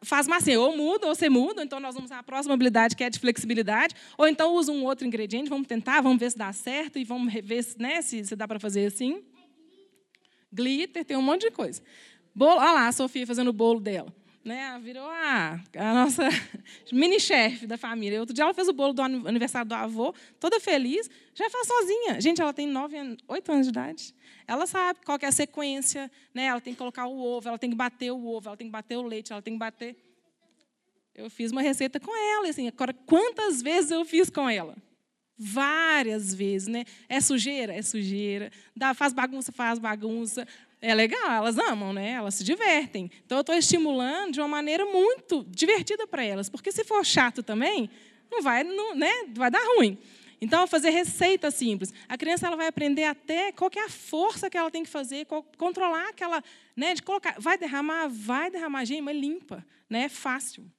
[0.00, 3.04] Faz massinha, ou muda, ou você muda, então nós vamos usar a próxima habilidade, que
[3.04, 6.50] é de flexibilidade, ou então usa um outro ingrediente, vamos tentar, vamos ver se dá
[6.54, 9.22] certo e vamos ver né, se, se dá para fazer assim.
[10.50, 11.82] Glitter, tem um monte de coisa.
[12.34, 14.10] Bolo, olha lá a Sofia fazendo o bolo dela
[14.44, 16.22] né, virou a, a nossa
[16.92, 18.20] mini-chefe da família.
[18.20, 22.20] Outro dia ela fez o bolo do aniversário do avô, toda feliz, já faz sozinha.
[22.20, 24.14] Gente, ela tem nove, oito anos de idade.
[24.46, 26.44] Ela sabe qual é a sequência, né?
[26.44, 28.72] ela tem que colocar o ovo, ela tem que bater o ovo, ela tem que
[28.72, 29.96] bater o leite, ela tem que bater.
[31.14, 34.76] Eu fiz uma receita com ela, assim, agora quantas vezes eu fiz com ela?
[35.36, 36.84] Várias vezes, né?
[37.08, 37.74] É sujeira?
[37.74, 38.52] É sujeira.
[38.76, 39.50] Dá, faz bagunça?
[39.50, 40.46] Faz bagunça
[40.84, 42.10] é legal, elas amam, né?
[42.10, 43.10] Elas se divertem.
[43.24, 47.42] Então eu estou estimulando de uma maneira muito divertida para elas, porque se for chato
[47.42, 47.88] também,
[48.30, 49.10] não vai, não, né?
[49.34, 49.98] Vai dar ruim.
[50.40, 51.94] Então, fazer receita simples.
[52.06, 55.24] A criança ela vai aprender até qual é a força que ela tem que fazer,
[55.24, 56.44] qual, controlar aquela,
[56.76, 60.02] né, de colocar, vai derramar, vai derramar gema limpa, né?
[60.02, 60.70] É fácil.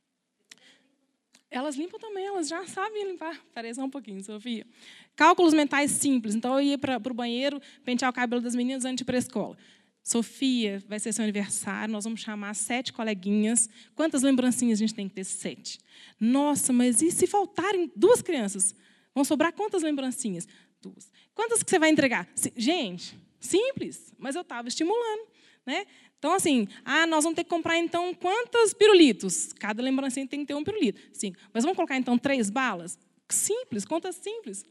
[1.50, 3.42] Elas limpam também, elas já sabem limpar.
[3.74, 4.68] Só um pouquinho, Sofia.
[5.16, 6.36] Cálculos mentais simples.
[6.36, 9.16] Então, eu ia para o banheiro, pentear o cabelo das meninas antes de ir para
[9.16, 9.58] a escola.
[10.06, 13.68] Sofia, vai ser seu aniversário, nós vamos chamar sete coleguinhas.
[13.96, 15.24] Quantas lembrancinhas a gente tem que ter?
[15.24, 15.80] Sete.
[16.20, 18.76] Nossa, mas e se faltarem duas crianças?
[19.16, 20.48] Vão sobrar quantas lembrancinhas?
[20.80, 21.12] Duas.
[21.34, 22.30] Quantas que você vai entregar?
[22.56, 25.28] Gente, simples, mas eu estava estimulando.
[25.66, 25.88] Né?
[26.20, 29.54] Então, assim, ah, nós vamos ter que comprar, então, quantos pirulitos?
[29.54, 31.02] Cada lembrancinha tem que ter um pirulito.
[31.14, 31.40] Cinco.
[31.52, 33.00] Mas vamos colocar, então, três balas?
[33.28, 34.64] Simples, conta simples.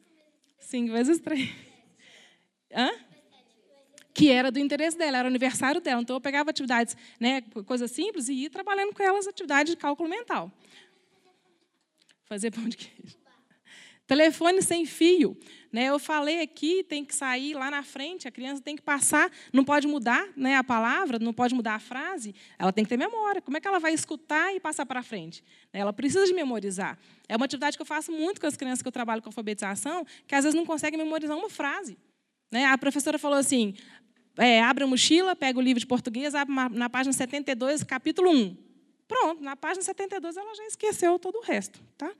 [0.61, 1.51] Cinco vezes três.
[2.73, 2.93] Hã?
[4.15, 6.01] Que era do interesse dela, era aniversário dela.
[6.01, 10.09] Então, eu pegava atividades, né, coisas simples, e ia trabalhando com elas atividades de cálculo
[10.09, 10.53] mental.
[12.25, 13.17] Fazer pão de queijo.
[14.07, 15.37] Telefone sem fio.
[15.73, 19.29] Né, eu falei aqui, tem que sair lá na frente, a criança tem que passar,
[19.53, 22.97] não pode mudar né, a palavra, não pode mudar a frase, ela tem que ter
[22.97, 23.43] memória.
[23.43, 25.43] Como é que ela vai escutar e passar para frente?
[25.73, 26.97] Ela precisa de memorizar.
[27.29, 30.07] É uma atividade que eu faço muito com as crianças que eu trabalho com alfabetização,
[30.29, 31.99] que às vezes não conseguem memorizar uma frase.
[32.55, 32.67] Né?
[32.67, 33.75] A professora falou assim:
[34.37, 38.57] é, abre a mochila, pega o livro de português, abre na página 72, capítulo 1.
[39.07, 41.81] Pronto, na página 72 ela já esqueceu todo o resto.
[41.97, 42.11] Tá?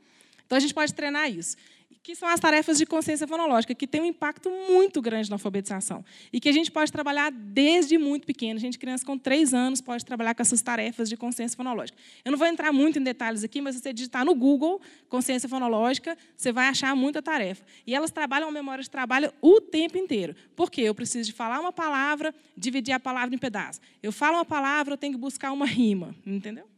[0.47, 1.57] Então, a gente pode treinar isso
[2.05, 6.05] que são as tarefas de consciência fonológica, que têm um impacto muito grande na alfabetização.
[6.31, 8.59] E que a gente pode trabalhar desde muito pequeno.
[8.59, 11.97] A gente, criança com três anos, pode trabalhar com essas tarefas de consciência fonológica.
[12.23, 15.49] Eu não vou entrar muito em detalhes aqui, mas se você digitar no Google consciência
[15.49, 17.65] fonológica, você vai achar muita tarefa.
[17.87, 20.37] E elas trabalham a memória de trabalho o tempo inteiro.
[20.55, 20.83] Por quê?
[20.83, 23.81] Eu preciso de falar uma palavra, dividir a palavra em pedaços.
[24.03, 26.15] Eu falo uma palavra, eu tenho que buscar uma rima.
[26.27, 26.74] Entendeu?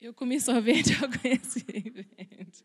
[0.00, 2.64] Eu comi sorvete, eu conheci Ivete.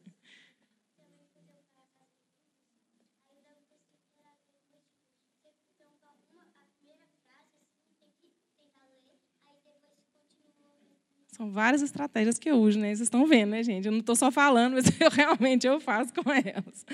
[11.35, 12.89] São várias estratégias que eu uso, né?
[12.89, 13.87] Vocês estão vendo, né, gente?
[13.87, 16.85] Eu não estou só falando, mas eu realmente eu faço com elas.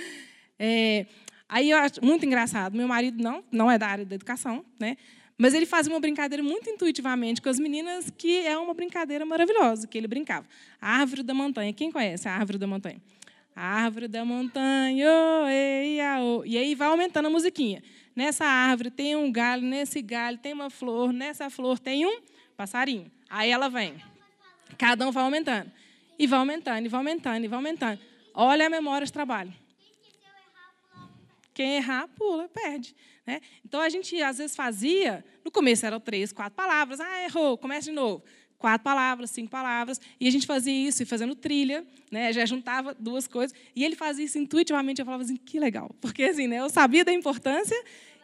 [0.57, 1.05] É,
[1.49, 2.77] aí eu acho muito engraçado.
[2.77, 4.95] Meu marido não, não é da área da educação, né?
[5.41, 9.87] Mas ele fazia uma brincadeira muito intuitivamente com as meninas, que é uma brincadeira maravilhosa,
[9.87, 10.45] que ele brincava.
[10.81, 11.71] A árvore da montanha.
[11.71, 13.01] Quem conhece a árvore da montanha?
[13.55, 16.43] A árvore da montanha, oh, ei, oh.
[16.45, 17.81] e aí vai aumentando a musiquinha.
[18.13, 22.19] Nessa árvore tem um galho, nesse galho tem uma flor, nessa flor tem um
[22.57, 23.09] passarinho.
[23.29, 23.95] Aí ela vem.
[24.77, 25.71] Cada um vai aumentando.
[26.17, 27.99] E vai aumentando, e vai aumentando, e vai aumentando.
[28.33, 29.53] Olha a memória de trabalho.
[31.59, 32.95] Quem errar, pula, perde.
[33.27, 33.41] Né?
[33.65, 37.89] Então, a gente, às vezes, fazia, no começo eram três, quatro palavras, ah, errou, começa
[37.89, 38.23] de novo.
[38.57, 42.31] Quatro palavras, cinco palavras, e a gente fazia isso, e fazendo trilha, né?
[42.31, 46.23] já juntava duas coisas, e ele fazia isso intuitivamente, eu falava assim, que legal, porque
[46.23, 46.61] assim, né?
[46.61, 47.75] eu sabia da importância,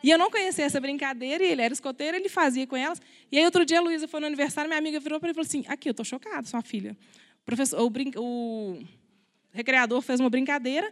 [0.02, 3.02] e eu não conhecia essa brincadeira, e ele era escoteiro, ele fazia com elas.
[3.30, 5.36] E aí, outro dia, a Luísa foi no aniversário, minha amiga virou para ele e
[5.36, 6.96] falou assim: Aqui, eu estou chocada, sua filha.
[7.42, 8.12] O, professor, o, brin...
[8.16, 8.80] o
[9.52, 10.90] recreador fez uma brincadeira,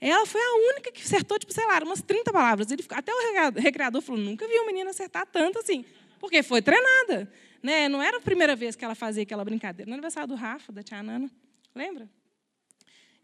[0.00, 2.70] ela foi a única que acertou, tipo, sei lá, umas 30 palavras.
[2.70, 5.84] Ele, até o recreador falou, nunca vi uma menina acertar tanto assim.
[6.18, 7.30] Porque foi treinada.
[7.62, 7.88] Né?
[7.88, 9.88] Não era a primeira vez que ela fazia aquela brincadeira.
[9.88, 11.30] No aniversário do Rafa, da tia Nana.
[11.74, 12.08] Lembra?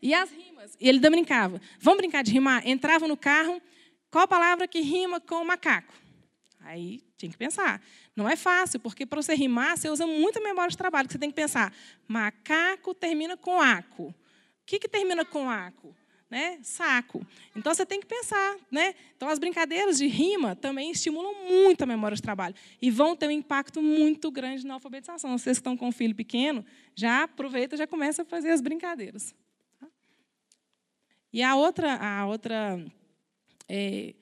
[0.01, 0.77] E as rimas.
[0.81, 1.61] E ele ainda brincava.
[1.79, 2.67] Vamos brincar de rimar?
[2.67, 3.61] Entrava no carro,
[4.11, 5.95] qual palavra que rima com macaco?
[6.61, 7.81] Aí tinha que pensar.
[8.17, 11.09] Não é fácil, porque para você rimar, você usa muita memória de trabalho.
[11.11, 11.73] Você tem que pensar,
[12.09, 14.09] macaco termina com aco.
[14.09, 14.15] O
[14.67, 15.95] que, que termina com aco?
[16.33, 17.27] Né, saco.
[17.55, 18.95] Então você tem que pensar, né?
[19.15, 23.27] Então as brincadeiras de rima também estimulam muito a memória de trabalho e vão ter
[23.27, 25.37] um impacto muito grande na alfabetização.
[25.37, 29.35] Vocês que estão com um filho pequeno, já aproveita, já começa a fazer as brincadeiras.
[29.79, 29.87] Tá?
[31.31, 32.83] E a outra, a outra
[33.69, 34.15] é,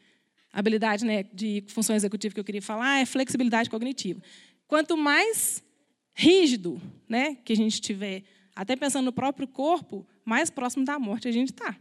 [0.53, 4.21] habilidade né, de função executiva que eu queria falar é flexibilidade cognitiva.
[4.67, 5.63] Quanto mais
[6.13, 8.25] rígido, né, que a gente tiver,
[8.57, 11.77] até pensando no próprio corpo, mais próximo da morte a gente está.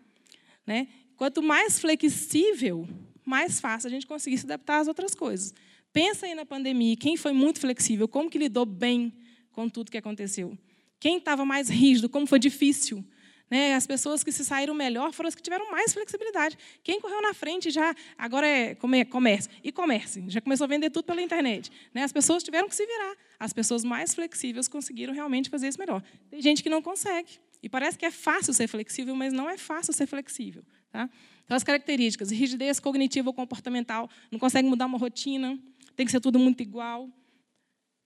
[0.70, 0.88] Né?
[1.18, 2.88] Quanto mais flexível,
[3.26, 5.52] mais fácil a gente conseguir se adaptar às outras coisas.
[5.92, 9.12] Pensa aí na pandemia, quem foi muito flexível, como que lidou bem
[9.52, 10.56] com tudo que aconteceu?
[11.00, 13.04] Quem estava mais rígido, como foi difícil?
[13.50, 13.74] Né?
[13.74, 16.56] As pessoas que se saíram melhor foram as que tiveram mais flexibilidade.
[16.84, 19.50] Quem correu na frente já, agora é comércio.
[19.64, 21.72] E comércio, já começou a vender tudo pela internet.
[21.92, 22.04] Né?
[22.04, 23.16] As pessoas tiveram que se virar.
[23.40, 26.04] As pessoas mais flexíveis conseguiram realmente fazer isso melhor.
[26.30, 27.40] Tem gente que não consegue.
[27.62, 30.64] E parece que é fácil ser flexível, mas não é fácil ser flexível.
[30.92, 31.10] Tá?
[31.44, 35.60] Então, as características, rigidez cognitiva ou comportamental, não consegue mudar uma rotina,
[35.96, 37.10] tem que ser tudo muito igual.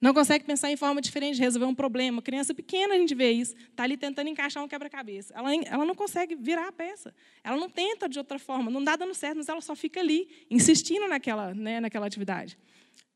[0.03, 2.21] Não consegue pensar em forma diferente de resolver um problema.
[2.21, 5.33] Criança pequena, a gente vê isso, está ali tentando encaixar um quebra-cabeça.
[5.33, 7.15] Ela, ela não consegue virar a peça.
[7.41, 10.27] Ela não tenta de outra forma, não dá dando certo, mas ela só fica ali,
[10.51, 12.57] insistindo naquela, né, naquela atividade.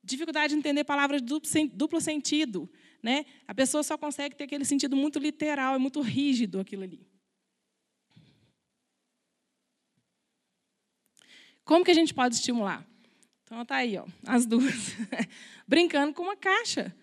[0.01, 2.69] Dificuldade de entender palavras de duplo, duplo sentido.
[3.07, 3.25] Né?
[3.47, 7.07] A pessoa só consegue ter aquele sentido muito literal, é muito rígido aquilo ali.
[11.63, 12.85] Como que a gente pode estimular?
[13.43, 14.93] Então tá aí, ó, as duas.
[15.65, 16.93] Brincando com uma caixa.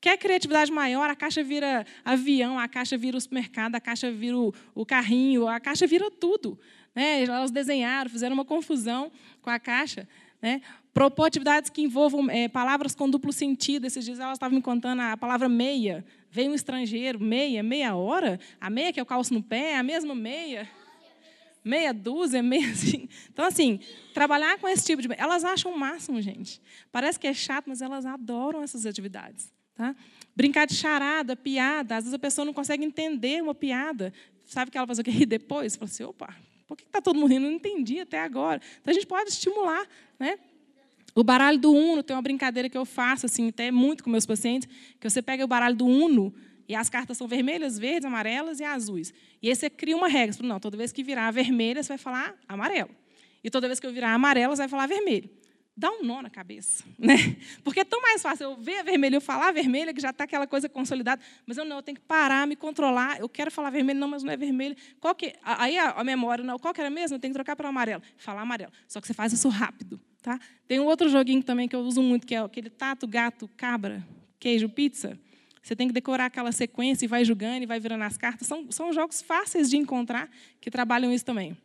[0.00, 4.36] Quer criatividade maior, a caixa vira avião, a caixa vira o supermercado, a caixa vira
[4.36, 6.58] o, o carrinho, a caixa vira tudo.
[6.92, 7.22] Né?
[7.22, 10.08] Elas desenharam, fizeram uma confusão com a caixa.
[10.40, 10.60] Né?
[10.92, 13.86] Propor atividades que envolvam é, palavras com duplo sentido.
[13.86, 16.04] Esses dias elas estavam me contando a palavra meia.
[16.30, 18.38] Veio um estrangeiro, meia, meia hora.
[18.60, 20.68] A meia que eu calço no pé a mesma meia.
[21.64, 23.08] Meia dúzia, meia assim.
[23.32, 23.80] Então, assim,
[24.14, 25.08] trabalhar com esse tipo de.
[25.18, 26.60] Elas acham o máximo, gente.
[26.92, 29.52] Parece que é chato, mas elas adoram essas atividades.
[29.74, 29.94] Tá?
[30.34, 31.96] Brincar de charada, piada.
[31.96, 34.12] Às vezes a pessoa não consegue entender uma piada.
[34.44, 35.10] Sabe que ela faz o quê?
[35.10, 35.76] Rir depois?
[35.76, 36.34] Fala assim, opa,
[36.66, 37.46] por que está todo mundo rindo?
[37.46, 38.60] Eu não entendi até agora.
[38.80, 39.86] Então, a gente pode estimular,
[40.18, 40.38] né?
[41.14, 44.26] O baralho do Uno tem uma brincadeira que eu faço, assim, até muito com meus
[44.26, 44.68] pacientes,
[45.00, 46.34] que você pega o baralho do Uno
[46.68, 49.14] e as cartas são vermelhas, verdes, amarelas e azuis.
[49.40, 50.32] E aí você cria uma regra.
[50.32, 52.90] Você fala, não, toda vez que virar vermelha, você vai falar amarelo.
[53.42, 55.30] E toda vez que eu virar amarelo, você vai falar vermelho.
[55.76, 57.36] Dá um nó na cabeça, né?
[57.62, 60.24] Porque é tão mais fácil eu ver a vermelha, eu falar vermelha, que já está
[60.24, 63.68] aquela coisa consolidada, mas eu não, eu tenho que parar, me controlar, eu quero falar
[63.68, 64.74] vermelho, não, mas não é vermelho.
[65.00, 67.16] Qual que, aí a, a memória, não, qual que era mesmo?
[67.16, 68.02] Eu tenho que trocar para amarelo.
[68.16, 68.72] Falar amarelo.
[68.88, 70.40] Só que você faz isso rápido, tá?
[70.66, 74.02] Tem um outro joguinho também que eu uso muito, que é aquele tato, gato, cabra,
[74.40, 75.18] queijo, pizza.
[75.62, 78.46] Você tem que decorar aquela sequência e vai julgando e vai virando as cartas.
[78.46, 80.30] São, são jogos fáceis de encontrar
[80.60, 81.56] que trabalham isso também.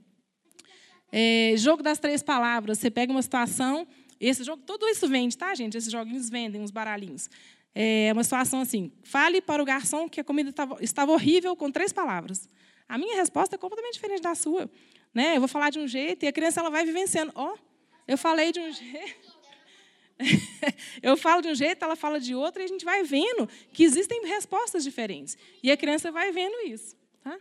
[1.12, 2.80] É, jogo das três palavras.
[2.80, 3.86] Você pega uma situação
[4.28, 5.78] esse jogo, tudo isso vende, tá, gente?
[5.78, 7.30] Esses joguinhos vendem, os baralhinhos.
[7.74, 11.92] É uma situação assim: fale para o garçom que a comida estava horrível com três
[11.92, 12.48] palavras.
[12.88, 14.70] A minha resposta é completamente diferente da sua.
[15.14, 15.38] Né?
[15.38, 17.32] Eu vou falar de um jeito e a criança ela vai vivenciando.
[17.36, 17.58] Ó, oh,
[18.08, 19.32] eu falei de um jeito.
[21.02, 23.84] eu falo de um jeito, ela fala de outro, e a gente vai vendo que
[23.84, 25.38] existem respostas diferentes.
[25.64, 26.96] E a criança vai vendo isso.
[27.24, 27.40] Tá?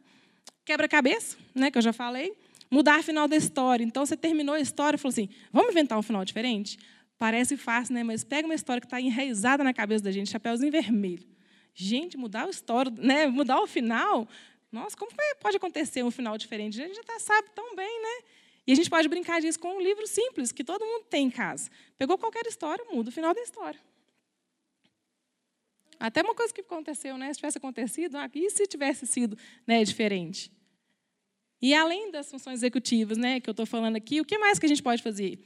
[0.64, 2.34] Quebra-cabeça, né, que eu já falei
[2.70, 3.84] mudar o final da história.
[3.84, 6.78] Então, você terminou a história e falou assim: vamos inventar um final diferente?
[7.18, 8.02] Parece fácil, né?
[8.02, 11.26] Mas pega uma história que está enraizada na cabeça da gente, chapéuzinho vermelho.
[11.74, 13.26] Gente, mudar a história, né?
[13.26, 14.26] mudar o final.
[14.72, 16.80] Nossa, como pode acontecer um final diferente?
[16.80, 18.24] A gente já tá, sabe tão bem, né?
[18.66, 21.30] E a gente pode brincar disso com um livro simples, que todo mundo tem em
[21.30, 21.70] casa.
[21.98, 23.80] Pegou qualquer história, muda o final da história.
[25.98, 27.32] Até uma coisa que aconteceu, né?
[27.32, 30.50] Se tivesse acontecido, ah, e se tivesse sido né, diferente?
[31.62, 34.64] E além das funções executivas, né, que eu estou falando aqui, o que mais que
[34.64, 35.38] a gente pode fazer?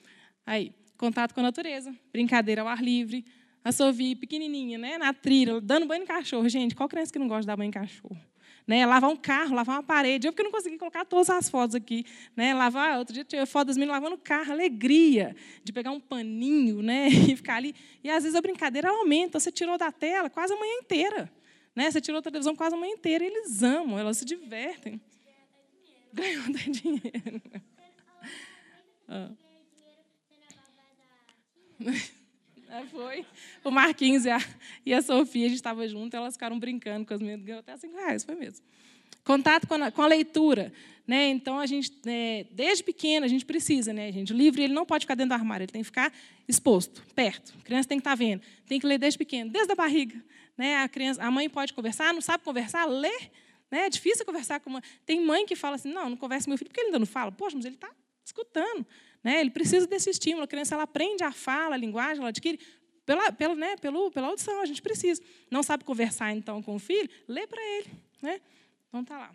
[0.46, 3.24] Aí, contato com a natureza, brincadeira ao ar livre,
[3.64, 6.48] assovio pequenininha, né, na trilha, dando banho em cachorro.
[6.48, 8.16] Gente, qual criança que não gosta de dar banho em cachorro?
[8.66, 10.26] Né, lavar um carro, lavar uma parede.
[10.26, 12.04] Eu porque não consegui colocar todas as fotos aqui.
[12.36, 16.00] Né, lavar, outro dia tinha foto das meninas lavando o carro, alegria de pegar um
[16.00, 17.74] paninho né, e ficar ali.
[18.02, 19.38] E às vezes a brincadeira aumenta.
[19.38, 21.30] Você tirou da tela quase a manhã inteira.
[21.76, 23.24] Né, você tirou da televisão quase a manhã inteira.
[23.24, 25.00] Eles amam, elas se divertem
[26.16, 27.42] ganhou até dinheiro.
[29.08, 29.30] Ah.
[32.66, 33.24] É, foi.
[33.62, 34.38] O Marquinhos e a,
[34.84, 37.76] e a Sofia, a gente estava junto, elas ficaram brincando com as meninas, ganhou até
[37.76, 38.66] 5 reais, foi mesmo.
[39.22, 40.72] Contato com a, com a leitura.
[41.06, 41.28] Né?
[41.28, 44.32] Então, a gente, é, desde pequena, a gente precisa, né, gente?
[44.32, 46.12] O livro ele não pode ficar dentro do armário, ele tem que ficar
[46.48, 47.54] exposto, perto.
[47.60, 48.42] A criança tem que estar tá vendo.
[48.66, 50.20] Tem que ler desde pequeno, desde a barriga.
[50.58, 50.78] Né?
[50.78, 53.30] A, criança, a mãe pode conversar, não sabe conversar, lê
[53.74, 53.86] né?
[53.86, 54.80] É difícil conversar com uma.
[55.04, 57.06] Tem mãe que fala assim: não, não conversa com meu filho porque ele ainda não
[57.06, 57.32] fala.
[57.32, 57.90] Poxa, mas ele está
[58.24, 58.86] escutando.
[59.22, 59.40] Né?
[59.40, 60.44] Ele precisa desse estímulo.
[60.44, 62.60] A criança ela aprende a fala, a linguagem, ela adquire
[63.04, 65.20] pela, pela, né, pelo, pela audição, a gente precisa.
[65.50, 67.10] Não sabe conversar, então, com o filho?
[67.26, 67.90] Lê para ele.
[68.22, 68.40] Né?
[68.88, 69.34] Então, está lá.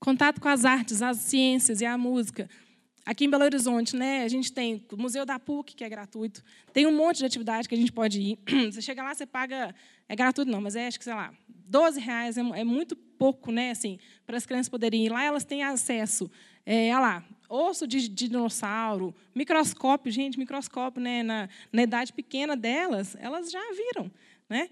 [0.00, 2.48] Contato com as artes, as ciências e a música.
[3.08, 6.44] Aqui em Belo Horizonte, né, a gente tem o Museu da PUC, que é gratuito.
[6.74, 8.38] Tem um monte de atividade que a gente pode ir.
[8.70, 9.74] Você chega lá, você paga.
[10.06, 13.50] É gratuito, não, mas é, acho que, sei lá, 12 reais é, é muito pouco,
[13.50, 15.24] né, assim, para as crianças poderem ir lá.
[15.24, 16.30] Elas têm acesso,
[16.66, 22.54] é, a lá, osso de, de, dinossauro, microscópio, gente, microscópio, né, na, na idade pequena
[22.54, 24.10] delas, elas já viram,
[24.50, 24.68] né?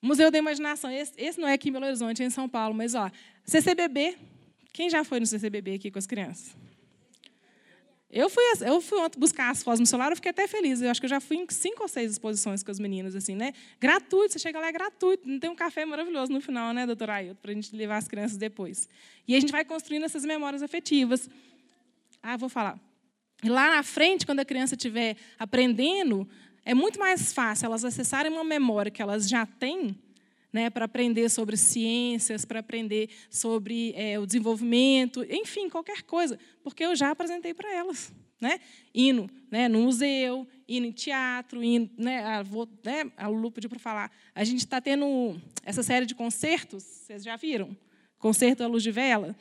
[0.00, 2.74] Museu da Imaginação, esse, esse, não é aqui em Belo Horizonte, é em São Paulo,
[2.74, 3.10] mas, ó,
[3.44, 4.16] CCBB,
[4.72, 6.61] quem já foi no CCBB aqui com as crianças?
[8.12, 10.82] Eu fui, eu fui buscar as fotos no celular, eu fiquei até feliz.
[10.82, 13.34] Eu acho que eu já fui em cinco ou seis exposições com as meninas, assim,
[13.34, 13.54] né?
[13.80, 15.26] Gratuito, você chega lá, é gratuito.
[15.26, 18.06] Não tem um café maravilhoso no final, né, doutora Ailton, para a gente levar as
[18.06, 18.86] crianças depois.
[19.26, 21.30] E a gente vai construindo essas memórias afetivas.
[22.22, 22.78] Ah, vou falar.
[23.42, 26.28] Lá na frente, quando a criança estiver aprendendo,
[26.66, 29.96] é muito mais fácil elas acessarem uma memória que elas já têm
[30.52, 36.84] né, para aprender sobre ciências, para aprender sobre é, o desenvolvimento, enfim, qualquer coisa, porque
[36.84, 38.12] eu já apresentei para elas.
[38.40, 38.58] Né?
[38.92, 43.78] Indo né, no museu, indo em teatro, indo, né, vou, né, a Lu pediu para
[43.78, 44.10] falar.
[44.34, 47.76] A gente está tendo essa série de concertos, vocês já viram?
[48.18, 49.36] Concerto à luz de vela.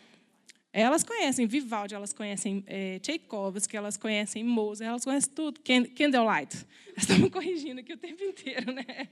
[0.74, 6.66] Elas conhecem Vivaldi, elas conhecem é, Tchaikovsky, elas conhecem Mozart, elas conhecem tudo, Candlelight.
[6.96, 9.10] Estamos corrigindo aqui o tempo inteiro, né?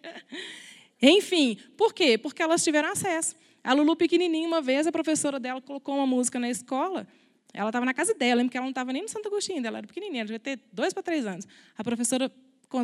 [1.01, 2.17] Enfim, por quê?
[2.17, 3.35] Porque elas tiveram acesso.
[3.63, 7.07] A Lulu pequenininha, uma vez, a professora dela colocou uma música na escola.
[7.53, 9.79] Ela estava na casa dela, lembro que ela não estava nem no Santo Agostinho, ela
[9.79, 11.47] era pequenininha, ela devia ter dois para três anos.
[11.77, 12.31] A professora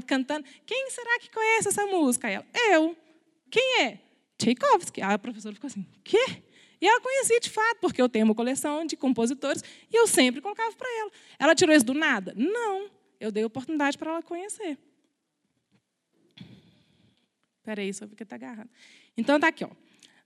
[0.08, 2.28] cantando, quem será que conhece essa música?
[2.28, 2.96] ela, eu.
[3.52, 4.00] Quem é?
[4.38, 5.02] Tchaikovsky.
[5.02, 6.42] a professora ficou assim, quê?
[6.82, 10.42] E ela conhecia de fato, porque eu tenho uma coleção de compositores e eu sempre
[10.42, 11.12] colocava para ela.
[11.40, 12.34] Ela tirou isso do nada?
[12.36, 12.90] Não.
[13.20, 14.78] Eu dei oportunidade para ela conhecer.
[17.66, 18.70] Espera aí, só porque está agarrado.
[19.18, 19.66] Então, está aqui.
[19.66, 19.70] Ó.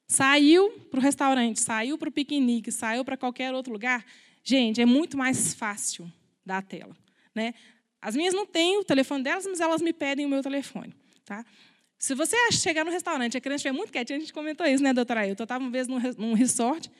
[0.05, 4.05] Saiu para o restaurante, saiu para o piquenique, saiu para qualquer outro lugar.
[4.43, 6.11] Gente, é muito mais fácil
[6.45, 6.93] dar a tela.
[7.33, 7.53] Né?
[8.01, 10.93] As minhas não têm o telefone delas, mas elas me pedem o meu telefone.
[11.23, 11.45] Tá?
[11.97, 14.91] Se você chegar no restaurante, a criança estiver muito quietinha, a gente comentou isso, né,
[14.91, 15.25] doutora?
[15.25, 16.91] Eu estava uma vez num resort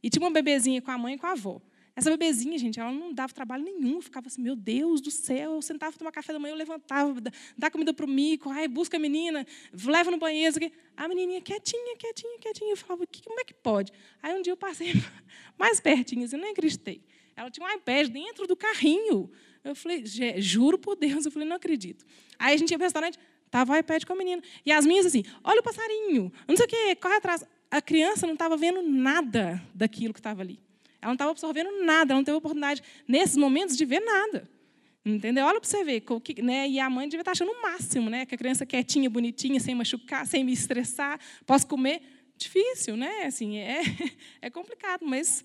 [0.00, 1.60] e tinha uma bebezinha com a mãe e com a avó.
[1.98, 3.96] Essa bebezinha, gente, ela não dava trabalho nenhum.
[3.96, 5.54] Eu ficava assim, meu Deus do céu.
[5.54, 7.20] Eu sentava para tomar café da manhã, eu levantava,
[7.56, 9.44] dá comida para o mico, ai, busca a menina,
[9.84, 10.54] leva no banheiro.
[10.96, 12.70] A menininha quietinha, quietinha, quietinha.
[12.70, 13.92] Eu falava, como é que pode?
[14.22, 14.92] Aí um dia eu passei
[15.58, 17.02] mais pertinho, assim, eu nem acreditei.
[17.34, 19.28] Ela tinha um iPad dentro do carrinho.
[19.64, 20.04] Eu falei,
[20.36, 22.06] juro por Deus, eu falei, não acredito.
[22.38, 24.40] Aí a gente ia para o restaurante, estava o iPad com a menina.
[24.64, 27.44] E as minhas assim, olha o passarinho, não sei o quê, corre atrás.
[27.68, 30.67] A criança não estava vendo nada daquilo que estava ali.
[31.00, 34.48] Ela não estava absorvendo nada, ela não teve oportunidade, nesses momentos, de ver nada.
[35.04, 35.46] Entendeu?
[35.46, 36.02] Olha para você ver.
[36.42, 36.68] Né?
[36.68, 38.26] E a mãe devia estar achando o máximo, né?
[38.26, 42.02] Que a criança quietinha, bonitinha, sem machucar, sem me estressar, posso comer.
[42.36, 43.24] Difícil, né?
[43.24, 43.82] Assim, é,
[44.42, 45.44] é complicado, mas.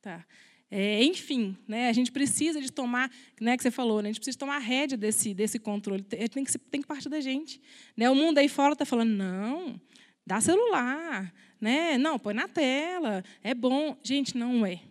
[0.00, 0.24] Tá.
[0.70, 3.08] É, enfim, né, a gente precisa de tomar,
[3.40, 6.02] né, que você falou, né, a gente precisa tomar a rédea desse, desse controle.
[6.02, 7.60] Tem que, tem que partir da gente.
[7.96, 8.10] Né?
[8.10, 9.80] O mundo aí fora está falando, não,
[10.26, 11.32] dá celular,
[11.64, 11.96] né?
[11.96, 13.96] Não, põe na tela, é bom.
[14.02, 14.82] Gente, não é.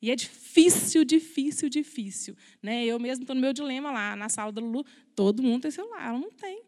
[0.00, 2.36] E é difícil, difícil, difícil.
[2.62, 2.84] Né?
[2.84, 4.84] Eu mesmo estou no meu dilema lá, na sala do Lulu,
[5.16, 6.60] todo mundo tem celular, ela não tem.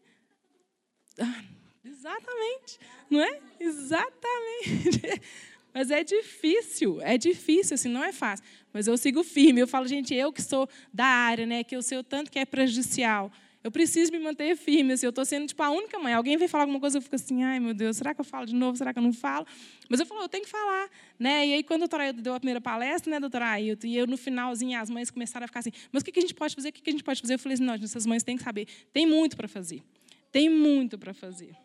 [1.19, 1.43] Ah,
[1.85, 3.39] exatamente, não é?
[3.59, 5.21] Exatamente.
[5.71, 8.43] Mas é difícil, é difícil, assim, não é fácil.
[8.73, 11.83] Mas eu sigo firme, eu falo, gente, eu que sou da área, né, que eu
[11.83, 13.31] sei o tanto que é prejudicial,
[13.63, 14.93] eu preciso me manter firme.
[14.93, 16.13] Assim, eu estou sendo tipo, a única mãe.
[16.13, 18.45] Alguém vem falar alguma coisa, eu fico assim, ai meu Deus, será que eu falo
[18.45, 18.77] de novo?
[18.77, 19.45] Será que eu não falo?
[19.89, 20.89] Mas eu falo, eu tenho que falar.
[21.19, 21.47] Né?
[21.47, 24.07] E aí, quando a doutora Ailton deu a primeira palestra, né, doutora Ailton, e eu
[24.07, 26.69] no finalzinho, as mães começaram a ficar assim, mas o que a gente pode fazer?
[26.69, 27.35] O que a gente pode fazer?
[27.35, 28.67] Eu falei assim, não, essas mães têm que saber.
[28.91, 29.83] Tem muito para fazer.
[30.31, 31.55] Tem muito para fazer.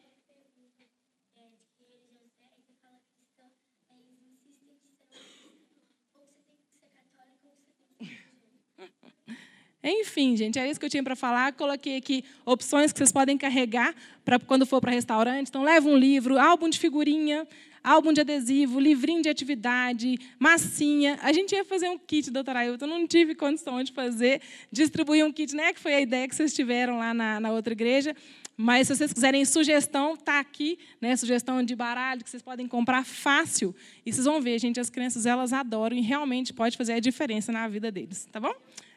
[9.89, 11.53] Enfim, gente, é isso que eu tinha para falar.
[11.53, 15.49] Coloquei aqui opções que vocês podem carregar para quando for para restaurante.
[15.49, 17.47] Então, leva um livro, álbum de figurinha,
[17.85, 21.21] álbum de adesivo, livrinho de atividade, massinha.
[21.23, 24.41] A gente ia fazer um kit, doutora Ailton, não tive condição de fazer,
[24.73, 25.73] distribuir um kit, né?
[25.73, 28.13] Que foi a ideia que vocês tiveram lá na, na outra igreja.
[28.57, 31.15] Mas se vocês quiserem sugestão, está aqui, né?
[31.15, 33.73] Sugestão de baralho que vocês podem comprar fácil.
[34.05, 37.53] E vocês vão ver, gente, as crianças elas adoram e realmente pode fazer a diferença
[37.53, 38.53] na vida deles, tá bom?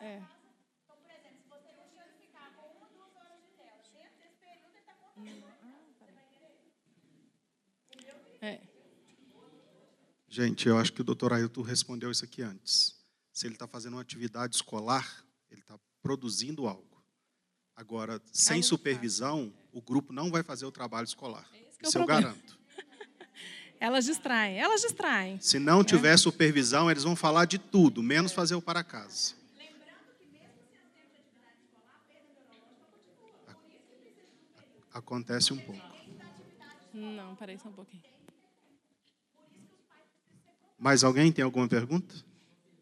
[0.00, 0.16] É.
[0.16, 4.16] Então, por exemplo, se você deixou ele ficar com uma, duas horas de tela, dentro
[4.18, 5.44] desse período ele está contando.
[8.42, 8.60] Ah, é.
[10.28, 12.98] Gente, eu acho que o doutor Ailton respondeu isso aqui antes.
[13.32, 17.02] Se ele está fazendo uma atividade escolar, ele está produzindo algo.
[17.76, 21.48] Agora, sem supervisão, o grupo não vai fazer o trabalho escolar.
[21.52, 22.58] É isso é eu garanto.
[23.80, 25.40] Elas distraem, elas distraem.
[25.40, 29.39] Se não tiver supervisão, eles vão falar de tudo, menos fazer o para casa.
[34.92, 35.80] Acontece um pouco.
[36.92, 38.02] Não, peraí só um pouquinho.
[40.78, 42.14] Mais alguém tem alguma pergunta?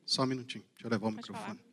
[0.06, 1.54] Só um minutinho, deixa eu levar o Pode microfone.
[1.54, 1.68] microfone.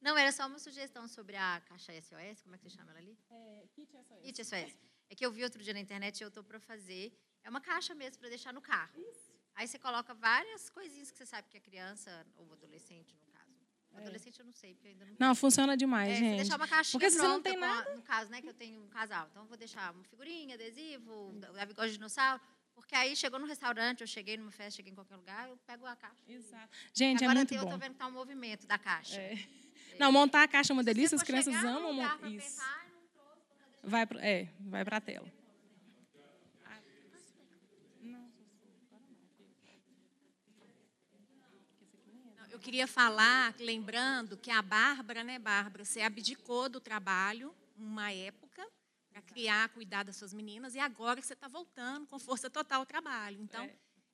[0.00, 3.00] Não, era só uma sugestão sobre a caixa SOS, como é que você chama ela
[3.00, 3.18] ali?
[3.30, 4.22] É, Kit SOS.
[4.22, 4.78] Kit SOS.
[5.08, 7.12] É que eu vi outro dia na internet e eu estou para fazer.
[7.42, 8.92] É uma caixa mesmo para deixar no carro.
[8.96, 9.32] Isso.
[9.54, 13.32] Aí você coloca várias coisinhas que você sabe que a criança ou o adolescente, no
[13.32, 13.35] é.
[14.02, 15.16] Adolescente eu não sei, porque eu ainda não.
[15.18, 16.36] Não, funciona demais, é, gente.
[16.36, 17.94] deixar uma caixinha porque você não tem nada.
[17.94, 19.28] no caso, né, que eu tenho um casal.
[19.30, 22.40] Então eu vou deixar uma figurinha, adesivo, o Gabi gosta de dinossauro.
[22.74, 25.86] Porque aí chegou no restaurante, eu cheguei numa festa, cheguei em qualquer lugar, eu pego
[25.86, 26.22] a caixa.
[26.28, 26.68] Exato.
[26.92, 27.68] Gente, é Agora é muito eu bom.
[27.68, 29.18] Agora eu tô vendo que tá um movimento da caixa.
[29.18, 29.38] É.
[29.98, 32.02] Não, montar a caixa é uma delícia, as crianças amam.
[32.28, 32.58] Isso.
[32.60, 32.86] Pensar,
[33.82, 35.32] vai para é, vai para a tela.
[42.66, 48.66] Queria falar, lembrando que a Bárbara, né, Bárbara, você abdicou do trabalho uma época
[49.08, 52.86] para criar, cuidar das suas meninas, e agora você está voltando com força total ao
[52.86, 53.40] trabalho.
[53.40, 53.70] Então,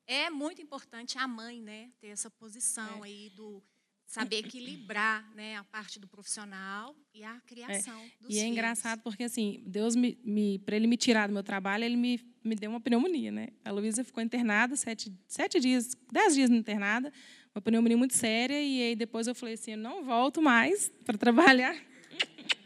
[0.07, 3.07] é, é muito importante a mãe, né, ter essa posição é.
[3.07, 3.63] aí do
[4.05, 8.53] saber equilibrar né, a parte do profissional e a criação é, dos E é filhos.
[8.53, 12.21] engraçado porque, assim, Deus, me, me para ele me tirar do meu trabalho, ele me,
[12.45, 13.49] me deu uma pneumonia, né?
[13.65, 17.11] A Luísa ficou internada sete, sete dias, dez dias internada,
[17.55, 21.19] uma pneumonia muito séria, e aí depois eu falei assim, eu não volto mais para
[21.19, 21.77] trabalhar.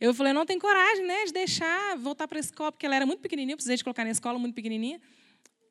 [0.00, 3.04] Eu falei, não tenho coragem, né, de deixar, voltar para a escola, porque ela era
[3.04, 5.00] muito pequenininha, eu precisei de colocar na escola, muito pequenininha.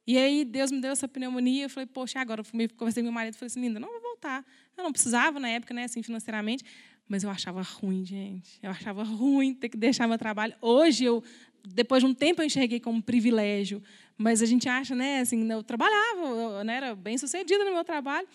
[0.05, 3.13] E aí Deus me deu essa pneumonia, eu falei, poxa, agora eu conversei com meu
[3.13, 4.45] marido, falei assim, linda, não vou voltar.
[4.77, 6.63] Eu não precisava na época, né, assim, financeiramente,
[7.07, 8.59] mas eu achava ruim, gente.
[8.61, 10.53] Eu achava ruim ter que deixar meu trabalho.
[10.61, 11.23] Hoje eu,
[11.73, 13.81] depois de um tempo, eu enxerguei como privilégio,
[14.17, 17.83] mas a gente acha, né, assim, eu trabalhava, eu né, era bem sucedida no meu
[17.83, 18.27] trabalho.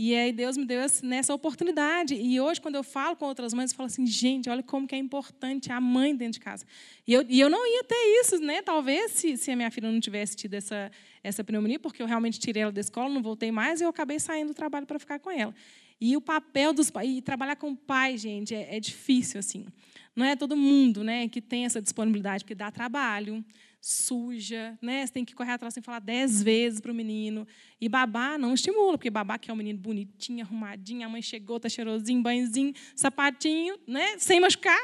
[0.00, 2.14] E aí Deus me deu essa, nessa oportunidade.
[2.14, 4.94] E hoje, quando eu falo com outras mães, eu falo assim, gente, olha como que
[4.94, 6.64] é importante a mãe dentro de casa.
[7.04, 8.62] E eu, e eu não ia ter isso, né?
[8.62, 10.88] Talvez se, se a minha filha não tivesse tido essa,
[11.20, 14.20] essa pneumonia, porque eu realmente tirei ela da escola, não voltei mais, e eu acabei
[14.20, 15.52] saindo do trabalho para ficar com ela.
[16.00, 19.66] E o papel dos pais, e trabalhar com pai, gente, é, é difícil, assim.
[20.14, 23.44] Não é todo mundo né, que tem essa disponibilidade, porque dá trabalho,
[23.80, 25.06] suja, né?
[25.06, 27.46] Você tem que correr atrás, que falar dez vezes para o menino.
[27.80, 31.60] E babá não estimula, porque babá que é um menino bonitinho, arrumadinho, a mãe chegou,
[31.60, 34.18] tá cheirosinho, banhozinho, sapatinho, né?
[34.18, 34.80] Sem machucar.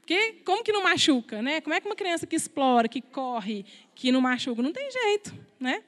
[0.00, 1.60] Porque como que não machuca, né?
[1.60, 4.62] Como é que uma criança que explora, que corre, que não machuca?
[4.62, 5.82] Não tem jeito, né?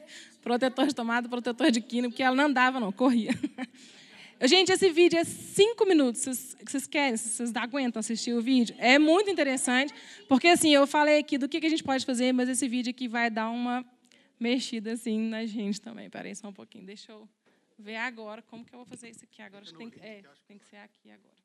[0.42, 3.30] protetor de tomada, protetor de quina, porque ela não andava, não, corria.
[4.42, 6.24] Gente, esse vídeo é cinco minutos.
[6.66, 8.74] Vocês, querem, vocês aguentam assistir o vídeo?
[8.78, 9.94] É muito interessante,
[10.28, 13.08] porque assim, eu falei aqui do que a gente pode fazer, mas esse vídeo aqui
[13.08, 13.84] vai dar uma
[14.38, 16.10] mexida assim na gente também.
[16.10, 17.26] Peraí só um pouquinho, deixa eu
[17.78, 19.62] ver agora como que eu vou fazer isso aqui agora.
[19.62, 21.36] Acho que tem, é, tem que ser aqui agora.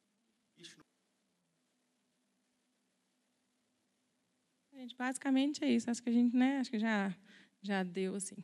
[4.74, 5.90] Gente, basicamente é isso.
[5.90, 7.16] Acho que a gente, né, acho que já,
[7.62, 8.36] já deu assim.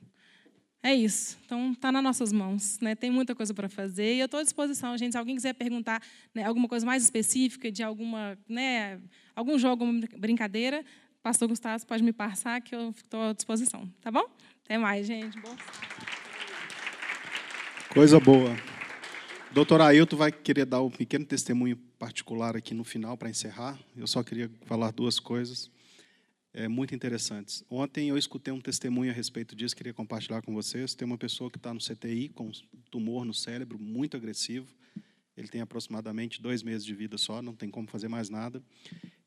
[0.81, 1.37] É isso.
[1.45, 2.79] Então, está nas nossas mãos.
[2.79, 2.95] Né?
[2.95, 4.15] Tem muita coisa para fazer.
[4.15, 5.13] E eu estou à disposição, gente.
[5.13, 6.01] Se alguém quiser perguntar
[6.33, 8.99] né, alguma coisa mais específica, de alguma, né,
[9.35, 9.85] algum jogo,
[10.17, 10.85] brincadeira,
[11.21, 13.91] pastor Gustavo pode me passar, que eu estou à disposição.
[14.01, 14.25] Tá bom?
[14.63, 15.39] Até mais, gente.
[15.41, 15.55] Bom.
[17.93, 18.55] Coisa boa.
[19.51, 23.77] Doutor Ailton vai querer dar um pequeno testemunho particular aqui no final para encerrar.
[23.95, 25.71] Eu só queria falar duas coisas
[26.58, 27.64] é, muito interessantes.
[27.69, 30.95] Ontem eu escutei um testemunho a respeito disso, queria compartilhar com vocês.
[30.95, 32.52] Tem uma pessoa que está no CTI com um
[32.90, 34.68] tumor no cérebro muito agressivo.
[35.38, 38.60] Ele tem aproximadamente dois meses de vida só, não tem como fazer mais nada.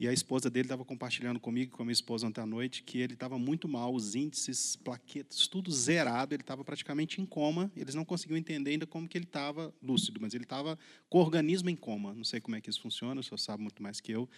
[0.01, 2.99] E a esposa dele estava compartilhando comigo, com a minha esposa ontem à noite, que
[2.99, 7.71] ele estava muito mal, os índices, plaquetas, tudo zerado, ele estava praticamente em coma.
[7.77, 10.77] Eles não conseguiam entender ainda como que ele estava lúcido, mas ele estava
[11.09, 12.13] com o organismo em coma.
[12.13, 14.29] Não sei como é que isso funciona, o senhor sabe muito mais que eu.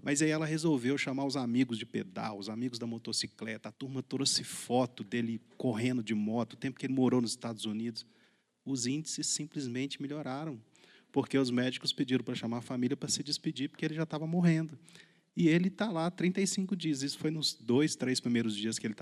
[0.00, 3.68] Mas aí ela resolveu chamar os amigos de pedal, os amigos da motocicleta.
[3.68, 7.64] A turma trouxe foto dele correndo de moto, o tempo que ele morou nos Estados
[7.64, 8.06] Unidos.
[8.64, 10.60] Os índices simplesmente melhoraram,
[11.10, 14.26] porque os médicos pediram para chamar a família para se despedir, porque ele já estava
[14.26, 14.78] morrendo.
[15.36, 17.02] E ele está lá 35 dias.
[17.02, 19.00] Isso foi nos dois, três primeiros dias que ele estava